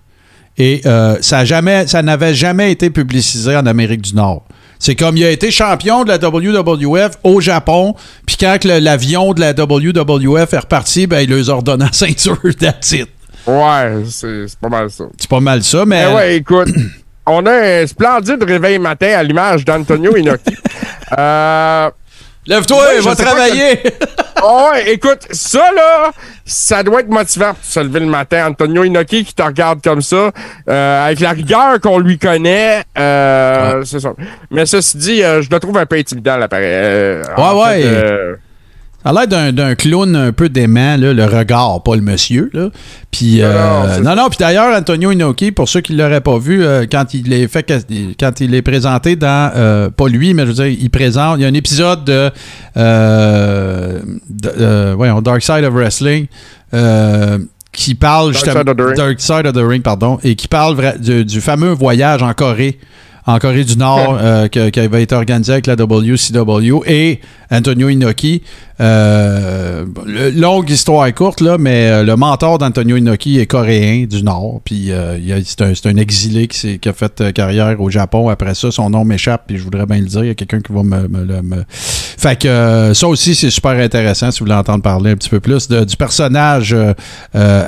Et 0.58 0.80
euh, 0.86 1.16
ça 1.20 1.38
a 1.38 1.44
jamais, 1.44 1.86
ça 1.86 2.02
n'avait 2.02 2.34
jamais 2.34 2.72
été 2.72 2.90
publicisé 2.90 3.56
en 3.56 3.66
Amérique 3.66 4.02
du 4.02 4.14
Nord. 4.14 4.44
C'est 4.78 4.94
comme 4.94 5.16
il 5.16 5.24
a 5.24 5.30
été 5.30 5.50
champion 5.50 6.04
de 6.04 6.08
la 6.08 6.18
WWF 6.18 7.12
au 7.24 7.40
Japon, 7.40 7.94
puis 8.26 8.36
quand 8.38 8.62
l'avion 8.64 9.32
de 9.32 9.40
la 9.40 9.52
WWF 9.52 10.52
est 10.52 10.58
reparti, 10.58 11.06
ben 11.06 11.20
il 11.20 11.30
leur 11.30 11.48
a 11.48 11.52
ordonné 11.52 11.86
la 11.86 11.92
ceinture, 11.92 12.38
it. 12.44 13.08
Ouais, 13.46 14.02
c'est 14.10 14.48
c'est 14.48 14.58
pas 14.58 14.68
mal 14.68 14.90
ça. 14.90 15.04
C'est 15.18 15.30
pas 15.30 15.40
mal 15.40 15.62
ça, 15.62 15.84
mais... 15.86 16.04
Eh 16.10 16.14
ouais, 16.14 16.36
écoute, 16.36 16.68
on 17.26 17.46
a 17.46 17.52
un 17.52 17.86
splendide 17.86 18.42
réveil 18.42 18.78
matin 18.78 19.14
à 19.16 19.22
l'image 19.22 19.64
d'Antonio 19.64 20.16
Inoki. 20.16 20.56
euh, 21.18 21.90
Lève-toi, 22.46 22.84
je 22.98 23.02
va 23.02 23.16
travailler! 23.16 23.80
oh 24.42 24.68
ouais, 24.72 24.92
écoute, 24.92 25.26
ça 25.30 25.70
là, 25.74 26.10
ça 26.44 26.82
doit 26.82 27.00
être 27.00 27.08
motivant 27.08 27.54
pour 27.54 27.64
se 27.64 27.80
lever 27.80 28.00
le 28.00 28.06
matin. 28.06 28.46
Antonio 28.48 28.84
Inoki 28.84 29.24
qui 29.24 29.34
te 29.34 29.42
regarde 29.42 29.82
comme 29.82 30.00
ça, 30.00 30.30
euh, 30.68 31.06
avec 31.06 31.20
la 31.20 31.30
rigueur 31.30 31.80
qu'on 31.80 31.98
lui 31.98 32.18
connaît, 32.18 32.84
euh, 32.96 33.82
c'est 33.84 34.00
ça. 34.00 34.12
Mais 34.50 34.64
ceci 34.64 34.96
dit, 34.96 35.22
euh, 35.24 35.42
je 35.42 35.50
le 35.50 35.58
trouve 35.58 35.76
un 35.78 35.86
peu 35.86 35.96
intimidant 35.96 36.36
l'appareil. 36.36 36.66
Euh, 36.68 37.22
Ouais, 37.36 37.44
fait, 37.44 37.82
ouais. 37.82 37.82
euh, 37.84 38.36
a 39.08 39.12
l'air 39.26 39.52
d'un, 39.52 39.74
clown 39.74 40.14
un 40.16 40.32
peu 40.32 40.48
dément, 40.48 40.96
là, 40.96 41.12
le 41.12 41.24
regard, 41.24 41.82
pas 41.82 41.94
le 41.96 42.02
monsieur. 42.02 42.50
Là. 42.52 42.70
Puis, 43.10 43.38
Non, 43.38 43.44
euh, 43.46 43.52
non, 43.86 43.88
c'est- 43.94 44.00
non, 44.02 44.16
non, 44.16 44.28
puis 44.28 44.38
d'ailleurs, 44.40 44.76
Antonio 44.76 45.10
Inoki, 45.12 45.52
pour 45.52 45.68
ceux 45.68 45.80
qui 45.80 45.92
ne 45.92 45.98
l'auraient 45.98 46.20
pas 46.20 46.38
vu, 46.38 46.64
euh, 46.64 46.86
quand 46.90 47.14
il 47.14 47.32
est 47.32 47.48
fait 47.48 47.62
quand 48.18 48.40
il 48.40 48.54
est 48.54 48.62
présenté 48.62 49.16
dans 49.16 49.52
euh, 49.54 49.90
pas 49.90 50.08
lui, 50.08 50.34
mais 50.34 50.42
je 50.42 50.48
veux 50.48 50.54
dire, 50.54 50.66
il 50.66 50.90
présente. 50.90 51.38
Il 51.38 51.42
y 51.42 51.44
a 51.44 51.48
un 51.48 51.54
épisode 51.54 52.04
de, 52.04 52.30
de 54.28 54.92
voyons, 54.94 55.20
Dark 55.22 55.42
Side 55.42 55.64
of 55.64 55.72
Wrestling. 55.74 56.26
qui 57.72 57.94
parle 57.94 58.32
Dark 58.32 58.44
justement 58.44 58.60
Side 58.60 58.68
of 58.70 58.76
the 58.76 58.80
Ring. 58.80 58.96
Dark 58.96 59.20
Side 59.20 59.46
of 59.46 59.52
the 59.52 59.62
Ring, 59.68 59.82
pardon, 59.82 60.18
et 60.24 60.34
qui 60.34 60.48
parle 60.48 60.76
du, 60.98 61.24
du 61.24 61.40
fameux 61.40 61.72
voyage 61.72 62.22
en 62.22 62.32
Corée, 62.32 62.78
en 63.26 63.38
Corée 63.38 63.64
du 63.64 63.76
Nord, 63.76 64.18
euh, 64.22 64.48
que- 64.48 64.70
qui 64.70 64.80
avait 64.80 65.02
été 65.02 65.14
organisé 65.14 65.52
avec 65.52 65.66
la 65.66 65.74
WCW 65.76 66.80
et 66.86 67.20
Antonio 67.50 67.88
Inoki. 67.88 68.42
Euh, 68.78 69.86
longue 70.34 70.68
histoire 70.68 71.12
courte, 71.14 71.40
là, 71.40 71.56
mais 71.58 71.88
euh, 71.88 72.02
le 72.02 72.14
mentor 72.16 72.58
d'Antonio 72.58 72.96
Inoki 72.96 73.38
est 73.40 73.46
coréen 73.46 74.04
du 74.04 74.22
Nord. 74.22 74.60
Puis 74.64 74.92
euh, 74.92 75.18
c'est 75.44 75.62
un, 75.62 75.72
un 75.90 75.96
exilé 75.96 76.46
qui, 76.46 76.78
qui 76.78 76.88
a 76.88 76.92
fait 76.92 77.20
euh, 77.20 77.32
carrière 77.32 77.80
au 77.80 77.88
Japon. 77.90 78.28
Après 78.28 78.54
ça, 78.54 78.70
son 78.70 78.90
nom 78.90 79.04
m'échappe, 79.04 79.44
puis 79.46 79.56
je 79.56 79.62
voudrais 79.62 79.86
bien 79.86 79.98
le 79.98 80.04
dire. 80.06 80.24
Il 80.24 80.28
y 80.28 80.30
a 80.30 80.34
quelqu'un 80.34 80.60
qui 80.60 80.72
va 80.72 80.82
me, 80.82 81.08
me 81.08 81.24
le. 81.24 81.42
me- 81.42 81.64
Fait 81.68 82.38
que 82.38 82.48
euh, 82.48 82.92
ça 82.94 83.08
aussi, 83.08 83.34
c'est 83.34 83.50
super 83.50 83.72
intéressant 83.72 84.30
si 84.30 84.40
vous 84.40 84.44
voulez 84.46 84.56
entendre 84.58 84.82
parler 84.82 85.12
un 85.12 85.16
petit 85.16 85.30
peu 85.30 85.40
plus 85.40 85.68
de- 85.68 85.84
du 85.84 85.96
personnage 85.96 86.74
euh, 86.74 86.94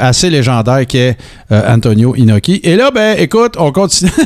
assez 0.01 0.29
légendaire 0.29 0.85
qui 0.87 0.99
est 0.99 1.17
euh, 1.53 1.75
Antonio 1.75 2.15
Inoki. 2.17 2.61
Et 2.65 2.77
là, 2.77 2.91
ben, 2.91 3.17
écoute, 3.19 3.55
on 3.59 3.73
continue. 3.73 4.11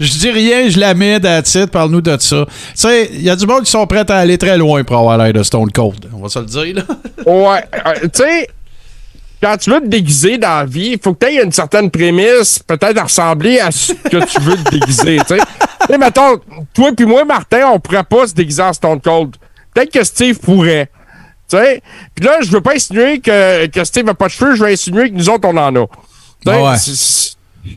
Je 0.00 0.10
dis 0.12 0.30
rien, 0.30 0.68
je 0.68 0.78
la 0.78 0.94
mets 0.94 1.20
titre, 1.42 1.70
parle-nous 1.70 2.00
de 2.00 2.16
ça. 2.20 2.46
Tu 2.46 2.52
sais, 2.74 3.10
il 3.12 3.22
y 3.22 3.30
a 3.30 3.36
du 3.36 3.46
monde 3.46 3.64
qui 3.64 3.70
sont 3.70 3.86
prêts 3.86 4.08
à 4.08 4.18
aller 4.18 4.38
très 4.38 4.56
loin 4.56 4.84
pour 4.84 4.96
avoir 4.96 5.18
l'air 5.18 5.32
de 5.32 5.42
Stone 5.42 5.70
Cold. 5.72 6.08
On 6.14 6.20
va 6.20 6.28
se 6.28 6.38
le 6.38 6.46
dire, 6.46 6.76
là. 6.76 6.82
Ouais. 7.26 7.64
euh, 7.86 8.08
tu 8.12 8.22
sais, 8.22 8.48
quand 9.42 9.56
tu 9.56 9.70
veux 9.70 9.80
te 9.80 9.86
déguiser 9.86 10.38
dans 10.38 10.60
la 10.60 10.64
vie, 10.64 10.90
il 10.92 10.98
faut 11.02 11.14
que 11.14 11.26
tu 11.26 11.32
aies 11.32 11.42
une 11.42 11.52
certaine 11.52 11.90
prémisse, 11.90 12.60
peut-être 12.60 12.96
à 12.98 13.04
ressembler 13.04 13.60
à 13.60 13.70
ce 13.70 13.92
que 13.92 14.24
tu 14.24 14.40
veux 14.40 14.56
te 14.56 14.70
déguiser, 14.70 15.18
tu 15.28 15.36
sais. 15.36 15.98
Mettons, 15.98 16.38
toi 16.74 16.90
puis 16.96 17.06
moi, 17.06 17.24
Martin, 17.24 17.68
on 17.72 17.80
pourrait 17.80 18.04
pas 18.04 18.26
se 18.26 18.34
déguiser 18.34 18.62
en 18.62 18.72
Stone 18.72 19.00
Cold. 19.00 19.34
Peut-être 19.74 19.92
que 19.92 20.04
Steve 20.04 20.38
pourrait. 20.38 20.90
Tu 21.48 21.56
sais? 21.56 21.82
Puis 22.14 22.24
là, 22.24 22.38
je 22.42 22.50
veux 22.50 22.60
pas 22.60 22.74
insinuer 22.74 23.20
que, 23.20 23.66
que 23.66 23.84
Steve 23.84 24.04
n'a 24.04 24.14
pas 24.14 24.26
de 24.26 24.32
cheveux, 24.32 24.54
je 24.54 24.62
veux 24.64 24.70
insinuer 24.70 25.10
que 25.10 25.14
nous 25.14 25.28
autres, 25.30 25.48
on 25.48 25.56
en 25.56 25.74
a. 25.74 25.86
Ah 26.46 26.62
ouais. 26.62 26.76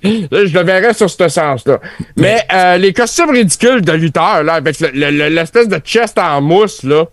Là, 0.04 0.46
je 0.46 0.54
le 0.54 0.64
verrais 0.64 0.94
sur 0.94 1.10
ce 1.10 1.28
sens-là. 1.28 1.80
Mais 2.16 2.40
euh, 2.54 2.78
les 2.78 2.94
costumes 2.94 3.32
ridicules 3.32 3.82
de 3.82 3.92
lutteurs, 3.94 4.44
là, 4.44 4.54
avec 4.54 4.80
le- 4.80 4.92
le- 4.94 5.12
le- 5.12 5.30
l'espèce 5.30 5.68
de 5.68 5.78
chest 5.80 6.18
en 6.18 6.42
mousse, 6.42 6.84
là, 6.84 7.06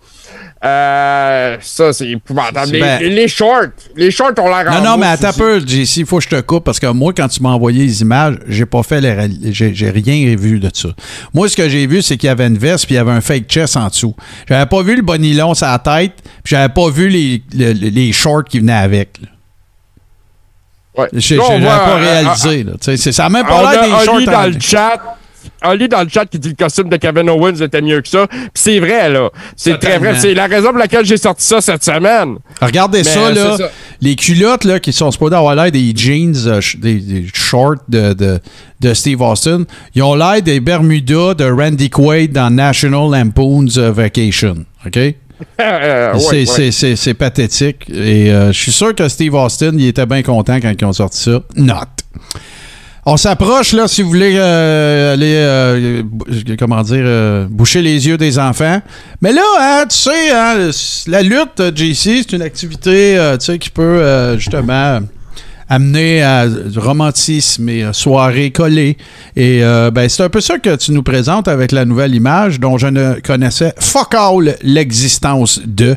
euh, 0.64 1.57
ça, 1.61 1.93
c'est 1.93 2.09
épouvantable. 2.09 2.72
Les, 2.72 2.81
Ben- 2.81 3.03
les 3.03 3.29
shorts, 3.29 3.68
les 3.97 4.11
shorts 4.11 4.33
ont 4.39 4.49
l'air 4.49 4.66
en 4.70 4.79
Non, 4.83 4.91
non, 4.91 4.97
mais 4.99 5.07
attends 5.07 5.29
un 5.29 5.33
peu, 5.33 5.61
JC, 5.61 5.99
il 5.99 6.07
faut 6.07 6.18
que 6.18 6.24
je 6.24 6.29
te 6.29 6.41
coupe 6.41 6.64
parce 6.64 6.81
que 6.81 6.87
moi, 6.89 7.12
quand 7.16 7.29
tu 7.29 7.43
m'as 7.43 7.51
envoyé 7.51 7.85
les 7.85 8.03
images, 8.03 8.37
j'ai 8.49 8.66
pas 8.66 8.83
fait 8.83 9.01
les 9.01 9.53
j'ai 9.53 9.72
j'ai 9.74 9.91
rien 9.91 10.35
vu 10.37 10.59
de 10.59 10.68
ça. 10.72 10.89
Moi, 11.33 11.49
ce 11.49 11.57
que 11.57 11.68
j'ai 11.68 11.87
vu, 11.87 12.03
c'est 12.03 12.16
qu'il 12.16 12.26
y 12.26 12.31
avait 12.31 12.47
une 12.47 12.59
veste 12.59 12.87
puis 12.87 12.95
il 12.95 12.99
y 12.99 13.01
avait 13.01 13.12
un 13.12 13.20
fake 13.20 13.47
chest 13.49 13.76
en 13.76 13.89
dessous. 13.89 14.14
J'avais 14.49 14.66
pas 14.66 14.83
vu 14.83 14.97
le 14.97 15.03
bonilon 15.03 15.55
sur 15.55 15.66
la 15.66 15.79
tête, 15.79 16.12
puis 16.43 16.57
j'avais 16.57 16.72
pas 16.72 16.91
vu 16.91 17.09
les, 17.09 17.43
les, 17.53 17.72
les 17.74 18.12
shorts 18.12 18.45
qui 18.45 18.59
venaient 18.59 18.72
avec. 18.72 19.11
là. 19.22 19.29
Ouais. 20.99 21.09
J'avais 21.13 21.61
voit, 21.61 21.79
pas 21.79 21.91
euh, 21.91 21.97
réalisé. 21.97 22.65
là. 22.65 22.73
Tu 22.73 22.79
sais, 22.83 22.97
c'est- 22.97 23.13
ça 23.13 23.27
a 23.27 23.29
même 23.29 23.47
pas 23.47 23.73
l'air 23.73 23.83
des 23.83 24.05
shorts. 24.05 24.21
dans 24.27 24.47
le 24.47 24.61
chat. 24.61 25.01
Oli 25.65 25.89
dans 25.89 26.03
le 26.03 26.09
chat 26.09 26.25
qui 26.27 26.39
dit 26.39 26.51
le 26.51 26.55
costume 26.55 26.89
de 26.89 26.97
Kevin 26.97 27.29
Owens 27.31 27.57
était 27.61 27.81
mieux 27.81 28.01
que 28.01 28.09
ça. 28.09 28.27
Puis 28.29 28.41
c'est 28.55 28.79
vrai, 28.81 29.09
là. 29.09 29.31
C'est 29.57 29.79
très 29.79 29.99
vrai. 29.99 30.15
C'est 30.19 30.35
la 30.35 30.47
raison 30.47 30.69
pour 30.69 30.79
laquelle 30.79 31.05
j'ai 31.05 31.17
sorti 31.17 31.45
ça 31.45 31.61
cette 31.61 31.83
semaine. 31.85 32.37
Regardez 32.61 32.99
Mais, 32.99 33.05
ça, 33.05 33.21
euh, 33.27 33.35
là. 33.35 33.57
ça. 33.57 33.71
Les 34.01 34.15
culottes, 34.15 34.65
là, 34.65 34.79
qui 34.79 34.93
sont 34.93 35.11
supposées 35.11 35.35
avoir 35.37 35.55
l'air 35.57 35.73
des 35.73 35.93
jeans, 35.97 36.35
euh, 36.47 36.61
des, 36.79 36.97
des 36.97 37.27
shorts 37.33 37.77
de, 37.89 38.13
de, 38.13 38.39
de 38.81 38.95
Steve 38.95 39.21
Austin, 39.23 39.65
ils 39.95 40.03
ont 40.03 40.15
l'air 40.15 40.43
des 40.43 40.61
Bermudas 40.61 41.35
de 41.35 41.51
Randy 41.51 41.91
Quaid 41.91 42.33
dans 42.33 42.51
National 42.51 43.11
Lampoon's 43.11 43.79
euh, 43.79 43.91
Vacation. 43.91 44.65
OK? 44.87 44.99
Euh, 45.61 46.14
ouais, 46.14 46.47
c'est, 46.47 47.07
ouais. 47.07 47.14
pathétique. 47.14 47.89
Et 47.91 48.30
euh, 48.30 48.53
je 48.53 48.59
suis 48.59 48.72
sûr 48.72 48.95
que 48.95 49.09
Steve 49.09 49.34
Austin, 49.34 49.72
il 49.74 49.86
était 49.86 50.07
bien 50.07 50.22
content 50.22 50.59
quand 50.61 50.72
ils 50.78 50.84
ont 50.84 50.93
sorti 50.93 51.18
ça. 51.18 51.43
Not. 51.57 51.74
On 53.11 53.16
s'approche, 53.16 53.72
là, 53.72 53.89
si 53.89 54.03
vous 54.03 54.11
voulez 54.11 54.34
euh, 54.36 55.14
aller, 55.14 55.32
euh, 55.34 56.03
comment 56.59 56.82
dire, 56.82 57.05
euh, 57.07 57.47
boucher 57.49 57.80
les 57.80 58.07
yeux 58.07 58.18
des 58.18 58.39
enfants. 58.39 58.82
Mais 59.22 59.32
là, 59.32 59.43
hein, 59.59 59.84
tu 59.89 59.97
sais, 59.97 60.30
hein, 60.30 60.68
la 61.07 61.22
lutte, 61.22 61.74
JC, 61.74 61.95
c'est 62.20 62.32
une 62.32 62.43
activité, 62.43 63.16
tu 63.41 63.47
sais, 63.47 63.59
qui 63.59 63.70
peut, 63.70 64.36
justement, 64.36 65.01
amener 65.69 66.23
à 66.23 66.47
du 66.49 66.79
romantisme 66.79 67.69
et 67.69 67.93
soirée 67.93 68.51
collée. 68.51 68.97
Et 69.37 69.62
euh, 69.62 69.91
ben, 69.91 70.09
c'est 70.09 70.23
un 70.23 70.29
peu 70.29 70.41
ça 70.41 70.59
que 70.59 70.77
tu 70.77 70.93
nous 70.93 71.03
présentes 71.03 71.49
avec 71.49 71.73
la 71.73 71.85
nouvelle 71.85 72.14
image 72.14 72.61
dont 72.61 72.79
je 72.79 72.87
ne 72.87 73.21
connaissais 73.21 73.75
fuck 73.79 74.14
all 74.14 74.57
l'existence 74.62 75.61
de. 75.64 75.97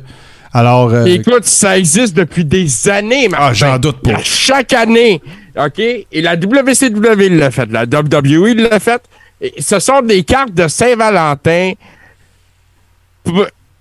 Alors, 0.53 0.93
euh, 0.93 1.05
Écoute, 1.05 1.45
ça 1.45 1.77
existe 1.77 2.13
depuis 2.13 2.43
des 2.43 2.89
années, 2.89 3.29
Martin. 3.29 3.47
Ah, 3.49 3.53
j'en 3.53 3.77
doute 3.79 4.01
pas. 4.01 4.15
À 4.15 4.23
chaque 4.23 4.73
année, 4.73 5.21
OK? 5.57 5.79
Et 5.79 6.21
la 6.21 6.35
WCW 6.35 7.29
l'a 7.29 7.51
fait, 7.51 7.71
la 7.71 7.83
WWE 7.83 8.55
l'a 8.55 8.79
fait. 8.79 9.01
Et 9.39 9.61
ce 9.61 9.79
sont 9.79 10.01
des 10.01 10.23
cartes 10.23 10.53
de 10.53 10.67
Saint-Valentin 10.67 11.73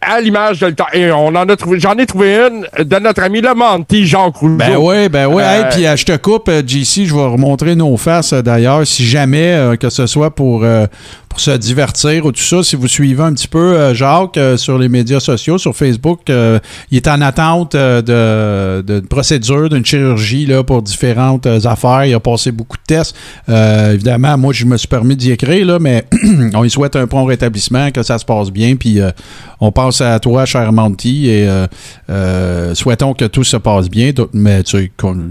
à 0.01 0.21
l'image 0.21 0.61
de 0.61 0.67
le 0.67 0.75
temps. 0.75 0.87
Et 0.93 1.11
on 1.13 1.27
en 1.29 1.49
a 1.49 1.57
trouvé, 1.57 1.79
j'en 1.79 1.95
ai 1.99 2.07
trouvé 2.07 2.35
une 2.37 2.67
de 2.85 2.99
notre 2.99 3.23
ami 3.23 3.41
le 3.41 3.55
Monty, 3.55 4.07
Jean 4.07 4.31
Rougeau. 4.31 4.57
Ben 4.57 4.77
oui, 4.79 5.09
ben 5.09 5.27
oui. 5.27 5.43
Euh, 5.43 5.51
Hey, 5.63 5.65
puis 5.71 5.87
euh, 5.87 5.97
je 5.97 6.05
te 6.05 6.17
coupe, 6.17 6.49
euh, 6.49 6.63
JC, 6.67 7.05
je 7.07 7.15
vais 7.15 7.27
remontrer 7.27 7.75
nos 7.75 7.97
faces 7.97 8.33
euh, 8.33 8.41
d'ailleurs, 8.43 8.87
si 8.87 9.05
jamais, 9.05 9.53
euh, 9.53 9.77
que 9.77 9.91
ce 9.91 10.07
soit 10.07 10.31
pour, 10.35 10.65
euh, 10.65 10.87
pour 11.31 11.41
se 11.41 11.53
divertir 11.53 12.27
ou 12.27 12.33
tout 12.33 12.43
ça, 12.43 12.63
si 12.65 12.75
vous 12.77 12.89
suivez 12.89 13.23
un 13.23 13.33
petit 13.33 13.47
peu 13.49 13.59
euh, 13.79 13.95
Jacques 13.95 14.37
euh, 14.37 14.57
sur 14.57 14.77
les 14.79 14.89
médias 14.89 15.21
sociaux, 15.21 15.59
sur 15.59 15.75
Facebook, 15.77 16.29
euh, 16.29 16.59
il 16.91 16.97
est 16.97 17.07
en 17.09 17.21
attente 17.23 17.75
d'une 17.77 19.07
procédure, 19.09 19.69
d'une 19.71 19.87
chirurgie 19.87 20.45
là, 20.45 20.65
pour 20.65 20.83
différentes 20.83 21.47
affaires. 21.47 22.05
Il 22.05 22.13
a 22.15 22.21
passé 22.21 22.51
beaucoup 22.51 22.77
de 22.77 22.83
tests. 22.83 23.15
Évidemment, 23.49 24.37
moi, 24.37 24.53
je 24.53 24.65
me 24.67 24.77
suis 24.77 24.89
permis 24.89 25.15
d'y 25.17 25.31
écrire, 25.31 25.65
là, 25.67 25.79
mais 25.79 26.05
on 26.55 26.63
lui 26.63 26.71
souhaite 26.71 26.97
un 26.97 27.07
prompt 27.07 27.25
rétablissement, 27.27 27.91
que 27.93 28.03
ça 28.03 28.19
se 28.19 28.25
passe 28.25 28.51
bien, 28.51 28.75
puis 28.75 28.99
on 29.61 29.71
pense 29.71 30.01
à 30.01 30.19
toi, 30.19 30.45
cher 30.47 30.73
Monty, 30.73 31.29
et 31.29 31.49
souhaitons 32.75 33.15
que 33.15 33.27
tout 33.27 33.45
se 33.45 33.57
passe 33.57 33.89
bien. 33.89 34.13
tout- 34.13 34.29
Mais 34.33 34.63
tu 34.65 34.79
sais, 34.79 34.91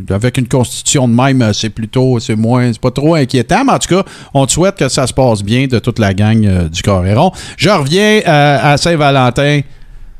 avec 0.09 0.37
une 0.37 0.47
constitution 0.47 1.07
de 1.09 1.13
même, 1.13 1.51
c'est 1.53 1.69
plutôt, 1.69 2.19
c'est 2.19 2.35
moins, 2.37 2.71
c'est 2.71 2.81
pas 2.81 2.91
trop 2.91 3.15
inquiétant. 3.15 3.65
Mais 3.65 3.73
en 3.73 3.79
tout 3.79 3.93
cas, 3.95 4.03
on 4.33 4.45
te 4.45 4.51
souhaite 4.53 4.75
que 4.77 4.87
ça 4.87 5.05
se 5.05 5.13
passe 5.13 5.43
bien 5.43 5.67
de 5.67 5.77
toute 5.89 5.99
la 5.99 6.13
gang 6.13 6.45
euh, 6.45 6.69
du 6.69 6.81
Coréron. 6.81 7.31
Je 7.57 7.69
reviens 7.69 8.21
euh, 8.27 8.73
à 8.73 8.77
Saint-Valentin. 8.77 9.61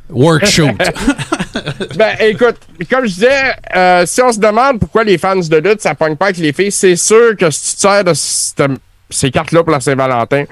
Workshoot. 0.10 0.72
Ben, 1.98 2.16
écoute, 2.22 2.56
comme 2.90 3.06
je 3.06 3.14
disais, 3.14 3.54
euh, 3.76 4.04
si 4.06 4.22
on 4.22 4.32
se 4.32 4.40
demande 4.40 4.80
pourquoi 4.80 5.04
les 5.04 5.18
fans 5.18 5.36
de 5.36 5.58
lutte, 5.58 5.82
ça 5.82 5.94
pogne 5.96 6.16
pas 6.16 6.26
avec 6.26 6.38
les 6.38 6.54
filles, 6.54 6.72
c'est 6.72 6.96
sûr 6.96 7.36
que 7.38 7.50
si 7.52 7.72
tu 7.72 7.76
te 7.76 7.82
sers 7.82 8.04
de 8.04 8.14
cette- 8.14 8.72
ces 9.10 9.32
cartes-là 9.32 9.64
pour 9.64 9.72
la 9.72 9.80
Saint-Valentin, 9.80 10.46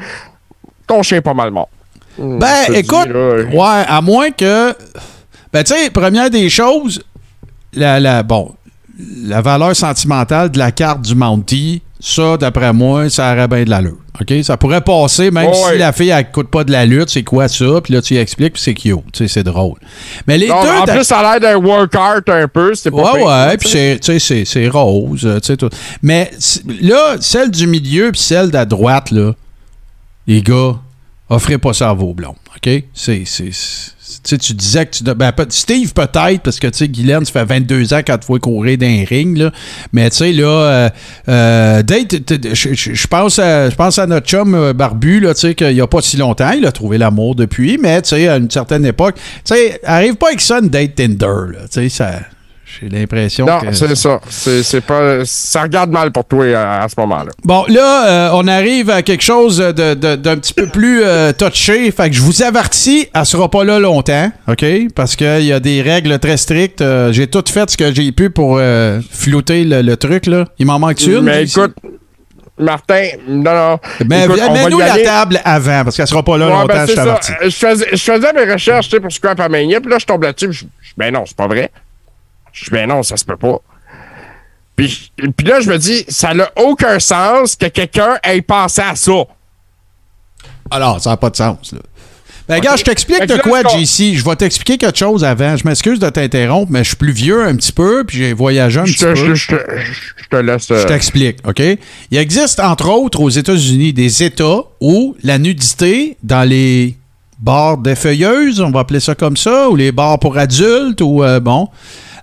ton 0.88 1.01
chien 1.03 1.20
est 1.20 1.22
pas 1.22 1.34
mal 1.34 1.51
mort. 1.51 1.70
Ben, 2.18 2.74
écoute, 2.74 3.09
ouais, 3.53 3.84
à 3.88 4.01
moins 4.01 4.32
que. 4.32 4.74
Ben, 5.53 5.63
tu 5.63 5.74
sais, 5.76 5.89
première 5.91 6.30
des 6.30 6.49
choses, 6.49 7.01
la, 7.74 7.99
la, 7.99 8.24
bon, 8.24 8.53
la 9.24 9.41
valeur 9.41 9.76
sentimentale 9.76 10.49
de 10.51 10.57
la 10.57 10.72
carte 10.72 11.01
du 11.01 11.15
Mountie, 11.15 11.82
ça, 11.99 12.37
d'après 12.37 12.73
moi, 12.73 13.09
ça 13.09 13.33
aurait 13.33 13.47
bien 13.47 13.63
de 13.63 13.69
l'allure. 13.69 13.97
OK? 14.21 14.33
Ça 14.43 14.57
pourrait 14.57 14.81
passer, 14.81 15.31
même 15.31 15.51
si 15.53 15.77
la 15.77 15.91
fille, 15.91 16.09
elle 16.09 16.29
coûte 16.31 16.49
pas 16.49 16.63
de 16.63 16.71
la 16.71 16.85
lutte, 16.85 17.09
c'est 17.09 17.23
quoi 17.23 17.47
ça? 17.47 17.81
Puis 17.83 17.93
là, 17.93 18.01
tu 18.01 18.15
y 18.15 18.17
expliques, 18.17 18.53
puis 18.53 18.61
c'est 18.61 18.73
cute. 18.73 18.99
Tu 19.13 19.19
sais, 19.19 19.27
c'est 19.27 19.43
drôle. 19.43 19.77
Mais 20.27 20.37
les 20.37 20.47
non, 20.47 20.61
deux. 20.63 20.69
en 20.69 20.85
plus, 20.85 21.03
ça 21.03 21.19
a 21.19 21.39
l'air 21.39 21.39
d'un 21.39 21.63
workout 21.63 22.27
un 22.29 22.47
peu. 22.47 22.73
C'est 22.75 22.91
pas 22.91 23.13
Ouais, 23.13 23.23
ouais, 23.23 23.57
puis 23.57 23.69
c'est, 23.69 23.99
tu 24.01 24.19
sais, 24.19 24.45
c'est, 24.45 24.67
rose, 24.67 25.25
euh, 25.25 25.39
tu 25.39 25.47
sais, 25.47 25.57
tout. 25.57 25.69
Mais 26.01 26.31
là, 26.81 27.15
celle 27.19 27.51
du 27.51 27.67
milieu 27.67 28.11
puis 28.11 28.21
celle 28.21 28.49
de 28.49 28.53
la 28.53 28.65
droite, 28.65 29.11
là, 29.11 29.33
les 30.27 30.41
gars, 30.41 30.75
offrez 31.30 31.57
pas 31.57 31.73
ça 31.73 31.89
à 31.89 31.93
vos 31.93 32.13
blonds, 32.13 32.36
OK? 32.55 32.84
C'est, 32.93 33.23
tu 33.23 33.51
sais, 34.23 34.38
tu 34.38 34.53
disais 34.53 34.86
que 34.86 34.91
tu... 34.91 35.03
Ben, 35.03 35.34
Steve, 35.49 35.93
peut-être, 35.93 36.41
parce 36.41 36.59
que, 36.59 36.67
tu 36.67 36.78
sais, 36.78 36.88
Guylaine, 36.88 37.25
ça 37.25 37.32
fait 37.32 37.45
22 37.45 37.93
ans 37.93 38.01
qu'elle 38.03 38.19
te 38.19 38.25
voit 38.25 38.39
courir 38.39 38.78
d'un 38.78 39.03
ring, 39.07 39.38
là. 39.38 39.51
Mais, 39.91 40.09
tu 40.09 40.17
sais, 40.17 40.32
là, 40.32 40.47
euh, 40.47 40.89
euh, 41.30 41.84
je 41.84 43.07
pense 43.07 43.39
à, 43.39 43.69
pense 43.71 43.99
à 43.99 44.07
notre 44.07 44.28
chum 44.28 44.55
euh, 44.55 44.73
Barbu, 44.73 45.19
là, 45.19 45.34
tu 45.34 45.41
sais, 45.41 45.55
qu'il 45.55 45.73
y 45.73 45.82
a 45.82 45.88
pas 45.88 46.01
si 46.01 46.17
longtemps, 46.17 46.51
il 46.51 46.65
a 46.65 46.71
trouvé 46.71 46.97
l'amour 46.97 47.36
depuis, 47.36 47.78
mais, 47.78 48.01
tu 48.01 48.09
sais, 48.09 48.28
à 48.28 48.38
une 48.38 48.49
certaine 48.49 48.86
époque, 48.86 49.15
tu 49.15 49.55
sais, 49.55 49.80
arrive 49.84 50.15
pas 50.15 50.28
avec 50.28 50.41
ça 50.41 50.59
une 50.59 50.69
date 50.69 50.95
Tinder, 50.95 51.51
là, 51.53 51.59
tu 51.63 51.82
sais, 51.82 51.89
ça... 51.89 52.19
J'ai 52.80 52.89
l'impression 52.89 53.45
Non, 53.45 53.59
que... 53.59 53.72
c'est 53.72 53.95
ça. 53.95 54.20
C'est 54.30 54.61
c'est 54.61 54.82
pas. 54.82 55.24
Ça 55.24 55.61
regarde 55.63 55.89
mal 55.89 56.11
pour 56.11 56.26
toi 56.26 56.45
à, 56.53 56.84
à 56.84 56.89
ce 56.89 56.95
moment-là. 56.97 57.32
Bon, 57.43 57.63
là, 57.70 58.07
euh, 58.07 58.30
on 58.34 58.45
arrive 58.47 58.89
à 58.89 59.01
quelque 59.03 59.24
chose 59.24 59.57
de- 59.57 59.93
de- 59.93 60.15
d'un 60.18 60.36
petit 60.38 60.53
peu 60.53 60.68
plus 60.68 61.01
euh, 61.03 61.32
touché. 61.32 61.89
Fait 61.91 62.09
que 62.09 62.15
je 62.15 62.22
vous 62.22 62.43
avertis, 62.43 63.07
elle 63.13 63.26
sera 63.26 63.49
pas 63.49 63.63
là 63.63 63.80
longtemps, 63.80 64.32
OK? 64.49 64.65
Parce 64.95 65.15
qu'il 65.15 65.43
y 65.45 65.53
a 65.53 65.59
des 65.61 65.82
règles 65.82 66.20
très 66.20 66.36
strictes. 66.38 66.82
Euh, 66.82 67.13
j'ai 67.13 67.28
tout 67.28 67.43
fait 67.47 67.70
ce 67.70 67.78
que 67.78 67.93
j'ai 67.93 68.11
pu 68.11 68.30
pour 68.30 68.59
flouter 69.11 69.63
le, 69.63 69.82
le 69.82 69.95
truc, 69.97 70.26
là. 70.26 70.45
Il 70.59 70.65
m'en 70.65 70.78
manque 70.78 71.01
une. 71.05 71.22
Mais 71.22 71.43
écoute, 71.45 71.74
Martin, 72.59 73.09
non, 73.28 73.53
non. 73.53 73.80
Mais 74.09 74.26
écoute, 74.26 74.39
on 74.45 74.53
va 74.53 74.63
mets-nous 74.63 74.80
y 74.82 74.84
la 74.84 74.97
table 75.03 75.39
avant, 75.45 75.84
parce 75.84 75.95
qu'elle 75.95 76.07
sera 76.07 76.24
pas 76.24 76.38
là 76.38 76.47
Ouais, 76.47 76.51
longtemps, 76.53 76.68
ben, 76.68 76.88
je 76.88 77.49
Je 77.49 77.55
faisais, 77.55 77.88
je 77.91 77.97
faisais 77.97 78.34
mes 78.34 78.51
recherches 78.51 78.89
tu 78.89 78.95
sais, 78.95 78.99
pour 78.99 79.11
Scrap 79.11 79.39
à 79.39 79.47
Mania, 79.47 79.80
puis 79.80 79.91
là, 79.91 79.97
je 79.99 80.05
tombe 80.05 80.24
là-dessus, 80.24 80.51
je- 80.51 80.65
ben 80.97 81.13
non, 81.13 81.24
c'est 81.28 81.38
pas 81.38 81.47
vrai. 81.47 81.70
Je 82.59 82.65
dis, 82.65 82.71
ben 82.71 82.87
non, 82.89 83.03
ça 83.03 83.17
se 83.17 83.25
peut 83.25 83.37
pas. 83.37 83.59
Puis, 84.75 85.11
puis 85.35 85.47
là, 85.47 85.59
je 85.59 85.69
me 85.69 85.77
dis, 85.77 86.05
ça 86.07 86.33
n'a 86.33 86.49
aucun 86.55 86.99
sens 86.99 87.55
que 87.55 87.65
quelqu'un 87.67 88.17
ait 88.23 88.41
pensé 88.41 88.81
à 88.81 88.95
ça. 88.95 89.23
Alors, 90.69 91.01
ça 91.01 91.11
n'a 91.11 91.17
pas 91.17 91.29
de 91.29 91.35
sens, 91.35 91.71
là. 91.73 91.79
Ben, 92.47 92.55
regarde, 92.55 92.77
je 92.77 92.85
t'explique 92.85 93.25
de 93.25 93.35
quoi, 93.41 93.61
JC. 93.63 94.13
Je 94.15 94.23
vais 94.23 94.35
t'expliquer 94.37 94.77
quelque 94.77 94.97
chose 94.97 95.25
avant. 95.25 95.57
Je 95.57 95.65
m'excuse 95.67 95.99
de 95.99 96.09
t'interrompre, 96.09 96.71
mais 96.71 96.81
je 96.81 96.89
suis 96.89 96.95
plus 96.95 97.11
vieux 97.11 97.43
un 97.43 97.53
petit 97.57 97.73
peu, 97.73 98.05
puis 98.05 98.19
j'ai 98.19 98.31
voyagé 98.31 98.79
un 98.79 98.85
Je 98.85 98.93
petit 98.93 99.03
te, 99.03 99.13
peu. 99.25 99.35
je, 99.35 99.47
te, 99.49 99.55
je 100.23 100.27
te 100.29 100.35
laisse. 100.37 100.71
euh, 100.71 100.81
Je 100.81 100.87
t'explique, 100.87 101.39
OK? 101.45 101.61
Il 102.11 102.17
existe, 102.17 102.61
entre 102.61 102.87
autres, 102.89 103.19
aux 103.19 103.29
États-Unis, 103.29 103.91
des 103.91 104.23
États 104.23 104.61
où 104.79 105.17
la 105.23 105.39
nudité 105.39 106.15
dans 106.23 106.47
les 106.47 106.95
bars 107.39 107.77
défeuilleuses, 107.77 108.61
on 108.61 108.71
va 108.71 108.79
appeler 108.79 109.01
ça 109.01 109.13
comme 109.13 109.35
ça, 109.35 109.67
ou 109.69 109.75
les 109.75 109.91
bars 109.91 110.17
pour 110.17 110.37
adultes, 110.37 111.01
ou 111.01 111.25
euh, 111.25 111.41
bon, 111.41 111.67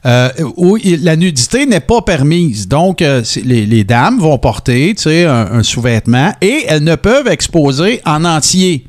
euh, 0.07 0.29
où 0.57 0.77
il- 0.77 1.03
la 1.05 1.17
nudité 1.17 1.67
n'est 1.67 1.81
pas 1.81 2.03
permise. 2.03 2.69
Donc, 2.69 3.01
euh, 3.03 3.23
les, 3.45 3.65
les 3.67 3.85
dames 3.85 4.19
vont 4.19 4.39
porter 4.39 4.95
tu 4.97 5.05
sais, 5.05 5.25
un, 5.25 5.53
un 5.53 5.63
sous-vêtement 5.63 6.33
et 6.41 6.65
elles 6.69 6.85
ne 6.85 6.95
peuvent 6.97 7.29
exposer 7.29 8.01
en 8.05 8.25
entier 8.25 8.87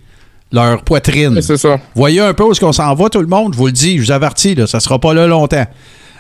leur 0.51 0.84
poitrine. 0.84 1.41
C'est 1.41 1.57
ça. 1.57 1.80
Voyez 1.95 2.20
un 2.22 2.34
peu 2.34 2.43
où 2.43 2.51
est-ce 2.51 2.59
qu'on 2.59 2.72
s'en 2.72 2.93
va, 2.95 3.09
tout 3.09 3.20
le 3.22 3.28
monde? 3.28 3.53
Je 3.53 3.57
vous 3.57 3.66
le 3.68 3.72
dis, 3.72 3.97
je 3.97 4.03
vous 4.03 4.11
avertis, 4.11 4.55
là, 4.55 4.68
ça 4.68 4.80
sera 4.80 4.99
pas 4.99 5.13
là 5.13 5.28
longtemps. 5.28 5.66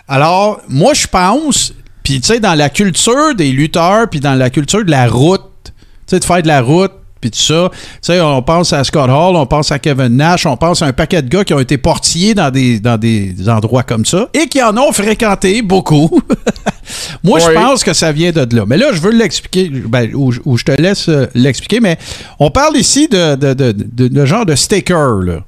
Alors, 0.07 0.61
moi, 0.69 0.93
je 0.93 1.07
pense, 1.07 1.73
puis 2.03 2.21
tu 2.21 2.27
sais, 2.27 2.39
dans 2.39 2.53
la 2.53 2.69
culture 2.69 3.33
des 3.35 3.51
lutteurs, 3.51 4.09
puis 4.09 4.19
dans 4.19 4.35
la 4.35 4.49
culture 4.49 4.83
de 4.85 4.91
la 4.91 5.07
route, 5.07 5.41
tu 5.65 5.71
sais, 6.07 6.19
de 6.19 6.25
faire 6.25 6.41
de 6.41 6.47
la 6.47 6.61
route, 6.61 6.91
puis 7.21 7.31
tout 7.31 7.39
ça, 7.39 7.69
tu 7.73 7.77
sais, 8.01 8.21
on 8.21 8.41
pense 8.43 8.71
à 8.73 8.83
Scott 8.83 9.09
Hall, 9.09 9.35
on 9.35 9.45
pense 9.45 9.71
à 9.71 9.79
Kevin 9.79 10.09
Nash, 10.17 10.45
on 10.45 10.57
pense 10.57 10.81
à 10.81 10.85
un 10.87 10.93
paquet 10.93 11.21
de 11.21 11.29
gars 11.29 11.43
qui 11.43 11.53
ont 11.53 11.59
été 11.59 11.77
portiers 11.77 12.33
dans 12.35 12.51
des, 12.51 12.79
dans 12.79 12.97
des 12.97 13.33
endroits 13.49 13.83
comme 13.83 14.05
ça 14.05 14.27
et 14.33 14.47
qui 14.47 14.61
en 14.61 14.77
ont 14.77 14.91
fréquenté 14.91 15.61
beaucoup. 15.61 16.21
Moi, 17.23 17.39
je 17.39 17.45
pense 17.55 17.83
que 17.83 17.93
ça 17.93 18.11
vient 18.11 18.31
de 18.31 18.55
là. 18.55 18.65
Mais 18.67 18.77
là, 18.77 18.91
je 18.93 19.01
veux 19.01 19.11
l'expliquer, 19.11 19.69
ben, 19.69 20.13
ou, 20.13 20.31
je- 20.31 20.41
ou 20.45 20.57
je 20.57 20.65
te 20.65 20.71
laisse 20.79 21.09
euh, 21.09 21.25
l'expliquer, 21.33 21.79
mais 21.79 21.97
on 22.39 22.51
parle 22.51 22.77
ici 22.77 23.07
de, 23.07 23.35
de, 23.35 23.53
de, 23.53 23.71
de- 23.71 24.07
de 24.07 24.25
genre 24.25 24.45
de 24.45 24.53
sticker, 24.55 25.21
là. 25.23 25.39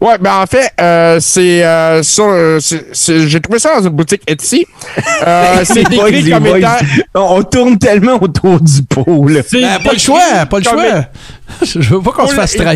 Ouais, 0.00 0.18
ben 0.20 0.34
en 0.42 0.46
fait, 0.46 0.70
euh, 0.80 1.18
c'est 1.20 1.64
euh, 1.64 2.02
sur, 2.02 2.26
euh, 2.26 2.58
c'est- 2.60 2.86
c'est- 2.92 3.26
j'ai 3.26 3.40
trouvé 3.40 3.58
ça 3.58 3.76
dans 3.76 3.82
une 3.88 3.94
boutique 3.94 4.20
Etsy. 4.26 4.66
Euh, 5.26 5.60
c'est 5.64 5.84
décrit 5.88 6.22
les 6.22 6.30
comme 6.32 6.46
étant. 6.46 6.76
On, 7.14 7.42
tourne 7.42 7.78
tellement 7.78 8.20
autour 8.22 8.60
du 8.60 8.82
pot, 8.82 9.28
là. 9.28 9.40
Ben, 9.62 9.78
pas 9.82 9.92
le 9.92 9.98
choix, 9.98 10.20
pas 10.50 10.58
le 10.58 10.64
choix. 10.64 10.82
Je 11.62 11.78
veux 11.94 12.00
pas 12.00 12.12
qu'on 12.12 12.26
se 12.26 12.34
fasse 12.34 12.56
faire. 12.56 12.74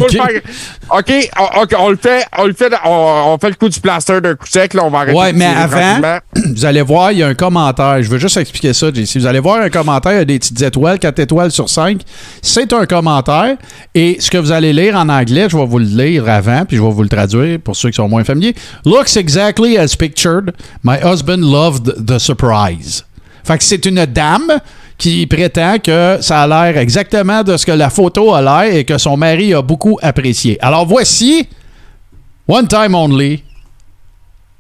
OK, 0.91 1.31
on, 1.39 1.63
ok, 1.63 1.75
on 1.79 1.89
le 1.91 1.97
fait, 1.97 2.25
on 2.37 2.47
le 2.47 2.53
fait, 2.53 2.73
on, 2.85 3.33
on 3.35 3.39
fait 3.39 3.49
le 3.49 3.55
coup 3.55 3.69
du 3.69 3.81
plaster 3.81 4.21
d'un 4.21 4.35
coup 4.35 4.47
sec, 4.47 4.75
là, 4.75 4.85
on 4.85 4.91
va 4.91 4.99
arrêter 5.01 5.19
Ouais, 5.19 5.33
mais 5.33 5.47
avant, 5.47 6.19
vous 6.55 6.65
allez 6.65 6.83
voir, 6.83 7.13
il 7.13 7.19
y 7.19 7.23
a 7.23 7.29
un 7.29 7.35
commentaire. 7.35 8.03
Je 8.03 8.09
veux 8.09 8.19
juste 8.19 8.37
expliquer 8.37 8.73
ça, 8.73 8.89
JC. 8.93 9.17
Vous 9.19 9.27
allez 9.27 9.41
voir 9.41 9.61
un 9.63 9.71
commentaire, 9.71 10.13
il 10.13 10.19
y 10.19 10.21
a 10.21 10.25
des 10.25 10.39
petites 10.39 10.61
étoiles, 10.61 10.99
4 10.99 11.19
étoiles 11.19 11.51
sur 11.51 11.69
5. 11.69 12.01
C'est 12.43 12.73
un 12.73 12.87
commentaire. 12.87 13.57
Et 13.95 14.19
ce 14.21 14.31
que 14.31 14.39
vous 14.39 14.53
allez 14.53 14.73
lire 14.73 14.97
en 14.97 15.09
anglais, 15.09 15.49
je 15.49 15.57
vais 15.57 15.67
vous 15.67 15.79
le 15.79 15.85
lire 15.85 16.29
avant, 16.29 16.65
puis 16.65 16.77
je 16.77 16.83
vais 16.83 16.91
vous 16.91 17.03
le 17.03 17.09
traduire 17.09 17.59
pour 17.61 17.75
ceux 17.77 17.91
qui 17.91 17.97
sont 17.97 18.09
moins 18.09 18.25
familiers. 18.25 18.55
Looks 18.85 19.17
exactly 19.17 19.79
as 19.79 19.97
pictured. 19.97 20.53
My 20.85 20.97
husband 21.03 21.41
loved 21.41 22.07
the 22.07 22.19
surprise. 22.19 23.05
Fait 23.45 23.57
que 23.57 23.65
c'est 23.65 23.87
une 23.87 24.05
dame 24.05 24.53
qui 24.99 25.27
prétend 25.27 25.79
que 25.79 26.19
ça 26.21 26.43
a 26.43 26.47
l'air 26.47 26.77
exactement 26.77 27.43
de 27.45 27.57
ce 27.57 27.65
que 27.65 27.73
la 27.73 27.89
photo 27.89 28.35
a 28.35 28.43
l'air 28.43 28.75
et 28.75 28.85
que 28.85 28.99
son 28.99 29.17
mari 29.17 29.55
a 29.55 29.63
beaucoup 29.63 29.99
apprécié. 30.03 30.59
Alors 30.61 30.85
voici, 30.87 31.49
One 32.49 32.67
Time 32.67 32.95
Only, 32.95 33.45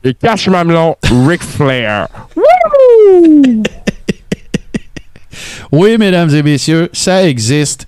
Et 0.05 0.14
cache 0.14 0.49
mamelon, 0.49 0.97
Ric 1.26 1.43
Flair. 1.43 2.09
Oui, 5.70 5.99
mesdames 5.99 6.30
et 6.34 6.43
messieurs, 6.43 6.89
ça 6.93 7.24
existe 7.28 7.86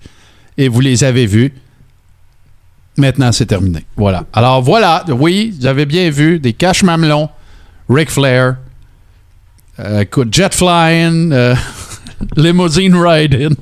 et 0.59 0.69
vous 0.69 0.81
les 0.81 1.03
avez 1.03 1.27
vus. 1.27 1.53
Maintenant, 2.97 3.33
c'est 3.33 3.47
terminé. 3.47 3.85
Voilà. 3.97 4.25
Alors 4.33 4.61
voilà, 4.63 5.05
oui, 5.09 5.55
vous 5.59 5.67
avez 5.67 5.87
bien 5.87 6.11
vu 6.11 6.39
des 6.39 6.53
caches 6.53 6.83
mamelons, 6.83 7.29
Ric 7.89 8.11
Flair, 8.11 8.57
euh, 9.79 10.05
jet 10.31 10.55
flying, 10.55 11.33
euh, 11.33 11.55
limousine 12.37 12.95
riding. 12.97 13.55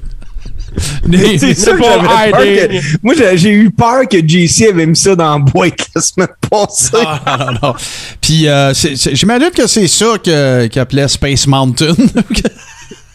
C'est 1.38 1.54
ça 1.54 1.72
que 1.72 1.78
pas 1.78 1.96
j'avais 1.96 2.30
peur 2.30 2.40
hiding. 2.44 2.80
que- 2.80 2.98
Moi, 3.02 3.14
j'ai 3.34 3.50
eu 3.50 3.70
peur 3.70 4.06
que 4.08 4.18
JC 4.18 4.68
avait 4.70 4.86
mis 4.86 4.94
ça 4.96 5.16
dans 5.16 5.32
la 5.32 5.38
boîte 5.38 5.88
la 5.94 6.00
semaine 6.00 6.28
passée. 6.48 6.90
Ah, 7.26 7.46
non, 7.52 7.68
non. 7.68 7.74
Puis 8.20 8.46
euh, 8.48 8.72
j'imagine 8.74 9.50
que 9.50 9.66
c'est 9.66 9.88
ça 9.88 10.18
qu'il 10.22 10.78
appelait 10.80 11.08
Space 11.08 11.46
Mountain. 11.46 11.94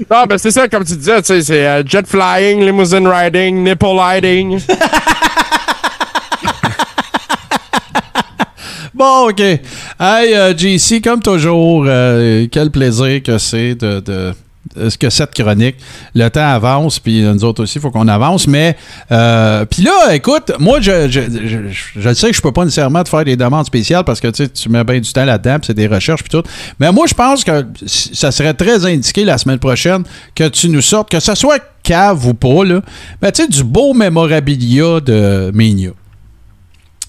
Non, 0.09 0.25
ben 0.27 0.37
c'est 0.39 0.49
ça, 0.51 0.67
comme 0.67 0.83
tu 0.83 0.95
disais, 0.97 1.21
tu 1.21 1.27
sais, 1.27 1.41
c'est 1.43 1.65
euh, 1.67 1.83
jet 1.85 2.05
flying, 2.05 2.65
limousine 2.65 3.07
riding, 3.07 3.63
nipple 3.63 3.85
riding. 3.95 4.59
Bon, 8.93 9.29
OK. 9.29 9.39
Hey, 9.39 10.33
euh, 10.35 10.53
JC, 10.55 11.01
comme 11.01 11.21
toujours, 11.21 11.85
euh, 11.87 12.47
quel 12.51 12.69
plaisir 12.69 13.21
que 13.23 13.37
c'est 13.37 13.75
de 13.75 14.33
ce 14.89 14.97
que 14.97 15.09
cette 15.09 15.33
chronique. 15.33 15.75
Le 16.15 16.29
temps 16.29 16.47
avance, 16.47 16.99
puis 16.99 17.21
nous 17.21 17.43
autres 17.43 17.63
aussi, 17.63 17.77
il 17.77 17.81
faut 17.81 17.91
qu'on 17.91 18.07
avance. 18.07 18.47
Mais, 18.47 18.75
euh, 19.11 19.65
puis 19.65 19.83
là, 19.83 20.13
écoute, 20.13 20.51
moi, 20.59 20.79
je, 20.81 21.09
je, 21.09 21.21
je, 21.45 21.57
je 21.99 22.13
sais 22.13 22.29
que 22.29 22.35
je 22.35 22.41
peux 22.41 22.51
pas 22.51 22.63
nécessairement 22.65 23.03
te 23.03 23.09
faire 23.09 23.25
des 23.25 23.35
demandes 23.35 23.65
spéciales 23.65 24.03
parce 24.03 24.19
que 24.19 24.27
tu 24.27 24.43
sais, 24.43 24.49
tu 24.49 24.69
mets 24.69 24.83
bien 24.83 24.99
du 24.99 25.11
temps 25.11 25.25
là-dedans, 25.25 25.55
puis 25.59 25.67
c'est 25.67 25.73
des 25.73 25.87
recherches, 25.87 26.23
puis 26.23 26.29
tout. 26.29 26.43
Mais 26.79 26.91
moi, 26.91 27.05
je 27.07 27.13
pense 27.13 27.43
que 27.43 27.65
ça 27.85 28.31
serait 28.31 28.53
très 28.53 28.85
indiqué 28.85 29.25
la 29.25 29.37
semaine 29.37 29.59
prochaine 29.59 30.03
que 30.35 30.47
tu 30.47 30.69
nous 30.69 30.81
sortes, 30.81 31.09
que 31.09 31.19
ce 31.19 31.35
soit 31.35 31.59
cave 31.83 32.25
ou 32.27 32.33
pas, 32.33 32.63
là, 32.63 32.81
mais 33.21 33.31
tu 33.31 33.41
sais, 33.43 33.47
du 33.47 33.63
beau 33.63 33.93
mémorabilia 33.93 34.99
de 35.01 35.51
Mania. 35.53 35.91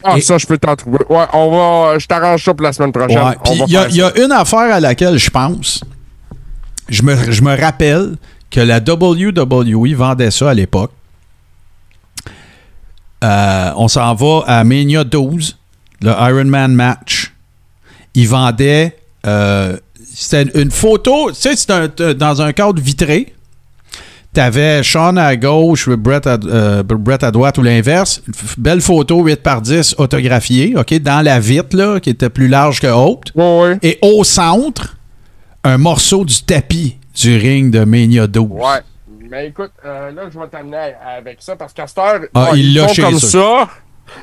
Ah, 0.02 0.18
Et- 0.18 0.20
ça, 0.20 0.36
je 0.36 0.46
peux 0.46 0.58
t'en 0.58 0.76
trouver. 0.76 0.98
Ouais, 1.08 1.24
on 1.32 1.50
va. 1.50 1.98
Je 1.98 2.06
t'arrange 2.06 2.44
ça 2.44 2.52
pour 2.52 2.62
la 2.64 2.72
semaine 2.74 2.92
prochaine. 2.92 3.16
Ouais, 3.18 3.34
y, 3.54 3.76
il 3.90 3.96
y 3.96 4.02
a 4.02 4.12
une 4.22 4.32
affaire 4.32 4.74
à 4.74 4.78
laquelle 4.80 5.16
je 5.16 5.30
pense. 5.30 5.82
Je 6.88 7.02
me, 7.02 7.30
je 7.32 7.42
me 7.42 7.58
rappelle 7.58 8.16
que 8.50 8.60
la 8.60 8.78
WWE 8.78 9.94
vendait 9.94 10.30
ça 10.30 10.50
à 10.50 10.54
l'époque. 10.54 10.92
Euh, 13.22 13.70
on 13.76 13.88
s'en 13.88 14.14
va 14.14 14.42
à 14.46 14.64
Mania 14.64 15.02
12, 15.04 15.56
le 16.02 16.10
Iron 16.10 16.44
Man 16.44 16.74
match. 16.74 17.32
Ils 18.14 18.28
vendaient. 18.28 18.96
euh, 19.26 19.76
c'était 20.16 20.60
une 20.60 20.70
photo, 20.70 21.30
tu 21.32 21.36
sais, 21.40 21.56
c'était 21.56 21.88
t- 21.88 22.14
dans 22.14 22.40
un 22.42 22.52
cadre 22.52 22.80
vitré. 22.80 23.34
T'avais 24.32 24.82
Sean 24.82 25.16
à 25.16 25.34
gauche, 25.36 25.88
Brett 25.88 26.26
à, 26.26 26.36
euh, 26.44 26.82
Brett 26.84 27.22
à 27.24 27.30
droite 27.30 27.56
ou 27.58 27.62
l'inverse. 27.62 28.20
Belle 28.58 28.80
photo 28.80 29.22
8 29.24 29.42
par 29.42 29.60
10 29.62 29.94
autographiée, 29.98 30.74
OK, 30.76 30.94
dans 31.00 31.20
la 31.24 31.40
vitre, 31.40 31.76
là, 31.76 31.98
qui 32.00 32.10
était 32.10 32.30
plus 32.30 32.46
large 32.48 32.80
que 32.80 32.86
haute. 32.88 33.32
ça. 33.34 33.40
Ouais, 33.42 33.60
ouais. 33.62 33.78
Et 33.82 33.98
au 34.02 34.22
centre, 34.24 34.96
un 35.64 35.78
morceau 35.78 36.24
du 36.24 36.42
tapis 36.42 36.96
du 37.14 37.36
ring 37.36 37.70
de 37.72 37.84
Mania 37.84 38.26
12. 38.26 38.48
Ouais. 38.52 38.80
Mais 39.30 39.48
écoute, 39.48 39.72
euh, 39.84 40.10
là, 40.12 40.22
je 40.32 40.38
vais 40.38 40.46
t'amener 40.48 40.92
avec 41.16 41.38
ça 41.40 41.56
parce 41.56 41.72
qu'à 41.72 41.86
cette 41.86 41.98
heure, 41.98 42.20
Ah, 42.34 42.50
ils 42.54 42.74
l'a 42.74 42.86
font 42.88 43.02
comme 43.02 43.18
ça. 43.18 43.28
ça. 43.28 43.68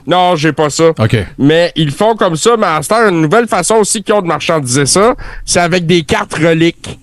Non, 0.06 0.36
j'ai 0.36 0.54
pas 0.54 0.70
ça. 0.70 0.90
OK. 0.90 1.18
Mais 1.40 1.72
ils 1.76 1.92
font 1.92 2.16
comme 2.16 2.36
ça, 2.36 2.56
mais 2.58 2.68
à 2.68 2.82
cette 2.82 2.92
heure, 2.92 3.10
une 3.10 3.22
nouvelle 3.22 3.48
façon 3.48 3.76
aussi 3.76 4.04
qu'ils 4.04 4.14
ont 4.14 4.22
de 4.22 4.28
marchandiser 4.28 4.86
ça, 4.86 5.16
c'est 5.44 5.60
avec 5.60 5.86
des 5.86 6.04
cartes 6.04 6.36
reliques. 6.36 7.00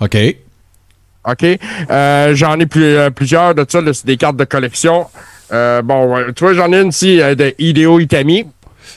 OK. 0.00 0.16
OK? 1.28 1.44
Euh, 1.90 2.34
j'en 2.34 2.58
ai 2.60 2.66
plus, 2.66 2.82
euh, 2.96 3.10
plusieurs 3.10 3.54
de 3.54 3.64
ça, 3.68 3.80
là, 3.80 3.92
c'est 3.92 4.06
des 4.06 4.16
cartes 4.16 4.36
de 4.36 4.44
collection. 4.44 5.06
Euh, 5.52 5.82
bon, 5.82 6.16
tu 6.34 6.44
vois, 6.44 6.54
j'en 6.54 6.72
ai 6.72 6.80
une 6.80 6.88
ici 6.88 7.20
euh, 7.20 7.34
de 7.34 7.54
Hideo 7.58 8.00
Itami. 8.00 8.46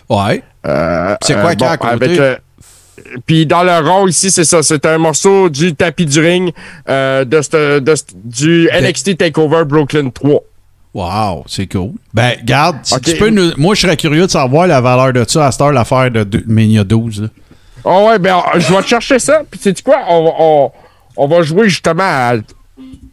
Ouais. 0.09 0.41
Euh, 0.65 1.15
C'est 1.21 1.39
quoi 1.39 1.53
bon, 1.55 1.65
avec, 1.67 2.19
euh, 2.19 2.37
Puis 3.25 3.45
dans 3.45 3.63
le 3.63 3.77
rond 3.87 4.07
ici, 4.07 4.31
c'est 4.31 4.43
ça. 4.43 4.61
C'est 4.63 4.85
un 4.85 4.97
morceau 4.97 5.49
du 5.49 5.75
tapis 5.75 6.05
du 6.05 6.19
ring 6.19 6.51
euh, 6.89 7.25
de, 7.25 7.41
c'te- 7.41 7.79
de 7.79 7.91
c'te- 7.95 8.13
du 8.23 8.69
NXT 8.73 9.17
Takeover 9.17 9.63
Brooklyn 9.65 10.09
3. 10.09 10.41
Wow, 10.93 11.43
c'est 11.47 11.67
cool. 11.67 11.91
Ben, 12.13 12.33
garde, 12.43 12.77
si 12.83 12.99
tu 13.01 13.15
peux 13.17 13.29
nous- 13.29 13.51
Moi, 13.57 13.75
je 13.75 13.81
serais 13.81 13.95
curieux 13.97 14.25
de 14.25 14.31
savoir 14.31 14.65
la 14.67 14.81
valeur 14.81 15.13
de 15.13 15.23
ça 15.27 15.47
à 15.47 15.51
cette 15.51 15.61
heure, 15.61 15.71
l'affaire 15.71 16.09
de, 16.09 16.23
de 16.23 16.43
Mania 16.47 16.83
12. 16.83 17.21
là. 17.23 17.27
Oh 17.83 18.07
ouais, 18.09 18.19
ben 18.19 18.41
je 18.55 18.73
vais 18.73 18.81
te 18.81 18.87
chercher 18.87 19.19
ça. 19.19 19.41
Puis 19.49 19.59
sais-tu 19.59 19.83
quoi? 19.83 19.99
On, 20.09 20.33
on, 20.37 20.71
on 21.15 21.27
va 21.27 21.41
jouer 21.43 21.69
justement 21.69 22.03
à... 22.03 22.33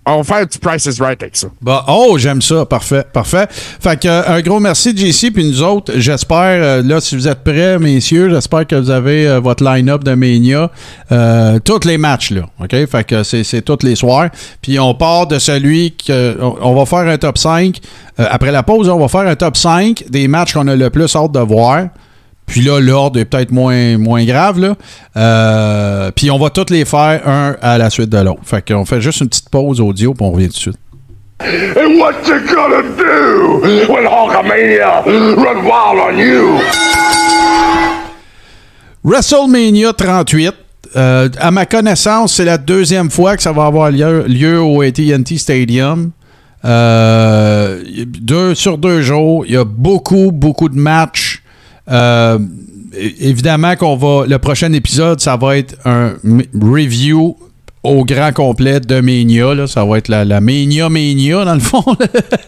On 0.08 0.18
va 0.18 0.22
faire 0.22 0.46
du 0.46 0.58
Price 0.58 0.86
is 0.86 1.02
Right 1.02 1.20
avec 1.20 1.36
ça. 1.36 1.48
Bah, 1.60 1.84
oh, 1.88 2.16
j'aime 2.16 2.40
ça. 2.40 2.64
Parfait, 2.64 3.04
parfait. 3.12 3.48
Fait 3.50 3.98
que, 4.00 4.06
euh, 4.06 4.36
un 4.36 4.40
gros 4.40 4.60
merci, 4.60 4.96
JC. 4.96 5.32
Puis 5.32 5.44
nous 5.44 5.62
autres, 5.62 5.94
j'espère, 5.96 6.62
euh, 6.62 6.82
là, 6.82 7.00
si 7.00 7.16
vous 7.16 7.26
êtes 7.26 7.42
prêts, 7.42 7.76
messieurs, 7.80 8.30
j'espère 8.30 8.68
que 8.68 8.76
vous 8.76 8.90
avez 8.90 9.26
euh, 9.26 9.40
votre 9.40 9.64
line-up 9.64 10.04
de 10.04 10.14
Mania. 10.14 10.70
Tous 11.64 11.84
les 11.84 11.98
matchs, 11.98 12.30
là. 12.30 12.42
OK? 12.60 12.86
Fait 12.86 13.04
que 13.04 13.24
c'est, 13.24 13.62
tous 13.62 13.84
les 13.84 13.96
soirs. 13.96 14.28
Puis 14.62 14.78
on 14.78 14.94
part 14.94 15.26
de 15.26 15.40
celui 15.40 15.92
que. 15.96 16.36
On, 16.40 16.56
on 16.60 16.74
va 16.76 16.86
faire 16.86 17.12
un 17.12 17.18
top 17.18 17.36
5. 17.36 17.80
Euh, 18.18 18.26
après 18.30 18.50
la 18.50 18.62
pause, 18.62 18.88
on 18.88 18.98
va 18.98 19.08
faire 19.08 19.28
un 19.28 19.36
top 19.36 19.56
5 19.56 20.04
des 20.08 20.28
matchs 20.28 20.54
qu'on 20.54 20.66
a 20.68 20.76
le 20.76 20.90
plus 20.90 21.14
hâte 21.14 21.32
de 21.32 21.40
voir. 21.40 21.88
Puis 22.46 22.60
là, 22.60 22.80
l'ordre 22.80 23.18
est 23.18 23.24
peut-être 23.24 23.50
moins, 23.50 23.98
moins 23.98 24.24
grave, 24.24 24.60
là. 24.60 24.76
Euh, 25.16 26.10
puis 26.14 26.30
on 26.30 26.38
va 26.38 26.50
tous 26.50 26.70
les 26.70 26.84
faire 26.84 27.26
un 27.26 27.56
à 27.60 27.76
la 27.76 27.90
suite 27.90 28.08
de 28.08 28.18
l'autre. 28.18 28.40
Fait 28.44 28.66
qu'on 28.66 28.84
fait 28.84 29.00
juste 29.00 29.20
une 29.20 29.28
petite 29.28 29.50
pause 29.50 29.80
audio, 29.80 30.14
puis 30.14 30.24
on 30.24 30.32
revient 30.32 30.48
tout 30.48 30.54
de 30.54 30.58
suite. 30.58 30.78
And 31.40 31.98
what 31.98 32.14
you 32.26 32.40
gonna 32.46 32.82
do 32.96 33.60
when 33.92 34.06
Hulkamania 34.06 35.02
run 35.04 35.64
wild 35.64 36.00
on 36.00 36.18
you? 36.18 36.58
WrestleMania 39.04 39.92
38. 39.92 40.54
euh, 40.96 41.28
à 41.38 41.50
ma 41.50 41.66
connaissance, 41.66 42.34
c'est 42.34 42.44
la 42.44 42.58
deuxième 42.58 43.10
fois 43.10 43.36
que 43.36 43.42
ça 43.42 43.52
va 43.52 43.66
avoir 43.66 43.90
lieu, 43.90 44.24
lieu 44.26 44.60
au 44.60 44.82
AT&T 44.82 45.36
Stadium. 45.36 46.10
Euh, 46.64 47.82
deux, 48.06 48.54
sur 48.54 48.78
deux 48.78 49.02
jours, 49.02 49.44
il 49.46 49.52
y 49.52 49.56
a 49.56 49.64
beaucoup, 49.64 50.32
beaucoup 50.32 50.68
de 50.68 50.78
matchs. 50.78 51.42
Euh, 51.90 52.38
évidemment 53.20 53.76
qu'on 53.76 53.96
va. 53.96 54.26
Le 54.26 54.38
prochain 54.38 54.72
épisode, 54.72 55.20
ça 55.20 55.36
va 55.36 55.56
être 55.58 55.76
un 55.84 56.14
review 56.60 57.36
au 57.82 58.04
grand 58.04 58.32
complet 58.32 58.80
de 58.80 59.00
Mania. 59.00 59.66
Ça 59.68 59.84
va 59.84 59.98
être 59.98 60.08
la, 60.08 60.24
Mania 60.40 60.88
Mania, 60.88 61.44
dans 61.44 61.54
le 61.54 61.60
fond. 61.60 61.84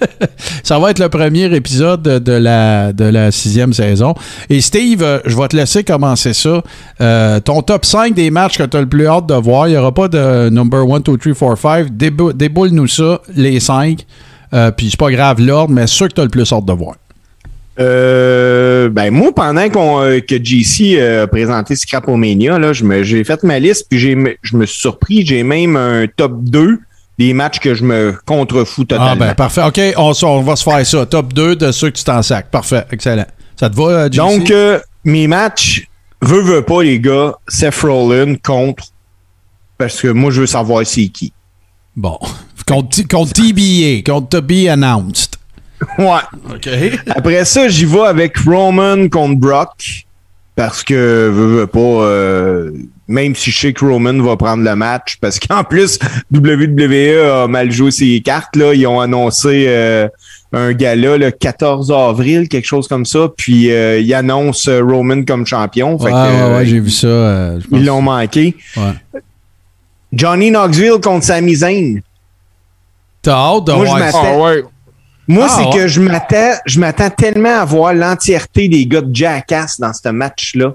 ça 0.65 0.79
va 0.81 0.91
être 0.91 0.99
le 0.99 1.09
premier 1.09 1.55
épisode 1.55 2.03
de, 2.03 2.33
la, 2.33 2.93
de 2.93 3.05
la 3.05 3.31
sixième 3.31 3.73
saison. 3.73 4.15
Et 4.51 4.61
Steve, 4.61 5.03
euh, 5.03 5.21
je 5.27 5.37
vais 5.37 5.47
te 5.47 5.55
laisser 5.57 5.85
commencer 5.85 6.33
ça. 6.33 6.63
Euh, 7.01 7.39
ton 7.39 7.63
top 7.63 7.85
5 7.85 8.15
des 8.15 8.31
matchs 8.31 8.59
que 8.59 8.65
tu 8.65 8.77
as 8.77 8.81
le 8.81 8.89
plus 8.89 9.07
hâte 9.07 9.27
de 9.27 9.35
voir. 9.35 9.69
Il 9.69 9.73
n'y 9.73 9.77
aura 9.77 9.93
pas 9.95 10.09
de 10.09 10.49
number 10.51 10.81
1, 10.93 11.01
2, 11.01 11.17
3, 11.17 11.35
4, 11.35 11.57
5. 11.59 11.87
Débou- 11.97 12.33
Déboule-nous 12.33 12.89
ça, 12.89 13.21
les 13.37 13.61
5. 13.61 14.05
Puis 14.77 14.91
c'est 14.91 14.99
pas 14.99 15.11
grave 15.13 15.41
l'ordre, 15.41 15.73
mais 15.75 15.87
ceux 15.87 16.09
que 16.09 16.15
tu 16.15 16.21
as 16.21 16.25
le 16.25 16.31
plus 16.31 16.53
hâte 16.53 16.65
de 16.65 16.73
voir. 16.73 16.97
Euh, 17.81 18.89
ben 18.89 19.11
moi, 19.13 19.33
pendant 19.35 19.69
qu'on, 19.69 20.03
euh, 20.03 20.21
que 20.21 20.43
JC 20.43 20.99
a 21.01 21.27
présenté 21.27 21.77
Scrapomania, 21.77 22.59
là, 22.59 22.73
je 22.73 22.85
me, 22.85 23.03
j'ai 23.05 23.23
fait 23.23 23.43
ma 23.45 23.59
liste, 23.59 23.87
puis 23.89 23.99
j'ai, 23.99 24.17
je 24.43 24.57
me 24.57 24.67
suis 24.67 24.81
surpris, 24.81 25.25
j'ai 25.25 25.45
même 25.45 25.77
un 25.77 26.07
top 26.07 26.43
2 26.43 26.81
des 27.19 27.33
matchs 27.35 27.59
que 27.59 27.75
je 27.75 27.85
me 27.85 28.17
contrefous 28.27 28.85
totalement. 28.85 29.11
Ah 29.11 29.17
ben 29.17 29.35
parfait. 29.35 29.63
OK, 29.63 29.81
on, 29.97 30.13
on 30.23 30.43
va 30.43 30.57
se 30.57 30.63
faire 30.63 30.87
ça. 30.87 31.05
Top 31.07 31.33
2 31.33 31.57
de 31.57 31.73
ceux 31.73 31.91
que 31.91 31.99
tu 31.99 32.05
t'en 32.05 32.23
sacs. 32.23 32.51
Parfait, 32.51 32.85
excellent. 32.93 33.27
Ça 33.59 33.69
te 33.69 33.77
va, 33.77 33.85
euh, 33.85 34.09
JC? 34.11 34.17
Donc, 34.17 34.51
euh, 34.51 34.79
mes 35.05 35.27
matchs, 35.27 35.89
veux, 36.23 36.41
veux 36.41 36.63
pas, 36.63 36.83
les 36.83 37.01
gars, 37.01 37.35
Seth 37.49 37.81
Rollins 37.83 38.37
contre, 38.37 38.85
parce 39.77 40.01
que 40.01 40.09
moi, 40.09 40.31
je 40.31 40.41
veux 40.43 40.47
savoir 40.47 40.87
c'est 40.87 41.09
qui. 41.09 41.33
Bon. 41.97 42.19
Contre, 42.67 43.09
contre 43.09 43.33
TBA, 43.33 44.03
contre 44.05 44.29
To 44.29 44.43
Be 44.43 44.69
Announced. 44.69 45.38
Ouais. 45.99 46.55
OK. 46.55 46.69
Après 47.09 47.45
ça, 47.45 47.69
j'y 47.69 47.85
vais 47.85 48.01
avec 48.07 48.37
Roman 48.39 49.09
contre 49.09 49.37
Brock. 49.41 50.05
Parce 50.57 50.83
que, 50.83 50.95
veux, 51.33 51.61
veux 51.61 51.67
pas, 51.69 51.79
euh, 51.79 52.73
même 53.07 53.37
si 53.37 53.53
je 53.53 53.61
sais 53.61 53.73
que 53.73 53.85
Roman 53.85 54.21
va 54.21 54.37
prendre 54.37 54.65
le 54.65 54.75
match, 54.75 55.17
parce 55.21 55.39
qu'en 55.39 55.63
plus, 55.63 56.01
WWE 56.35 57.21
a 57.45 57.47
mal 57.47 57.71
joué 57.71 57.93
ses 57.93 58.19
cartes, 58.21 58.57
là. 58.57 58.75
Ils 58.75 58.85
ont 58.89 58.99
annoncé 58.99 59.67
euh, 59.69 60.09
un 60.53 60.73
gala 60.73 61.17
le 61.17 61.31
14 61.31 61.93
avril, 61.93 62.49
quelque 62.49 62.67
chose 62.67 62.89
comme 62.89 63.07
ça. 63.07 63.29
Puis, 63.37 63.71
euh, 63.71 64.01
ils 64.01 64.13
annoncent 64.15 64.69
Roman 64.83 65.23
comme 65.25 65.47
champion. 65.47 65.97
Fait 65.97 66.07
Ouais, 66.07 66.11
que, 66.11 66.17
ouais, 66.17 66.41
euh, 66.43 66.57
ouais, 66.59 66.67
j'ai 66.67 66.81
vu 66.81 66.91
ça. 66.91 67.07
euh, 67.07 67.61
je 67.61 67.69
pense- 67.69 67.79
ils 67.79 67.87
l'ont 67.87 68.03
manqué. 68.03 68.57
Ouais. 68.77 69.21
Johnny 70.13 70.51
Knoxville 70.51 70.99
contre 71.01 71.25
Sami 71.25 71.55
Zayn. 71.55 72.01
T'as 73.23 73.35
hâte 73.35 73.65
de 73.67 73.73
Moi, 73.75 73.85
je 73.87 74.63
Moi, 75.29 75.47
Ah, 75.49 75.55
c'est 75.57 75.67
ouais. 75.67 75.77
que 75.83 75.89
je 75.89 76.01
m'attends, 76.01 76.55
je 76.65 76.81
m'attends 76.81 77.11
tellement 77.11 77.61
à 77.61 77.65
voir 77.65 77.93
l'entièreté 77.93 78.67
des 78.69 78.87
gars 78.87 79.03
de 79.03 79.15
Jackass 79.15 79.79
dans 79.79 79.93
ce 79.93 80.09
match-là. 80.09 80.73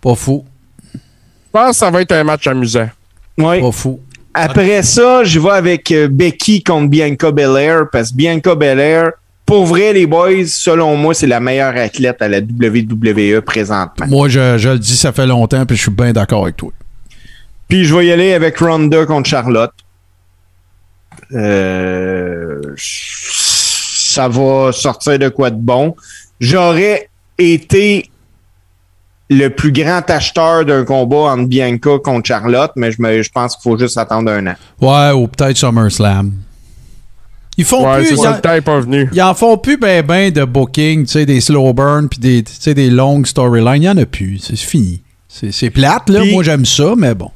Pas 0.00 0.14
fou. 0.14 0.44
Je 0.94 0.98
pense 1.52 1.70
que 1.72 1.76
ça 1.76 1.90
va 1.90 2.00
être 2.00 2.12
un 2.12 2.24
match 2.24 2.46
amusant. 2.46 2.88
Oui. 3.36 3.60
Pas 3.60 3.72
fou. 3.72 4.00
Après 4.32 4.82
ça, 4.82 5.24
je 5.24 5.38
vais 5.40 5.50
avec 5.50 5.90
euh, 5.90 6.08
Becky 6.08 6.62
contre 6.62 6.88
Bianca 6.88 7.30
Belair 7.32 7.82
parce 7.92 8.10
que 8.12 8.16
Bianca 8.16 8.54
Belair, 8.54 9.10
pour 9.44 9.66
vrai, 9.66 9.92
les 9.92 10.06
boys, 10.06 10.46
selon 10.46 10.96
moi, 10.96 11.12
c'est 11.14 11.26
la 11.26 11.40
meilleure 11.40 11.76
athlète 11.76 12.22
à 12.22 12.28
la 12.28 12.38
WWE 12.38 13.40
présentement. 13.42 14.06
Moi, 14.06 14.28
je, 14.28 14.56
je 14.56 14.68
le 14.70 14.78
dis, 14.78 14.96
ça 14.96 15.12
fait 15.12 15.26
longtemps, 15.26 15.66
puis 15.66 15.76
je 15.76 15.82
suis 15.82 15.90
bien 15.90 16.12
d'accord 16.12 16.44
avec 16.44 16.56
toi. 16.56 16.70
Puis 17.68 17.84
je 17.84 17.94
vais 17.94 18.06
y 18.06 18.12
aller 18.12 18.32
avec 18.32 18.56
Ronda 18.58 19.04
contre 19.04 19.28
Charlotte. 19.28 19.72
Euh, 21.32 22.49
ça 22.76 24.28
va 24.28 24.72
sortir 24.72 25.18
de 25.18 25.28
quoi 25.28 25.50
de 25.50 25.60
bon. 25.60 25.94
J'aurais 26.40 27.08
été 27.38 28.10
le 29.28 29.48
plus 29.48 29.70
grand 29.72 30.02
acheteur 30.10 30.64
d'un 30.64 30.84
combat 30.84 31.32
entre 31.32 31.46
Bianca 31.46 31.98
contre 32.02 32.26
Charlotte, 32.26 32.72
mais 32.76 32.90
je, 32.90 33.00
me, 33.00 33.22
je 33.22 33.30
pense 33.30 33.54
qu'il 33.56 33.62
faut 33.70 33.78
juste 33.78 33.96
attendre 33.96 34.30
un 34.32 34.46
an. 34.48 34.54
Ouais, 34.80 35.12
ou 35.12 35.28
peut-être 35.28 35.56
SummerSlam. 35.56 36.32
Ils 37.56 37.64
font 37.64 37.86
Ouais, 37.88 37.98
plus. 37.98 38.06
c'est 38.08 38.14
ils 38.14 38.18
ça, 38.18 38.40
en-. 38.44 39.32
Ils 39.32 39.34
font 39.36 39.58
plus 39.58 39.76
ben 39.76 40.04
ben 40.04 40.32
de 40.32 40.44
booking, 40.44 41.04
tu 41.04 41.12
sais, 41.12 41.26
des 41.26 41.40
slow 41.40 41.72
burn 41.72 42.08
puis 42.08 42.18
des, 42.18 42.42
tu 42.42 42.52
sais, 42.58 42.74
des 42.74 42.90
longues 42.90 43.26
storylines. 43.26 43.82
Il 43.82 43.86
y 43.86 43.88
en 43.88 43.96
a 43.98 44.06
plus. 44.06 44.38
C'est 44.38 44.56
fini. 44.56 45.02
C'est 45.28 45.70
plate, 45.70 46.08
là. 46.08 46.20
Puis- 46.22 46.32
Moi, 46.32 46.42
j'aime 46.42 46.64
ça, 46.64 46.94
mais 46.96 47.14
bon. 47.14 47.30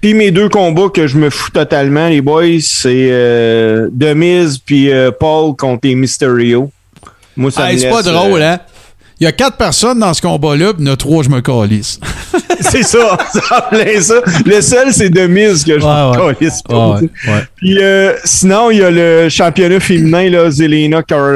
Puis 0.00 0.14
mes 0.14 0.30
deux 0.30 0.48
combats 0.48 0.88
que 0.88 1.06
je 1.06 1.18
me 1.18 1.28
fous 1.28 1.50
totalement, 1.50 2.08
les 2.08 2.22
boys, 2.22 2.44
c'est 2.62 3.08
euh, 3.10 3.88
Demise 3.92 4.58
puis 4.58 4.90
euh, 4.90 5.10
Paul 5.10 5.54
contre 5.56 5.80
les 5.86 5.94
Mysterio. 5.94 6.70
Moi, 7.36 7.50
ça 7.50 7.70
Hey, 7.70 7.78
c'est 7.78 7.90
pas 7.90 8.02
drôle, 8.02 8.40
euh, 8.40 8.52
hein? 8.54 8.58
Il 9.20 9.24
y 9.24 9.26
a 9.26 9.32
quatre 9.32 9.58
personnes 9.58 9.98
dans 9.98 10.14
ce 10.14 10.22
combat-là, 10.22 10.72
puis 10.72 10.82
il 10.82 10.86
y 10.86 10.90
en 10.90 10.94
a 10.94 10.96
trois, 10.96 11.22
je 11.22 11.28
me 11.28 11.42
calisse. 11.42 12.00
c'est 12.60 12.82
ça, 12.82 13.18
ça 13.34 13.68
plein 13.70 14.00
ça. 14.00 14.14
Le 14.46 14.62
seul, 14.62 14.94
c'est 14.94 15.10
Demise 15.10 15.62
que 15.64 15.78
je 15.78 15.84
Ouais, 15.84 15.92
me 16.18 16.24
ouais. 16.28 16.34
calisse 16.34 16.62
pas. 16.62 16.96
Ouais. 17.00 17.08
Puis 17.56 17.76
euh, 17.82 18.14
sinon, 18.24 18.70
il 18.70 18.78
y 18.78 18.82
a 18.82 18.90
le 18.90 19.28
championnat 19.28 19.78
féminin, 19.80 20.30
là, 20.30 20.50
Zelena 20.50 21.02
Car 21.02 21.34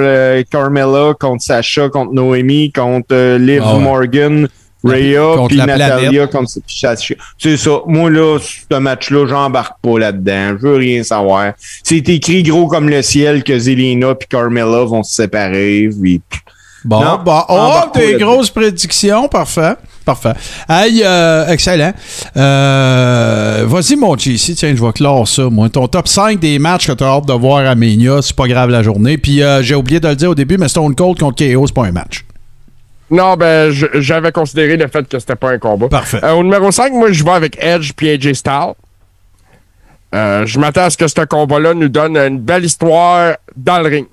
Carmella 0.51 1.13
contre 1.21 1.43
Sacha, 1.45 1.91
contre 1.91 2.15
Noemi, 2.15 2.73
contre 2.73 3.37
Liv 3.37 3.61
Ah. 3.63 3.77
Morgan, 3.79 4.49
Rhea, 4.85 5.47
puis 5.49 5.57
Natalia 5.57 6.27
contre 6.27 6.53
Sacha. 6.67 7.15
C'est 7.39 7.57
ça. 7.57 7.81
Moi, 7.87 8.11
là, 8.11 8.39
ce 8.39 8.77
match-là, 8.77 9.27
j'embarque 9.27 9.77
pas 9.83 9.99
là-dedans. 9.99 10.57
Je 10.61 10.67
veux 10.67 10.77
rien 10.77 11.03
savoir. 11.03 11.53
C'est 11.83 12.09
écrit 12.09 12.43
gros 12.43 12.69
comme 12.69 12.89
le 12.89 13.03
ciel 13.03 13.43
que 13.43 13.59
Zelena 13.59 14.15
puis 14.15 14.29
Carmella 14.29 14.85
vont 14.85 15.03
se 15.03 15.15
séparer. 15.15 15.89
Puis... 16.01 16.21
Bon, 16.85 17.01
Non, 17.03 17.19
bon. 17.25 17.41
Oh, 17.49 17.81
des 17.95 18.15
grosses 18.15 18.51
prédictions. 18.51 19.27
Parfait. 19.29 19.75
Parfait. 20.05 20.35
Hey, 20.69 21.03
euh, 21.03 21.49
excellent. 21.49 21.95
Euh, 22.37 23.65
Vas-y, 23.67 23.97
mon 23.97 24.19
JC. 24.19 24.55
Tiens, 24.55 24.75
je 24.77 24.85
vais 24.85 24.93
clore 24.93 25.27
ça. 25.27 25.45
Moi, 25.49 25.71
ton 25.71 25.89
top 25.89 26.09
5 26.09 26.39
des 26.39 26.59
matchs 26.59 26.87
que 26.87 26.93
tu 26.93 27.03
as 27.03 27.07
hâte 27.07 27.27
de 27.27 27.33
voir 27.33 27.67
à 27.67 27.75
Mania, 27.75 28.21
c'est 28.21 28.37
pas 28.37 28.47
grave 28.47 28.69
la 28.69 28.83
journée. 28.83 29.17
Puis 29.17 29.43
euh, 29.43 29.63
j'ai 29.63 29.75
oublié 29.75 29.99
de 30.01 30.09
le 30.09 30.17
dire 30.17 30.31
au 30.31 30.35
début, 30.35 30.59
mais 30.59 30.69
Stone 30.69 30.95
Cold 30.95 31.19
contre 31.19 31.37
KO, 31.43 31.67
c'est 31.67 31.75
pas 31.75 31.87
un 31.87 31.93
match. 31.93 32.24
Non, 33.11 33.37
ben, 33.37 33.71
j'avais 33.71 34.33
considéré 34.33 34.77
le 34.77 34.89
fait 34.89 35.07
que 35.09 35.19
c'était 35.19 35.37
pas 35.37 35.51
un 35.51 35.59
combat. 35.59 35.89
Parfait. 35.89 36.21
Euh, 36.25 36.33
au 36.33 36.43
numéro 36.43 36.71
5, 36.71 36.93
moi, 36.93 37.13
je 37.13 37.23
vais 37.25 37.31
avec 37.33 37.57
Edge 37.63 37.93
puis 37.95 38.09
AJ 38.09 38.33
Styles. 38.33 38.73
Euh, 40.15 40.47
je 40.47 40.59
m'attends 40.59 40.85
à 40.85 40.91
ce 40.91 40.97
que 40.97 41.07
ce 41.09 41.25
combat-là 41.25 41.75
nous 41.75 41.89
donne 41.89 42.17
une 42.17 42.39
belle 42.39 42.65
histoire 42.65 43.37
dans 43.57 43.81
le 43.81 43.89
ring. 43.89 44.07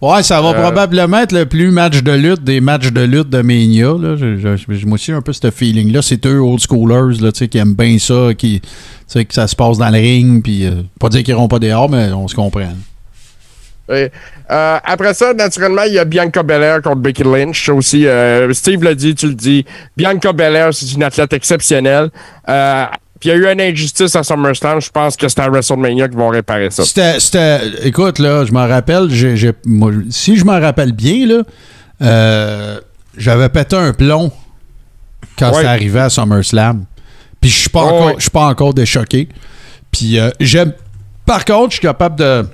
Ouais, 0.00 0.22
ça 0.22 0.40
va 0.40 0.50
Euh, 0.50 0.62
probablement 0.62 1.18
être 1.18 1.32
le 1.32 1.44
plus 1.46 1.72
match 1.72 2.02
de 2.04 2.12
lutte 2.12 2.44
des 2.44 2.60
matchs 2.60 2.92
de 2.92 3.00
lutte 3.00 3.30
de 3.30 3.40
Mania. 3.42 3.94
Là. 3.98 4.14
Je- 4.16 4.36
je- 4.36 4.56
je- 4.74 4.86
moi 4.86 4.94
aussi, 4.94 5.10
un 5.10 5.22
peu 5.22 5.32
ce 5.32 5.50
feeling-là. 5.50 6.02
C'est 6.02 6.24
eux, 6.26 6.40
old 6.40 6.60
schoolers, 6.60 7.20
là, 7.20 7.32
qui 7.32 7.58
aiment 7.58 7.74
bien 7.74 7.98
ça, 7.98 8.28
qui, 8.36 8.60
tu 8.60 8.68
sais, 9.08 9.24
que 9.24 9.34
ça 9.34 9.48
se 9.48 9.56
passe 9.56 9.76
dans 9.78 9.88
le 9.88 9.98
ring. 9.98 10.40
Puis, 10.42 10.66
euh, 10.66 10.82
pas 11.00 11.08
dire 11.08 11.24
qu'ils 11.24 11.32
iront 11.34 11.48
pas 11.48 11.58
dehors, 11.58 11.88
mais 11.90 12.12
on 12.12 12.28
se 12.28 12.34
comprend. 12.36 12.68
Euh, 13.90 14.08
après 14.84 15.14
ça, 15.14 15.32
naturellement, 15.34 15.82
il 15.82 15.94
y 15.94 15.98
a 15.98 16.04
Bianca 16.04 16.42
Belair 16.42 16.82
contre 16.82 16.96
Becky 16.96 17.22
Lynch. 17.24 17.68
Aussi, 17.68 18.06
euh, 18.06 18.52
Steve 18.52 18.82
l'a 18.84 18.94
dit, 18.94 19.14
tu 19.14 19.26
le 19.28 19.34
dis. 19.34 19.64
Bianca 19.96 20.32
Belair, 20.32 20.72
c'est 20.74 20.92
une 20.92 21.02
athlète 21.02 21.32
exceptionnelle. 21.32 22.10
Euh, 22.48 22.84
puis 23.20 23.30
il 23.30 23.32
y 23.32 23.34
a 23.34 23.36
eu 23.36 23.52
une 23.52 23.60
injustice 23.60 24.14
à 24.14 24.22
SummerSlam. 24.22 24.80
Je 24.80 24.90
pense 24.90 25.16
que 25.16 25.28
c'est 25.28 25.40
à 25.40 25.48
WrestleMania 25.48 26.08
qu'ils 26.08 26.18
vont 26.18 26.28
réparer 26.28 26.70
ça. 26.70 26.84
C'était, 26.84 27.18
c'était- 27.18 27.60
écoute, 27.84 28.18
là, 28.18 28.44
je 28.44 28.52
m'en 28.52 28.66
rappelle, 28.68 29.08
j'ai, 29.10 29.36
j'ai- 29.36 29.52
moi, 29.64 29.90
si 30.10 30.36
je 30.36 30.44
m'en 30.44 30.60
rappelle 30.60 30.92
bien, 30.92 31.26
là, 31.26 31.42
euh, 32.02 32.80
j'avais 33.16 33.48
pété 33.48 33.74
un 33.76 33.92
plomb 33.92 34.30
quand 35.38 35.50
Ouais. 35.52 35.62
c'est 35.62 35.66
arrivé 35.66 36.00
à 36.00 36.10
SummerSlam. 36.10 36.84
Puis 37.40 37.50
je 37.50 37.58
suis 37.58 37.70
pas, 37.70 37.82
Oh, 37.84 37.88
encore, 37.88 38.06
ouais. 38.06 38.14
je 38.18 38.22
suis 38.22 38.30
pas 38.30 38.46
encore 38.46 38.74
déchoqué. 38.74 39.28
Puis 39.90 40.18
euh, 40.18 40.30
j'aime. 40.40 40.72
Par 41.26 41.44
contre, 41.44 41.70
je 41.70 41.74
suis 41.78 41.82
capable 41.86 42.16
de 42.16 42.46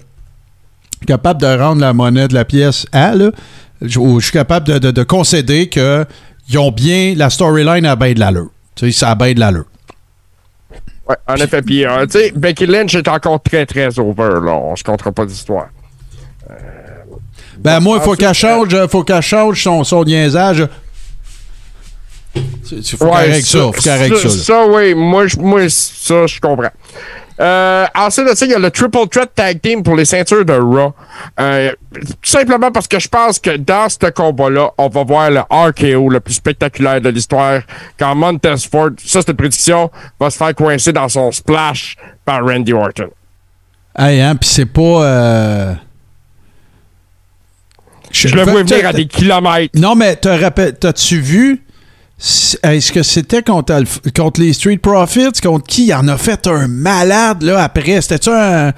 capable 1.06 1.40
de 1.40 1.46
rendre 1.46 1.80
la 1.80 1.92
monnaie 1.92 2.28
de 2.28 2.34
la 2.34 2.44
pièce 2.44 2.86
à, 2.92 3.14
là. 3.14 3.30
Je, 3.82 3.98
je 4.00 4.20
suis 4.20 4.32
capable 4.32 4.66
de, 4.66 4.78
de- 4.78 4.90
de 4.90 5.02
concéder 5.02 5.68
que 5.68 6.04
ils 6.48 6.58
ont 6.58 6.70
bien 6.70 7.14
la 7.16 7.30
storyline 7.30 7.86
à 7.86 7.96
bain 7.96 8.12
de 8.12 8.20
l'allure. 8.20 8.48
Tu 8.74 8.86
sais, 8.92 8.98
ça 8.98 9.10
a 9.10 9.14
bain 9.14 9.32
de 9.32 9.40
l'allure. 9.40 9.64
Ouais, 11.08 11.16
en 11.26 11.34
effet. 11.36 11.60
Puis, 11.62 11.84
euh, 11.84 12.06
tu 12.06 12.18
sais, 12.18 12.32
Becky 12.34 12.66
Lynch 12.66 12.94
est 12.94 13.08
encore 13.08 13.42
très, 13.42 13.66
très 13.66 13.98
over. 13.98 14.40
Là. 14.42 14.52
On 14.52 14.74
se 14.76 14.82
comptera 14.84 15.12
pas 15.12 15.26
d'histoire. 15.26 15.66
Ben 17.58 17.80
moi, 17.80 17.98
il 18.00 18.04
faut 18.04 18.14
qu'elle 18.14 18.34
change, 18.34 18.74
faut 18.88 19.04
qu'elle 19.04 19.22
change 19.22 19.62
son, 19.62 19.84
son 19.84 20.04
niaisage. 20.04 20.66
Il 22.34 22.82
faut 22.84 23.06
qu'elle 23.10 23.30
règle 23.30 23.46
ça. 23.46 23.58
Faut 23.58 23.72
qu'elle 23.82 24.00
règle 24.00 24.30
ça. 24.30 24.66
oui. 24.66 24.94
Moi, 24.94 25.26
moi, 25.38 25.60
ça, 25.68 26.26
je 26.26 26.40
comprends. 26.40 26.70
Euh, 27.40 27.84
ensuite 27.96 28.28
de 28.30 28.34
ça, 28.36 28.46
il 28.46 28.52
y 28.52 28.54
a 28.54 28.58
le 28.60 28.70
Triple 28.70 29.08
Threat 29.10 29.34
Tag 29.34 29.60
Team 29.60 29.82
pour 29.82 29.96
les 29.96 30.04
ceintures 30.04 30.44
de 30.44 30.52
Raw. 30.52 30.94
Euh, 31.40 31.72
tout 31.92 32.30
simplement 32.30 32.70
parce 32.70 32.86
que 32.86 32.98
je 33.00 33.08
pense 33.08 33.40
que 33.40 33.56
dans 33.56 33.88
ce 33.88 34.08
combat-là, 34.10 34.70
on 34.78 34.88
va 34.88 35.02
voir 35.02 35.30
le 35.30 35.40
RKO 35.50 36.10
le 36.10 36.20
plus 36.20 36.34
spectaculaire 36.34 37.00
de 37.00 37.08
l'histoire 37.08 37.62
quand 37.98 38.14
Montez 38.14 38.54
Ford, 38.70 38.90
ça 39.04 39.20
c'est 39.20 39.30
une 39.32 39.36
prédiction, 39.36 39.90
va 40.20 40.30
se 40.30 40.36
faire 40.36 40.54
coincer 40.54 40.92
dans 40.92 41.08
son 41.08 41.32
splash 41.32 41.96
par 42.24 42.44
Randy 42.44 42.72
Orton. 42.72 43.10
Hey, 43.98 44.20
hein, 44.20 44.36
puis 44.36 44.48
c'est 44.48 44.66
pas. 44.66 44.80
euh, 45.04 45.74
Je 48.12 48.28
le 48.28 48.42
veux- 48.44 48.50
vois 48.52 48.62
venir 48.62 48.86
à 48.88 48.92
des 48.92 49.06
kilomètres. 49.06 49.72
Non, 49.78 49.94
mais 49.96 50.16
t'as-tu 50.16 51.20
vu? 51.20 51.62
Est-ce 52.18 52.92
que 52.92 53.02
c'était 53.02 53.42
contre, 53.42 53.74
contre 54.14 54.40
les 54.40 54.52
Street 54.52 54.78
Profits? 54.78 55.40
Contre 55.42 55.66
qui? 55.66 55.86
Il 55.86 55.94
en 55.94 56.08
a 56.08 56.16
fait 56.16 56.46
un 56.46 56.68
malade, 56.68 57.42
là, 57.42 57.62
après. 57.62 58.00
C'était-tu 58.00 58.30
un... 58.30 58.72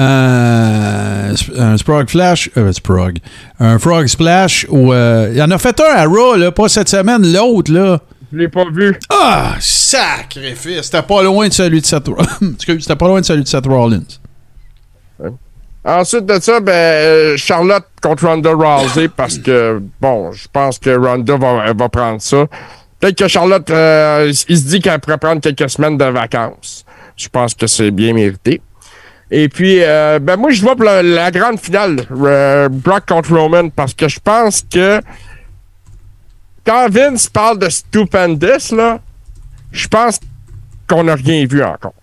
Un, 0.00 1.34
un 1.56 1.76
Sprog 1.76 2.08
Flash, 2.08 2.50
euh, 2.56 2.70
Sprog, 2.72 3.18
un 3.58 3.80
Frog 3.80 4.06
Splash, 4.06 4.64
ou 4.68 4.92
euh, 4.92 5.32
il 5.34 5.42
en 5.42 5.50
a 5.50 5.58
fait 5.58 5.80
un 5.80 5.96
à 5.96 6.04
Raw, 6.04 6.36
là, 6.36 6.52
pas 6.52 6.68
cette 6.68 6.88
semaine, 6.88 7.32
l'autre, 7.32 7.72
là. 7.72 7.98
Je 8.32 8.38
l'ai 8.38 8.48
pas 8.48 8.64
vu. 8.72 8.94
Ah, 9.10 9.56
sacrifice! 9.58 10.82
C'était 10.82 11.02
pas 11.02 11.22
loin 11.22 11.48
de 11.48 11.52
celui 11.52 11.80
de 11.80 11.86
Seth 11.86 12.06
Rollins. 12.06 12.54
C'était 12.58 12.94
pas 12.94 13.08
loin 13.08 13.20
de 13.20 13.26
celui 13.26 13.42
de 13.42 13.48
Seth 13.48 13.66
Rollins. 13.66 14.02
Ensuite 15.84 16.26
de 16.26 16.38
ça, 16.40 16.60
ben, 16.60 16.72
euh, 16.72 17.36
Charlotte 17.36 17.86
contre 18.02 18.26
Ronda 18.26 18.52
Rousey 18.52 19.08
parce 19.08 19.38
que, 19.38 19.80
bon, 20.00 20.32
je 20.32 20.46
pense 20.52 20.78
que 20.78 20.90
Ronda 20.90 21.36
va, 21.36 21.72
va 21.72 21.88
prendre 21.88 22.20
ça. 22.20 22.46
Peut-être 23.00 23.16
que 23.16 23.28
Charlotte, 23.28 23.70
euh, 23.70 24.32
il 24.48 24.56
se 24.58 24.66
dit 24.66 24.80
qu'elle 24.80 24.98
pourrait 24.98 25.18
prendre 25.18 25.40
quelques 25.40 25.70
semaines 25.70 25.96
de 25.96 26.04
vacances. 26.04 26.84
Je 27.16 27.28
pense 27.28 27.54
que 27.54 27.66
c'est 27.66 27.90
bien 27.90 28.12
mérité. 28.12 28.60
Et 29.30 29.48
puis, 29.48 29.82
euh, 29.82 30.18
ben 30.18 30.36
moi, 30.36 30.50
je 30.50 30.62
vois 30.62 30.74
pour 30.74 30.84
la, 30.84 31.02
la 31.02 31.30
grande 31.30 31.60
finale, 31.60 32.00
euh, 32.10 32.68
Brock 32.68 33.06
contre 33.06 33.36
Roman, 33.36 33.68
parce 33.68 33.94
que 33.94 34.08
je 34.08 34.18
pense 34.20 34.64
que 34.70 35.00
quand 36.66 36.88
Vince 36.90 37.28
parle 37.28 37.58
de 37.58 37.68
Stupendous, 37.68 38.74
là, 38.74 39.00
je 39.70 39.86
pense 39.86 40.18
qu'on 40.88 41.04
n'a 41.04 41.14
rien 41.14 41.46
vu 41.46 41.62
encore. 41.62 41.94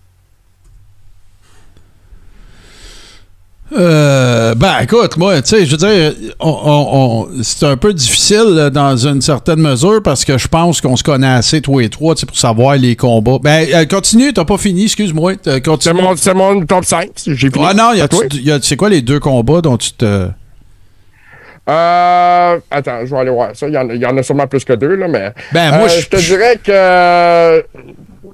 Euh, 3.72 4.54
ben, 4.54 4.74
écoute, 4.82 5.16
moi, 5.16 5.42
tu 5.42 5.48
sais, 5.48 5.66
je 5.66 5.72
veux 5.72 5.76
dire, 5.76 6.14
on- 6.38 6.48
on- 6.48 6.88
on- 6.92 7.42
c'est 7.42 7.66
un 7.66 7.76
peu 7.76 7.92
difficile 7.92 8.44
là, 8.54 8.70
dans 8.70 8.96
une 8.96 9.20
certaine 9.20 9.58
mesure 9.60 10.00
parce 10.04 10.24
que 10.24 10.38
je 10.38 10.46
pense 10.46 10.80
qu'on 10.80 10.94
se 10.96 11.02
connaît 11.02 11.26
assez, 11.26 11.60
toi 11.60 11.82
et 11.82 11.88
trois, 11.88 12.14
tu 12.14 12.20
sais, 12.20 12.26
pour 12.26 12.38
savoir 12.38 12.76
les 12.76 12.94
combats. 12.94 13.38
Ben, 13.42 13.66
euh, 13.74 13.84
continue, 13.86 14.32
t'as 14.32 14.44
pas 14.44 14.56
fini, 14.56 14.84
excuse-moi. 14.84 15.32
C'est 15.42 16.34
mon, 16.34 16.64
top 16.64 16.84
5. 16.84 17.10
J'ai 17.26 17.50
fini. 17.50 17.64
Ah 17.68 17.74
non, 17.74 17.90
c'est 18.62 18.76
quoi 18.76 18.88
les 18.88 19.02
deux 19.02 19.18
combats 19.18 19.60
dont 19.60 19.76
tu 19.76 19.92
te. 19.92 20.28
Euh, 21.68 22.58
attends, 22.70 23.00
je 23.04 23.10
vais 23.10 23.20
aller 23.20 23.30
voir 23.30 23.50
ça. 23.54 23.66
Il 23.66 23.74
y 23.74 23.78
en, 23.78 23.88
a- 23.90 23.94
il 23.94 24.00
y 24.00 24.06
en 24.06 24.16
a 24.16 24.22
sûrement 24.22 24.46
plus 24.46 24.64
que 24.64 24.74
deux, 24.74 24.94
là, 24.94 25.08
mais. 25.08 25.32
Ben, 25.52 25.70
moi, 25.70 25.88
Euh, 25.88 26.00
je- 26.00 26.06
te 26.06 26.16
dirais 26.16 26.60
que. 26.62 27.64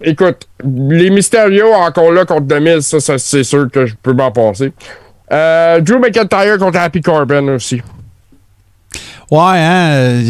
écoute, 0.04 0.46
les 0.62 1.08
Mysterio 1.08 1.72
encore 1.72 2.12
là 2.12 2.26
contre 2.26 2.42
2000, 2.42 2.82
ça, 2.82 3.00
ça, 3.00 3.16
c'est 3.16 3.44
sûr 3.44 3.68
que 3.72 3.86
je 3.86 3.94
peux 4.02 4.12
m'en 4.12 4.30
passer. 4.30 4.72
Euh, 5.32 5.80
Drew 5.80 5.98
McIntyre 5.98 6.58
contre 6.58 6.78
Happy 6.78 7.00
Corbin 7.00 7.48
aussi. 7.48 7.80
Ouais, 9.30 9.40
hein. 9.40 10.22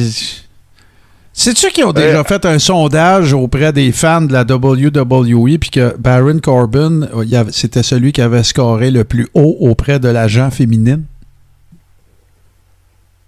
Sais-tu 1.33 1.71
qu'ils 1.71 1.85
ont 1.85 1.93
déjà 1.93 2.19
Euh, 2.21 2.25
fait 2.25 2.45
un 2.45 2.59
sondage 2.59 3.33
auprès 3.33 3.73
des 3.73 3.91
fans 3.91 4.21
de 4.21 4.33
la 4.33 4.43
WWE 4.43 5.59
puis 5.59 5.71
que 5.71 5.97
Baron 5.99 6.39
Corbin, 6.41 7.03
euh, 7.15 7.45
c'était 7.51 7.83
celui 7.83 8.13
qui 8.13 8.21
avait 8.21 8.43
scoré 8.45 8.91
le 8.91 9.03
plus 9.05 9.29
haut 9.35 9.57
auprès 9.61 9.99
de 9.99 10.09
l'agent 10.09 10.51
féminine? 10.51 11.05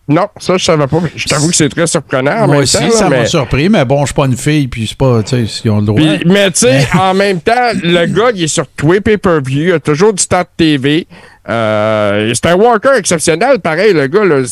Non, 0.06 0.28
ça, 0.38 0.58
je 0.58 0.64
savais 0.64 0.86
pas. 0.86 0.98
Je 1.16 1.24
t'avoue 1.24 1.48
que 1.48 1.56
c'est 1.56 1.70
très 1.70 1.86
surprenant. 1.86 2.30
en 2.42 2.46
Moi 2.46 2.56
même 2.56 2.62
aussi, 2.64 2.76
temps, 2.76 2.84
là, 2.84 2.90
ça 2.90 3.08
m'a 3.08 3.16
mais... 3.20 3.26
surpris, 3.26 3.68
mais 3.70 3.86
bon, 3.86 4.00
je 4.02 4.06
suis 4.08 4.14
pas 4.14 4.26
une 4.26 4.36
fille, 4.36 4.68
puis 4.68 4.86
c'est 4.86 4.98
pas, 4.98 5.22
tu 5.22 5.46
sais, 5.46 5.60
ils 5.64 5.70
ont 5.70 5.78
le 5.80 5.86
droit. 5.86 6.00
Mais 6.26 6.50
tu 6.50 6.58
sais, 6.58 6.86
en 6.92 7.14
même 7.14 7.40
temps, 7.40 7.70
le 7.82 8.04
gars, 8.04 8.30
il 8.34 8.42
est 8.42 8.48
sur 8.48 8.66
tous 8.76 8.92
les 8.92 9.00
pay-per-view, 9.00 9.68
il 9.68 9.72
a 9.72 9.80
toujours 9.80 10.12
du 10.12 10.22
temps 10.26 10.42
de 10.42 10.46
TV. 10.58 11.06
Euh, 11.48 12.32
c'est 12.34 12.46
un 12.46 12.54
worker 12.54 12.94
exceptionnel, 12.94 13.58
pareil, 13.60 13.92
le 13.92 14.06
gars, 14.06 14.24
là, 14.24 14.42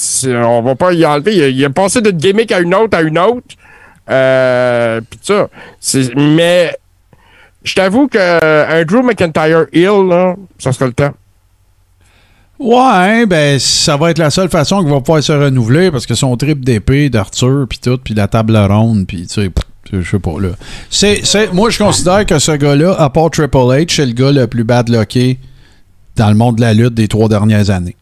on 0.46 0.62
va 0.62 0.74
pas 0.74 0.92
y 0.92 1.04
enlever. 1.06 1.50
Il 1.50 1.64
a, 1.64 1.70
passé 1.70 2.00
d'une 2.00 2.16
gimmick 2.16 2.52
à 2.52 2.60
une 2.60 2.74
autre 2.74 2.96
à 2.96 3.02
une 3.02 3.18
autre. 3.18 3.56
Euh, 4.10 5.00
ça. 5.22 5.48
Mais 6.16 6.76
je 7.64 7.74
t'avoue 7.74 8.08
que 8.08 8.18
euh, 8.18 8.84
Drew 8.84 9.02
McIntyre 9.02 9.66
Hill, 9.72 10.08
là, 10.08 10.36
ça 10.58 10.72
serait 10.72 10.86
le 10.86 10.92
temps. 10.92 11.12
Ouais, 12.58 13.26
ben, 13.26 13.58
ça 13.58 13.96
va 13.96 14.10
être 14.10 14.18
la 14.18 14.30
seule 14.30 14.48
façon 14.48 14.82
qu'il 14.82 14.90
va 14.90 15.00
pouvoir 15.00 15.22
se 15.22 15.32
renouveler 15.32 15.90
parce 15.90 16.06
que 16.06 16.14
son 16.14 16.36
trip 16.36 16.64
d'épée, 16.64 17.08
d'Arthur, 17.08 17.66
puis 17.68 17.78
tout, 17.82 17.98
puis 17.98 18.14
la 18.14 18.28
table 18.28 18.56
ronde, 18.56 19.06
puis 19.06 19.26
tu 19.26 19.42
sais, 19.42 19.50
je 19.92 20.08
sais 20.08 20.18
pas, 20.18 20.38
là. 20.38 20.50
C'est, 20.90 21.22
moi, 21.52 21.70
je 21.70 21.78
considère 21.78 22.24
que 22.24 22.38
ce 22.38 22.52
gars-là, 22.52 22.94
à 22.98 23.10
part 23.10 23.30
Triple 23.30 23.56
H, 23.56 23.96
c'est 23.96 24.06
le 24.06 24.12
gars 24.12 24.30
le 24.30 24.46
plus 24.46 24.62
bad 24.62 24.88
lucké 24.90 25.38
dans 26.16 26.28
le 26.28 26.34
monde 26.34 26.56
de 26.56 26.60
la 26.60 26.74
lutte 26.74 26.94
des 26.94 27.08
trois 27.08 27.28
dernières 27.28 27.70
années. 27.70 27.96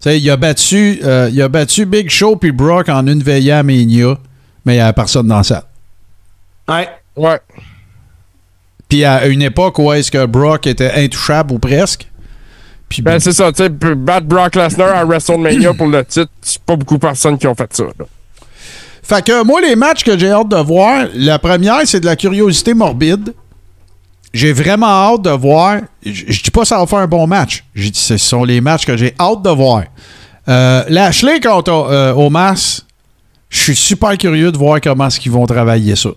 Tu 0.00 0.10
sais, 0.10 0.20
il 0.20 0.30
a 0.30 0.36
battu, 0.36 1.00
euh, 1.02 1.28
il 1.32 1.42
a 1.42 1.48
battu 1.48 1.84
Big 1.84 2.08
Show 2.08 2.36
puis 2.36 2.52
Brock 2.52 2.88
en 2.88 3.06
une 3.06 3.22
veillée 3.22 3.52
à 3.52 3.62
Mania, 3.62 4.16
mais 4.64 4.74
il 4.74 4.76
n'y 4.76 4.80
avait 4.80 4.92
personne 4.92 5.26
dans 5.26 5.42
ça. 5.42 5.68
Ouais. 6.68 6.88
Ouais. 7.16 7.40
Puis 8.88 9.04
à 9.04 9.26
une 9.26 9.42
époque 9.42 9.78
où 9.78 9.92
est-ce 9.92 10.10
que 10.10 10.24
Brock 10.24 10.66
était 10.66 10.92
intouchable 10.92 11.52
ou 11.52 11.58
presque. 11.58 12.08
Puis 12.88 13.02
Ben, 13.02 13.18
c'est 13.18 13.32
ça, 13.32 13.52
tu 13.52 13.64
sais, 13.64 13.68
battre 13.68 14.26
Brock 14.26 14.54
Lesnar 14.54 14.96
à 14.96 15.04
WrestleMania 15.04 15.74
pour 15.74 15.88
le 15.88 16.04
titre, 16.04 16.30
c'est 16.40 16.62
pas 16.62 16.76
beaucoup 16.76 16.94
de 16.94 17.00
personnes 17.00 17.36
qui 17.36 17.46
ont 17.46 17.54
fait 17.54 17.74
ça, 17.74 17.84
là. 17.84 18.06
Fait 19.02 19.24
que 19.24 19.42
moi, 19.42 19.62
les 19.62 19.74
matchs 19.74 20.04
que 20.04 20.18
j'ai 20.18 20.30
hâte 20.30 20.48
de 20.48 20.56
voir, 20.56 21.06
la 21.14 21.38
première, 21.38 21.80
c'est 21.86 22.00
de 22.00 22.04
la 22.04 22.14
curiosité 22.14 22.74
morbide. 22.74 23.32
J'ai 24.34 24.52
vraiment 24.52 24.86
hâte 25.14 25.22
de 25.22 25.30
voir. 25.30 25.80
Je 26.04 26.24
je 26.28 26.42
dis 26.42 26.50
pas 26.50 26.64
ça 26.64 26.78
va 26.78 26.86
faire 26.86 26.98
un 27.00 27.06
bon 27.06 27.26
match. 27.26 27.64
Ce 27.94 28.16
sont 28.18 28.44
les 28.44 28.60
matchs 28.60 28.84
que 28.86 28.96
j'ai 28.96 29.14
hâte 29.18 29.42
de 29.42 29.50
voir. 29.50 29.84
Euh, 30.48 30.84
Lashley 30.88 31.40
contre 31.40 31.72
euh, 31.72 32.12
Omas, 32.14 32.82
je 33.50 33.58
suis 33.62 33.76
super 33.76 34.16
curieux 34.18 34.50
de 34.52 34.56
voir 34.58 34.80
comment 34.80 35.06
est-ce 35.06 35.20
qu'ils 35.20 35.32
vont 35.32 35.46
travailler 35.46 35.96
ça. 35.96 36.10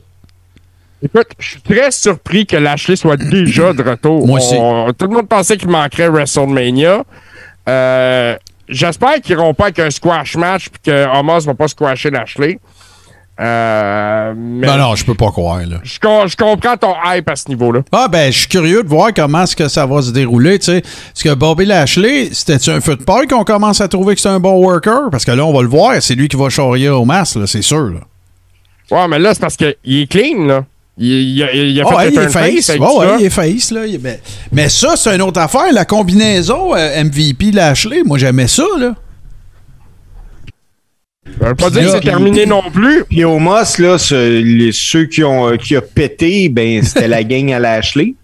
Écoute, 1.03 1.27
je 1.39 1.49
suis 1.51 1.61
très 1.61 1.89
surpris 1.91 2.45
que 2.45 2.57
Lashley 2.57 2.95
soit 2.95 3.17
déjà 3.17 3.73
de 3.73 3.81
retour. 3.81 4.27
Moi 4.27 4.39
aussi. 4.39 4.55
On- 4.57 4.91
tout 4.93 5.07
le 5.07 5.15
monde 5.15 5.27
pensait 5.27 5.57
qu'il 5.57 5.69
manquerait 5.69 6.09
WrestleMania. 6.09 7.03
Euh, 7.69 8.35
J'espère 8.69 9.15
qu'ils 9.19 9.35
n'iront 9.35 9.53
pas 9.53 9.65
avec 9.65 9.79
un 9.79 9.89
squash 9.89 10.37
match 10.37 10.67
et 10.67 10.89
que 10.89 11.05
Homos 11.19 11.41
va 11.41 11.53
pas 11.55 11.67
squasher 11.67 12.09
Lashley. 12.09 12.57
Euh, 13.39 14.33
mais 14.35 14.67
Ben 14.67 14.77
non, 14.77 14.95
je 14.95 15.03
peux 15.03 15.15
pas 15.15 15.31
croire, 15.31 15.61
là. 15.61 15.77
je, 15.83 15.93
je 15.93 16.35
comprends 16.35 16.77
ton 16.77 16.93
hype 17.05 17.27
à 17.29 17.35
ce 17.35 17.49
niveau-là. 17.49 17.79
Ah 17.91 18.07
ben, 18.07 18.31
je 18.31 18.39
suis 18.39 18.47
curieux 18.47 18.83
de 18.83 18.87
voir 18.89 19.11
comment 19.15 19.43
est-ce 19.43 19.55
que 19.55 19.67
ça 19.67 19.85
va 19.85 20.01
se 20.01 20.11
dérouler, 20.11 20.59
tu 20.59 20.65
sais. 20.65 20.77
Est-ce 20.77 21.23
que 21.23 21.33
Bobby 21.33 21.65
Lashley, 21.65 22.29
c'était-tu 22.33 22.69
un 22.69 22.81
feu 22.81 22.95
de 22.97 23.03
paille 23.03 23.27
qu'on 23.27 23.43
commence 23.43 23.81
à 23.81 23.87
trouver 23.87 24.13
que 24.15 24.21
c'est 24.21 24.29
un 24.29 24.39
bon 24.39 24.59
worker? 24.63 25.09
Parce 25.09 25.25
que 25.25 25.31
là, 25.31 25.43
on 25.45 25.53
va 25.53 25.61
le 25.63 25.69
voir, 25.69 25.93
c'est 26.01 26.13
lui 26.13 26.27
qui 26.27 26.35
va 26.37 26.49
charrier 26.49 26.89
au 26.89 27.05
masque, 27.05 27.39
c'est 27.47 27.63
sûr, 27.63 27.89
là. 27.89 28.01
Ouais, 28.91 29.07
mais 29.07 29.17
là, 29.19 29.33
c'est 29.33 29.39
parce 29.39 29.55
qu'il 29.57 29.73
est 29.85 30.11
clean, 30.11 30.45
là. 30.45 30.65
Il, 30.97 31.07
il 31.07 31.41
a, 31.41 31.53
il 31.53 31.81
a 31.81 31.85
Ah 31.89 31.99
fait 32.01 32.09
le 32.09 32.13
il 32.13 32.19
est 32.19 32.29
face. 32.29 32.69
Ouais, 32.77 32.85
ouais, 32.97 33.15
il 33.21 33.25
est 33.25 33.29
face, 33.29 33.71
là. 33.71 33.81
Mais, 34.01 34.19
mais 34.51 34.69
ça, 34.69 34.95
c'est 34.97 35.15
une 35.15 35.21
autre 35.21 35.39
affaire. 35.39 35.71
La 35.71 35.85
combinaison 35.85 36.75
euh, 36.75 37.03
MVP 37.05 37.51
Lashley, 37.51 38.03
moi, 38.05 38.17
j'aimais 38.19 38.47
ça, 38.47 38.65
là. 38.77 38.93
Ça 41.39 41.49
veut 41.49 41.55
pas 41.55 41.69
dire 41.69 41.81
que 41.83 41.89
c'est 41.91 41.99
terminé 42.01 42.45
non 42.45 42.63
plus. 42.71 43.03
Puis 43.05 43.23
au 43.23 43.39
Moss, 43.39 43.77
là, 43.79 43.97
ce- 43.97 44.41
les- 44.41 44.71
ceux 44.71 45.05
qui 45.05 45.23
ont, 45.23 45.49
euh, 45.49 45.57
qui 45.57 45.75
a 45.75 45.81
pété, 45.81 46.49
ben, 46.49 46.81
c'était 46.83 47.07
la 47.07 47.23
gang 47.23 47.51
à 47.53 47.59
Lashley. 47.59 48.15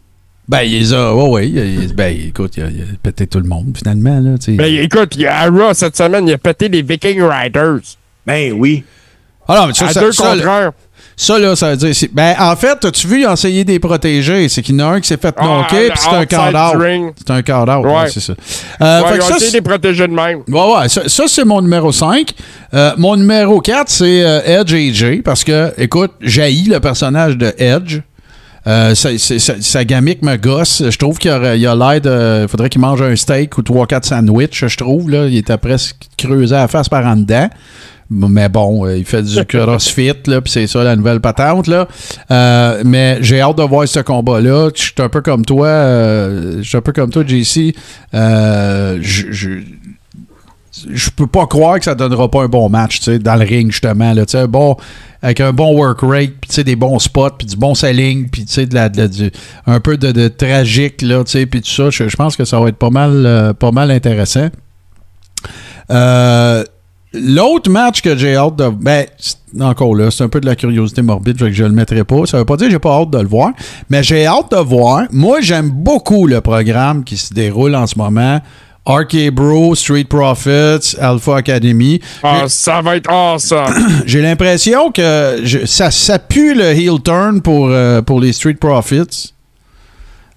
Ben, 0.47 0.61
il 0.61 0.79
les 0.79 0.93
a. 0.93 1.13
Ouais, 1.13 1.29
ouais. 1.29 1.49
il- 1.49 1.93
ben, 1.93 2.15
écoute, 2.27 2.53
il 2.57 2.63
a, 2.63 2.67
il 2.69 2.81
a 2.81 2.85
pété 3.03 3.27
tout 3.27 3.39
le 3.39 3.47
monde, 3.47 3.75
finalement, 3.77 4.19
là. 4.19 4.37
tu 4.37 4.45
sais. 4.45 4.51
Ben, 4.53 4.73
écoute, 4.81 5.15
il 5.15 5.21
y 5.21 5.25
a 5.27 5.39
à 5.39 5.49
Raw 5.49 5.73
cette 5.73 5.97
semaine, 5.97 6.27
il 6.27 6.33
a 6.33 6.37
pété 6.37 6.69
les 6.69 6.81
Viking 6.81 7.21
Riders. 7.21 7.81
Ben 8.25 8.53
oui. 8.53 8.83
ah 9.47 9.55
non, 9.61 9.67
mais 9.67 9.73
ça, 9.73 9.87
à 9.87 9.93
ça, 9.93 9.99
deux 10.01 10.11
ça, 10.11 10.33
un. 10.33 10.71
Ça, 11.19 11.39
là, 11.39 11.55
ça 11.55 11.71
veut 11.71 11.77
dire. 11.77 12.09
Ben, 12.13 12.35
en 12.39 12.55
fait, 12.55 12.85
as-tu 12.85 13.07
vu, 13.07 13.21
il 13.21 13.25
a 13.25 13.33
essayé 13.33 13.65
de 13.65 13.71
les 13.71 13.79
protéger. 13.79 14.47
C'est 14.49 14.61
qu'il 14.61 14.79
y 14.79 14.83
en 14.83 14.87
a 14.87 14.91
un 14.93 15.01
qui 15.01 15.07
s'est 15.07 15.17
fait 15.17 15.33
Ah, 15.35 15.43
knocker, 15.43 15.89
puis 15.89 15.99
c'est 15.99 16.35
un 16.35 16.77
ring. 16.77 17.11
C'est 17.17 17.31
un 17.33 17.41
count-out, 17.41 17.85
ouais, 17.85 17.91
Ouais. 17.91 18.09
c'est 18.09 18.19
ça. 18.19 18.33
Euh, 18.81 19.01
Ouais, 19.01 19.07
fait 19.09 19.15
ils 19.15 19.17
que 19.19 19.23
ont 19.23 19.27
ça, 19.27 19.35
essayé 19.37 19.49
de 19.51 19.55
les 19.55 19.61
protéger 19.61 20.07
de 20.07 20.13
même. 20.13 20.43
Ouais, 20.47 20.75
ouais, 20.77 20.89
ça, 20.89 21.01
ça, 21.09 21.23
c'est 21.27 21.43
mon 21.43 21.61
numéro 21.61 21.91
5. 21.91 22.33
Euh, 22.75 22.91
mon 22.97 23.15
numéro 23.15 23.59
4, 23.59 23.89
c'est 23.89 24.23
euh, 24.23 24.61
Edge 24.61 24.73
AJ, 24.73 25.23
parce 25.23 25.43
que, 25.43 25.73
écoute, 25.79 26.11
j'haïs 26.21 26.65
le 26.69 26.79
personnage 26.79 27.35
de 27.35 27.51
Edge. 27.57 27.99
Euh, 28.67 28.93
sa, 28.95 29.17
sa- 29.17 29.39
sa- 29.39 29.61
sa 29.61 29.85
gamique 29.85 30.21
me 30.23 30.35
gosse. 30.35 30.83
Je 30.89 30.97
trouve 30.97 31.17
qu'il 31.17 31.31
a 31.31 31.55
l'air 31.55 32.01
de. 32.01 32.41
Il 32.43 32.47
faudrait 32.49 32.67
qu'il 32.69 32.81
mange 32.81 33.01
un 33.01 33.15
steak 33.15 33.57
ou 33.57 33.61
3-4 33.61 34.03
sandwichs, 34.05 34.65
je 34.67 34.75
trouve. 34.77 35.09
Là. 35.09 35.25
Il 35.27 35.37
était 35.37 35.57
presque 35.57 35.95
creusé 36.17 36.53
à 36.53 36.59
la 36.59 36.67
face 36.67 36.89
par 36.89 37.05
en 37.05 37.15
dedans. 37.15 37.47
Mais 38.09 38.47
bon, 38.47 38.85
euh, 38.85 38.97
il 38.97 39.03
fait 39.05 39.21
du 39.21 39.43
crossfit, 39.45 40.13
là, 40.27 40.39
puis 40.41 40.51
c'est 40.51 40.67
ça 40.67 40.83
la 40.83 40.95
nouvelle 40.95 41.19
patente, 41.19 41.67
là. 41.67 41.87
Euh, 42.31 42.81
mais 42.85 43.17
j'ai 43.21 43.41
hâte 43.41 43.57
de 43.57 43.63
voir 43.63 43.87
ce 43.87 43.99
combat-là. 43.99 44.69
Je 44.73 44.81
suis 44.81 44.93
un 44.99 45.09
peu 45.09 45.21
comme 45.21 45.43
toi, 45.43 45.67
euh, 45.67 46.57
je 46.59 46.67
suis 46.67 46.77
un 46.77 46.81
peu 46.81 46.93
comme 46.93 47.09
toi, 47.09 47.23
JC. 47.27 47.75
Je- 48.13 49.31
je, 49.31 51.09
peux 51.09 51.27
pas 51.27 51.47
croire 51.47 51.79
que 51.79 51.85
ça 51.85 51.95
donnera 51.95 52.29
pas 52.31 52.43
un 52.43 52.47
bon 52.47 52.69
match, 52.69 53.01
dans 53.09 53.35
le 53.35 53.43
ring, 53.45 53.71
justement, 53.71 54.13
là, 54.13 54.23
bon, 54.47 54.77
avec 55.21 55.41
un 55.41 55.51
bon 55.51 55.75
work 55.75 55.99
rate, 56.03 56.31
puis 56.47 56.63
des 56.63 56.75
bons 56.75 56.99
spots, 56.99 57.31
puis 57.39 57.47
du 57.47 57.57
bon 57.57 57.73
selling, 57.75 58.29
puis 58.29 58.45
de 58.45 58.73
la, 58.73 58.87
de 58.87 59.07
du- 59.07 59.31
un 59.65 59.79
peu 59.79 59.97
de, 59.97 60.11
de 60.11 60.27
tragique, 60.29 61.01
là, 61.01 61.23
tout 61.25 61.61
ça, 61.65 61.89
je, 61.89 62.15
pense 62.15 62.35
que 62.37 62.45
ça 62.45 62.59
va 62.59 62.69
être 62.69 62.77
pas 62.77 62.91
mal, 62.91 63.53
pas 63.59 63.71
mal 63.71 63.91
intéressant. 63.91 64.49
Euh, 65.89 66.63
L'autre 67.21 67.69
match 67.69 68.01
que 68.01 68.15
j'ai 68.17 68.35
hâte 68.35 68.55
de. 68.55 68.69
Ben, 68.69 69.05
c'est- 69.17 69.37
encore 69.61 69.95
là, 69.95 70.11
c'est 70.11 70.23
un 70.23 70.29
peu 70.29 70.39
de 70.41 70.45
la 70.45 70.55
curiosité 70.55 71.01
morbide, 71.01 71.37
que 71.37 71.51
je 71.51 71.63
le 71.63 71.71
mettrai 71.71 72.03
pas. 72.03 72.25
Ça 72.25 72.37
veut 72.37 72.45
pas 72.45 72.57
dire 72.57 72.67
que 72.67 72.73
j'ai 72.73 72.79
pas 72.79 72.99
hâte 73.01 73.09
de 73.11 73.19
le 73.19 73.27
voir, 73.27 73.51
mais 73.89 74.03
j'ai 74.03 74.25
hâte 74.25 74.51
de 74.51 74.57
voir. 74.57 75.03
Moi, 75.11 75.41
j'aime 75.41 75.69
beaucoup 75.69 76.27
le 76.27 76.41
programme 76.41 77.03
qui 77.03 77.17
se 77.17 77.33
déroule 77.33 77.75
en 77.75 77.87
ce 77.87 77.97
moment. 77.97 78.39
RK 78.85 79.31
Bro, 79.31 79.75
Street 79.75 80.05
Profits, 80.05 80.95
Alpha 81.01 81.35
Academy. 81.37 81.99
Ah, 82.23 82.43
ça 82.47 82.81
va 82.81 82.95
être 82.95 83.09
awesome. 83.11 83.73
J'ai 84.05 84.21
l'impression 84.21 84.91
que 84.91 85.41
je- 85.43 85.65
ça, 85.65 85.91
ça 85.91 86.19
pue 86.19 86.53
le 86.53 86.63
heel 86.71 87.01
turn 87.03 87.41
pour, 87.41 87.67
euh, 87.69 88.01
pour 88.01 88.21
les 88.21 88.31
Street 88.31 88.53
Profits. 88.53 89.33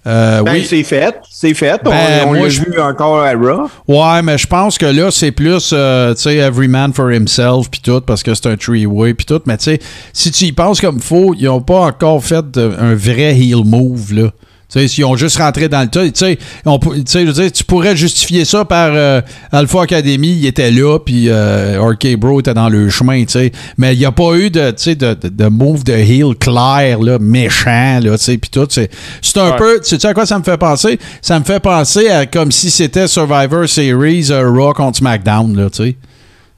Euh, 0.07 0.41
Ben, 0.41 0.53
oui. 0.53 0.65
c'est 0.67 0.81
fait. 0.83 1.15
C'est 1.29 1.53
fait. 1.53 1.79
Ben, 1.83 2.25
on 2.25 2.33
l'a 2.33 2.49
je- 2.49 2.61
vu 2.61 2.79
encore 2.79 3.21
à 3.21 3.33
Raw. 3.33 3.69
Ouais, 3.87 4.21
mais 4.23 4.37
je 4.37 4.47
pense 4.47 4.77
que 4.79 4.87
là, 4.87 5.11
c'est 5.11 5.31
plus, 5.31 5.69
euh, 5.73 6.15
tu 6.15 6.21
sais, 6.21 6.37
every 6.37 6.67
man 6.67 6.91
for 6.91 7.11
himself, 7.11 7.69
puis 7.69 7.81
tout, 7.83 8.01
parce 8.01 8.23
que 8.23 8.33
c'est 8.33 8.47
un 8.47 8.55
three-way, 8.57 9.13
puis 9.13 9.25
tout. 9.27 9.41
Mais 9.45 9.57
tu 9.57 9.65
sais, 9.65 9.79
si 10.11 10.31
tu 10.31 10.45
y 10.45 10.51
penses 10.51 10.81
comme 10.81 10.99
faut, 10.99 11.35
ils 11.37 11.47
ont 11.49 11.61
pas 11.61 11.81
encore 11.81 12.23
fait 12.23 12.49
de- 12.49 12.73
un 12.79 12.95
vrai 12.95 13.35
heel 13.37 13.63
move, 13.63 14.13
là. 14.13 14.29
Tu 14.71 14.79
sais, 14.79 14.87
s'ils 14.87 15.03
ont 15.05 15.17
juste 15.17 15.37
rentré 15.37 15.67
dans 15.67 15.81
le 15.81 15.87
tas, 15.89 16.05
tu 16.05 16.11
sais, 16.15 16.37
je 16.65 17.19
veux 17.25 17.33
dire, 17.33 17.51
tu 17.51 17.63
pourrais 17.65 17.95
justifier 17.95 18.45
ça 18.45 18.63
par 18.63 18.91
euh, 18.93 19.19
Alpha 19.51 19.81
Academy, 19.81 20.29
il 20.29 20.45
était 20.45 20.71
là, 20.71 20.97
puis 20.97 21.25
euh, 21.27 21.81
RK 21.81 22.15
Bro 22.17 22.39
était 22.39 22.53
dans 22.53 22.69
le 22.69 22.89
chemin, 22.89 23.21
tu 23.25 23.31
sais. 23.33 23.51
Mais 23.77 23.93
il 23.95 23.99
n'y 23.99 24.05
a 24.05 24.13
pas 24.13 24.33
eu 24.35 24.49
de, 24.49 24.69
tu 24.71 24.75
sais, 24.77 24.95
de, 24.95 25.13
de, 25.13 25.27
de 25.27 25.47
move 25.49 25.83
de 25.83 25.91
heel 25.91 26.35
clair, 26.39 26.99
là, 27.01 27.19
méchant, 27.19 27.99
là, 28.01 28.17
tu 28.17 28.23
sais, 28.23 28.37
puis 28.37 28.49
tout. 28.49 28.65
C'est 28.69 28.89
c'est 29.21 29.37
un 29.39 29.51
Ouais. 29.51 29.57
peu, 29.57 29.81
tu 29.83 29.99
sais 29.99 30.07
à 30.07 30.13
quoi 30.13 30.25
ça 30.25 30.39
me 30.39 30.43
fait 30.43 30.57
penser? 30.57 30.97
Ça 31.21 31.37
me 31.37 31.43
fait 31.43 31.59
penser 31.59 32.07
à 32.09 32.25
comme 32.25 32.51
si 32.51 32.71
c'était 32.71 33.07
Survivor 33.07 33.67
Series 33.67 34.27
euh, 34.31 34.49
Raw 34.49 34.73
contre 34.73 34.99
SmackDown, 34.99 35.57
là, 35.57 35.69
tu 35.69 35.83
sais. 35.83 35.95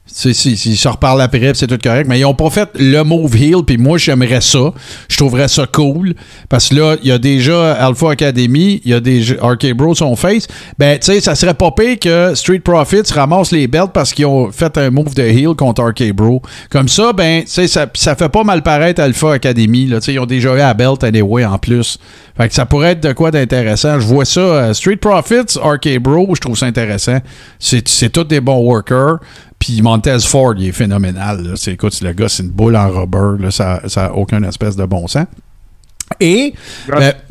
Sais, 0.06 0.34
si, 0.34 0.58
si, 0.58 0.76
se 0.76 0.86
reparle 0.86 1.26
c'est 1.54 1.66
tout 1.66 1.78
correct. 1.82 2.06
Mais 2.08 2.20
ils 2.20 2.26
ont 2.26 2.34
pas 2.34 2.50
fait 2.50 2.68
le 2.74 3.02
move 3.02 3.34
heel, 3.36 3.64
puis 3.66 3.78
moi, 3.78 3.96
j'aimerais 3.96 4.42
ça. 4.42 4.70
Je 5.08 5.16
trouverais 5.16 5.48
ça 5.48 5.66
cool. 5.66 6.14
Parce 6.50 6.68
que 6.68 6.74
là, 6.74 6.96
il 7.02 7.08
y 7.08 7.12
a 7.12 7.18
déjà 7.18 7.72
Alpha 7.72 8.10
Academy, 8.10 8.82
il 8.84 8.90
y 8.90 8.94
a 8.94 9.00
des 9.00 9.22
RK 9.40 9.72
Bro 9.72 9.94
son 9.94 10.14
face. 10.14 10.46
Ben, 10.78 10.98
tu 10.98 11.06
sais, 11.06 11.20
ça 11.20 11.34
serait 11.34 11.54
pas 11.54 11.70
pire 11.70 11.98
que 11.98 12.34
Street 12.34 12.58
Profits 12.58 13.14
ramasse 13.14 13.50
les 13.50 13.66
belts 13.66 13.92
parce 13.94 14.12
qu'ils 14.12 14.26
ont 14.26 14.52
fait 14.52 14.76
un 14.76 14.90
move 14.90 15.14
de 15.14 15.22
heel 15.22 15.54
contre 15.54 15.82
RK 15.82 16.12
Bro. 16.12 16.42
Comme 16.68 16.88
ça, 16.88 17.14
ben, 17.14 17.42
tu 17.42 17.50
sais, 17.50 17.66
ça, 17.66 17.86
ça 17.94 18.14
fait 18.14 18.28
pas 18.28 18.44
mal 18.44 18.62
paraître 18.62 19.00
Alpha 19.00 19.32
Academy. 19.32 19.86
Là, 19.86 20.00
ils 20.06 20.18
ont 20.20 20.26
déjà 20.26 20.52
eu 20.52 20.58
la 20.58 20.74
belt 20.74 21.02
anyway 21.02 21.46
en 21.46 21.56
plus. 21.58 21.98
Fait 22.36 22.52
ça 22.52 22.66
pourrait 22.66 22.92
être 22.92 23.02
de 23.02 23.12
quoi 23.12 23.30
d'intéressant. 23.30 23.98
Je 23.98 24.06
vois 24.06 24.26
ça. 24.26 24.40
euh, 24.40 24.74
Street 24.74 24.96
Profits, 24.96 25.58
RK 25.58 25.98
Bro, 25.98 26.34
je 26.34 26.40
trouve 26.40 26.58
ça 26.58 26.66
intéressant. 26.66 27.18
C'est 27.58 28.12
tous 28.12 28.24
des 28.24 28.40
bons 28.40 28.60
workers. 28.60 29.16
Puis 29.64 29.80
Montez 29.80 30.18
Ford, 30.26 30.52
il 30.58 30.68
est 30.68 30.72
phénoménal. 30.72 31.42
là. 31.42 31.52
C'est, 31.56 31.72
écoute, 31.72 31.98
le 32.02 32.12
gars, 32.12 32.28
c'est 32.28 32.42
une 32.42 32.50
boule 32.50 32.76
en 32.76 32.90
rubber. 32.90 33.42
Là, 33.42 33.50
ça 33.50 33.80
n'a 33.96 34.12
aucun 34.14 34.42
espèce 34.42 34.76
de 34.76 34.84
bon 34.84 35.06
sens. 35.08 35.24
Et 36.20 36.52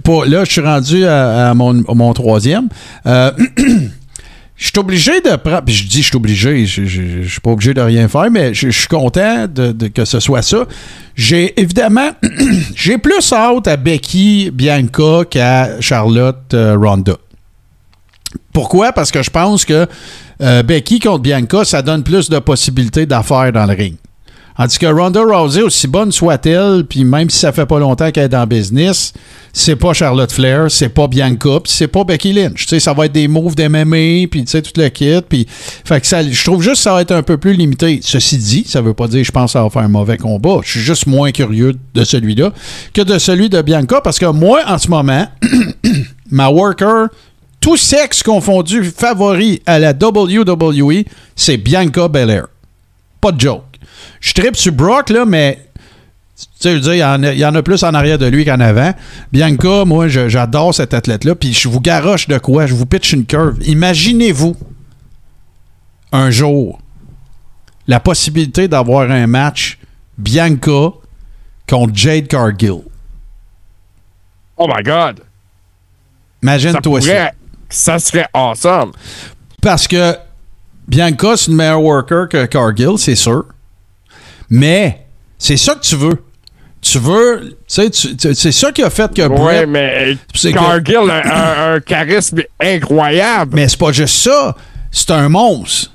pour, 0.03 0.25
là, 0.25 0.43
je 0.43 0.51
suis 0.51 0.61
rendu 0.61 1.05
à, 1.05 1.51
à 1.51 1.53
mon, 1.53 1.83
à 1.83 1.93
mon 1.93 2.11
troisième. 2.13 2.69
Euh, 3.05 3.29
je 4.55 4.65
suis 4.65 4.79
obligé 4.79 5.21
de 5.21 5.35
prendre. 5.35 5.61
Puis 5.61 5.75
je 5.75 5.87
dis 5.87 6.01
je 6.01 6.07
suis 6.07 6.15
obligé, 6.15 6.65
je 6.65 6.85
je 6.85 7.27
suis 7.27 7.39
pas 7.39 7.51
obligé 7.51 7.75
de 7.75 7.81
rien 7.81 8.07
faire, 8.07 8.31
mais 8.31 8.51
je 8.55 8.71
je 8.71 8.79
suis 8.79 8.87
content 8.87 9.45
de, 9.47 9.71
de- 9.71 9.87
que 9.89 10.05
ce 10.05 10.19
soit 10.19 10.41
ça. 10.41 10.65
J'ai 11.15 11.59
évidemment, 11.61 12.09
j'ai 12.75 12.97
plus 12.97 13.31
hâte 13.31 13.67
à 13.67 13.77
Becky 13.77 14.49
Bianca 14.51 15.21
qu'à 15.29 15.79
Charlotte 15.79 16.51
euh, 16.55 16.75
Ronda. 16.75 17.13
Pourquoi? 18.53 18.91
Parce 18.91 19.11
que 19.11 19.23
je 19.23 19.29
pense 19.29 19.65
que 19.65 19.87
euh, 20.41 20.63
Becky 20.63 20.99
contre 20.99 21.21
Bianca, 21.21 21.65
ça 21.65 21.81
donne 21.81 22.03
plus 22.03 22.29
de 22.29 22.39
possibilités 22.39 23.05
d'affaires 23.05 23.51
dans 23.51 23.65
le 23.65 23.73
ring. 23.73 23.95
Tandis 24.55 24.77
que 24.77 24.85
Ronda 24.85 25.21
Rousey, 25.21 25.63
aussi 25.63 25.87
bonne 25.87 26.11
soit-elle, 26.11 26.85
puis 26.85 27.03
même 27.03 27.29
si 27.29 27.39
ça 27.39 27.51
fait 27.51 27.65
pas 27.65 27.79
longtemps 27.79 28.11
qu'elle 28.11 28.25
est 28.25 28.29
dans 28.29 28.41
le 28.41 28.45
business, 28.45 29.11
c'est 29.51 29.75
pas 29.75 29.93
Charlotte 29.93 30.31
Flair, 30.31 30.69
c'est 30.69 30.89
pas 30.89 31.07
Bianca, 31.07 31.59
puis 31.63 31.71
c'est 31.73 31.87
pas 31.87 32.03
Becky 32.03 32.33
Lynch. 32.33 32.65
Tu 32.65 32.67
sais, 32.67 32.79
ça 32.79 32.93
va 32.93 33.07
être 33.07 33.11
des 33.11 33.27
moves 33.27 33.55
d'MMA, 33.55 34.27
puis 34.29 34.45
tout 34.45 34.61
le 34.77 34.89
kit, 34.89 35.21
puis... 35.27 35.47
Fait 35.49 35.99
que 35.99 36.05
ça, 36.05 36.21
je 36.23 36.43
trouve 36.43 36.61
juste 36.61 36.75
que 36.75 36.81
ça 36.81 36.93
va 36.93 37.01
être 37.01 37.11
un 37.11 37.23
peu 37.23 37.37
plus 37.37 37.53
limité. 37.53 37.99
Ceci 38.03 38.37
dit, 38.37 38.63
ça 38.67 38.81
veut 38.81 38.93
pas 38.93 39.07
dire 39.07 39.21
que 39.21 39.27
je 39.27 39.31
pense 39.31 39.45
que 39.45 39.53
ça 39.53 39.63
va 39.63 39.71
faire 39.71 39.81
un 39.81 39.87
mauvais 39.87 40.17
combat. 40.17 40.59
Je 40.63 40.71
suis 40.71 40.81
juste 40.81 41.07
moins 41.07 41.31
curieux 41.31 41.73
de 41.95 42.03
celui-là 42.03 42.53
que 42.93 43.01
de 43.01 43.17
celui 43.17 43.49
de 43.49 43.61
Bianca, 43.61 44.01
parce 44.01 44.19
que 44.19 44.27
moi, 44.27 44.61
en 44.67 44.77
ce 44.77 44.87
moment, 44.87 45.27
ma 46.29 46.49
worker, 46.49 47.07
tout 47.63 47.77
sexe 47.77 48.21
confondu, 48.23 48.83
favori 48.83 49.61
à 49.65 49.79
la 49.79 49.93
WWE, 49.93 51.05
c'est 51.33 51.55
Bianca 51.55 52.09
Belair. 52.09 52.47
Pas 53.21 53.31
de 53.31 53.39
joke. 53.39 53.79
Je 54.19 54.33
tripe 54.33 54.57
sur 54.57 54.73
Brock, 54.73 55.09
là, 55.09 55.23
mais. 55.23 55.65
Tu 56.35 56.45
sais, 56.59 56.71
je 56.71 56.75
veux 56.75 56.81
dire, 56.81 56.93
il 56.93 57.39
y, 57.39 57.45
en 57.45 57.55
a, 57.55 57.63
plus 57.63 57.83
en 57.83 57.93
arrière 57.93 58.17
de 58.17 58.25
lui 58.25 58.43
qu'en 58.43 58.59
avant. 58.59 58.93
Bianca, 59.31 59.85
moi, 59.85 60.09
j'adore 60.09 60.75
cet 60.75 60.93
athlète-là. 60.93 61.35
Puis 61.35 61.53
je 61.53 61.69
vous 61.69 61.79
garoche 61.79 62.27
de 62.27 62.37
quoi? 62.37 62.65
Je 62.65 62.73
vous 62.73 62.85
pitch 62.85 63.13
une 63.13 63.25
curve. 63.25 63.57
Imaginez-vous 63.65 64.57
un 66.11 66.31
jour 66.31 66.81
la 67.87 68.01
possibilité 68.01 68.67
d'avoir 68.67 69.09
un 69.09 69.25
match 69.25 69.77
Bianca 70.17 70.89
contre 71.69 71.95
Jade 71.95 72.27
Cargill. 72.27 72.81
Oh 74.57 74.67
my 74.67 74.83
God. 74.83 75.21
Imagine-toi 76.41 77.01
ça. 77.01 77.31
Ça 77.73 77.99
serait 77.99 78.27
awesome. 78.33 78.91
Parce 79.61 79.87
que 79.87 80.15
Bianca, 80.87 81.35
c'est 81.37 81.49
une 81.51 81.57
meilleure 81.57 81.81
worker 81.81 82.27
que 82.29 82.45
Cargill, 82.45 82.97
c'est 82.97 83.15
sûr. 83.15 83.45
Mais 84.49 85.05
c'est 85.37 85.57
ça 85.57 85.75
que 85.75 85.81
tu 85.81 85.95
veux. 85.95 86.21
Tu 86.81 86.99
veux. 86.99 87.57
Tu 87.67 87.81
sais, 87.93 88.33
c'est 88.33 88.51
ça 88.51 88.71
qui 88.71 88.83
a 88.83 88.89
fait 88.89 89.13
que 89.13 89.25
Brett. 89.27 89.67
mais 89.67 90.17
que- 90.51 90.59
Cargill 90.59 91.09
a 91.09 91.71
un, 91.71 91.75
un 91.75 91.79
charisme 91.79 92.41
incroyable. 92.61 93.55
Mais 93.55 93.67
c'est 93.69 93.79
pas 93.79 93.91
juste 93.93 94.17
ça. 94.17 94.55
C'est 94.91 95.11
un 95.11 95.29
monstre. 95.29 95.89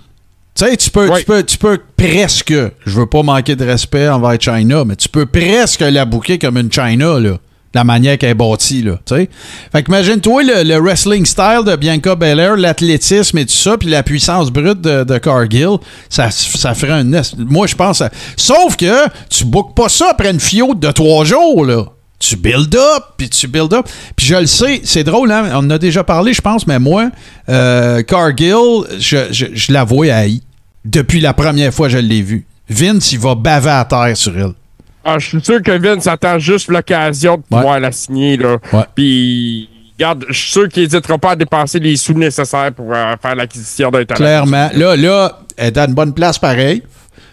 Tu 0.54 0.64
sais, 0.64 0.76
tu 0.76 0.90
peux, 0.90 1.06
tu, 1.20 1.24
peux, 1.24 1.42
tu 1.44 1.58
peux 1.58 1.78
presque, 1.96 2.52
je 2.84 2.98
veux 2.98 3.06
pas 3.06 3.22
manquer 3.22 3.54
de 3.54 3.64
respect 3.64 4.08
envers 4.08 4.40
China, 4.40 4.84
mais 4.84 4.96
tu 4.96 5.08
peux 5.08 5.26
presque 5.26 5.80
la 5.80 6.04
bouquer 6.04 6.36
comme 6.38 6.56
une 6.56 6.72
China, 6.72 7.20
là. 7.20 7.36
La 7.74 7.84
manière 7.84 8.16
qu'elle 8.16 8.30
est 8.30 8.34
bâtie, 8.34 8.82
là. 8.82 8.98
Tu 9.04 9.14
sais. 9.14 9.28
Fait 9.70 9.82
qu'imagine-toi 9.82 10.42
le, 10.42 10.62
le 10.64 10.78
wrestling 10.80 11.26
style 11.26 11.60
de 11.66 11.76
Bianca 11.76 12.14
Belair, 12.14 12.56
l'athlétisme 12.56 13.36
et 13.38 13.44
tout 13.44 13.52
ça, 13.52 13.76
puis 13.76 13.88
la 13.90 14.02
puissance 14.02 14.50
brute 14.50 14.80
de, 14.80 15.18
Cargill, 15.18 15.76
ça, 16.08 16.30
ça 16.30 16.72
ferait 16.74 16.92
un. 17.00 17.04
Moi, 17.36 17.66
je 17.66 17.74
pense. 17.74 18.00
à- 18.00 18.10
Sauf 18.36 18.74
que 18.76 19.06
tu 19.28 19.44
bookes 19.44 19.74
pas 19.74 19.88
ça 19.90 20.08
après 20.12 20.30
une 20.30 20.40
fiote 20.40 20.80
de 20.80 20.90
trois 20.90 21.24
jours, 21.24 21.64
là. 21.66 21.84
Tu 22.18 22.36
build 22.36 22.74
up, 22.74 23.04
puis 23.16 23.28
tu 23.28 23.46
build 23.46 23.72
up. 23.72 23.86
Puis 24.16 24.26
je 24.26 24.34
le 24.34 24.46
sais, 24.46 24.80
c'est 24.82 25.04
drôle, 25.04 25.30
hein? 25.30 25.50
On 25.52 25.58
en 25.58 25.70
a 25.70 25.78
déjà 25.78 26.02
parlé, 26.02 26.32
je 26.32 26.40
pense, 26.40 26.66
mais 26.66 26.78
moi, 26.80 27.10
euh, 27.48 28.02
Cargill, 28.02 28.56
je, 28.98 29.18
je, 29.30 29.72
la 29.72 29.84
vois 29.84 30.06
haï. 30.12 30.40
Depuis 30.84 31.20
la 31.20 31.32
première 31.34 31.72
fois 31.72 31.86
que 31.88 31.92
je 31.92 31.98
l'ai 31.98 32.22
vue. 32.22 32.46
Vince, 32.68 33.12
il 33.12 33.18
va 33.18 33.34
baver 33.34 33.70
à 33.70 33.84
terre 33.84 34.16
sur 34.16 34.36
elle. 34.36 34.52
Ah, 35.10 35.18
je 35.18 35.26
suis 35.28 35.40
sûr 35.40 35.62
que 35.62 35.70
Vince 35.72 36.06
attend 36.06 36.38
juste 36.38 36.68
l'occasion 36.68 37.36
de 37.38 37.42
pouvoir 37.42 37.74
Ouais. 37.74 37.80
la 37.80 37.92
signer. 37.92 38.36
Là. 38.36 38.56
Ouais. 38.72 38.82
Puis, 38.94 39.68
regarde, 39.98 40.24
je 40.28 40.34
suis 40.38 40.50
sûr 40.52 40.68
qu'il 40.68 40.82
n'hésitera 40.82 41.16
pas 41.18 41.30
à 41.30 41.36
dépenser 41.36 41.78
les 41.78 41.96
sous 41.96 42.14
nécessaires 42.14 42.72
pour 42.72 42.92
euh, 42.92 43.14
faire 43.22 43.34
l'acquisition 43.34 43.90
d'un 43.90 44.04
talent. 44.04 44.18
Clairement. 44.18 44.70
Là, 44.74 44.96
là, 44.96 45.38
elle 45.56 45.68
est 45.68 45.78
à 45.78 45.84
une 45.86 45.94
bonne 45.94 46.12
place 46.12 46.38
pareil. 46.38 46.82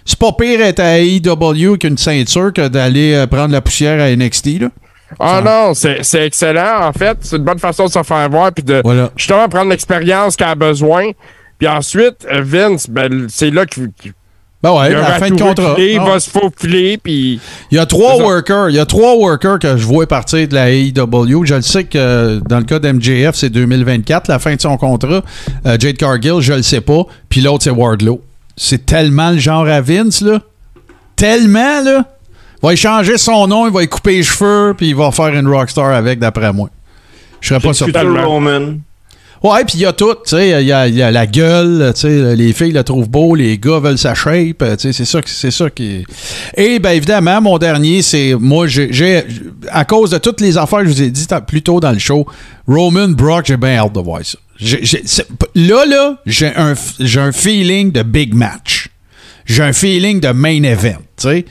C'est 0.05 0.19
pas 0.19 0.31
pire 0.33 0.61
être 0.61 0.79
à 0.79 0.99
AEW 0.99 1.77
qu'une 1.79 1.97
ceinture 1.97 2.53
que 2.53 2.67
d'aller 2.67 3.13
euh, 3.13 3.27
prendre 3.27 3.51
la 3.51 3.61
poussière 3.61 3.99
à 4.01 4.15
NXT. 4.15 4.59
Là. 4.61 4.67
Ah 5.19 5.41
non, 5.43 5.73
c'est 5.73 6.25
excellent, 6.25 6.87
en 6.87 6.93
fait. 6.93 7.17
C'est 7.21 7.37
une 7.37 7.43
bonne 7.43 7.59
façon 7.59 7.85
de 7.85 7.91
se 7.91 8.03
faire 8.03 8.29
voir 8.29 8.51
puis 8.51 8.63
de 8.63 8.81
Voilà. 8.83 9.09
justement 9.15 9.47
prendre 9.49 9.69
l'expérience 9.69 10.35
qu'elle 10.35 10.47
a 10.47 10.55
besoin. 10.55 11.11
Puis 11.59 11.67
ensuite, 11.67 12.25
euh, 12.31 12.41
Vince, 12.43 12.89
ben, 12.89 13.27
c'est 13.29 13.49
là 13.51 13.65
qu'il 13.65 13.89
qu'il- 13.93 14.13
Ben 14.65 14.71
ouais, 14.79 14.87
il 14.89 14.93
la 14.93 15.19
fin 15.19 15.29
de 15.29 15.39
contrat. 15.39 15.73
reculé, 15.73 15.93
Il 15.93 15.99
Ah. 15.99 16.05
va 16.05 16.19
se 16.19 16.27
faufiler, 16.27 16.97
puis... 16.97 17.39
Il 17.69 17.75
y 17.75 17.79
a 17.79 17.85
trois 17.85 18.17
workers. 18.17 18.69
Il 18.69 18.75
y 18.75 18.79
a 18.79 18.85
trois 18.87 19.15
workers 19.15 19.59
que 19.59 19.77
je 19.77 19.85
vois 19.85 20.07
partir 20.07 20.47
de 20.47 20.55
la 20.55 20.71
AEW. 20.71 21.45
Je 21.45 21.53
le 21.53 21.61
sais 21.61 21.83
que 21.83 21.97
euh, 21.99 22.39
dans 22.49 22.57
le 22.57 22.63
cas 22.63 22.79
d'MJF, 22.79 23.35
c'est 23.35 23.51
2024, 23.51 24.27
la 24.27 24.39
fin 24.39 24.55
de 24.55 24.61
son 24.61 24.75
contrat. 24.77 25.21
Euh, 25.67 25.77
Jade 25.79 25.97
Cargill, 25.97 26.39
je 26.41 26.53
le 26.53 26.63
sais 26.63 26.81
pas. 26.81 27.03
Puis 27.29 27.41
l'autre, 27.41 27.63
c'est 27.63 27.69
Wardlow. 27.69 28.21
C'est 28.57 28.87
tellement 28.87 29.29
le 29.29 29.37
genre 29.37 29.67
à 29.67 29.81
Vince, 29.81 30.21
là. 30.21 30.39
Tellement, 31.15 31.81
là. 31.83 32.03
Il 32.63 32.67
va 32.67 32.73
y 32.73 32.77
changer 32.77 33.19
son 33.19 33.45
nom, 33.45 33.67
il 33.67 33.73
va 33.73 33.83
y 33.83 33.87
couper 33.87 34.13
les 34.13 34.23
cheveux, 34.23 34.73
puis 34.75 34.87
il 34.87 34.95
va 34.95 35.11
faire 35.11 35.27
une 35.27 35.47
rockstar 35.47 35.91
avec, 35.93 36.17
d'après 36.17 36.51
moi. 36.51 36.69
Je 37.39 37.49
serais 37.49 37.59
pas 37.59 37.71
C'est 37.73 37.85
le 37.85 37.93
surpris. 37.93 38.23
Roman. 38.23 38.77
Ouais, 39.43 39.63
puis 39.65 39.75
il 39.75 39.81
y 39.81 39.85
a 39.85 39.93
tout, 39.93 40.13
tu 40.13 40.31
sais, 40.31 40.61
il 40.61 40.67
y 40.67 40.71
a, 40.71 41.11
la 41.11 41.27
gueule, 41.27 41.91
tu 41.93 42.01
sais, 42.01 42.35
les 42.35 42.53
filles 42.53 42.71
le 42.71 42.83
trouvent 42.83 43.09
beau, 43.09 43.35
les 43.35 43.57
gars 43.57 43.79
veulent 43.79 43.97
sa 43.97 44.15
shape, 44.15 44.57
tu 44.59 44.79
sais, 44.79 44.93
c'est 44.93 45.05
ça, 45.05 45.19
c'est 45.25 45.51
ça 45.51 45.69
qui. 45.69 46.05
Et 46.55 46.79
bien 46.79 46.91
évidemment, 46.91 47.41
mon 47.41 47.57
dernier, 47.57 48.01
c'est 48.01 48.33
moi, 48.39 48.65
j'ai, 48.67 49.23
à 49.69 49.85
cause 49.85 50.11
de 50.11 50.17
toutes 50.17 50.41
les 50.41 50.57
affaires 50.57 50.79
que 50.79 50.85
je 50.85 50.91
vous 50.91 51.01
ai 51.01 51.11
dit 51.11 51.27
plus 51.45 51.61
tôt 51.61 51.79
dans 51.79 51.91
le 51.91 51.99
show, 51.99 52.25
Roman 52.67 53.09
Brock, 53.09 53.45
j'ai 53.45 53.57
bien 53.57 53.77
hâte 53.77 53.93
de 53.93 53.99
voir 53.99 54.21
ça. 54.23 54.37
Là, 55.53 55.85
là, 55.85 56.17
j'ai 56.25 56.55
un, 56.55 56.73
j'ai 56.99 57.19
un 57.19 57.31
feeling 57.31 57.91
de 57.91 58.03
big 58.03 58.33
match. 58.33 58.89
J'ai 59.45 59.61
un 59.61 59.73
feeling 59.73 60.19
de 60.19 60.29
main 60.29 60.63
event, 60.63 61.01
tu 61.17 61.29
sais. 61.29 61.45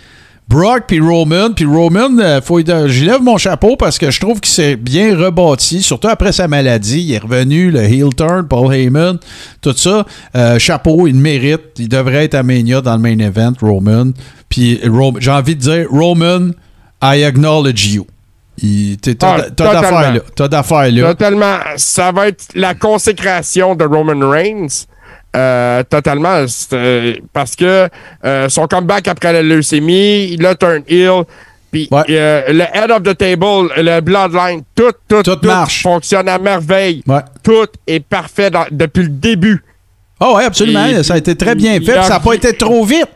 Brock 0.47 0.85
puis 0.87 1.01
Roman, 1.01 1.53
puis 1.55 1.65
Roman, 1.65 2.19
euh, 2.19 2.41
faut 2.43 2.61
je 2.61 3.05
lève 3.05 3.23
mon 3.23 3.39
chapeau 3.39 3.77
parce 3.77 3.99
que 3.99 4.11
je 4.11 4.21
trouve 4.21 4.41
qu'il 4.41 4.53
s'est 4.53 4.77
bien 4.77 5.17
rebâti, 5.17 5.83
surtout 5.83 6.09
après 6.09 6.33
sa 6.33 6.49
maladie. 6.49 7.03
Il 7.03 7.13
est 7.15 7.19
revenu, 7.19 7.71
le 7.71 7.81
heel 7.83 8.15
turn, 8.15 8.47
Paul 8.47 8.73
Heyman, 8.75 9.19
tout 9.63 9.73
ça. 9.77 10.05
Euh, 10.37 10.59
chapeau, 10.59 11.07
il 11.09 11.15
mérite. 11.17 11.63
Il 11.79 11.89
devrait 11.89 12.25
être 12.27 12.35
à 12.35 12.43
Mania 12.43 12.81
dans 12.83 12.95
le 12.95 13.01
main 13.03 13.19
event, 13.19 13.53
Roman. 13.61 14.11
Puis 14.49 14.81
Ro- 14.87 15.17
j'ai 15.19 15.31
envie 15.31 15.57
de 15.57 15.61
dire, 15.61 15.87
Roman, 15.91 16.51
I 17.03 17.25
acknowledge 17.25 17.87
you. 17.87 18.07
T'as 19.03 19.13
Ah, 19.23 19.43
t'as 19.57 19.73
d'affaires 19.73 20.13
là. 20.15 20.21
T'as 20.37 20.49
d'affaires 20.49 20.93
là. 20.93 21.09
Totalement. 21.15 21.57
Ça 21.77 22.13
va 22.13 22.29
être 22.29 22.45
la 22.55 22.75
consécration 22.75 23.75
de 23.75 23.85
Roman 23.85 24.29
Reigns. 24.31 24.87
Euh, 25.35 25.83
totalement. 25.83 26.45
euh, 26.73 27.15
parce 27.33 27.57
que 27.57 27.89
euh, 28.25 28.49
son 28.49 28.67
comeback 28.69 29.09
après 29.09 29.33
la 29.33 29.43
leucémie, 29.43 30.37
le 30.37 30.55
turn 30.55 30.83
heel, 30.87 31.25
puis 31.73 31.89
Ouais. 31.91 32.03
euh, 32.11 32.43
le 32.53 32.63
head 32.73 32.91
of 32.93 33.03
the 33.03 33.17
table, 33.17 33.69
le 33.77 34.01
bloodline, 34.01 34.63
tout, 34.77 34.93
tout, 35.09 35.23
Tout 35.25 35.35
tout, 35.37 35.47
marche. 35.49 35.83
fonctionne 35.83 36.29
à 36.29 36.39
merveille. 36.39 37.03
Ouais. 37.09 37.19
Tout 37.43 37.67
est 37.87 37.99
parfait 37.99 38.49
dans- 38.51 38.67
depuis 38.71 39.03
le 39.03 39.09
début. 39.09 39.65
Ah 40.21 40.33
ouais, 40.35 40.45
absolument. 40.45 40.87
Et- 40.87 41.03
ça 41.03 41.15
a 41.15 41.19
été 41.19 41.35
très 41.35 41.57
bien 41.57 41.81
fait. 41.81 41.97
a- 41.97 42.03
Ça 42.05 42.09
n'a 42.15 42.21
pas 42.21 42.35
été 42.35 42.53
trop 42.57 42.85
vite. 42.85 43.09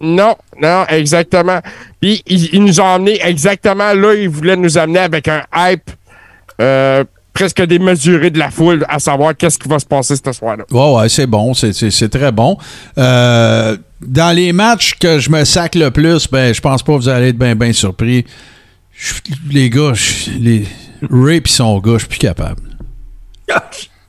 Non, 0.00 0.36
non, 0.62 0.84
exactement. 0.88 1.58
Puis 2.00 2.22
il, 2.28 2.54
il 2.54 2.62
nous 2.64 2.80
a 2.80 2.84
emmené 2.84 3.18
exactement 3.26 3.92
là, 3.92 4.14
il 4.14 4.28
voulait 4.28 4.54
nous 4.56 4.78
amener 4.78 5.00
avec 5.00 5.26
un 5.26 5.42
hype 5.56 5.90
euh, 6.60 7.02
presque 7.38 7.62
démesuré 7.62 8.30
de 8.30 8.38
la 8.38 8.50
foule, 8.50 8.84
à 8.88 8.98
savoir 8.98 9.36
qu'est-ce 9.36 9.58
qui 9.58 9.68
va 9.68 9.78
se 9.78 9.86
passer 9.86 10.16
ce 10.16 10.32
soir-là. 10.32 10.64
Ouais, 10.72 11.00
ouais, 11.00 11.08
c'est 11.08 11.28
bon. 11.28 11.54
C'est, 11.54 12.08
très 12.08 12.32
bon. 12.32 12.58
Euh, 12.98 13.76
dans 14.00 14.34
les 14.34 14.52
matchs 14.52 14.94
que 14.98 15.20
je 15.20 15.30
me 15.30 15.44
sac 15.44 15.76
le 15.76 15.92
plus, 15.92 16.28
ben, 16.28 16.52
je 16.52 16.60
pense 16.60 16.82
pas 16.82 16.94
que 16.94 16.98
vous 16.98 17.08
allez 17.08 17.28
être 17.28 17.38
bien, 17.38 17.72
surpris. 17.72 18.24
Les 19.52 19.70
gars, 19.70 19.92
les 20.40 20.66
Ray 21.08 21.40
pis 21.40 21.52
son 21.52 21.78
gars, 21.78 21.92
je 21.92 21.98
suis 21.98 22.08
plus 22.08 22.18
capable. 22.18 22.62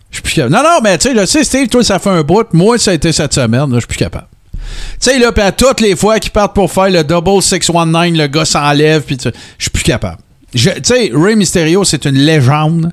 Je 0.10 0.16
suis 0.16 0.24
plus 0.24 0.34
capable. 0.34 0.56
Non, 0.56 0.64
non, 0.64 0.80
mais 0.82 0.98
tu 0.98 1.14
sais, 1.14 1.26
sais, 1.28 1.44
Steve, 1.44 1.68
toi, 1.68 1.84
ça 1.84 2.00
fait 2.00 2.10
un 2.10 2.24
bout. 2.24 2.48
Moi, 2.54 2.80
ça 2.80 2.90
a 2.90 2.94
été 2.96 3.12
cette 3.12 3.34
semaine. 3.34 3.68
Je 3.74 3.78
suis 3.78 3.88
plus 3.88 3.98
capable. 3.98 4.28
Tu 4.54 5.12
sais, 5.12 5.20
là, 5.20 5.32
puis 5.32 5.44
à 5.44 5.52
toutes 5.52 5.82
les 5.82 5.96
fois 5.96 6.20
qu'ils 6.20 6.32
partent 6.32 6.56
pour 6.56 6.72
faire 6.72 6.90
le 6.90 7.04
double 7.04 7.44
619, 7.44 8.18
le 8.18 8.26
gars 8.26 8.46
s'enlève, 8.46 9.04
puis 9.04 9.20
je 9.22 9.30
suis 9.60 9.70
plus 9.70 9.84
capable. 9.84 10.18
Tu 10.54 10.70
sais, 10.84 11.12
Ray 11.14 11.36
Mysterio, 11.36 11.84
c'est 11.84 12.06
une 12.06 12.16
légende. 12.18 12.92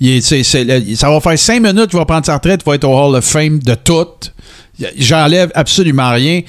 Il 0.00 0.10
est- 0.16 0.20
c'est- 0.20 0.42
c'est 0.42 0.64
le- 0.64 0.94
ça 0.96 1.08
va 1.10 1.20
faire 1.20 1.38
cinq 1.38 1.60
minutes, 1.62 1.90
il 1.92 1.96
va 1.98 2.04
prendre 2.04 2.26
sa 2.26 2.34
retraite, 2.34 2.60
il 2.64 2.68
va 2.68 2.74
être 2.74 2.84
au 2.84 2.94
Hall 2.94 3.14
of 3.16 3.24
Fame 3.24 3.58
de 3.60 3.74
tout. 3.74 4.06
J'enlève 4.98 5.50
absolument 5.54 6.10
rien. 6.10 6.42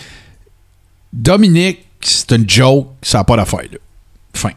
Dominique, 1.14 1.80
c'est 2.02 2.32
une 2.32 2.50
joke, 2.50 2.88
ça 3.02 3.20
n'a 3.20 3.24
pas 3.24 3.38
d'affaire, 3.38 3.62
là. 3.72 3.78
Fin. 4.34 4.52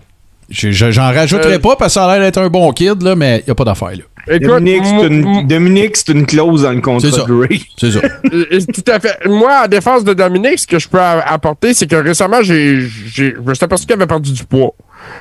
Je- 0.49 0.73
je- 0.73 0.91
J'en 0.91 1.13
rajouterai 1.13 1.55
Euh, 1.55 1.59
pas 1.61 1.77
parce 1.77 1.95
que 1.95 2.01
ça 2.01 2.07
a 2.07 2.13
l'air 2.19 2.27
d'être 2.27 2.39
un 2.39 2.49
bon 2.49 2.73
kid, 2.73 3.01
là, 3.03 3.15
mais 3.15 3.39
il 3.39 3.45
n'y 3.47 3.51
a 3.53 3.55
pas 3.55 3.65
d'affaire, 3.65 3.91
là. 3.93 4.03
Écoute, 4.29 4.49
Dominique, 4.49 4.83
c'est 4.85 5.07
une, 5.07 5.47
Dominique, 5.47 5.97
c'est 5.97 6.09
une 6.11 6.27
clause 6.27 6.63
dans 6.63 6.71
le 6.71 6.77
C'est 6.77 6.83
contrat 6.83 7.11
ça. 7.11 7.25
de 7.25 7.33
Ray. 7.33 7.63
C'est 7.79 7.91
ça. 7.93 8.01
Euh, 8.33 8.61
Tout 8.75 8.85
à 8.91 9.01
fait. 9.01 9.17
Moi, 9.27 9.63
en 9.65 9.69
défense 9.69 10.05
de 10.05 10.13
Dominique, 10.13 10.59
ce 10.59 10.67
que 10.67 10.79
je 10.79 10.89
peux 10.89 11.01
apporter, 11.01 11.73
c'est 11.73 11.87
que 11.87 11.97
récemment, 11.97 12.43
j'ai, 12.43 12.81
j'ai, 13.07 13.35
je 13.35 13.41
me 13.41 13.55
suis 13.55 13.65
aperçu 13.65 13.87
qu'il 13.87 13.95
avait 13.95 14.07
perdu 14.07 14.33
du 14.33 14.45
poids. 14.45 14.75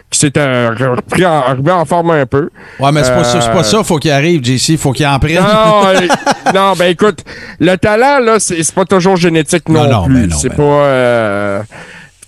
Qu'il 0.10 0.20
s'était 0.20 0.40
euh, 0.40 0.70
repris 0.96 1.26
en, 1.26 1.86
forme 1.86 2.12
un 2.12 2.26
peu. 2.26 2.50
Ouais, 2.80 2.92
mais 2.92 3.04
c'est 3.04 3.14
pas, 3.14 3.24
ça- 3.24 3.40
pas 3.50 3.60
Euh, 3.60 3.64
ça, 3.64 3.84
faut 3.84 3.98
qu'il 3.98 4.12
arrive, 4.12 4.44
JC, 4.44 4.78
faut 4.78 4.92
qu'il 4.92 5.06
en 5.08 5.20
prenne. 5.20 5.36
Non, 5.36 5.84
non, 6.54 6.74
ben 6.78 6.86
écoute, 6.92 7.24
le 7.60 7.76
talent, 7.78 8.20
là, 8.20 8.40
c'est, 8.40 8.74
pas 8.74 8.86
toujours 8.86 9.16
génétique 9.18 9.68
non, 9.70 9.84
Non, 9.84 9.90
non, 9.92 10.06
plus. 10.06 10.14
ben 10.16 10.30
non, 10.30 10.36
c'est 10.38 10.50
ben 10.50 10.56
pas. 10.58 10.64
euh, 10.64 11.62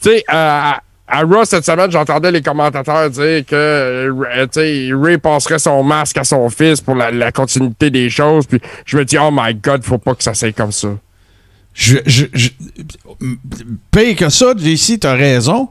tu 0.02 0.10
sais, 0.10 0.23
à, 0.28 0.82
à 1.07 1.22
Raw 1.23 1.44
cette 1.44 1.65
semaine, 1.65 1.91
j'entendais 1.91 2.32
les 2.32 2.41
commentateurs 2.41 3.10
dire 3.10 3.44
que 3.45 4.10
Ray 5.03 5.18
passerait 5.18 5.60
son 5.60 5.84
masque 5.84 6.18
à 6.18 6.23
son 6.23 6.49
fils 6.49 6.80
pour 6.82 6.95
la, 6.95 7.11
la 7.11 7.32
continuité 7.32 7.90
des 7.90 8.10
choses. 8.10 8.45
Puis 8.45 8.61
je 8.86 8.98
me 8.98 9.03
dis, 9.06 9.18
oh 9.18 9.30
my 9.32 9.53
god, 9.56 9.84
faut 9.84 9.98
pas 9.98 10.15
que 10.15 10.23
ça 10.23 10.34
s'aille 10.34 10.53
comme 10.53 10.72
ça. 10.72 10.88
Je, 11.73 11.98
je, 12.06 12.26
je- 12.34 12.49
pire 13.91 14.15
que 14.15 14.30
ça, 14.30 14.53
JC, 14.57 14.99
t'as 14.99 15.14
raison. 15.14 15.69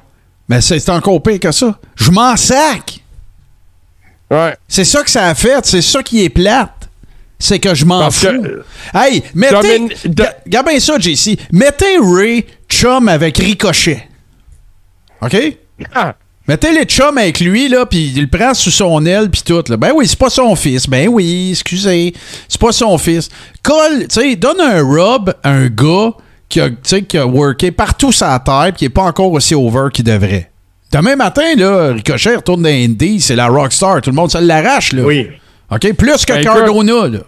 Mais 0.51 0.61
c'est 0.61 0.89
encore 0.89 1.23
pire 1.23 1.39
que 1.39 1.53
ça. 1.53 1.79
Je 1.95 2.11
m'en 2.11 2.37
sac. 2.37 2.99
Ouais. 4.31 4.57
C'est 4.69 4.85
ça 4.85 5.03
que 5.05 5.11
ça 5.11 5.27
a 5.29 5.35
fait. 5.37 5.65
C'est 5.65 5.81
ça 5.81 6.03
qui 6.03 6.25
est 6.25 6.29
plate. 6.29 6.89
C'est 7.39 7.61
que 7.61 7.73
je 7.75 7.85
m'en 7.85 8.11
fous. 8.11 8.27
que- 8.27 8.65
hey, 8.93 9.23
mettez. 9.33 9.79
Regarde 10.45 10.67
bien 10.69 10.81
ça, 10.81 10.99
JC. 10.99 11.39
Mettez 11.53 11.97
Ray 12.03 12.45
chum 12.69 13.09
avec 13.09 13.39
Ricochet. 13.39 14.09
OK? 15.23 15.37
Ah, 15.95 16.15
Mettez 16.49 16.73
les 16.73 16.85
chums 16.85 17.17
avec 17.17 17.39
lui, 17.39 17.69
là, 17.69 17.87
puis 17.87 18.13
il 18.17 18.23
le 18.23 18.27
prend 18.27 18.53
sous 18.55 18.73
son 18.73 19.07
aile, 19.07 19.31
puis 19.31 19.43
tout. 19.43 19.63
Là. 19.69 19.77
Ben 19.77 19.93
oui, 19.95 20.09
c'est 20.09 20.19
pas 20.19 20.31
son 20.31 20.57
fils. 20.57 20.89
Ben 20.89 21.07
oui, 21.09 21.51
excusez. 21.53 22.13
C'est 22.49 22.61
pas 22.61 22.73
son 22.73 22.99
fils. 22.99 23.29
Colle, 23.63 24.09
tu 24.09 24.21
sais, 24.21 24.35
donne 24.37 24.61
un 24.61 24.83
rub 24.83 25.33
à 25.45 25.51
un 25.51 25.69
gars 25.69 26.11
qui 26.51 26.61
a, 26.61 26.69
tu 26.69 26.77
sais, 26.83 27.03
qui 27.03 27.17
a 27.17 27.27
worké 27.27 27.71
partout 27.71 28.13
sa 28.13 28.39
terre, 28.41 28.73
qui 28.77 28.85
est 28.85 28.89
pas 28.91 29.05
encore 29.05 29.33
aussi 29.33 29.55
over 29.55 29.87
qu'il 29.93 30.05
devrait. 30.05 30.51
Demain 30.93 31.17
matin, 31.17 31.55
là, 31.57 31.93
Ricochet 31.93 32.37
retourne 32.37 32.63
dans 32.63 32.69
Indy, 32.69 33.21
c'est 33.21 33.37
la 33.37 33.47
rockstar. 33.47 34.03
Tout 34.03 34.11
le 34.11 34.17
monde 34.17 34.31
se 34.31 34.39
l'arrache, 34.39 34.93
là. 34.93 35.05
Oui. 35.05 35.29
OK? 35.71 35.93
Plus 35.95 36.27
que 36.27 36.33
Ben, 36.33 36.43
Cardona, 36.43 37.07
là. 37.09 37.19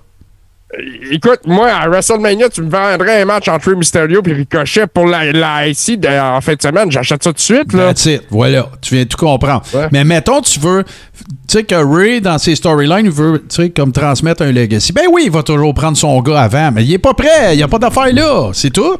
écoute, 1.13 1.41
moi, 1.47 1.69
à 1.71 1.87
WrestleMania, 1.89 2.49
tu 2.49 2.63
me 2.63 2.71
vendrais 2.71 3.23
un 3.23 3.25
match 3.25 3.47
entre 3.49 3.69
Rey 3.69 3.77
Mysterio 3.77 4.21
et 4.27 4.33
Ricochet 4.33 4.87
pour 4.87 5.07
la, 5.07 5.31
la 5.31 5.69
IC 5.69 6.01
de- 6.01 6.09
en 6.09 6.41
fin 6.41 6.55
de 6.55 6.63
semaine. 6.63 6.91
J'achète 6.91 7.23
ça 7.23 7.31
tout 7.31 7.35
de 7.37 7.41
suite, 7.41 7.73
là. 7.73 7.89
That's 7.89 8.07
it. 8.07 8.23
Voilà. 8.31 8.69
Tu 8.81 8.95
viens 8.95 9.05
de 9.05 9.09
tout 9.09 9.19
comprendre. 9.19 9.63
Ouais. 9.75 9.87
Mais 9.93 10.03
mettons, 10.03 10.41
tu 10.41 10.59
veux. 10.59 10.83
Tu 10.85 11.59
sais 11.59 11.65
que 11.65 11.75
Ray, 11.75 12.21
dans 12.21 12.39
ses 12.39 12.55
storylines, 12.57 13.05
il 13.05 13.11
veut, 13.13 13.45
tu 13.49 13.55
sais, 13.55 13.71
comme 13.71 13.93
transmettre 13.93 14.43
un 14.43 14.51
legacy. 14.51 14.93
Ben 14.93 15.05
oui, 15.13 15.25
il 15.27 15.31
va 15.31 15.43
toujours 15.43 15.75
prendre 15.75 15.97
son 15.97 16.21
gars 16.23 16.41
avant, 16.41 16.73
mais 16.73 16.85
il 16.85 16.93
est 16.95 16.99
pas 16.99 17.15
prêt. 17.15 17.53
Il 17.55 17.59
n'y 17.59 17.63
a 17.63 17.69
pas 17.69 17.79
d'affaire 17.79 18.13
là. 18.13 18.51
C'est 18.55 18.71
tout. 18.71 18.97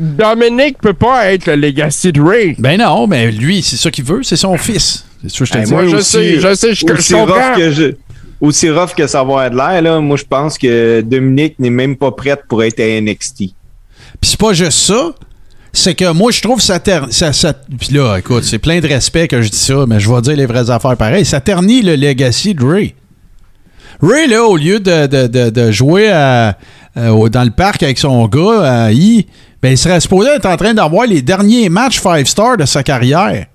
Dominique 0.00 0.78
peut 0.78 0.94
pas 0.94 1.32
être 1.32 1.46
le 1.46 1.56
legacy 1.56 2.10
de 2.12 2.20
Ray. 2.22 2.56
Ben 2.58 2.78
non, 2.78 3.06
mais 3.06 3.30
lui, 3.30 3.62
c'est 3.62 3.76
ça 3.76 3.90
qu'il 3.90 4.04
veut. 4.04 4.22
C'est 4.22 4.36
son 4.36 4.56
fils. 4.56 5.04
C'est 5.22 5.30
ça 5.30 5.38
que 5.40 5.44
je 5.44 5.52
te 5.52 5.58
Hey, 5.58 5.64
dis. 5.64 5.72
moi, 5.72 5.86
je 5.86 5.96
aussi, 5.96 6.10
sais, 6.12 6.40
je 6.40 6.54
sais, 6.54 6.74
je- 6.74 6.86
aussi 6.92 7.12
comprends. 7.12 7.34
rough 7.34 7.56
que 7.56 7.70
je- 7.70 7.92
aussi 8.40 8.70
rough 8.70 8.94
que 8.96 9.06
ça 9.06 9.22
va 9.22 9.46
être 9.46 9.54
l'air, 9.54 9.82
là, 9.82 10.00
moi 10.00 10.16
je 10.16 10.24
pense 10.24 10.56
que 10.56 11.02
Dominique 11.02 11.58
n'est 11.58 11.68
même 11.70 11.96
pas 11.96 12.10
prête 12.12 12.40
pour 12.48 12.64
être 12.64 12.80
à 12.80 12.84
NXT. 13.00 13.36
Puis 14.20 14.30
c'est 14.30 14.40
pas 14.40 14.54
juste 14.54 14.78
ça. 14.78 15.12
C'est 15.72 15.94
que 15.94 16.10
moi, 16.12 16.32
je 16.32 16.40
trouve 16.40 16.60
ça, 16.60 16.80
ter- 16.80 17.06
ça, 17.10 17.32
ça- 17.32 17.52
Puis 17.52 17.90
là, 17.92 18.16
écoute, 18.18 18.42
c'est 18.44 18.58
plein 18.58 18.80
de 18.80 18.88
respect 18.88 19.28
que 19.28 19.40
je 19.42 19.50
dis 19.50 19.56
ça, 19.58 19.84
mais 19.86 20.00
je 20.00 20.10
vais 20.12 20.20
dire 20.22 20.34
les 20.36 20.46
vraies 20.46 20.68
affaires 20.70 20.96
pareil. 20.96 21.24
Ça 21.24 21.40
ternit 21.40 21.82
le 21.82 21.94
legacy 21.94 22.54
de 22.54 22.64
Ray. 22.64 22.94
Ray, 24.02 24.28
là, 24.28 24.44
au 24.44 24.56
lieu 24.56 24.80
de, 24.80 25.06
de- 25.06 25.26
de- 25.26 25.50
de 25.50 25.70
jouer 25.70 26.10
à- 26.10 26.56
euh, 26.96 27.08
au- 27.10 27.28
dans 27.28 27.44
le 27.44 27.50
parc 27.50 27.82
avec 27.82 27.98
son 27.98 28.26
gars 28.26 28.62
à 28.86 28.92
I, 28.92 29.26
ben, 29.62 29.70
il 29.72 29.78
serait 29.78 30.00
supposé 30.00 30.30
être 30.30 30.46
en 30.46 30.56
train 30.56 30.74
d'avoir 30.74 31.06
les 31.06 31.22
derniers 31.22 31.68
matchs 31.68 32.00
5 32.00 32.26
stars 32.26 32.56
de 32.56 32.64
sa 32.66 32.82
carrière. 32.82 33.46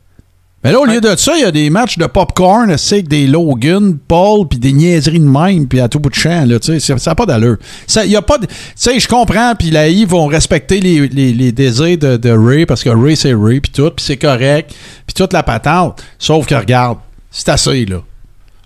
Mais 0.63 0.71
là, 0.71 0.79
au 0.79 0.85
lieu 0.85 0.99
de 0.99 1.15
ça, 1.15 1.33
il 1.35 1.41
y 1.41 1.45
a 1.45 1.51
des 1.51 1.69
matchs 1.69 1.99
de 1.99 2.07
popcorn, 2.07 2.75
c'est 2.75 2.95
avec 2.95 3.07
des 3.07 3.27
Logan, 3.27 3.97
Paul, 4.07 4.47
puis 4.47 4.57
des 4.57 4.71
niaiseries 4.73 5.19
de 5.19 5.27
même, 5.29 5.67
puis 5.67 5.79
à 5.79 5.87
tout 5.87 5.99
bout 5.99 6.09
de 6.09 6.15
champ, 6.15 6.43
là, 6.47 6.57
tu 6.59 6.79
sais, 6.79 6.97
ça- 6.97 7.09
n'a 7.11 7.15
pas 7.15 7.27
d'allure. 7.27 7.57
Ça, 7.85 8.03
y 8.03 8.15
a 8.15 8.21
pas 8.23 8.39
de- 8.39 8.47
Tu 8.47 8.53
sais, 8.75 8.99
je 8.99 9.07
comprends, 9.07 9.53
puis 9.53 9.69
la 9.69 9.87
I 9.89 10.05
vont 10.05 10.25
respecter 10.25 10.79
les, 10.79 11.07
les- 11.07 11.33
les 11.33 11.51
désirs 11.51 11.99
de, 11.99 12.17
de 12.17 12.31
Ray, 12.31 12.65
parce 12.65 12.83
que 12.83 12.89
Ray, 12.89 13.15
c'est 13.15 13.35
Ray, 13.35 13.59
puis 13.59 13.71
tout, 13.71 13.91
puis 13.91 14.03
c'est 14.03 14.17
correct, 14.17 14.73
puis 15.05 15.13
toute 15.13 15.33
la 15.33 15.43
patente. 15.43 16.01
Sauf 16.17 16.47
que, 16.47 16.55
regarde, 16.55 16.97
c'est 17.29 17.49
assez, 17.49 17.85
là. 17.85 17.97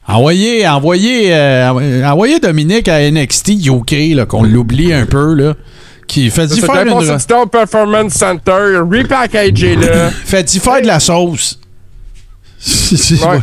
Envoyez, 0.07 0.65
envoyez, 0.67 1.33
euh, 1.35 2.03
envoyez 2.09 2.39
Dominique 2.39 2.87
à 2.87 2.99
NXT 3.11 3.65
UK, 3.67 4.15
là, 4.15 4.25
qu'on 4.25 4.43
l'oublie 4.43 4.93
un 4.93 5.05
peu, 5.05 5.33
là. 5.33 5.53
Qui? 6.09 6.29
Fait 6.31 6.47
C'était 6.47 6.65
faire, 6.65 6.87
une- 6.99 7.19
Stone 7.19 7.49
Performance 7.49 8.13
Center, 8.13 8.79
repackagé 8.79 9.75
là. 9.75 10.09
fait 10.25 10.43
d'y 10.43 10.59
faire 10.59 10.81
de 10.81 10.87
la 10.87 10.99
sauce. 10.99 11.59
C'est 12.59 13.13
Ouais. 13.23 13.39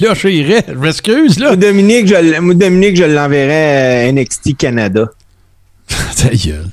là 0.00 0.14
que 0.14 0.28
j'irais. 0.28 0.64
Je 0.68 0.74
m'excuse, 0.74 1.38
là. 1.38 1.48
Moi, 1.48 1.56
Dominique, 1.56 2.06
je, 2.06 2.52
Dominique, 2.52 2.96
je 2.96 3.04
l'enverrais 3.04 4.06
à 4.08 4.12
NXT 4.12 4.56
Canada. 4.56 5.06
Ta 5.88 6.28
gueule. 6.28 6.68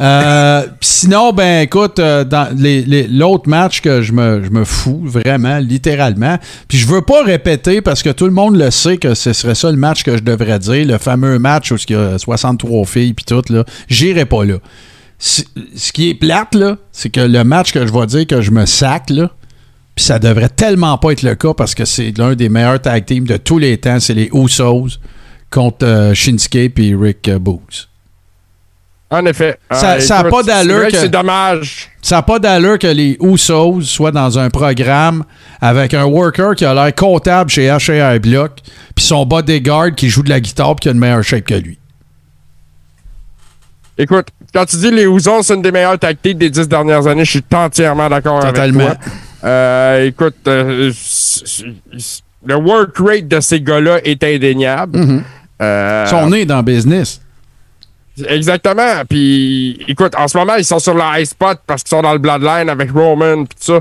Euh, 0.00 0.66
sinon, 0.80 1.32
ben 1.32 1.62
écoute, 1.62 1.98
euh, 1.98 2.24
dans 2.24 2.48
les- 2.56 3.06
l'autre 3.06 3.48
match 3.48 3.80
que 3.82 4.00
je 4.00 4.12
me, 4.12 4.42
je 4.42 4.48
me 4.50 4.64
fous 4.64 5.02
vraiment, 5.04 5.58
littéralement, 5.58 6.38
puis 6.68 6.78
je 6.78 6.86
veux 6.86 7.02
pas 7.02 7.22
répéter 7.22 7.82
parce 7.82 8.02
que 8.02 8.08
tout 8.10 8.24
le 8.24 8.32
monde 8.32 8.56
le 8.56 8.70
sait 8.70 8.96
que 8.96 9.14
ce 9.14 9.32
serait 9.34 9.54
ça 9.54 9.70
le 9.70 9.76
match 9.76 10.02
que 10.02 10.16
je 10.16 10.22
devrais 10.22 10.58
dire, 10.58 10.86
le 10.86 10.96
fameux 10.96 11.38
match 11.38 11.70
où 11.70 11.76
il 11.88 11.92
y 11.92 11.98
a 11.98 12.18
63 12.18 12.86
filles 12.86 13.12
puis 13.12 13.24
tout, 13.26 13.42
là, 13.52 13.64
j'irai 13.88 14.24
pas 14.24 14.44
là. 14.44 14.54
Ce 15.18 15.92
qui 15.92 16.08
est 16.08 16.14
plate, 16.14 16.54
là, 16.54 16.78
c'est 16.92 17.10
que 17.10 17.20
le 17.20 17.44
match 17.44 17.72
que 17.72 17.86
je 17.86 17.92
vais 17.92 18.06
dire 18.06 18.26
que 18.26 18.40
je 18.40 18.50
me 18.52 18.64
sac, 18.64 19.10
là, 19.10 19.30
puis 19.94 20.02
ça 20.04 20.18
devrait 20.18 20.48
tellement 20.48 20.96
pas 20.96 21.10
être 21.12 21.22
le 21.22 21.34
cas 21.34 21.52
parce 21.52 21.74
que 21.74 21.84
c'est 21.84 22.16
l'un 22.16 22.34
des 22.34 22.48
meilleurs 22.48 22.80
tag 22.80 23.04
teams 23.04 23.24
de 23.26 23.36
tous 23.36 23.58
les 23.58 23.76
temps, 23.76 24.00
c'est 24.00 24.14
les 24.14 24.30
Usos 24.32 24.98
contre 25.50 25.84
euh, 25.84 26.14
Shinsuke 26.14 26.78
et 26.78 26.96
Rick 26.98 27.28
Boogs. 27.38 27.89
En 29.12 29.26
effet. 29.26 29.58
Ça- 29.72 29.94
Euh, 29.96 30.00
ça 30.00 30.16
a 30.18 30.20
écoute, 30.20 30.30
pas 30.30 30.42
d'allure 30.44 30.86
c'est 30.92 31.08
dommage. 31.08 31.88
Ça 32.00 32.16
n'a 32.16 32.22
pas 32.22 32.38
d'allure 32.38 32.78
que 32.78 32.86
les 32.86 33.18
Usos 33.20 33.80
soient 33.82 34.12
dans 34.12 34.38
un 34.38 34.50
programme 34.50 35.24
avec 35.60 35.94
un 35.94 36.04
worker 36.04 36.54
qui 36.54 36.64
a 36.64 36.72
l'air 36.72 36.94
comptable 36.94 37.50
chez 37.50 37.66
H&R 37.68 38.20
Block, 38.20 38.52
puis 38.94 39.04
son 39.04 39.26
bodyguard 39.26 39.94
qui 39.96 40.08
joue 40.08 40.22
de 40.22 40.28
la 40.30 40.38
guitare 40.40 40.76
puis 40.76 40.82
qui 40.84 40.88
a 40.90 40.92
une 40.92 40.98
meilleure 40.98 41.24
shape 41.24 41.44
que 41.44 41.54
lui. 41.54 41.76
Écoute, 43.98 44.28
quand 44.54 44.64
tu 44.64 44.76
dis 44.76 44.90
les 44.90 45.06
Ouzons, 45.06 45.42
c'est 45.42 45.54
une 45.54 45.62
des 45.62 45.72
meilleures 45.72 45.98
tactiques 45.98 46.38
des 46.38 46.48
dix 46.48 46.66
dernières 46.68 47.06
années, 47.06 47.24
je 47.24 47.32
suis 47.32 47.44
entièrement 47.52 48.08
d'accord 48.08 48.40
avec 48.40 48.54
Totalement. 48.54 48.86
toi. 48.86 48.96
Euh, 49.44 50.06
écoute, 50.06 50.36
euh, 50.46 50.90
le 52.46 52.54
work 52.54 52.96
rate 52.98 53.28
de 53.28 53.40
ces 53.40 53.60
gars-là 53.60 53.98
est 54.04 54.22
indéniable. 54.24 54.98
Mhm. 54.98 55.24
Euh, 55.60 56.04
Ils 56.06 56.10
sont 56.10 56.30
nés 56.30 56.44
dans 56.46 56.58
le 56.58 56.62
business. 56.62 57.20
Exactement. 58.28 59.02
Puis, 59.08 59.78
écoute, 59.88 60.14
en 60.16 60.28
ce 60.28 60.36
moment, 60.38 60.54
ils 60.56 60.64
sont 60.64 60.78
sur 60.78 60.94
le 60.94 61.02
high 61.02 61.24
spot 61.26 61.58
parce 61.66 61.82
qu'ils 61.82 61.90
sont 61.90 62.02
dans 62.02 62.12
le 62.12 62.18
bloodline 62.18 62.68
avec 62.68 62.90
Roman 62.92 63.44
pis 63.44 63.56
tout 63.56 63.72
ça. 63.74 63.80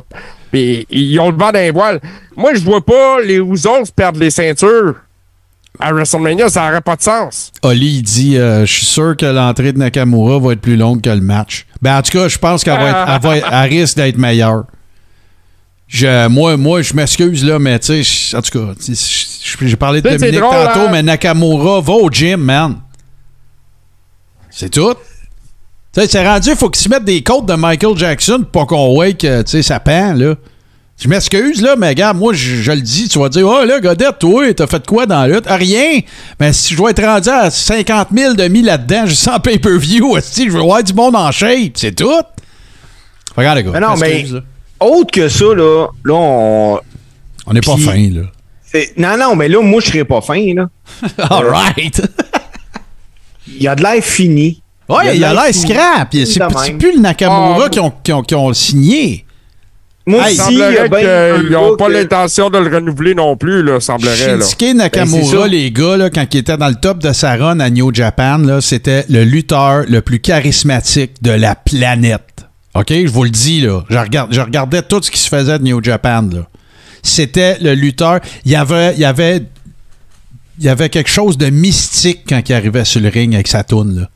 Puis, 0.51 0.85
ils 0.89 1.19
ont 1.19 1.29
le 1.29 1.37
vent 1.37 1.51
d'un 1.51 1.71
voile. 1.71 1.99
Moi, 2.35 2.53
je 2.55 2.61
vois 2.61 2.83
pas 2.83 3.21
les 3.21 3.39
Ouzons 3.39 3.83
perdre 3.95 4.19
les 4.19 4.29
ceintures 4.31 4.95
à 5.79 5.93
WrestleMania. 5.93 6.49
Ça 6.49 6.65
n'aurait 6.67 6.81
pas 6.81 6.95
de 6.95 7.01
sens. 7.03 7.51
Oli 7.63 7.97
il 7.97 8.01
dit 8.01 8.37
euh, 8.37 8.65
Je 8.65 8.71
suis 8.73 8.85
sûr 8.85 9.15
que 9.15 9.25
l'entrée 9.27 9.71
de 9.73 9.77
Nakamura 9.77 10.39
va 10.39 10.53
être 10.53 10.61
plus 10.61 10.75
longue 10.77 11.01
que 11.01 11.09
le 11.09 11.21
match. 11.21 11.65
Ben, 11.81 11.97
en 11.97 12.01
tout 12.01 12.11
cas, 12.17 12.27
je 12.27 12.37
pense 12.37 12.63
qu'elle 12.63 12.79
va 12.79 12.89
être, 12.89 13.09
elle 13.15 13.21
va 13.21 13.37
être- 13.37 13.49
elle 13.51 13.69
risque 13.69 13.95
d'être 13.97 14.17
meilleure. 14.17 14.63
Je- 15.87 16.27
moi, 16.27 16.55
moi, 16.57 16.81
je 16.83 16.93
m'excuse, 16.93 17.43
là, 17.43 17.57
mais 17.57 17.79
tu 17.79 18.03
sais, 18.03 18.35
en 18.37 18.41
tout 18.41 18.51
cas, 18.59 18.73
j'ai 19.61 19.75
parlé 19.75 20.01
de 20.01 20.09
Dominique 20.09 20.39
drôle, 20.39 20.51
tantôt, 20.67 20.79
hein? 20.81 20.89
mais 20.91 21.01
Nakamura 21.01 21.81
va 21.81 21.93
au 21.93 22.09
gym, 22.11 22.41
man. 22.41 22.75
C'est 24.59 24.69
tout. 24.69 24.93
Tu 25.93 26.01
sais, 26.01 26.07
c'est 26.09 26.27
rendu, 26.27 26.49
il 26.49 26.55
faut 26.57 26.69
qu'il 26.69 26.83
se 26.83 26.89
mette 26.89 27.05
des 27.05 27.23
côtes 27.23 27.45
de 27.45 27.53
Michael 27.53 27.97
Jackson 27.97 28.43
pour 28.51 28.67
qu'on 28.67 28.93
voit 28.93 29.13
que, 29.13 29.41
tu 29.43 29.51
sais, 29.51 29.61
ça 29.61 29.79
pend, 29.79 30.11
là. 30.13 30.35
Je 31.01 31.07
m'excuse, 31.07 31.61
là, 31.61 31.77
mais 31.77 31.95
gars, 31.95 32.11
moi, 32.11 32.33
je, 32.33 32.55
je 32.57 32.71
le 32.73 32.81
dis, 32.81 33.07
tu 33.07 33.19
vas 33.19 33.29
dire, 33.29 33.47
oh 33.47 33.63
là, 33.63 33.79
Godette, 33.79 34.19
toi, 34.19 34.53
t'as 34.53 34.67
fait 34.67 34.85
quoi 34.85 35.05
dans 35.05 35.21
la 35.21 35.27
lutte? 35.29 35.45
Ah, 35.47 35.55
rien! 35.55 36.01
Mais 36.41 36.51
si 36.51 36.73
je 36.73 36.77
dois 36.77 36.91
être 36.91 37.01
rendu 37.01 37.29
à 37.29 37.49
50 37.49 38.09
000 38.13 38.33
de 38.33 38.49
mis 38.49 38.61
là-dedans, 38.61 39.05
je 39.05 39.13
sens 39.13 39.39
pay-per-view, 39.41 40.17
je 40.37 40.49
veux 40.49 40.59
voir 40.59 40.83
du 40.83 40.93
monde 40.93 41.15
en 41.15 41.31
shape, 41.31 41.71
c'est 41.75 41.95
tout! 41.95 42.11
Regarde, 43.37 43.59
les 43.59 43.63
gars. 43.63 43.71
Mais 43.71 43.79
non, 43.79 43.95
mais- 43.95 44.23
là. 44.23 44.41
Autre 44.81 45.11
que 45.11 45.29
ça, 45.29 45.45
là, 45.55 45.87
là, 46.03 46.13
on. 46.13 46.79
On 47.45 47.53
n'est 47.53 47.61
pas 47.61 47.77
fin, 47.77 48.09
là. 48.09 48.23
Non, 48.97 49.17
non, 49.17 49.35
mais 49.37 49.47
là, 49.47 49.61
moi, 49.61 49.79
je 49.79 49.87
serais 49.87 50.03
pas 50.03 50.19
fin, 50.19 50.53
là. 50.53 50.67
All 51.29 51.45
right! 51.45 52.01
Il 53.57 53.63
y 53.63 53.67
a 53.67 53.75
de 53.75 53.83
l'air 53.83 54.03
fini. 54.03 54.61
Ouais, 54.87 55.15
il 55.17 55.23
a 55.23 55.33
l'air 55.33 55.43
fini. 55.53 55.73
scrap. 55.73 56.07
C'est 56.11 56.39
de 56.39 56.77
plus 56.77 56.95
le 56.95 57.01
Nakamura 57.01 57.65
Ah, 57.65 57.69
qui, 57.69 57.79
ont, 57.79 57.93
qui, 58.03 58.11
ont, 58.13 58.21
qui 58.23 58.35
ont 58.35 58.53
signé. 58.53 59.25
Moi 60.07 60.27
Hey, 60.27 60.33
Il 60.33 60.37
semblerait 60.37 60.89
qu'ils 61.41 61.51
n'ont 61.51 61.77
pas 61.77 61.85
que- 61.87 61.91
l'intention 61.91 62.49
de 62.49 62.57
le 62.57 62.75
renouveler 62.75 63.13
non 63.13 63.37
plus, 63.37 63.61
là, 63.61 63.79
semblerait. 63.79 64.37
Là. 64.37 64.43
Shinsuke 64.43 64.73
Nakamura, 64.75 65.41
Ben, 65.43 65.47
les 65.51 65.71
gars, 65.71 65.97
là, 65.97 66.09
quand 66.09 66.25
il 66.33 66.37
était 66.37 66.57
dans 66.57 66.69
le 66.69 66.75
top 66.75 66.97
de 66.99 67.13
sa 67.13 67.35
run 67.35 67.59
à 67.59 67.69
New 67.69 67.93
Japan, 67.93 68.39
là, 68.39 68.59
c'était 68.61 69.05
le 69.09 69.23
lutteur 69.23 69.83
le 69.87 70.01
plus 70.01 70.19
charismatique 70.19 71.21
de 71.21 71.31
la 71.31 71.53
planète. 71.53 72.45
OK? 72.73 72.87
Je 72.91 73.07
vous 73.11 73.23
le 73.25 73.29
dis, 73.29 73.61
là. 73.61 73.83
Je, 73.89 73.97
regarde, 73.97 74.33
je 74.33 74.41
regardais 74.41 74.81
tout 74.81 74.99
ce 75.03 75.11
qui 75.11 75.19
se 75.19 75.27
faisait 75.29 75.59
de 75.59 75.63
New 75.63 75.83
Japan, 75.83 76.23
là. 76.33 76.47
C'était 77.03 77.57
le 77.61 77.73
lutteur. 77.75 78.19
Il 78.45 78.51
y 78.51 78.55
avait... 78.55 78.93
Il 78.95 78.99
y 79.01 79.05
avait 79.05 79.43
il 80.59 80.65
y 80.65 80.69
avait 80.69 80.89
quelque 80.89 81.09
chose 81.09 81.37
de 81.37 81.49
mystique 81.49 82.21
quand 82.27 82.41
il 82.47 82.53
arrivait 82.53 82.83
sur 82.85 82.99
le 83.01 83.07
ring 83.09 83.33
avec 83.33 83.47
sa 83.47 83.63
toune, 83.63 84.07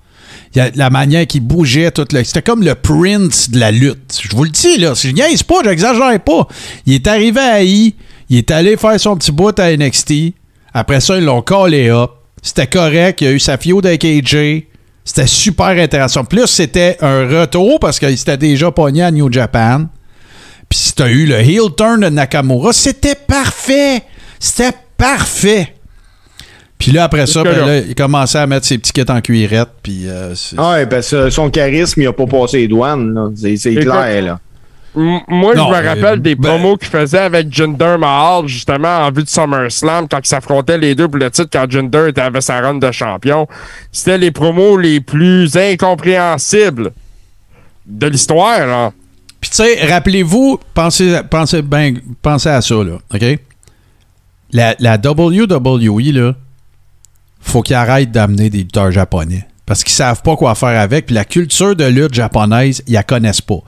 la 0.54 0.90
manière 0.90 1.26
qu'il 1.26 1.42
bougeait, 1.42 1.90
tout 1.92 2.06
le... 2.12 2.24
c'était 2.24 2.42
comme 2.42 2.64
le 2.64 2.76
Prince 2.76 3.50
de 3.50 3.60
la 3.60 3.72
lutte. 3.72 4.20
Je 4.22 4.36
vous 4.36 4.44
le 4.44 4.50
dis, 4.50 4.78
là. 4.78 4.94
Je 4.94 5.10
niaise 5.10 5.42
pas, 5.42 5.64
j'exagère 5.64 6.20
pas. 6.20 6.48
Il 6.86 6.94
est 6.94 7.08
arrivé 7.08 7.40
à 7.40 7.64
I, 7.64 7.96
il 8.30 8.38
est 8.38 8.52
allé 8.52 8.78
faire 8.78 9.00
son 9.00 9.16
petit 9.16 9.32
bout 9.32 9.58
à 9.58 9.76
NXT. 9.76 10.14
Après 10.74 11.00
ça, 11.00 11.18
ils 11.18 11.24
l'ont 11.24 11.42
callé 11.42 11.90
up. 11.90 12.12
C'était 12.42 12.68
correct, 12.68 13.22
il 13.22 13.28
a 13.28 13.32
eu 13.32 13.40
sa 13.40 13.58
feud 13.58 13.86
avec 13.86 14.04
AJ. 14.04 14.64
C'était 15.06 15.28
super 15.28 15.68
intéressant. 15.68 16.24
Plus, 16.24 16.48
c'était 16.48 16.98
un 17.02 17.28
retour 17.28 17.80
parce 17.80 18.00
qu'il 18.00 18.18
s'était 18.18 18.38
déjà 18.38 18.70
pogné 18.70 19.02
à 19.02 19.12
New 19.12 19.32
Japan. 19.32 19.86
Puis 20.70 20.80
si 20.80 20.94
t'as 20.94 21.10
eu 21.10 21.26
le 21.26 21.40
heel 21.40 21.74
turn 21.76 22.02
de 22.02 22.10
Nakamura, 22.10 22.74
c'était 22.74 23.16
parfait. 23.16 24.04
C'était 24.40 24.74
parfait. 24.98 25.73
Puis 26.80 26.92
là, 26.92 27.06
après 27.06 27.26
ça, 27.28 27.44
ben 27.44 27.66
là. 27.66 27.78
il 27.80 27.96
commençait 27.96 28.40
à 28.40 28.48
mettre 28.48 28.66
ses 28.66 28.78
petits 28.78 28.92
kits 28.92 29.06
en 29.10 29.22
cuirette. 29.22 29.70
Puis 29.82 30.08
euh, 30.10 30.36
c'est- 30.36 30.60
Ouais, 30.60 30.86
parce 30.86 31.10
que 31.12 31.30
son 31.30 31.50
charisme, 31.50 32.02
il 32.02 32.08
a 32.08 32.14
pas 32.14 32.26
passé 32.26 32.58
les 32.58 32.68
douanes, 32.68 33.14
là. 33.14 33.30
C'est 33.36 33.76
clair, 33.76 34.22
là. 34.22 34.40
M- 34.96 35.22
Moi, 35.28 35.56
Non, 35.56 35.70
je 35.70 35.72
me 35.72 35.76
euh, 35.86 35.90
rappelle 35.90 36.22
des 36.22 36.36
ben- 36.36 36.50
promos 36.50 36.78
qu'il 36.78 36.90
faisait 36.90 37.18
avec 37.20 37.52
Jinder 37.52 37.98
Mahal, 37.98 38.48
justement, 38.48 39.00
en 39.00 39.12
vue 39.12 39.24
de 39.24 39.30
SummerSlam, 39.30 40.08
quand 40.08 40.20
ils 40.24 40.28
s'affrontaient 40.28 40.78
les 40.78 40.94
deux 40.94 41.08
pour 41.08 41.18
le 41.18 41.32
titre, 41.32 41.50
quand 41.52 41.66
Jinder 41.72 42.10
était- 42.10 42.22
avait 42.22 42.42
sa 42.42 42.60
run 42.62 42.76
de 42.76 42.92
champion. 42.92 43.48
C'était 43.92 44.18
les 44.20 44.30
promos 44.32 44.78
les 44.78 45.00
plus 45.00 45.56
incompréhensibles 45.58 46.92
de 47.88 48.08
l'histoire, 48.08 48.68
là. 48.68 48.92
Puis 49.42 49.50
tu 49.50 49.56
sais, 49.58 49.86
rappelez-vous, 49.88 50.60
pensez, 50.74 51.18
pensez, 51.30 51.62
ben, 51.62 51.98
pensez 52.22 52.50
à 52.50 52.62
ça, 52.62 52.76
là, 52.76 52.98
OK? 53.14 53.40
La, 54.52 54.76
la 54.80 54.98
WWE, 54.98 56.12
là, 56.14 56.34
faut 57.44 57.62
qu'ils 57.62 57.76
arrêtent 57.76 58.12
d'amener 58.12 58.50
des 58.50 58.60
lutteurs 58.60 58.92
japonais. 58.92 59.46
Parce 59.66 59.84
qu'ils 59.84 59.94
savent 59.94 60.22
pas 60.24 60.36
quoi 60.36 60.56
faire 60.56 60.80
avec. 60.80 61.06
Puis 61.06 61.16
la 61.16 61.24
culture 61.26 61.76
de 61.76 61.86
lutte 61.86 62.14
japonaise, 62.14 62.82
ils 62.88 62.94
la 62.94 63.04
connaissent 63.04 63.40
pas. 63.42 63.60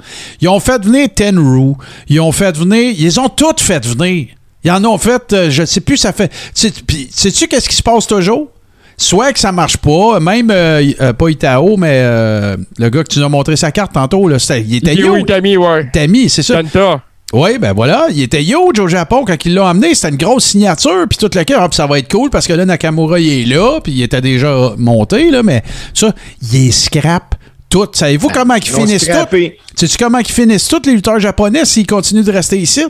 Ils 0.41 0.49
ont 0.49 0.59
fait 0.59 0.83
venir 0.83 1.07
Tenru. 1.15 1.75
Ils 2.09 2.19
ont 2.19 2.31
fait 2.33 2.57
venir... 2.57 2.93
Ils 2.97 3.17
ont 3.19 3.29
toutes 3.29 3.61
fait 3.61 3.85
venir. 3.85 4.27
Ils 4.63 4.71
en 4.71 4.83
ont 4.83 4.97
fait... 4.97 5.31
euh, 5.31 5.49
je 5.49 5.63
sais 5.63 5.79
plus, 5.79 5.95
ça 5.97 6.11
fait... 6.11 6.31
sais-tu 6.53 7.47
qu'est-ce 7.47 7.69
qui 7.69 7.75
se 7.75 7.83
passe 7.83 8.07
toujours? 8.07 8.49
Soit 8.97 9.33
que 9.33 9.39
ça 9.39 9.51
marche 9.51 9.77
pas, 9.77 10.19
même 10.21 10.49
euh, 10.51 10.81
euh, 11.01 11.13
pas 11.13 11.29
Itao, 11.29 11.75
mais 11.77 11.99
euh, 12.01 12.55
le 12.77 12.89
gars 12.89 13.03
que 13.03 13.09
tu 13.09 13.19
nous 13.19 13.25
as 13.25 13.29
montré 13.29 13.55
sa 13.57 13.71
carte 13.71 13.91
tantôt, 13.93 14.27
là, 14.29 14.39
c'était- 14.39 14.61
il 14.61 14.75
était. 14.75 14.95
Itami, 14.95 15.57
ouais. 15.57 15.89
Tami, 15.91 16.29
c'est 16.29 16.43
ça. 16.43 16.61
Kenta. 16.61 17.01
Oui, 17.37 17.57
ben 17.59 17.73
voilà, 17.73 18.07
il 18.11 18.21
était 18.21 18.41
huge 18.41 18.79
au 18.79 18.87
Japon 18.87 19.25
quand 19.27 19.35
ils 19.45 19.53
l'ont 19.53 19.65
amené. 19.65 19.93
C'était 19.93 20.07
une 20.09 20.15
grosse 20.15 20.45
signature, 20.45 21.05
puis 21.09 21.17
tout 21.17 21.29
le 21.35 21.43
cœur. 21.43 21.61
Ah, 21.61 21.67
ça 21.69 21.85
va 21.85 21.99
être 21.99 22.09
cool 22.09 22.29
parce 22.29 22.47
que 22.47 22.53
là, 22.53 22.63
Nakamura, 22.65 23.19
il 23.19 23.41
est 23.41 23.45
là, 23.55 23.81
puis 23.83 23.91
il 23.91 24.01
était 24.03 24.21
déjà 24.21 24.71
monté, 24.77 25.29
là, 25.31 25.43
mais 25.43 25.61
ça, 25.93 26.13
il 26.41 26.67
est 26.67 26.71
scrap 26.71 27.35
tout. 27.69 27.87
Savez-vous 27.91 28.29
comment 28.29 28.55
ils 28.55 28.63
finissent 28.63 29.05
tout? 29.09 29.37
Sais-tu 29.75 29.97
comment 29.97 30.19
ils 30.19 30.25
finissent 30.31 30.69
tous 30.69 30.83
les 30.85 30.93
lutteurs 30.93 31.19
japonais 31.19 31.65
s'ils 31.65 31.85
continuent 31.85 32.23
de 32.23 32.31
rester 32.31 32.57
ici? 32.57 32.85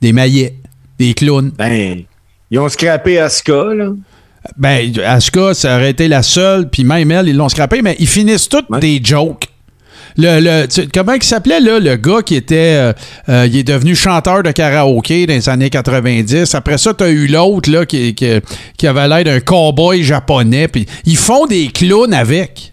Des 0.00 0.12
maillets, 0.12 0.54
des 0.96 1.12
clowns. 1.14 1.50
Ben, 1.58 2.04
ils 2.52 2.58
ont 2.60 2.68
scrappé 2.68 3.18
Asuka, 3.18 3.74
là. 3.74 3.88
Ben, 4.56 4.92
Asuka, 5.04 5.54
ça 5.54 5.74
aurait 5.74 5.90
été 5.90 6.06
la 6.06 6.22
seule, 6.22 6.70
puis 6.70 6.84
même 6.84 7.10
elle, 7.10 7.26
ils 7.28 7.36
l'ont 7.36 7.48
scrappé, 7.48 7.82
mais 7.82 7.96
ils 7.98 8.06
finissent 8.06 8.48
tous 8.48 8.62
Ouais. 8.70 8.78
des 8.78 9.00
jokes. 9.02 9.48
Le, 10.20 10.40
le- 10.40 10.66
tu- 10.66 10.88
comment 10.92 11.12
il 11.12 11.22
s'appelait, 11.22 11.60
là, 11.60 11.78
le 11.78 11.94
gars 11.96 12.22
qui 12.22 12.34
était. 12.34 12.74
euh, 12.76 12.92
euh, 13.28 13.46
il 13.48 13.56
est 13.56 13.62
devenu 13.64 13.94
chanteur 13.94 14.42
de 14.42 14.50
karaoké 14.50 15.26
dans 15.26 15.34
les 15.34 15.48
années 15.48 15.70
90. 15.70 16.54
Après 16.56 16.76
ça, 16.76 16.92
t'as 16.92 17.08
eu 17.08 17.28
l'autre, 17.28 17.70
là, 17.70 17.86
qui, 17.86 18.14
qui, 18.16 18.28
qui 18.76 18.86
avait 18.88 19.06
l'air 19.06 19.22
d'un 19.24 19.40
cowboy 19.40 20.02
japonais. 20.02 20.66
Puis 20.68 20.86
ils 21.04 21.16
font 21.16 21.46
des 21.46 21.68
clowns 21.68 22.12
avec. 22.12 22.72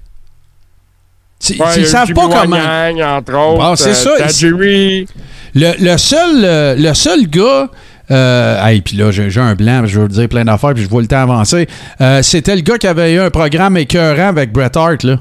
Tu- 1.40 1.54
Ouais, 1.54 1.66
ils 1.78 1.84
a 1.84 1.88
savent 1.88 2.14
pas 2.14 2.28
comment. 2.42 2.56
Entre 2.58 3.34
autres. 3.34 3.58
Bon, 3.62 3.76
c'est 3.76 3.94
ça, 3.94 4.10
il- 4.18 4.26
Tajiri. 4.26 5.08
Le, 5.54 5.72
le 5.92 5.98
seul, 5.98 6.44
euh, 6.44 6.76
le 6.76 6.94
seul 6.94 7.28
gars. 7.28 7.70
Euh, 8.12 8.66
hey, 8.68 8.82
puis 8.82 8.98
là, 8.98 9.10
j'ai 9.12 9.30
un 9.40 9.56
blanc, 9.56 9.84
je 9.86 10.00
veux 10.00 10.08
vous 10.08 10.14
dire 10.14 10.30
plein 10.30 10.46
d'affaires, 10.46 10.74
puis 10.74 10.84
je 10.84 10.90
vois 10.90 11.02
le 11.02 11.08
temps 11.08 11.22
avancer. 11.24 11.68
Euh, 12.02 12.22
C'était 12.22 12.56
le 12.56 12.62
gars 12.62 12.78
qui 12.78 12.88
avait 12.88 13.14
eu 13.14 13.20
un 13.20 13.30
programme 13.32 13.78
écœurant 13.78 14.28
avec 14.30 14.52
Bret 14.52 14.72
Hart, 14.76 15.04
là. 15.04 15.20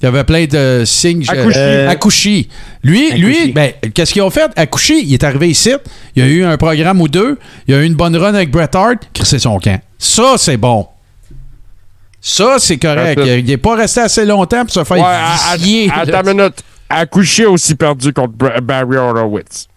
Il 0.00 0.06
y 0.06 0.08
avait 0.08 0.24
plein 0.24 0.46
de 0.46 0.82
signes. 0.86 1.24
Akushi. 1.28 1.58
Euh, 1.58 1.88
Akushi. 1.90 2.48
Lui, 2.82 3.10
lui 3.12 3.52
ben, 3.52 3.72
qu'est-ce 3.92 4.12
qu'ils 4.14 4.22
ont 4.22 4.30
fait? 4.30 4.50
Akushi, 4.56 5.02
il 5.04 5.12
est 5.12 5.24
arrivé 5.24 5.50
ici, 5.50 5.72
il 6.16 6.22
a 6.22 6.26
eu 6.26 6.42
un 6.44 6.56
programme 6.56 7.00
ou 7.02 7.08
deux, 7.08 7.38
il 7.68 7.74
a 7.74 7.82
eu 7.82 7.84
une 7.84 7.94
bonne 7.94 8.16
run 8.16 8.34
avec 8.34 8.50
Bret 8.50 8.74
Hart, 8.74 8.98
c'est 9.22 9.38
son 9.38 9.58
camp. 9.58 9.78
Ça, 9.98 10.34
c'est 10.38 10.56
bon. 10.56 10.86
Ça, 12.22 12.56
c'est 12.58 12.78
correct. 12.78 13.20
Il 13.24 13.44
n'est 13.44 13.56
pas 13.56 13.76
resté 13.76 14.00
assez 14.00 14.24
longtemps 14.24 14.64
pour 14.64 14.72
se 14.72 14.84
faire 14.84 14.96
Ouais, 14.96 15.02
à- 15.04 15.56
une 15.56 16.34
minute. 16.34 16.64
Akushi 16.88 17.44
a 17.44 17.50
aussi 17.50 17.74
perdu 17.74 18.12
contre 18.12 18.32
Barry 18.62 18.96
Horowitz. 18.96 19.68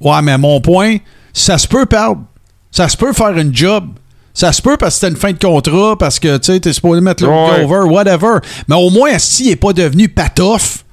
Ouais, 0.00 0.22
mais 0.22 0.38
mon 0.38 0.60
point, 0.60 0.96
ça 1.32 1.58
se 1.58 1.66
peut 1.66 1.86
perdre. 1.86 2.22
Ça 2.70 2.88
se 2.88 2.96
peut 2.96 3.12
faire 3.12 3.36
une 3.36 3.54
job. 3.54 3.88
Ça 4.38 4.52
se 4.52 4.62
peut 4.62 4.76
parce 4.76 4.94
que 4.94 5.00
c'était 5.00 5.10
une 5.12 5.16
fin 5.20 5.32
de 5.32 5.38
contrat, 5.38 5.96
parce 5.98 6.20
que 6.20 6.36
tu 6.36 6.52
sais, 6.52 6.60
t'es 6.60 6.72
supposé 6.72 7.00
mettre 7.00 7.24
le 7.24 7.28
Ouais. 7.28 7.64
over, 7.64 7.88
whatever. 7.90 8.36
Mais 8.68 8.76
au 8.76 8.88
moins, 8.88 9.10
il 9.40 9.48
n'est 9.48 9.56
pas 9.56 9.72
devenu 9.72 10.08
patoff. 10.08 10.84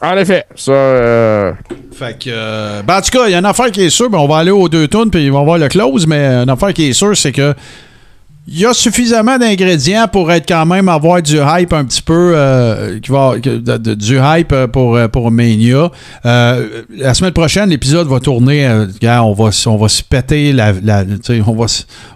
En 0.00 0.16
effet, 0.16 0.46
ça. 0.56 0.72
euh, 0.72 1.52
Fait 1.92 2.18
que. 2.18 2.30
euh, 2.30 2.80
ben, 2.82 2.96
en 2.96 3.00
tout 3.02 3.10
cas, 3.10 3.26
il 3.26 3.32
y 3.32 3.34
a 3.34 3.38
une 3.40 3.44
affaire 3.44 3.70
qui 3.70 3.82
est 3.82 3.90
sûre, 3.90 4.08
ben, 4.08 4.16
on 4.16 4.26
va 4.26 4.38
aller 4.38 4.50
aux 4.50 4.70
deux 4.70 4.88
tours 4.88 5.04
puis 5.12 5.30
on 5.30 5.34
va 5.34 5.44
voir 5.44 5.58
le 5.58 5.68
close, 5.68 6.06
mais 6.06 6.24
une 6.42 6.48
affaire 6.48 6.72
qui 6.72 6.88
est 6.88 6.92
sûre, 6.94 7.14
c'est 7.14 7.32
que. 7.32 7.54
Il 8.52 8.58
y 8.58 8.66
a 8.66 8.74
suffisamment 8.74 9.38
d'ingrédients 9.38 10.08
pour 10.08 10.32
être 10.32 10.48
quand 10.48 10.66
même 10.66 10.88
avoir 10.88 11.22
du 11.22 11.36
hype 11.36 11.72
un 11.72 11.84
petit 11.84 12.02
peu 12.02 12.32
euh, 12.34 12.98
qui 12.98 13.12
va 13.12 13.36
du 13.38 14.18
hype 14.18 14.52
euh, 14.52 14.66
pour 14.66 14.96
euh, 14.96 15.06
pour 15.06 15.30
Mania. 15.30 15.88
La 16.24 17.14
semaine 17.14 17.30
prochaine, 17.32 17.70
l'épisode 17.70 18.08
va 18.08 18.18
tourner. 18.18 18.68
on 18.68 19.32
va 19.32 19.50
on 19.66 19.76
va 19.76 19.88
se 19.88 20.02
péter 20.02 20.52
la, 20.52 20.72
on 21.46 21.54
va 21.54 21.66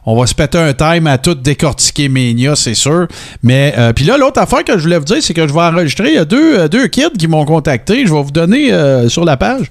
on 0.07 0.19
va 0.19 0.27
se 0.27 0.35
péter 0.35 0.59
un 0.59 0.73
time 0.73 1.07
à 1.07 1.19
tout 1.19 1.37
décortiquer 1.37 2.09
Mania, 2.09 2.57
c'est 2.57 2.75
sûr. 2.75 3.07
Mais 3.45 3.73
puis 3.95 4.05
là, 4.05 4.19
l'autre 4.19 4.41
affaire 4.41 4.65
que 4.65 4.77
je 4.77 4.83
voulais 4.83 4.99
vous 4.99 5.05
dire, 5.05 5.19
c'est 5.21 5.35
que 5.35 5.47
je 5.47 5.53
vais 5.53 5.61
enregistrer. 5.61 6.09
Il 6.09 6.15
y 6.15 6.19
a 6.19 6.25
deux 6.25 6.69
deux 6.69 6.89
kids 6.89 7.17
qui 7.17 7.29
m'ont 7.29 7.45
contacté. 7.45 8.07
Je 8.07 8.13
vais 8.13 8.23
vous 8.23 8.33
donner 8.33 8.73
sur 9.09 9.25
la 9.25 9.37
page 9.37 9.71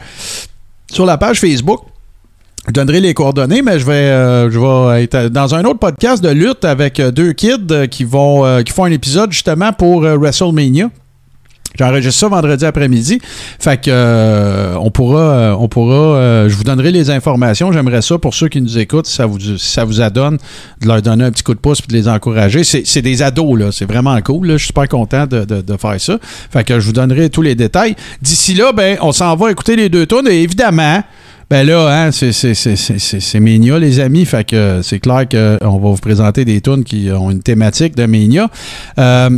sur 0.89 1.05
la 1.05 1.17
page 1.17 1.41
Facebook. 1.41 1.81
Je 2.67 2.71
donnerai 2.71 3.01
les 3.01 3.13
coordonnées, 3.13 3.61
mais 3.61 3.77
je 3.77 3.85
vais, 3.85 3.91
euh, 3.91 4.49
je 4.49 4.57
vais 4.57 5.03
être 5.03 5.27
dans 5.27 5.53
un 5.53 5.65
autre 5.65 5.79
podcast 5.79 6.23
de 6.23 6.29
lutte 6.29 6.63
avec 6.63 6.97
euh, 7.01 7.11
deux 7.11 7.33
kids 7.33 7.57
euh, 7.71 7.87
qui 7.87 8.05
vont 8.05 8.63
qui 8.63 8.71
font 8.71 8.85
un 8.85 8.91
épisode 8.91 9.33
justement 9.33 9.73
pour 9.73 10.03
WrestleMania. 10.03 10.89
J'enregistre 11.77 12.19
ça 12.19 12.27
vendredi 12.29 12.63
après-midi. 12.65 13.19
Fait 13.59 13.81
que 13.81 14.77
on 14.77 14.91
pourra, 14.91 15.57
on 15.59 15.67
pourra, 15.67 16.47
je 16.47 16.55
vous 16.55 16.63
donnerai 16.63 16.91
les 16.91 17.09
informations. 17.09 17.71
J'aimerais 17.71 18.03
ça 18.03 18.19
pour 18.19 18.35
ceux 18.35 18.47
qui 18.47 18.61
nous 18.61 18.77
écoutent, 18.77 19.07
si 19.07 19.15
ça 19.15 19.25
vous, 19.25 19.39
ça 19.57 19.83
vous 19.83 19.99
adonne, 19.99 20.37
de 20.81 20.87
leur 20.87 21.01
donner 21.01 21.23
un 21.23 21.31
petit 21.31 21.41
coup 21.41 21.55
de 21.55 21.59
pouce 21.59 21.79
et 21.79 21.91
de 21.91 21.93
les 21.93 22.07
encourager. 22.07 22.63
C'est 22.63 23.01
des 23.01 23.23
ados, 23.23 23.57
là. 23.57 23.71
C'est 23.71 23.85
vraiment 23.85 24.21
cool. 24.21 24.49
Là. 24.49 24.53
Je 24.53 24.59
suis 24.59 24.67
super 24.67 24.87
content 24.87 25.25
de 25.25 25.77
faire 25.77 25.99
ça. 25.99 26.19
Fait 26.21 26.63
que 26.63 26.79
je 26.79 26.85
vous 26.85 26.93
donnerai 26.93 27.31
tous 27.31 27.41
les 27.41 27.55
détails. 27.55 27.95
D'ici 28.21 28.53
là, 28.53 28.71
ben, 28.71 28.97
on 29.01 29.11
s'en 29.11 29.35
va 29.35 29.49
écouter 29.49 29.75
les 29.75 29.89
deux 29.89 30.05
tours. 30.05 30.27
Et 30.27 30.43
évidemment, 30.43 31.01
ben 31.49 31.67
là, 31.67 31.87
hein, 32.07 32.11
c'est- 32.11 33.39
Mania, 33.39 33.77
les 33.79 33.99
amis. 33.99 34.25
Fait 34.25 34.43
que 34.43 34.55
euh, 34.55 34.81
c'est 34.81 34.99
clair 34.99 35.27
qu'on 35.29 35.77
va 35.77 35.89
vous 35.89 35.97
présenter 35.97 36.45
des 36.45 36.61
tunes 36.61 36.83
qui 36.83 37.09
ont 37.11 37.29
une 37.31 37.41
thématique 37.43 37.95
de 37.95 38.05
Mania. 38.05 38.49
Euh, 38.97 39.29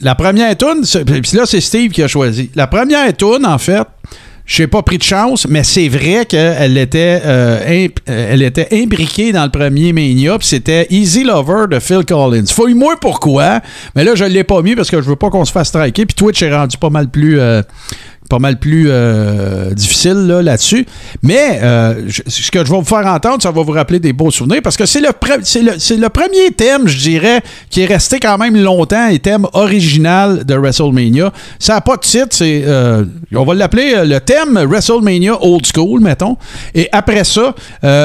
la 0.00 0.14
première 0.14 0.56
tune, 0.56 0.82
puis 1.04 1.36
là, 1.36 1.44
c'est 1.46 1.60
Steve 1.60 1.90
qui 1.90 2.02
a 2.02 2.08
choisi. 2.08 2.50
La 2.54 2.66
première 2.66 3.14
tune, 3.16 3.46
en 3.46 3.58
fait, 3.58 3.86
j'ai 4.46 4.66
pas 4.66 4.82
pris 4.82 4.98
de 4.98 5.02
chance, 5.02 5.46
mais 5.48 5.64
c'est 5.64 5.88
vrai 5.88 6.26
qu'elle 6.26 6.76
était, 6.76 7.22
euh, 7.24 7.88
euh, 8.10 8.36
était 8.36 8.68
imbriquée 8.72 9.32
dans 9.32 9.44
le 9.44 9.50
premier 9.50 9.94
Mania, 9.94 10.36
puis 10.38 10.46
c'était 10.46 10.86
Easy 10.90 11.24
Lover 11.24 11.66
de 11.70 11.78
Phil 11.80 12.04
Collins. 12.06 12.44
Fouille-moi 12.46 12.96
pourquoi, 13.00 13.60
mais 13.96 14.04
là, 14.04 14.14
je 14.14 14.24
l'ai 14.24 14.44
pas 14.44 14.60
mis 14.60 14.74
parce 14.74 14.90
que 14.90 15.00
je 15.00 15.08
veux 15.08 15.16
pas 15.16 15.30
qu'on 15.30 15.46
se 15.46 15.52
fasse 15.52 15.68
striker, 15.68 16.04
puis 16.04 16.14
Twitch 16.14 16.42
est 16.42 16.54
rendu 16.54 16.76
pas 16.76 16.90
mal 16.90 17.08
plus... 17.08 17.40
euh, 17.40 17.62
pas 18.28 18.38
mal 18.38 18.58
plus 18.58 18.86
euh, 18.88 19.70
difficile 19.72 20.26
là, 20.26 20.40
là-dessus. 20.42 20.86
Mais 21.22 21.60
euh, 21.62 22.04
je- 22.06 22.22
ce 22.26 22.50
que 22.50 22.64
je 22.64 22.70
vais 22.70 22.76
vous 22.78 22.84
faire 22.84 23.06
entendre, 23.06 23.42
ça 23.42 23.50
va 23.50 23.62
vous 23.62 23.72
rappeler 23.72 24.00
des 24.00 24.12
beaux 24.12 24.30
souvenirs 24.30 24.60
parce 24.62 24.76
que 24.76 24.86
c'est 24.86 25.00
le, 25.00 25.08
pre- 25.10 25.40
c'est 25.42 25.62
le, 25.62 25.72
c'est 25.78 25.96
le 25.96 26.08
premier 26.08 26.50
thème, 26.56 26.88
je 26.88 26.98
dirais, 26.98 27.42
qui 27.70 27.82
est 27.82 27.86
resté 27.86 28.18
quand 28.20 28.38
même 28.38 28.56
longtemps 28.56 29.08
et 29.08 29.18
thème 29.18 29.46
original 29.52 30.44
de 30.44 30.54
WrestleMania. 30.54 31.32
Ça 31.58 31.74
n'a 31.74 31.80
pas 31.80 31.96
de 31.96 32.00
titre, 32.00 32.28
c'est, 32.30 32.62
euh, 32.66 33.04
on 33.34 33.44
va 33.44 33.54
l'appeler 33.54 33.94
le 34.04 34.18
thème 34.20 34.58
WrestleMania 34.68 35.38
Old 35.42 35.66
School, 35.74 36.00
mettons. 36.00 36.36
Et 36.74 36.88
après 36.92 37.24
ça, 37.24 37.54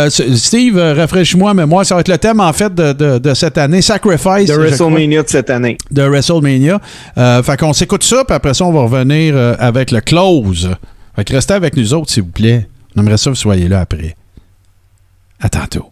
Steve, 0.09 0.77
rafraîchis-moi 0.77 1.49
la 1.51 1.53
mémoire, 1.53 1.85
ça 1.85 1.95
va 1.95 2.01
être 2.01 2.09
le 2.09 2.17
thème 2.17 2.39
en 2.39 2.53
fait 2.53 2.73
de, 2.73 2.93
de- 2.93 3.17
de 3.19 3.33
cette 3.33 3.57
année, 3.57 3.81
Sacrifice. 3.81 4.47
De 4.47 4.53
crois 4.53 4.65
WrestleMania 4.65 5.23
de 5.23 5.29
cette 5.29 5.49
année. 5.49 5.77
de 5.91 6.01
WrestleMania. 6.03 6.79
Fait 7.15 7.57
qu'on 7.57 7.73
s'écoute 7.73 8.03
ça, 8.03 8.23
puis 8.25 8.35
après 8.35 8.53
ça, 8.53 8.65
on 8.65 8.71
va 8.71 8.81
revenir 8.81 9.35
avec 9.59 9.91
le 9.91 10.01
close. 10.09 10.75
Fait 11.15 11.23
que 11.23 11.33
restez 11.33 11.53
avec 11.53 11.77
nous 11.77 11.93
autres, 11.93 12.11
s'il 12.11 12.23
vous 12.23 12.29
plaît. 12.29 12.67
On 12.95 13.01
aimerait 13.01 13.17
ça 13.17 13.25
que 13.25 13.35
vous 13.35 13.35
soyez 13.35 13.67
là 13.67 13.81
après. 13.81 14.15
À 15.39 15.49
tantôt. 15.49 15.91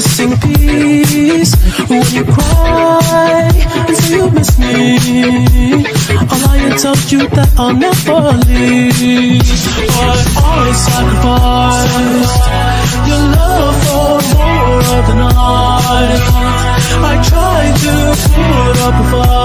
Missing 0.00 0.32
piece. 0.40 1.52
When 1.90 2.02
you 2.16 2.24
cry 2.24 3.50
say 3.92 4.16
you 4.16 4.30
miss 4.30 4.58
me, 4.58 4.96
I'll 6.32 6.78
tell 6.78 6.96
you 7.12 7.28
that 7.36 7.50
I'll 7.58 7.74
never 7.74 8.20
leave. 8.48 9.44
But 9.92 10.18
I 10.36 10.72
sacrifice 10.86 11.94
your 13.08 13.24
love 13.36 13.76
for 13.84 14.12
more 14.32 15.00
the 15.08 15.14
night. 15.20 16.22
I 17.10 17.14
try 17.30 17.60
to 17.84 17.94
put 18.36 18.76
up 18.86 18.96
a 19.00 19.06
fight, 19.10 19.39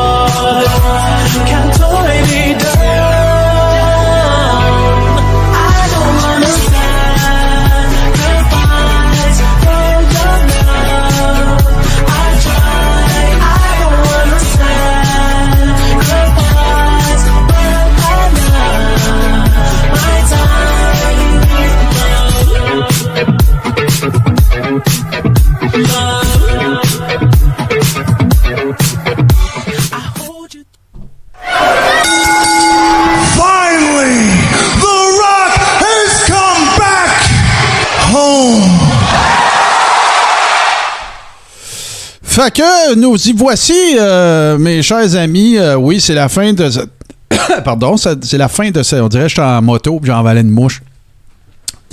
nous 42.96 43.16
y 43.28 43.34
voici, 43.34 43.74
euh, 44.00 44.58
mes 44.58 44.82
chers 44.82 45.16
amis. 45.16 45.58
Euh, 45.58 45.76
oui, 45.76 46.00
c'est 46.00 46.14
la 46.14 46.30
fin 46.30 46.54
de. 46.54 46.70
Pardon, 47.64 47.98
ça- 47.98 48.16
c'est 48.22 48.38
la 48.38 48.48
fin 48.48 48.70
de 48.72 48.84
ce. 48.84 48.96
On 48.98 49.08
dirait 49.08 49.24
que 49.24 49.30
j'étais 49.30 49.42
en 49.42 49.62
moto 49.62 50.00
puis 50.00 50.12
j'en 50.12 50.22
valais 50.24 50.42
une 50.42 50.50
mouche. 50.50 50.82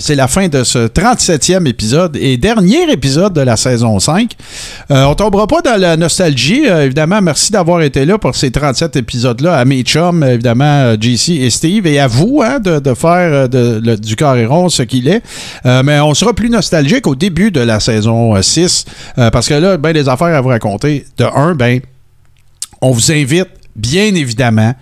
C'est 0.05 0.17
la 0.17 0.27
fin 0.27 0.49
de 0.49 0.65
ce 0.65 0.89
37e 0.89 1.65
épisode 1.69 2.17
et 2.17 2.37
dernier 2.37 2.91
épisode 2.91 3.35
de 3.35 3.41
la 3.41 3.57
saison 3.57 4.01
5. 4.01 4.33
Euh, 4.91 5.05
on 5.05 5.15
tombera 5.15 5.47
pas 5.47 5.63
dans 5.63 5.81
la 5.81 5.97
nostalgie. 5.97 6.65
Euh, 6.69 6.87
évidemment, 6.87 7.23
merci 7.23 7.53
d'avoir 7.53 7.83
été 7.83 8.05
là 8.05 8.19
pour 8.19 8.35
ces 8.35 8.51
37 8.51 8.97
épisodes-là. 8.97 9.57
À 9.57 9.65
mes 9.65 9.83
chums, 9.83 10.25
évidemment, 10.25 10.65
euh, 10.65 10.97
JC 11.01 11.35
et 11.41 11.51
Steve. 11.51 11.87
Et 11.87 12.01
à 12.01 12.09
vous 12.09 12.43
hein, 12.45 12.59
de, 12.59 12.81
de 12.81 12.95
faire 12.95 13.33
euh, 13.33 13.47
de- 13.47 13.81
le- 13.81 13.97
du 13.97 14.17
carré 14.17 14.45
rond 14.45 14.69
ce 14.69 14.83
qu'il 14.83 15.07
est. 15.07 15.23
Mais 15.65 16.01
on 16.01 16.15
sera 16.15 16.33
plus 16.33 16.51
nostalgique 16.51 17.07
au 17.07 17.15
début 17.15 17.53
de 17.53 17.61
la 17.61 17.79
saison 17.79 18.35
euh, 18.35 18.43
6. 18.43 18.85
euh, 19.19 19.31
parce 19.31 19.47
que 19.49 19.55
là, 19.55 19.77
ben, 19.77 19.93
des 19.93 20.09
affaires 20.09 20.35
à 20.35 20.41
vous 20.41 20.49
raconter. 20.49 21.07
De 21.17 21.27
un, 21.33 21.55
ben, 21.55 21.79
on 22.81 22.91
vous 22.91 23.13
invite 23.13 23.47
bien 23.77 24.15
évidemment 24.17 24.75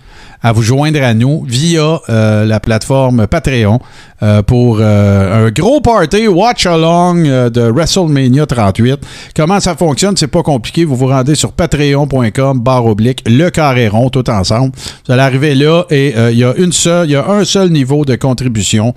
à 0.43 0.51
vous 0.51 0.61
joindre 0.61 1.01
à 1.03 1.13
nous 1.13 1.43
via 1.47 2.01
euh, 2.09 2.45
la 2.45 2.59
plateforme 2.59 3.27
Patreon 3.27 3.79
euh, 4.23 4.41
pour 4.41 4.77
euh, 4.79 5.47
un 5.47 5.51
gros 5.51 5.81
party 5.81 6.27
watch 6.27 6.65
along 6.65 7.23
de 7.23 7.61
WrestleMania 7.61 8.45
38. 8.45 8.99
Comment 9.35 9.59
ça 9.59 9.75
fonctionne, 9.75 10.17
c'est 10.17 10.27
pas 10.27 10.43
compliqué. 10.43 10.85
Vous 10.85 10.95
vous 10.95 11.07
rendez 11.07 11.35
sur 11.35 11.51
patreon.com 11.51 12.59
barre 12.59 12.85
oblique 12.85 13.23
le 13.27 13.49
carré 13.49 13.87
rond 13.87 14.09
tout 14.09 14.29
ensemble. 14.29 14.71
Vous 15.05 15.13
allez 15.13 15.21
arriver 15.21 15.55
là 15.55 15.85
et 15.89 16.13
il 16.31 16.37
y 16.37 16.43
a 16.43 16.53
une 16.55 16.71
il 17.05 17.11
y 17.11 17.15
a 17.15 17.29
un 17.29 17.43
seul 17.43 17.69
niveau 17.69 18.05
de 18.05 18.15
contribution. 18.15 18.95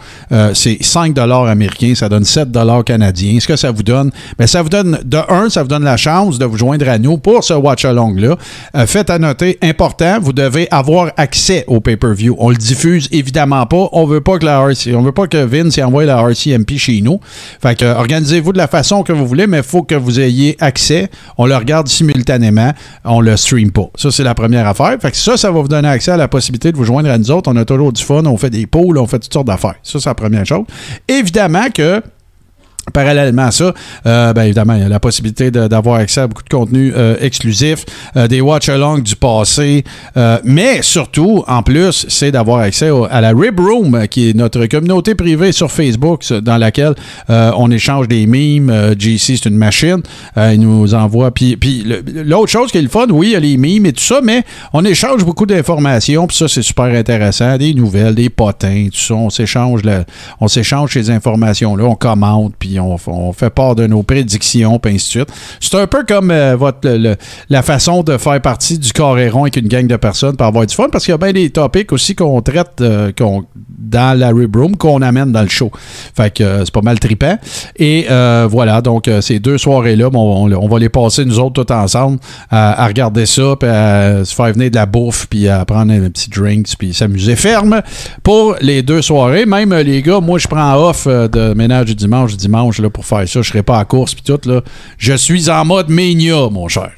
C'est 0.55 0.79
5 0.81 1.12
dollars 1.12 1.47
américains, 1.47 1.95
ça 1.95 2.09
donne 2.09 2.25
7 2.25 2.51
dollars 2.51 2.85
canadiens. 2.85 3.39
Ce 3.41 3.49
que 3.49 3.57
ça 3.57 3.71
vous 3.71 3.83
donne, 3.83 4.11
ben 4.39 4.47
ça 4.47 4.62
vous 4.62 4.69
donne 4.69 5.01
de 5.05 5.19
un, 5.29 5.51
ça 5.51 5.62
vous 5.62 5.69
donne 5.69 5.85
la 5.85 5.97
chance 5.97 6.39
de 6.39 6.45
vous 6.45 6.57
joindre 6.57 6.89
à 6.89 6.99
nous 6.99 7.19
pour 7.19 7.43
ce 7.43 7.55
watch 7.55 7.85
along 7.85 8.15
là. 8.16 8.37
Faites 8.87 9.11
à 9.11 9.19
noter 9.19 9.59
important, 9.62 10.19
vous 10.21 10.33
devez 10.33 10.69
avoir 10.71 11.11
accès 11.16 11.34
au 11.66 11.81
pay-per-view. 11.81 12.36
On 12.39 12.51
le 12.51 12.56
diffuse 12.56 13.09
évidemment 13.12 13.66
pas. 13.66 13.89
On 13.93 14.06
veut 14.06 14.20
pas 14.20 14.39
que 14.39 14.44
la 14.44 14.61
RC, 14.61 14.94
on 14.94 15.02
veut 15.02 15.12
pas 15.12 15.27
que 15.27 15.39
Vince 15.39 15.78
envoie 15.78 16.05
la 16.05 16.20
RCMP 16.20 16.77
chez 16.77 17.01
nous. 17.01 17.20
Fait 17.61 17.78
que 17.78 17.85
organisez-vous 17.85 18.52
de 18.52 18.59
la 18.59 18.69
façon 18.69 19.02
que 19.02 19.12
vous 19.12 19.27
voulez, 19.27 19.47
mais 19.47 19.59
il 19.59 19.62
faut 19.62 19.82
que 19.82 19.94
vous 19.94 20.20
ayez 20.20 20.56
accès. 20.61 21.11
On 21.39 21.47
le 21.47 21.56
regarde 21.56 21.89
simultanément, 21.89 22.73
on 23.05 23.20
le 23.20 23.36
stream 23.36 23.70
pas. 23.70 23.90
Ça 23.97 24.11
c'est 24.11 24.24
la 24.24 24.35
première 24.35 24.66
affaire. 24.66 24.97
Fait 25.01 25.11
que 25.11 25.16
ça, 25.16 25.36
ça 25.36 25.51
va 25.51 25.61
vous 25.61 25.69
donner 25.69 25.89
accès 25.89 26.12
à 26.12 26.16
la 26.16 26.28
possibilité 26.28 26.73
de 26.73 26.77
vous 26.77 26.85
joindre 26.85 27.11
à 27.11 27.19
nous 27.19 27.31
autres. 27.31 27.51
On 27.52 27.56
a 27.56 27.65
toujours 27.65 27.93
du 27.93 28.02
fun, 28.02 28.24
on 28.24 28.36
fait 28.36 28.51
des 28.51 28.66
pools, 28.66 28.98
on 28.98 29.06
fait 29.06 29.19
toutes 29.19 29.32
sortes 29.32 29.47
d'affaires. 29.47 29.77
Ça 29.82 30.01
c'est 30.01 30.09
la 30.09 30.15
première 30.15 30.47
chose. 30.47 30.65
Évidemment 31.09 31.66
que 31.73 32.02
Parallèlement 32.93 33.47
à 33.47 33.51
ça, 33.51 33.73
euh, 34.06 34.32
ben 34.35 34.43
évidemment, 34.43 34.74
il 34.74 34.82
y 34.82 34.85
a 34.85 34.89
la 34.89 35.01
possibilité 35.01 35.51
d'avoir 35.51 35.97
accès 35.97 36.20
à 36.20 36.27
beaucoup 36.27 36.43
de 36.43 36.48
contenu 36.48 36.93
euh, 36.94 37.16
exclusif, 37.20 37.85
euh, 38.16 38.28
des 38.28 38.40
watch-alongs 38.40 38.98
du 39.01 39.16
passé, 39.16 39.85
euh, 40.16 40.39
mais 40.44 40.82
surtout, 40.82 41.43
en 41.48 41.62
plus, 41.62 42.05
c'est 42.09 42.31
d'avoir 42.31 42.59
accès 42.61 42.90
à 43.11 43.20
la 43.20 43.31
Rib 43.31 43.59
Room, 43.59 44.06
qui 44.09 44.28
est 44.31 44.35
notre 44.35 44.66
communauté 44.66 45.15
privée 45.15 45.51
sur 45.52 45.73
Facebook, 45.73 46.23
ce- 46.24 46.35
dans 46.35 46.59
laquelle 46.59 46.94
euh, 47.31 47.51
on 47.56 47.70
échange 47.70 48.06
des 48.06 48.27
memes. 48.27 48.94
JC, 48.98 49.36
c'est 49.43 49.47
une 49.47 49.56
machine. 49.56 50.02
Il 50.36 50.61
nous 50.61 50.94
envoie. 50.94 51.31
Puis, 51.31 51.56
l'autre 52.27 52.51
chose 52.51 52.70
qui 52.70 52.78
est 52.78 52.82
le 52.82 52.89
fun, 52.89 53.06
oui, 53.11 53.28
il 53.28 53.32
y 53.32 53.36
a 53.36 53.40
les 53.40 53.56
memes 53.56 53.86
et 53.86 53.93
tout 53.93 54.02
ça, 54.05 54.20
mais 54.23 54.43
on 54.73 54.85
échange 54.85 55.24
beaucoup 55.24 55.47
d'informations, 55.47 56.27
puis 56.27 56.36
ça, 56.36 56.48
c'est 56.48 56.62
super 56.62 56.85
intéressant. 56.86 57.56
Des 57.56 57.73
nouvelles, 57.74 58.15
des 58.15 58.28
potins, 58.31 58.89
tout 58.93 59.01
ça. 59.01 59.15
On 59.15 59.31
s'échange, 59.31 59.81
on 60.40 60.48
s'échange 60.48 60.93
ces 60.93 61.11
informations-là, 61.11 61.85
on 61.85 61.94
commente, 61.94 62.52
puis 62.59 62.74
on, 62.81 63.33
fait 63.33 63.51
part 63.51 63.75
de 63.75 63.87
nos 63.87 64.03
prédictions, 64.03 64.79
puis 64.79 64.95
ainsi 64.95 65.07
de 65.07 65.11
suite. 65.11 65.29
C'est 65.61 65.77
un 65.77 65.87
peu 65.87 66.05
comme 66.07 66.31
euh, 66.31 66.57
votre, 66.57 66.89
la 67.49 67.63
façon 67.63 68.03
de 68.03 68.17
faire 68.19 68.41
partie 68.41 68.79
du 68.79 68.93
carré 68.93 69.29
rond 69.29 69.43
avec 69.43 69.57
une 69.57 69.69
gang 69.69 69.87
de 69.87 69.97
personnes 69.97 70.37
pour 70.37 70.47
avoir 70.47 70.67
du 70.67 70.75
fun, 70.75 70.89
parce 70.91 71.05
qu'il 71.05 71.13
y 71.13 71.15
a 71.15 71.19
bien 71.19 71.33
des 71.33 71.51
topics 71.51 71.93
aussi 71.93 72.15
qu'on 72.15 72.41
traite 72.43 72.81
euh, 72.81 73.13
dans 73.79 74.19
la 74.19 74.29
Rib 74.29 74.55
Room 74.55 74.77
qu'on 74.77 75.03
amène 75.03 75.33
dans 75.33 75.43
le 75.43 75.49
show. 75.49 75.71
Fait 76.17 76.33
que 76.33 76.43
euh, 76.43 76.65
c'est 76.65 76.75
pas 76.75 76.83
mal 76.83 76.99
trippant. 76.99 77.39
Et 77.77 78.07
voilà, 78.51 78.81
donc 78.81 79.11
ces 79.21 79.39
deux 79.39 79.59
soirées-là, 79.59 80.11
bon, 80.11 80.53
on, 80.55 80.69
va 80.69 80.79
les 80.79 80.89
passer 80.89 81.25
nous 81.25 81.39
autres 81.39 81.65
tout 81.65 81.73
ensemble 81.73 82.19
à, 82.51 82.87
regarder 82.87 83.27
ça, 83.27 83.57
puis 83.59 83.69
à 83.69 84.25
se 84.25 84.35
faire 84.35 84.53
venir 84.53 84.71
de 84.71 84.77
la 84.77 84.87
bouffe, 84.87 85.27
puis 85.29 85.49
à 85.49 85.65
prendre 85.65 85.93
un 85.93 86.11
petit 86.11 86.31
drink, 86.31 86.67
puis 86.79 86.93
s'amuser 86.93 87.37
ferme 87.37 87.83
pour 88.23 88.57
les 88.61 88.83
deux 88.83 89.03
soirées. 89.03 89.47
Même 89.47 89.75
les 89.75 90.03
gars, 90.03 90.21
moi 90.21 90.39
je 90.39 90.49
prends 90.49 90.75
off 90.77 91.07
de 91.07 91.55
ménage 91.55 91.87
du 91.87 91.95
dimanche, 91.95 92.33
du 92.33 92.37
dimanche 92.65 92.78
là, 92.81 92.91
pour 92.91 93.05
faire 93.05 93.28
ça. 93.28 93.43
Je 93.43 93.49
serai 93.49 93.62
pas 93.62 93.78
à 93.78 93.85
course, 93.85 94.15
puis 94.15 94.24
tout. 94.24 94.41
Là. 94.49 94.62
Je 94.99 95.15
suis 95.15 95.51
en 95.51 95.65
mode 95.65 95.89
mania, 95.89 96.49
mon 96.51 96.69
cher. 96.69 96.91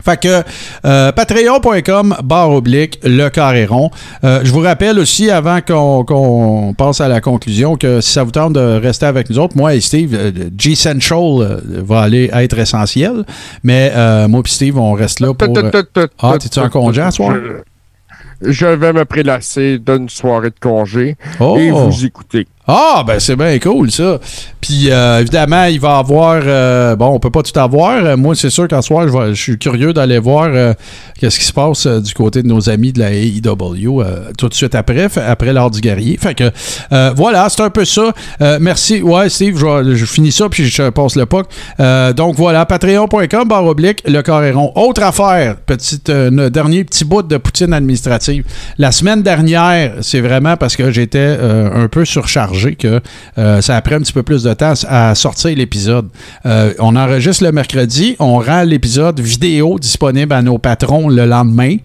Fait 0.00 0.18
que 0.20 0.42
euh, 0.84 1.10
patreon.com 1.10 2.14
barre 2.22 2.50
oblique 2.52 3.00
le 3.02 3.28
carré 3.30 3.66
rond. 3.66 3.90
Euh, 4.22 4.40
je 4.44 4.52
vous 4.52 4.60
rappelle 4.60 4.96
aussi 5.00 5.28
avant 5.28 5.60
qu'on 5.60 6.72
passe 6.78 7.00
à 7.00 7.08
la 7.08 7.20
conclusion 7.20 7.76
que 7.76 8.00
si 8.00 8.12
ça 8.12 8.22
vous 8.22 8.30
tente 8.30 8.52
de 8.52 8.78
rester 8.80 9.06
avec 9.06 9.28
nous 9.28 9.40
autres, 9.40 9.56
moi 9.56 9.74
et 9.74 9.80
Steve, 9.80 10.14
euh, 10.14 10.30
G 10.56 10.76
Central 10.76 11.60
va 11.66 12.02
aller 12.02 12.30
être 12.32 12.56
essentiel, 12.60 13.24
mais 13.64 13.90
euh, 13.96 14.28
moi 14.28 14.40
et 14.46 14.48
Steve 14.48 14.78
on 14.78 14.92
reste 14.92 15.18
là 15.18 15.34
pour. 15.34 15.58
Ah, 16.20 16.38
t'es-tu 16.38 16.60
en 16.60 16.70
congé 16.70 17.02
à 17.02 17.10
soir? 17.10 17.34
Je, 17.34 18.52
je 18.52 18.66
vais 18.66 18.92
me 18.92 19.04
prélasser 19.04 19.80
d'une 19.80 20.08
soirée 20.08 20.50
de 20.50 20.60
congé 20.60 21.16
Oh! 21.40 21.56
et 21.58 21.72
vous 21.72 22.04
écouter. 22.04 22.46
Ah, 22.70 23.02
ben 23.06 23.18
c'est 23.18 23.34
bien 23.34 23.58
cool 23.58 23.90
ça. 23.90 24.20
Puis 24.60 24.90
euh, 24.90 25.20
évidemment, 25.20 25.64
il 25.64 25.80
va 25.80 25.96
avoir. 25.96 26.42
euh, 26.44 26.96
bon, 26.96 27.06
on 27.06 27.18
peut 27.18 27.30
pas 27.30 27.42
tout 27.42 27.58
avoir. 27.58 28.04
Euh, 28.04 28.16
Moi, 28.18 28.34
c'est 28.34 28.50
sûr 28.50 28.68
qu'en 28.68 28.82
soir, 28.82 29.08
je, 29.08 29.32
suis 29.32 29.56
curieux 29.56 29.94
d'aller 29.94 30.18
voir 30.18 30.50
qu'est-ce 31.18 31.38
qui 31.38 31.46
se 31.46 31.52
passe 31.54 31.86
du 31.86 32.12
côté 32.12 32.42
de 32.42 32.48
nos 32.48 32.68
amis 32.68 32.92
de 32.92 32.98
la 32.98 33.10
AEW 33.10 34.02
tout 34.36 34.50
de 34.50 34.54
suite 34.54 34.74
après, 34.74 35.08
après 35.16 35.54
l'art 35.54 35.70
du 35.70 35.80
guerrier. 35.80 36.18
Fait 36.18 36.34
que 36.34 36.50
voilà, 37.14 37.48
c'est 37.48 37.62
un 37.62 37.70
peu 37.70 37.86
ça. 37.86 38.12
Merci. 38.60 39.00
Ouais, 39.00 39.30
Steve, 39.30 39.58
je, 39.58 40.04
finis 40.04 40.32
ça 40.32 40.50
puis 40.50 40.66
je 40.66 40.90
passe 40.90 41.16
le 41.16 41.24
puck. 41.24 41.46
Donc 42.14 42.34
voilà, 42.34 42.66
patreon.com 42.66 43.48
barre 43.48 43.64
oblique, 43.64 44.02
le 44.06 44.20
carré 44.20 44.50
rond. 44.50 44.72
Autre 44.74 45.02
affaire, 45.04 45.56
petite, 45.56 46.10
dernier 46.10 46.84
petit 46.84 47.06
bout 47.06 47.22
de 47.22 47.38
poutine 47.38 47.72
administrative. 47.72 48.44
La 48.76 48.92
semaine 48.92 49.22
dernière, 49.22 49.94
c'est 50.02 50.20
vraiment 50.20 50.58
parce 50.58 50.76
que 50.76 50.90
j'étais 50.90 51.38
un 51.40 51.88
peu 51.88 52.04
surchargé 52.04 52.57
que 52.76 53.00
euh, 53.38 53.60
ça 53.60 53.76
a 53.76 53.82
pris 53.82 53.94
un 53.94 54.00
petit 54.00 54.12
peu 54.12 54.22
plus 54.22 54.42
de 54.42 54.52
temps 54.54 54.74
à 54.88 55.14
sortir 55.14 55.56
l'épisode. 55.56 56.08
Euh, 56.46 56.74
on 56.78 56.96
enregistre 56.96 57.44
le 57.44 57.52
mercredi, 57.52 58.16
on 58.18 58.38
rend 58.38 58.62
l'épisode 58.62 59.20
vidéo 59.20 59.78
disponible 59.78 60.32
à 60.32 60.42
nos 60.42 60.58
patrons 60.58 61.08
le 61.08 61.24
lendemain. 61.26 61.76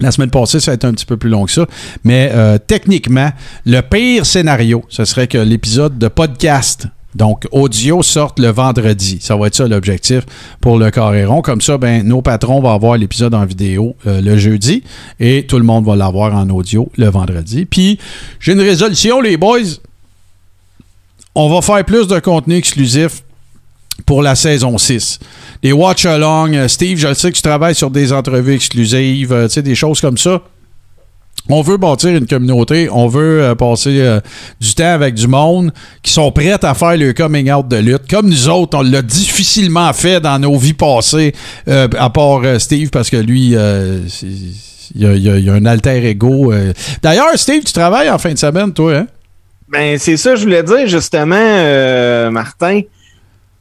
La 0.00 0.10
semaine 0.10 0.30
passée, 0.30 0.60
ça 0.60 0.70
a 0.70 0.74
été 0.74 0.86
un 0.86 0.92
petit 0.92 1.04
peu 1.04 1.18
plus 1.18 1.28
long 1.28 1.44
que 1.44 1.52
ça. 1.52 1.66
Mais 2.04 2.30
euh, 2.32 2.56
techniquement, 2.58 3.30
le 3.66 3.80
pire 3.82 4.24
scénario, 4.24 4.82
ce 4.88 5.04
serait 5.04 5.26
que 5.26 5.36
l'épisode 5.36 5.98
de 5.98 6.08
podcast, 6.08 6.86
donc 7.14 7.46
audio, 7.50 8.02
sorte 8.02 8.38
le 8.38 8.48
vendredi. 8.48 9.18
Ça 9.20 9.36
va 9.36 9.48
être 9.48 9.54
ça 9.54 9.66
l'objectif 9.66 10.20
pour 10.60 10.78
le 10.78 10.90
carré 10.90 11.24
rond. 11.24 11.42
Comme 11.42 11.60
ça, 11.60 11.76
ben, 11.76 12.06
nos 12.06 12.22
patrons 12.22 12.60
vont 12.60 12.72
avoir 12.72 12.96
l'épisode 12.96 13.34
en 13.34 13.44
vidéo 13.44 13.96
euh, 14.06 14.20
le 14.20 14.38
jeudi 14.38 14.84
et 15.18 15.44
tout 15.46 15.58
le 15.58 15.64
monde 15.64 15.84
va 15.84 15.96
l'avoir 15.96 16.34
en 16.34 16.48
audio 16.50 16.90
le 16.96 17.08
vendredi. 17.08 17.64
Puis, 17.64 17.98
j'ai 18.38 18.52
une 18.52 18.60
résolution, 18.60 19.20
les 19.20 19.36
boys. 19.36 19.58
on 21.34 21.48
va 21.48 21.62
faire 21.62 21.84
plus 21.84 22.06
de 22.06 22.18
contenu 22.20 22.54
exclusif 22.54 23.22
pour 24.06 24.22
la 24.22 24.34
saison 24.34 24.78
6. 24.78 25.18
Des 25.62 25.72
watch-along. 25.72 26.54
Euh, 26.54 26.68
Steve, 26.68 26.98
je 26.98 27.08
le 27.08 27.14
sais 27.14 27.30
que 27.30 27.36
tu 27.36 27.42
travailles 27.42 27.74
sur 27.74 27.90
des 27.90 28.12
entrevues 28.12 28.54
exclusives, 28.54 29.32
euh, 29.32 29.48
tu 29.48 29.54
sais, 29.54 29.62
des 29.62 29.74
choses 29.74 30.00
comme 30.00 30.18
ça. 30.18 30.42
On 31.52 31.62
veut 31.62 31.76
bâtir 31.76 32.10
une 32.10 32.26
communauté, 32.26 32.88
on 32.90 33.08
veut 33.08 33.42
euh, 33.42 33.54
passer 33.54 34.00
euh, 34.00 34.20
du 34.60 34.74
temps 34.74 34.92
avec 34.92 35.14
du 35.14 35.26
monde 35.26 35.72
qui 36.02 36.12
sont 36.12 36.30
prêts 36.32 36.56
à 36.62 36.74
faire 36.74 36.96
le 36.96 37.12
coming 37.12 37.50
out 37.50 37.66
de 37.66 37.76
lutte. 37.76 38.08
Comme 38.08 38.28
nous 38.28 38.48
autres, 38.48 38.78
on 38.78 38.82
l'a 38.82 39.02
difficilement 39.02 39.92
fait 39.92 40.20
dans 40.20 40.38
nos 40.38 40.56
vies 40.56 40.74
passées, 40.74 41.34
euh, 41.68 41.88
à 41.98 42.10
part 42.10 42.42
Steve, 42.58 42.90
parce 42.90 43.10
que 43.10 43.16
lui, 43.16 43.54
il 44.94 45.02
y, 45.02 45.48
a, 45.50 45.52
un 45.52 45.66
alter 45.66 46.04
ego. 46.06 46.52
D'ailleurs, 47.02 47.36
Steve, 47.36 47.64
tu 47.64 47.72
travailles 47.72 48.10
en 48.10 48.18
fin 48.18 48.32
de 48.32 48.38
semaine, 48.38 48.72
toi, 48.72 48.96
hein? 48.96 49.06
Ben, 49.68 49.98
c'est 49.98 50.16
ça, 50.16 50.34
je 50.34 50.42
voulais 50.42 50.62
dire, 50.62 50.86
justement, 50.86 52.30
Martin. 52.30 52.82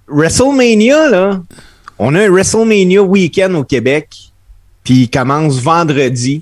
WrestleMania, 0.07 1.09
là, 1.09 1.39
on 1.99 2.15
a 2.15 2.21
un 2.21 2.29
WrestleMania 2.29 3.03
week-end 3.03 3.53
au 3.53 3.63
Québec, 3.63 4.09
puis 4.83 5.03
il 5.03 5.09
commence 5.09 5.59
vendredi. 5.59 6.41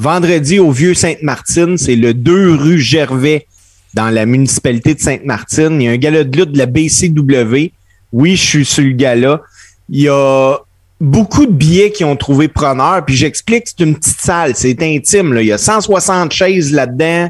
Vendredi 0.00 0.58
au 0.58 0.70
Vieux 0.70 0.94
Sainte-Martine, 0.94 1.76
c'est 1.76 1.94
le 1.94 2.14
2 2.14 2.54
rue 2.54 2.80
Gervais, 2.80 3.46
dans 3.92 4.08
la 4.08 4.24
municipalité 4.24 4.94
de 4.94 5.00
Sainte-Martine. 5.00 5.78
Il 5.78 5.84
y 5.84 5.88
a 5.88 5.90
un 5.90 5.98
gala 5.98 6.24
de 6.24 6.34
lutte 6.34 6.52
de 6.52 6.58
la 6.58 6.64
BCW. 6.64 7.70
Oui, 8.10 8.34
je 8.34 8.42
suis 8.42 8.64
sur 8.64 8.82
le 8.82 8.92
gala. 8.92 9.42
Il 9.90 10.00
y 10.00 10.08
a 10.08 10.56
beaucoup 11.02 11.44
de 11.44 11.52
billets 11.52 11.90
qui 11.90 12.02
ont 12.04 12.16
trouvé 12.16 12.48
preneur, 12.48 13.04
puis 13.04 13.14
j'explique, 13.14 13.64
c'est 13.66 13.84
une 13.84 13.94
petite 13.94 14.22
salle, 14.22 14.52
c'est 14.56 14.82
intime. 14.82 15.34
Là. 15.34 15.42
Il 15.42 15.48
y 15.48 15.52
a 15.52 15.58
160 15.58 16.32
chaises 16.32 16.72
là-dedans. 16.72 17.28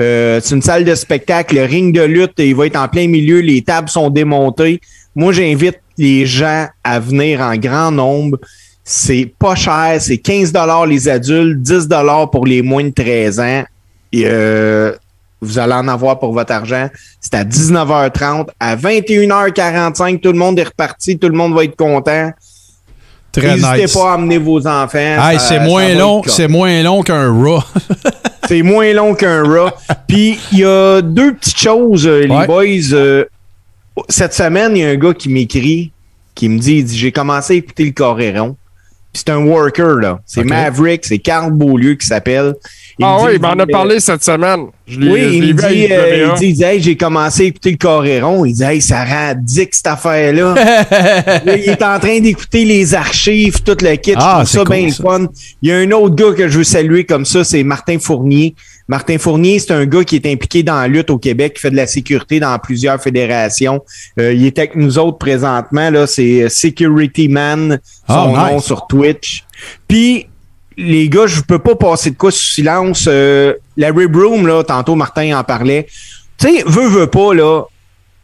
Euh, 0.00 0.40
c'est 0.42 0.54
une 0.54 0.62
salle 0.62 0.84
de 0.84 0.94
spectacle, 0.94 1.56
le 1.56 1.64
ring 1.64 1.94
de 1.94 2.02
lutte, 2.02 2.32
il 2.38 2.54
va 2.54 2.64
être 2.64 2.76
en 2.76 2.88
plein 2.88 3.08
milieu, 3.08 3.40
les 3.40 3.60
tables 3.60 3.90
sont 3.90 4.08
démontées. 4.08 4.80
Moi, 5.14 5.34
j'invite 5.34 5.80
les 5.98 6.24
gens 6.24 6.66
à 6.82 6.98
venir 6.98 7.42
en 7.42 7.56
grand 7.56 7.90
nombre. 7.90 8.38
C'est 8.88 9.32
pas 9.36 9.56
cher, 9.56 9.96
c'est 9.98 10.18
15 10.18 10.52
dollars 10.52 10.86
les 10.86 11.08
adultes, 11.08 11.60
10 11.60 11.88
dollars 11.88 12.30
pour 12.30 12.46
les 12.46 12.62
moins 12.62 12.84
de 12.84 12.90
13 12.90 13.40
ans. 13.40 13.64
Et 14.12 14.22
euh, 14.26 14.92
vous 15.40 15.58
allez 15.58 15.72
en 15.72 15.88
avoir 15.88 16.20
pour 16.20 16.32
votre 16.32 16.52
argent. 16.52 16.88
C'est 17.20 17.34
à 17.34 17.42
19h30. 17.44 18.46
À 18.60 18.76
21h45, 18.76 20.20
tout 20.20 20.30
le 20.30 20.38
monde 20.38 20.56
est 20.60 20.62
reparti, 20.64 21.18
tout 21.18 21.28
le 21.28 21.34
monde 21.36 21.52
va 21.52 21.64
être 21.64 21.74
content. 21.74 22.30
Très 23.32 23.56
N'hésitez 23.56 23.82
nice. 23.82 23.92
pas 23.92 24.12
à 24.12 24.14
amener 24.14 24.38
vos 24.38 24.64
enfants. 24.68 24.98
Hey, 24.98 25.38
c'est 25.40 25.58
moins 25.58 25.92
long, 25.94 26.22
c'est 26.24 26.46
moins 26.46 26.80
long 26.84 27.02
qu'un 27.02 27.28
Raw. 27.32 27.60
c'est 28.48 28.62
moins 28.62 28.92
long 28.92 29.16
qu'un 29.16 29.42
Raw. 29.42 29.70
Puis 30.06 30.38
il 30.52 30.58
y 30.60 30.64
a 30.64 31.02
deux 31.02 31.34
petites 31.34 31.58
choses, 31.58 32.06
euh, 32.06 32.20
les 32.20 32.28
Ouais. 32.34 32.46
boys. 32.46 32.92
euh, 32.94 33.24
cette 34.08 34.32
semaine, 34.32 34.76
il 34.76 34.82
y 34.82 34.84
a 34.84 34.90
un 34.90 34.94
gars 34.96 35.12
qui 35.12 35.28
m'écrit, 35.28 35.90
qui 36.36 36.48
me 36.48 36.58
dit, 36.60 36.76
il 36.76 36.84
dit, 36.84 36.96
j'ai 36.96 37.10
commencé 37.10 37.54
à 37.54 37.56
écouter 37.56 37.84
le 37.84 37.90
Coréron. 37.90 38.56
C'est 39.16 39.30
un 39.30 39.44
worker, 39.44 39.96
là. 39.96 40.20
C'est. 40.26 40.44
Maverick, 40.44 41.04
c'est 41.04 41.18
Carl 41.18 41.50
Beaulieu 41.52 41.94
qui 41.94 42.06
s'appelle. 42.06 42.54
Ah 43.02 43.18
oui, 43.22 43.32
il 43.34 43.40
m'en 43.40 43.50
a 43.50 43.62
euh, 43.62 43.66
parlé 43.66 44.00
cette 44.00 44.22
semaine. 44.22 44.66
Je 44.86 44.98
l'ai 45.00 45.10
oui, 45.10 45.20
je 45.20 45.28
il 45.28 45.54
me 45.54 45.68
dit, 45.68 45.92
euh, 45.92 46.28
il 46.32 46.38
dit, 46.38 46.46
il 46.46 46.54
dit, 46.54 46.62
hey, 46.62 46.82
j'ai 46.82 46.96
commencé 46.96 47.42
à 47.42 47.46
écouter 47.46 47.72
le 47.72 47.76
Coréron. 47.76 48.44
Il 48.44 48.54
dit, 48.54 48.62
hey, 48.62 48.80
ça 48.80 49.04
rend 49.04 49.30
addict 49.30 49.74
cette 49.74 49.86
affaire-là. 49.86 50.54
Là, 51.44 51.56
il 51.56 51.68
est 51.68 51.82
en 51.82 51.98
train 51.98 52.20
d'écouter 52.20 52.64
les 52.64 52.94
archives, 52.94 53.62
tout 53.62 53.76
le 53.82 53.96
kit. 53.96 54.14
Ah, 54.16 54.44
je 54.46 54.56
trouve 54.56 54.60
ça 54.60 54.64
cool, 54.64 54.76
bien 54.76 54.90
ça. 54.90 55.02
fun. 55.02 55.26
Il 55.60 55.68
y 55.68 55.72
a 55.72 55.76
un 55.76 55.90
autre 55.92 56.14
gars 56.14 56.32
que 56.32 56.48
je 56.48 56.58
veux 56.58 56.64
saluer 56.64 57.04
comme 57.04 57.24
ça, 57.24 57.44
c'est 57.44 57.62
Martin 57.62 57.98
Fournier. 57.98 58.54
Martin 58.88 59.18
Fournier, 59.18 59.58
c'est 59.58 59.72
un 59.72 59.84
gars 59.84 60.04
qui 60.04 60.16
est 60.16 60.26
impliqué 60.26 60.62
dans 60.62 60.76
la 60.80 60.86
lutte 60.88 61.10
au 61.10 61.18
Québec, 61.18 61.54
qui 61.54 61.60
fait 61.60 61.70
de 61.70 61.76
la 61.76 61.86
sécurité 61.88 62.38
dans 62.38 62.56
plusieurs 62.58 63.00
fédérations. 63.02 63.82
Euh, 64.20 64.32
il 64.32 64.46
est 64.46 64.58
avec 64.58 64.76
nous 64.76 64.98
autres 64.98 65.18
présentement, 65.18 65.90
là, 65.90 66.06
c'est 66.06 66.48
Security 66.48 67.28
Man, 67.28 67.80
son 68.08 68.34
Ah, 68.36 68.48
nom 68.50 68.56
nice. 68.56 68.64
sur 68.64 68.86
Twitch. 68.86 69.44
Puis, 69.88 70.28
les 70.76 71.08
gars, 71.08 71.26
je 71.26 71.40
peux 71.40 71.58
pas 71.58 71.74
passer 71.74 72.10
de 72.10 72.16
quoi 72.16 72.30
sous 72.30 72.44
silence. 72.54 73.06
Euh, 73.08 73.54
la 73.76 73.90
Rib 73.90 74.14
Room, 74.14 74.46
là, 74.46 74.62
tantôt 74.62 74.94
Martin 74.94 75.36
en 75.38 75.42
parlait. 75.42 75.86
Tu 76.38 76.48
sais, 76.48 76.62
veux, 76.66 76.86
veux 76.88 77.06
pas, 77.08 77.34
là, 77.34 77.62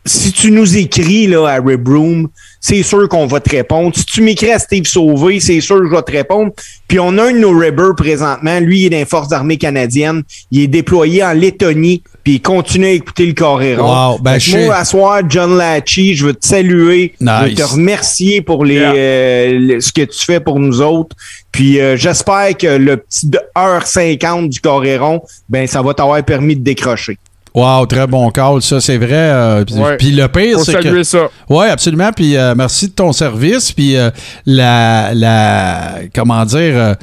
si 0.05 0.33
tu 0.33 0.51
nous 0.51 0.77
écris 0.77 1.27
là, 1.29 1.47
à 1.47 1.61
Rib 1.61 1.87
Room, 1.87 2.29
c'est 2.61 2.83
sûr 2.83 3.09
qu'on 3.09 3.27
va 3.27 3.41
te 3.41 3.51
répondre. 3.51 3.95
Si 3.97 4.05
tu 4.05 4.21
m'écris 4.23 4.51
à 4.53 4.59
Steve 4.59 4.85
Sauvé, 4.87 5.41
c'est 5.41 5.61
sûr 5.61 5.79
que 5.81 5.87
je 5.87 5.91
vais 5.95 6.03
te 6.03 6.13
répondre. 6.13 6.53
Puis 6.89 6.99
on 7.01 7.17
a 7.19 7.25
un 7.29 7.33
de 7.33 7.39
nos 7.39 7.57
Ribbers 7.57 7.95
présentement. 7.97 8.61
Lui, 8.61 8.81
il 8.81 8.87
est 8.87 8.91
dans 8.91 8.97
les 8.99 9.05
Forces 9.05 9.33
armées 9.33 9.57
canadiennes. 9.59 10.23
Il 10.51 10.63
est 10.63 10.67
déployé 10.69 11.25
en 11.25 11.33
Lettonie. 11.33 12.03
Puis 12.25 12.35
il 12.35 12.41
continue 12.43 12.87
à 12.87 12.91
écouter 12.91 13.27
le 13.27 13.33
Coréron. 13.33 14.13
Wow, 14.13 14.19
ben, 14.21 14.39
je 14.39 14.57
moi, 14.59 14.77
à 14.77 14.85
soir, 14.85 15.23
John 15.29 15.57
Lachie, 15.57 16.15
je 16.15 16.27
veux 16.27 16.35
te 16.35 16.47
saluer. 16.47 17.15
Je 17.21 17.25
veux 17.51 17.55
te 17.55 17.63
remercier 17.63 18.43
pour 18.43 18.65
les, 18.65 18.75
Yeah. 18.75 18.93
euh, 18.95 19.59
le- 19.59 19.81
ce 19.81 19.93
que 19.93 20.03
tu 20.03 20.25
fais 20.25 20.39
pour 20.41 20.61
nous 20.61 20.81
autres. 20.81 21.17
Puis 21.51 21.81
euh, 21.81 21.97
j'espère 21.97 22.57
que 22.57 22.67
le 22.69 22.97
petit 22.97 23.27
de 23.27 23.39
1h50 23.57 24.49
du 24.49 24.61
Coréron, 24.61 25.21
ben 25.49 25.67
ça 25.67 25.83
va 25.83 25.95
t'avoir 25.95 26.23
permis 26.25 26.57
de 26.57 26.63
décrocher. 26.63 27.19
Wow, 27.55 27.85
très 27.87 28.07
bon 28.07 28.31
call, 28.31 28.63
ça, 28.63 28.81
c'est 28.81 28.97
vrai. 28.97 29.09
euh, 29.13 29.65
puis, 29.65 29.75
Ouais. 29.75 29.97
puis 29.99 30.11
le 30.13 30.27
pire, 30.29 30.59
c'est 30.61 30.75
que... 30.75 30.83
saluer 30.83 31.05
ça. 31.05 31.29
Oui, 31.51 31.67
absolument. 31.67 32.11
Puis 32.11 32.37
euh, 32.37 32.55
merci 32.57 32.89
de 32.89 32.93
ton 32.93 33.13
service. 33.13 33.73
Puis 33.73 33.97
euh, 33.97 34.11
la, 34.47 35.13
la. 35.15 35.97
Comment 36.15 36.45
dire. 36.47 36.97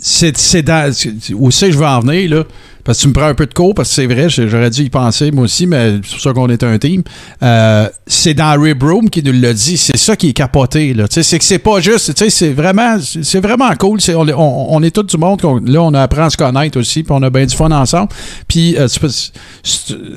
c'est 0.00 0.62
dans. 0.62 0.92
Où 1.34 1.50
c'est 1.50 1.66
que 1.66 1.72
je 1.72 1.78
veux 1.78 1.86
en 1.86 2.00
venir, 2.00 2.30
là? 2.30 2.44
Parce 2.84 2.98
que 2.98 3.02
tu 3.02 3.08
me 3.08 3.12
prends 3.12 3.26
un 3.26 3.34
peu 3.34 3.46
de 3.46 3.54
cours, 3.54 3.74
parce 3.74 3.88
que 3.90 3.94
c'est 3.94 4.06
vrai, 4.06 4.28
j'aurais 4.28 4.70
dû 4.70 4.82
y 4.82 4.90
penser, 4.90 5.30
moi 5.30 5.44
aussi, 5.44 5.66
mais 5.66 5.94
c'est 6.02 6.10
pour 6.12 6.20
ça 6.20 6.32
qu'on 6.32 6.48
est 6.48 6.62
un 6.62 6.78
team. 6.78 7.02
Euh, 7.42 7.88
c'est 8.06 8.34
dans 8.34 8.60
Rib 8.60 8.82
Room 8.82 9.10
qui 9.10 9.22
nous 9.22 9.32
l'a 9.32 9.52
dit. 9.52 9.76
C'est 9.76 9.96
ça 9.96 10.16
qui 10.16 10.30
est 10.30 10.32
capoté, 10.32 10.94
c'est 11.10 11.38
que 11.38 11.44
c'est 11.44 11.58
pas 11.58 11.80
juste. 11.80 12.12
C'est 12.28 12.52
vraiment, 12.52 12.96
vraiment 13.40 13.70
cool. 13.78 13.98
On, 14.16 14.28
est- 14.28 14.32
on, 14.34 14.74
on 14.74 14.90
tout 14.90 15.02
du 15.02 15.16
monde. 15.16 15.40
qu'on- 15.40 15.60
là, 15.64 15.82
on 15.82 15.94
apprend 15.94 16.24
à 16.24 16.30
se 16.30 16.36
connaître 16.36 16.78
aussi, 16.78 17.02
puis 17.02 17.12
on 17.16 17.22
a 17.22 17.30
bien 17.30 17.46
du 17.46 17.54
fun 17.54 17.70
ensemble. 17.70 18.08
Puis 18.48 18.76
euh, 18.78 18.88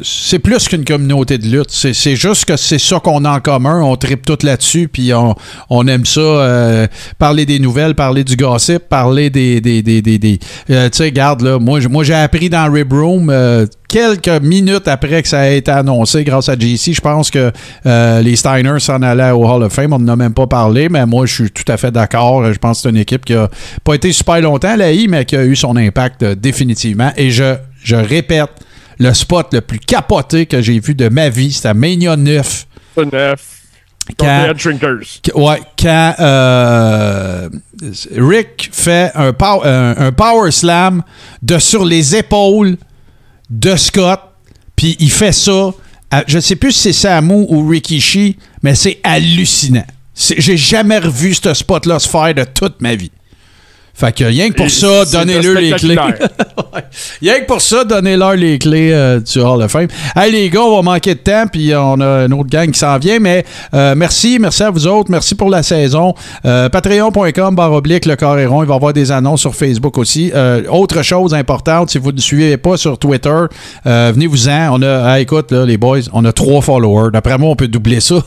c'est 0.03 0.40
plus 0.40 0.68
qu'une 0.68 0.85
communauté 0.85 1.38
de 1.38 1.48
lutte. 1.48 1.69
C'est 1.72 2.15
juste 2.15 2.45
que 2.45 2.57
c'est 2.57 2.80
ça 2.80 2.99
qu'on 2.99 3.26
a 3.26 3.31
en 3.31 3.40
commun. 3.40 3.81
On 3.81 3.95
tripe 3.95 4.26
tout 4.26 4.38
là-dessus, 4.44 4.88
puis 4.91 5.14
on, 5.14 5.35
on 5.69 5.88
aime 5.88 6.06
ça. 6.06 6.22
euh, 6.22 6.88
parler 7.19 7.45
des 7.45 7.60
nouvelles, 7.60 7.95
parler 7.95 8.23
du 8.23 8.35
gossip, 8.35 8.80
parler 8.90 9.30
des. 9.30 9.61
des, 9.61 9.81
des, 9.81 10.02
des, 10.02 10.18
tu 10.19 10.44
sais, 10.68 11.03
regarde, 11.06 11.41
là, 11.41 11.60
moi, 11.60 11.80
moi 11.90 12.03
j'ai 12.03 12.14
appris 12.14 12.49
dans 12.53 12.71
Rib 12.71 12.93
Room. 12.93 13.30
euh, 13.30 13.65
Quelques 13.89 14.41
minutes 14.41 14.88
après 14.88 15.21
que 15.21 15.27
ça 15.27 15.41
a 15.41 15.49
été 15.49 15.69
annoncé 15.69 16.23
grâce 16.23 16.49
à 16.49 16.55
JC, 16.57 16.93
je 16.93 17.01
pense 17.01 17.30
que 17.30 17.51
euh, 17.85 18.21
les 18.21 18.35
Steiners 18.35 18.80
s'en 18.80 19.01
allaient 19.03 19.30
au 19.31 19.45
Hall 19.47 19.63
of 19.63 19.73
Fame. 19.73 19.93
On 19.93 19.99
n'en 19.99 20.13
a 20.13 20.15
même 20.15 20.34
pas 20.34 20.47
parlé, 20.47 20.89
mais 20.89 21.05
moi, 21.05 21.25
je 21.27 21.34
suis 21.43 21.51
tout 21.51 21.69
à 21.71 21.77
fait 21.77 21.91
d'accord. 21.91 22.51
Je 22.51 22.57
pense 22.57 22.77
que 22.77 22.81
c'est 22.84 22.89
une 22.89 22.97
équipe 22.97 23.23
qui 23.25 23.34
a 23.35 23.49
pas 23.84 23.93
été 23.95 24.11
super 24.11 24.41
longtemps 24.41 24.69
à 24.69 24.77
la 24.77 24.91
I, 24.91 25.07
mais 25.07 25.25
qui 25.25 25.35
a 25.35 25.43
eu 25.45 25.55
son 25.55 25.75
impact 25.75 26.23
euh, 26.23 26.34
définitivement. 26.35 27.11
Et 27.17 27.30
je, 27.30 27.55
je 27.84 27.95
répète, 27.95 28.49
le 28.99 29.13
spot 29.13 29.47
le 29.53 29.61
plus 29.61 29.80
capoté 29.80 30.45
que 30.47 30.61
j'ai 30.61 30.80
vu 30.80 30.95
de 30.95 31.09
ma 31.09 31.30
vie, 31.30 31.51
c'était 31.51 31.69
à 31.69 31.73
Mania 31.75 32.15
9. 32.15 32.65
C'est 32.97 33.13
neuf. 33.13 33.39
Contre 33.39 33.62
Quand- 34.19 34.25
Ouais, 35.35 35.61
euh, 36.19 37.49
Rick 38.15 38.69
fait 38.71 39.11
un, 39.15 39.31
pow- 39.31 39.63
un, 39.63 39.95
un 39.97 40.11
power 40.11 40.51
slam 40.51 41.03
de 41.41 41.57
sur 41.59 41.85
les 41.85 42.15
épaules 42.15 42.77
de 43.49 43.75
Scott, 43.75 44.19
puis 44.75 44.95
il 44.99 45.11
fait 45.11 45.31
ça. 45.31 45.71
à- 46.11 46.23
je 46.27 46.39
sais 46.39 46.55
plus 46.55 46.71
si 46.73 46.80
c'est 46.81 46.93
Samu 46.93 47.45
ou 47.49 47.67
Rikishi, 47.67 48.38
mais 48.61 48.75
c'est 48.75 48.99
hallucinant. 49.03 49.85
J'ai 50.15 50.57
jamais 50.57 50.99
revu 50.99 51.34
ce 51.34 51.53
spot-là 51.53 51.97
se 51.99 52.07
faire 52.07 52.34
de 52.35 52.43
toute 52.43 52.81
ma 52.81 52.93
vie. 52.95 53.11
Fait 53.95 54.11
que 54.11 54.24
rien 54.24 54.49
que 54.49 54.56
pour 54.56 54.72
ça, 54.72 55.06
donnez-leur 55.06 55.61
les 55.61 55.72
clés. 55.74 55.95
Rien 57.22 57.40
que 57.41 57.45
pour 57.45 57.61
ça, 57.61 57.84
donnez-leur 57.84 58.36
les 58.36 58.57
clés 58.57 58.91
euh, 58.91 59.20
du 59.20 59.40
Hall 59.40 59.61
of 59.61 59.72
Fame. 59.72 59.88
Hey 60.15 60.32
les 60.32 60.49
gars, 60.49 60.61
on 60.61 60.78
va 60.78 60.82
manquer 60.82 61.14
de 61.14 61.20
temps, 61.20 61.45
puis 61.52 61.74
on 61.76 62.02
a 62.02 62.26
une 62.26 62.34
autre 62.34 62.49
gang 62.49 62.70
qui 62.72 62.80
s'en 62.80 62.98
vient, 62.98 63.20
mais 63.20 63.45
euh, 63.74 63.94
merci, 63.95 64.40
merci 64.40 64.64
à 64.64 64.72
vous 64.72 64.88
autres, 64.88 65.11
merci 65.11 65.36
pour 65.36 65.49
la 65.49 65.61
saison. 65.61 66.15
Euh, 66.45 66.70
Patreon.com, 66.70 67.56
barre 67.56 67.72
oblique, 67.72 68.06
le 68.06 68.15
carré 68.15 68.48
rond, 68.48 68.64
il 68.64 68.68
va 68.68 68.74
y 68.74 68.78
avoir 68.78 68.94
des 68.94 69.11
annonces 69.11 69.41
sur 69.41 69.56
Facebook 69.56 69.98
aussi. 69.99 70.32
Euh, 70.34 70.64
autre 70.70 71.03
chose 71.03 71.34
importante, 71.36 71.91
si 71.91 71.99
vous 71.99 72.11
ne 72.11 72.20
suivez 72.20 72.57
pas 72.57 72.78
sur 72.78 72.98
Twitter, 72.98 73.30
euh, 73.86 74.11
venez-vous-en. 74.14 74.70
On 74.72 74.82
a, 74.82 75.03
ah, 75.03 75.20
écoute, 75.20 75.52
là, 75.52 75.65
les 75.65 75.78
boys, 75.78 75.99
on 76.14 76.26
a 76.26 76.34
trois 76.34 76.61
followers. 76.61 77.11
D'après 77.11 77.38
moi, 77.38 77.52
on 77.52 77.56
peut 77.56 77.68
doubler 77.68 77.99
ça. 77.99 78.15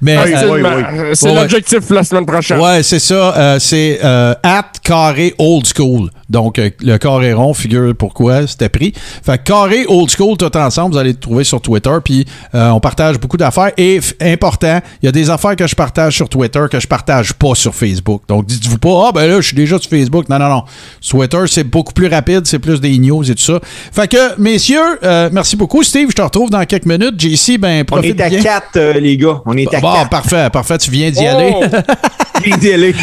Mais, 0.00 0.16
euh, 0.16 0.20
Absolument. 0.22 0.68
oui, 0.76 0.82
C'est 1.14 1.26
Ouais, 1.26 1.32
ouais. 1.34 1.40
l'objectif 1.40 1.90
la 1.90 2.04
semaine 2.04 2.26
prochaine. 2.26 2.58
Ouais, 2.60 2.82
c'est 2.82 2.98
ça. 2.98 3.34
euh, 3.36 3.58
c'est 3.58 4.00
euh, 4.04 4.34
at 4.42 4.64
carré 4.82 5.34
old 5.38 5.64
school. 5.66 6.10
Donc, 6.28 6.58
euh, 6.58 6.70
le 6.80 6.96
carré 6.96 7.32
rond 7.34 7.52
figure 7.52 7.94
pourquoi 7.96 8.46
c'était 8.46 8.68
pris. 8.70 8.92
Fait 8.96 9.36
que 9.38 9.42
carré 9.44 9.84
old 9.86 10.10
school, 10.10 10.36
tout 10.38 10.56
ensemble, 10.56 10.94
vous 10.94 10.98
allez 10.98 11.12
le 11.12 11.18
trouver 11.18 11.44
sur 11.44 11.60
Twitter. 11.60 11.90
Puis, 12.04 12.24
euh, 12.54 12.70
on 12.70 12.80
partage 12.80 13.18
beaucoup 13.20 13.36
d'affaires. 13.36 13.70
Et, 13.76 14.00
important, 14.20 14.80
il 15.02 15.06
y 15.06 15.08
a 15.08 15.12
des 15.12 15.28
affaires 15.30 15.56
que 15.56 15.66
je 15.66 15.74
partage 15.74 16.16
sur 16.16 16.28
Twitter 16.28 16.60
que 16.70 16.80
je 16.80 16.86
partage 16.86 17.34
pas 17.34 17.54
sur 17.54 17.74
Facebook. 17.74 18.22
Donc, 18.28 18.46
dites-vous 18.46 18.78
pas, 18.78 19.08
ah, 19.08 19.12
ben 19.12 19.26
là, 19.28 19.36
je 19.40 19.46
suis 19.48 19.56
déjà 19.56 19.78
sur 19.78 19.90
Facebook. 19.90 20.28
Non, 20.28 20.38
non, 20.38 20.48
non. 20.48 20.62
Sur 21.00 21.18
Twitter, 21.18 21.42
c'est 21.48 21.64
beaucoup 21.64 21.92
plus 21.92 22.06
rapide. 22.08 22.42
C'est 22.46 22.58
plus 22.58 22.80
des 22.80 22.96
news 22.98 23.30
et 23.30 23.34
tout 23.34 23.42
ça. 23.42 23.60
Fait 23.92 24.08
que, 24.08 24.40
messieurs, 24.40 24.80
euh, 25.04 25.28
merci 25.32 25.56
beaucoup. 25.56 25.82
Steve, 25.82 26.08
je 26.10 26.14
te 26.16 26.22
retrouve 26.22 26.48
dans 26.50 26.64
quelques 26.64 26.86
minutes. 26.86 27.14
JC, 27.20 27.58
ben, 27.58 27.82
On 27.82 27.84
profite 27.84 28.18
est 28.18 28.22
à 28.22 28.28
bien. 28.30 28.40
4, 28.42 28.78
les 28.98 29.16
gars. 29.18 29.42
On 29.44 29.51
est 29.56 29.74
à 29.74 29.80
Bon, 29.80 29.92
4. 29.94 30.08
parfait, 30.10 30.50
parfait. 30.50 30.78
Tu 30.78 30.90
viens 30.90 31.10
d'y 31.10 31.20
Oh! 31.22 31.28
aller. 31.28 31.54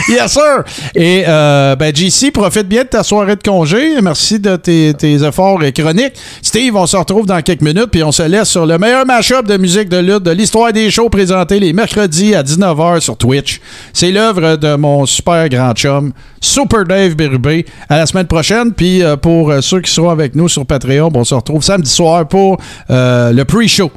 Yes, 0.10 0.34
sir! 0.34 0.64
Et 0.96 1.24
euh, 1.26 1.74
ben, 1.78 1.96
JC, 1.96 2.30
profite 2.30 2.68
bien 2.68 2.84
de 2.84 2.90
ta 2.90 3.04
soirée 3.04 3.38
de 3.38 3.42
congé. 3.44 4.02
Merci 4.02 4.38
de 4.38 4.58
tes, 4.58 4.94
tes 4.94 5.24
efforts 5.24 5.64
et 5.64 5.72
chroniques. 5.72 6.14
Steve, 6.42 6.76
on 6.76 6.86
se 6.86 6.98
retrouve 6.98 7.26
dans 7.26 7.42
quelques 7.42 7.62
minutes, 7.62 7.88
puis 7.90 8.04
on 8.04 8.12
se 8.12 8.24
laisse 8.24 8.50
sur 8.50 8.66
le 8.66 8.78
meilleur 8.78 9.06
mashup 9.06 9.46
de 9.48 9.56
musique 9.56 9.88
de 9.88 9.96
lutte 9.98 10.24
de 10.24 10.32
l'histoire 10.32 10.74
des 10.74 10.92
shows 10.92 11.08
présentés 11.10 11.58
les 11.60 11.72
mercredis 11.72 12.36
à 12.36 12.44
19h 12.44 13.00
sur 13.00 13.16
Twitch. 13.16 13.62
C'est 13.94 14.12
l'œuvre 14.12 14.58
de 14.58 14.76
mon 14.76 15.06
super 15.06 15.48
grand 15.48 15.72
chum, 15.74 16.12
Super 16.42 16.84
Dave 16.84 17.16
Bérubé. 17.16 17.66
À 17.88 17.98
la 18.00 18.06
semaine 18.08 18.28
prochaine, 18.28 18.74
puis 18.74 19.02
euh, 19.04 19.16
pour 19.16 19.52
euh, 19.52 19.62
ceux 19.62 19.80
qui 19.80 19.92
seront 19.92 20.10
avec 20.10 20.36
nous 20.36 20.50
sur 20.50 20.66
Patreon, 20.66 21.10
bon, 21.10 21.22
on 21.22 21.24
se 21.24 21.36
retrouve 21.36 21.64
samedi 21.64 21.90
soir 21.90 22.28
pour 22.28 22.58
euh, 22.90 23.32
le 23.32 23.46
pre-show. 23.46 23.90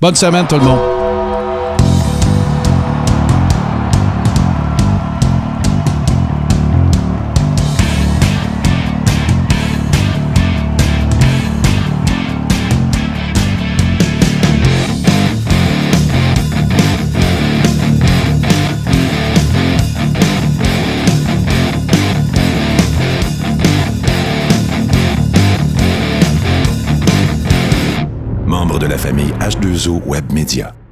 Bonne 0.00 0.14
semaine, 0.14 0.46
tout 0.48 0.56
le 0.56 0.62
monde. 0.62 1.05
H2O 29.38 30.04
Web 30.06 30.32
Media. 30.32 30.85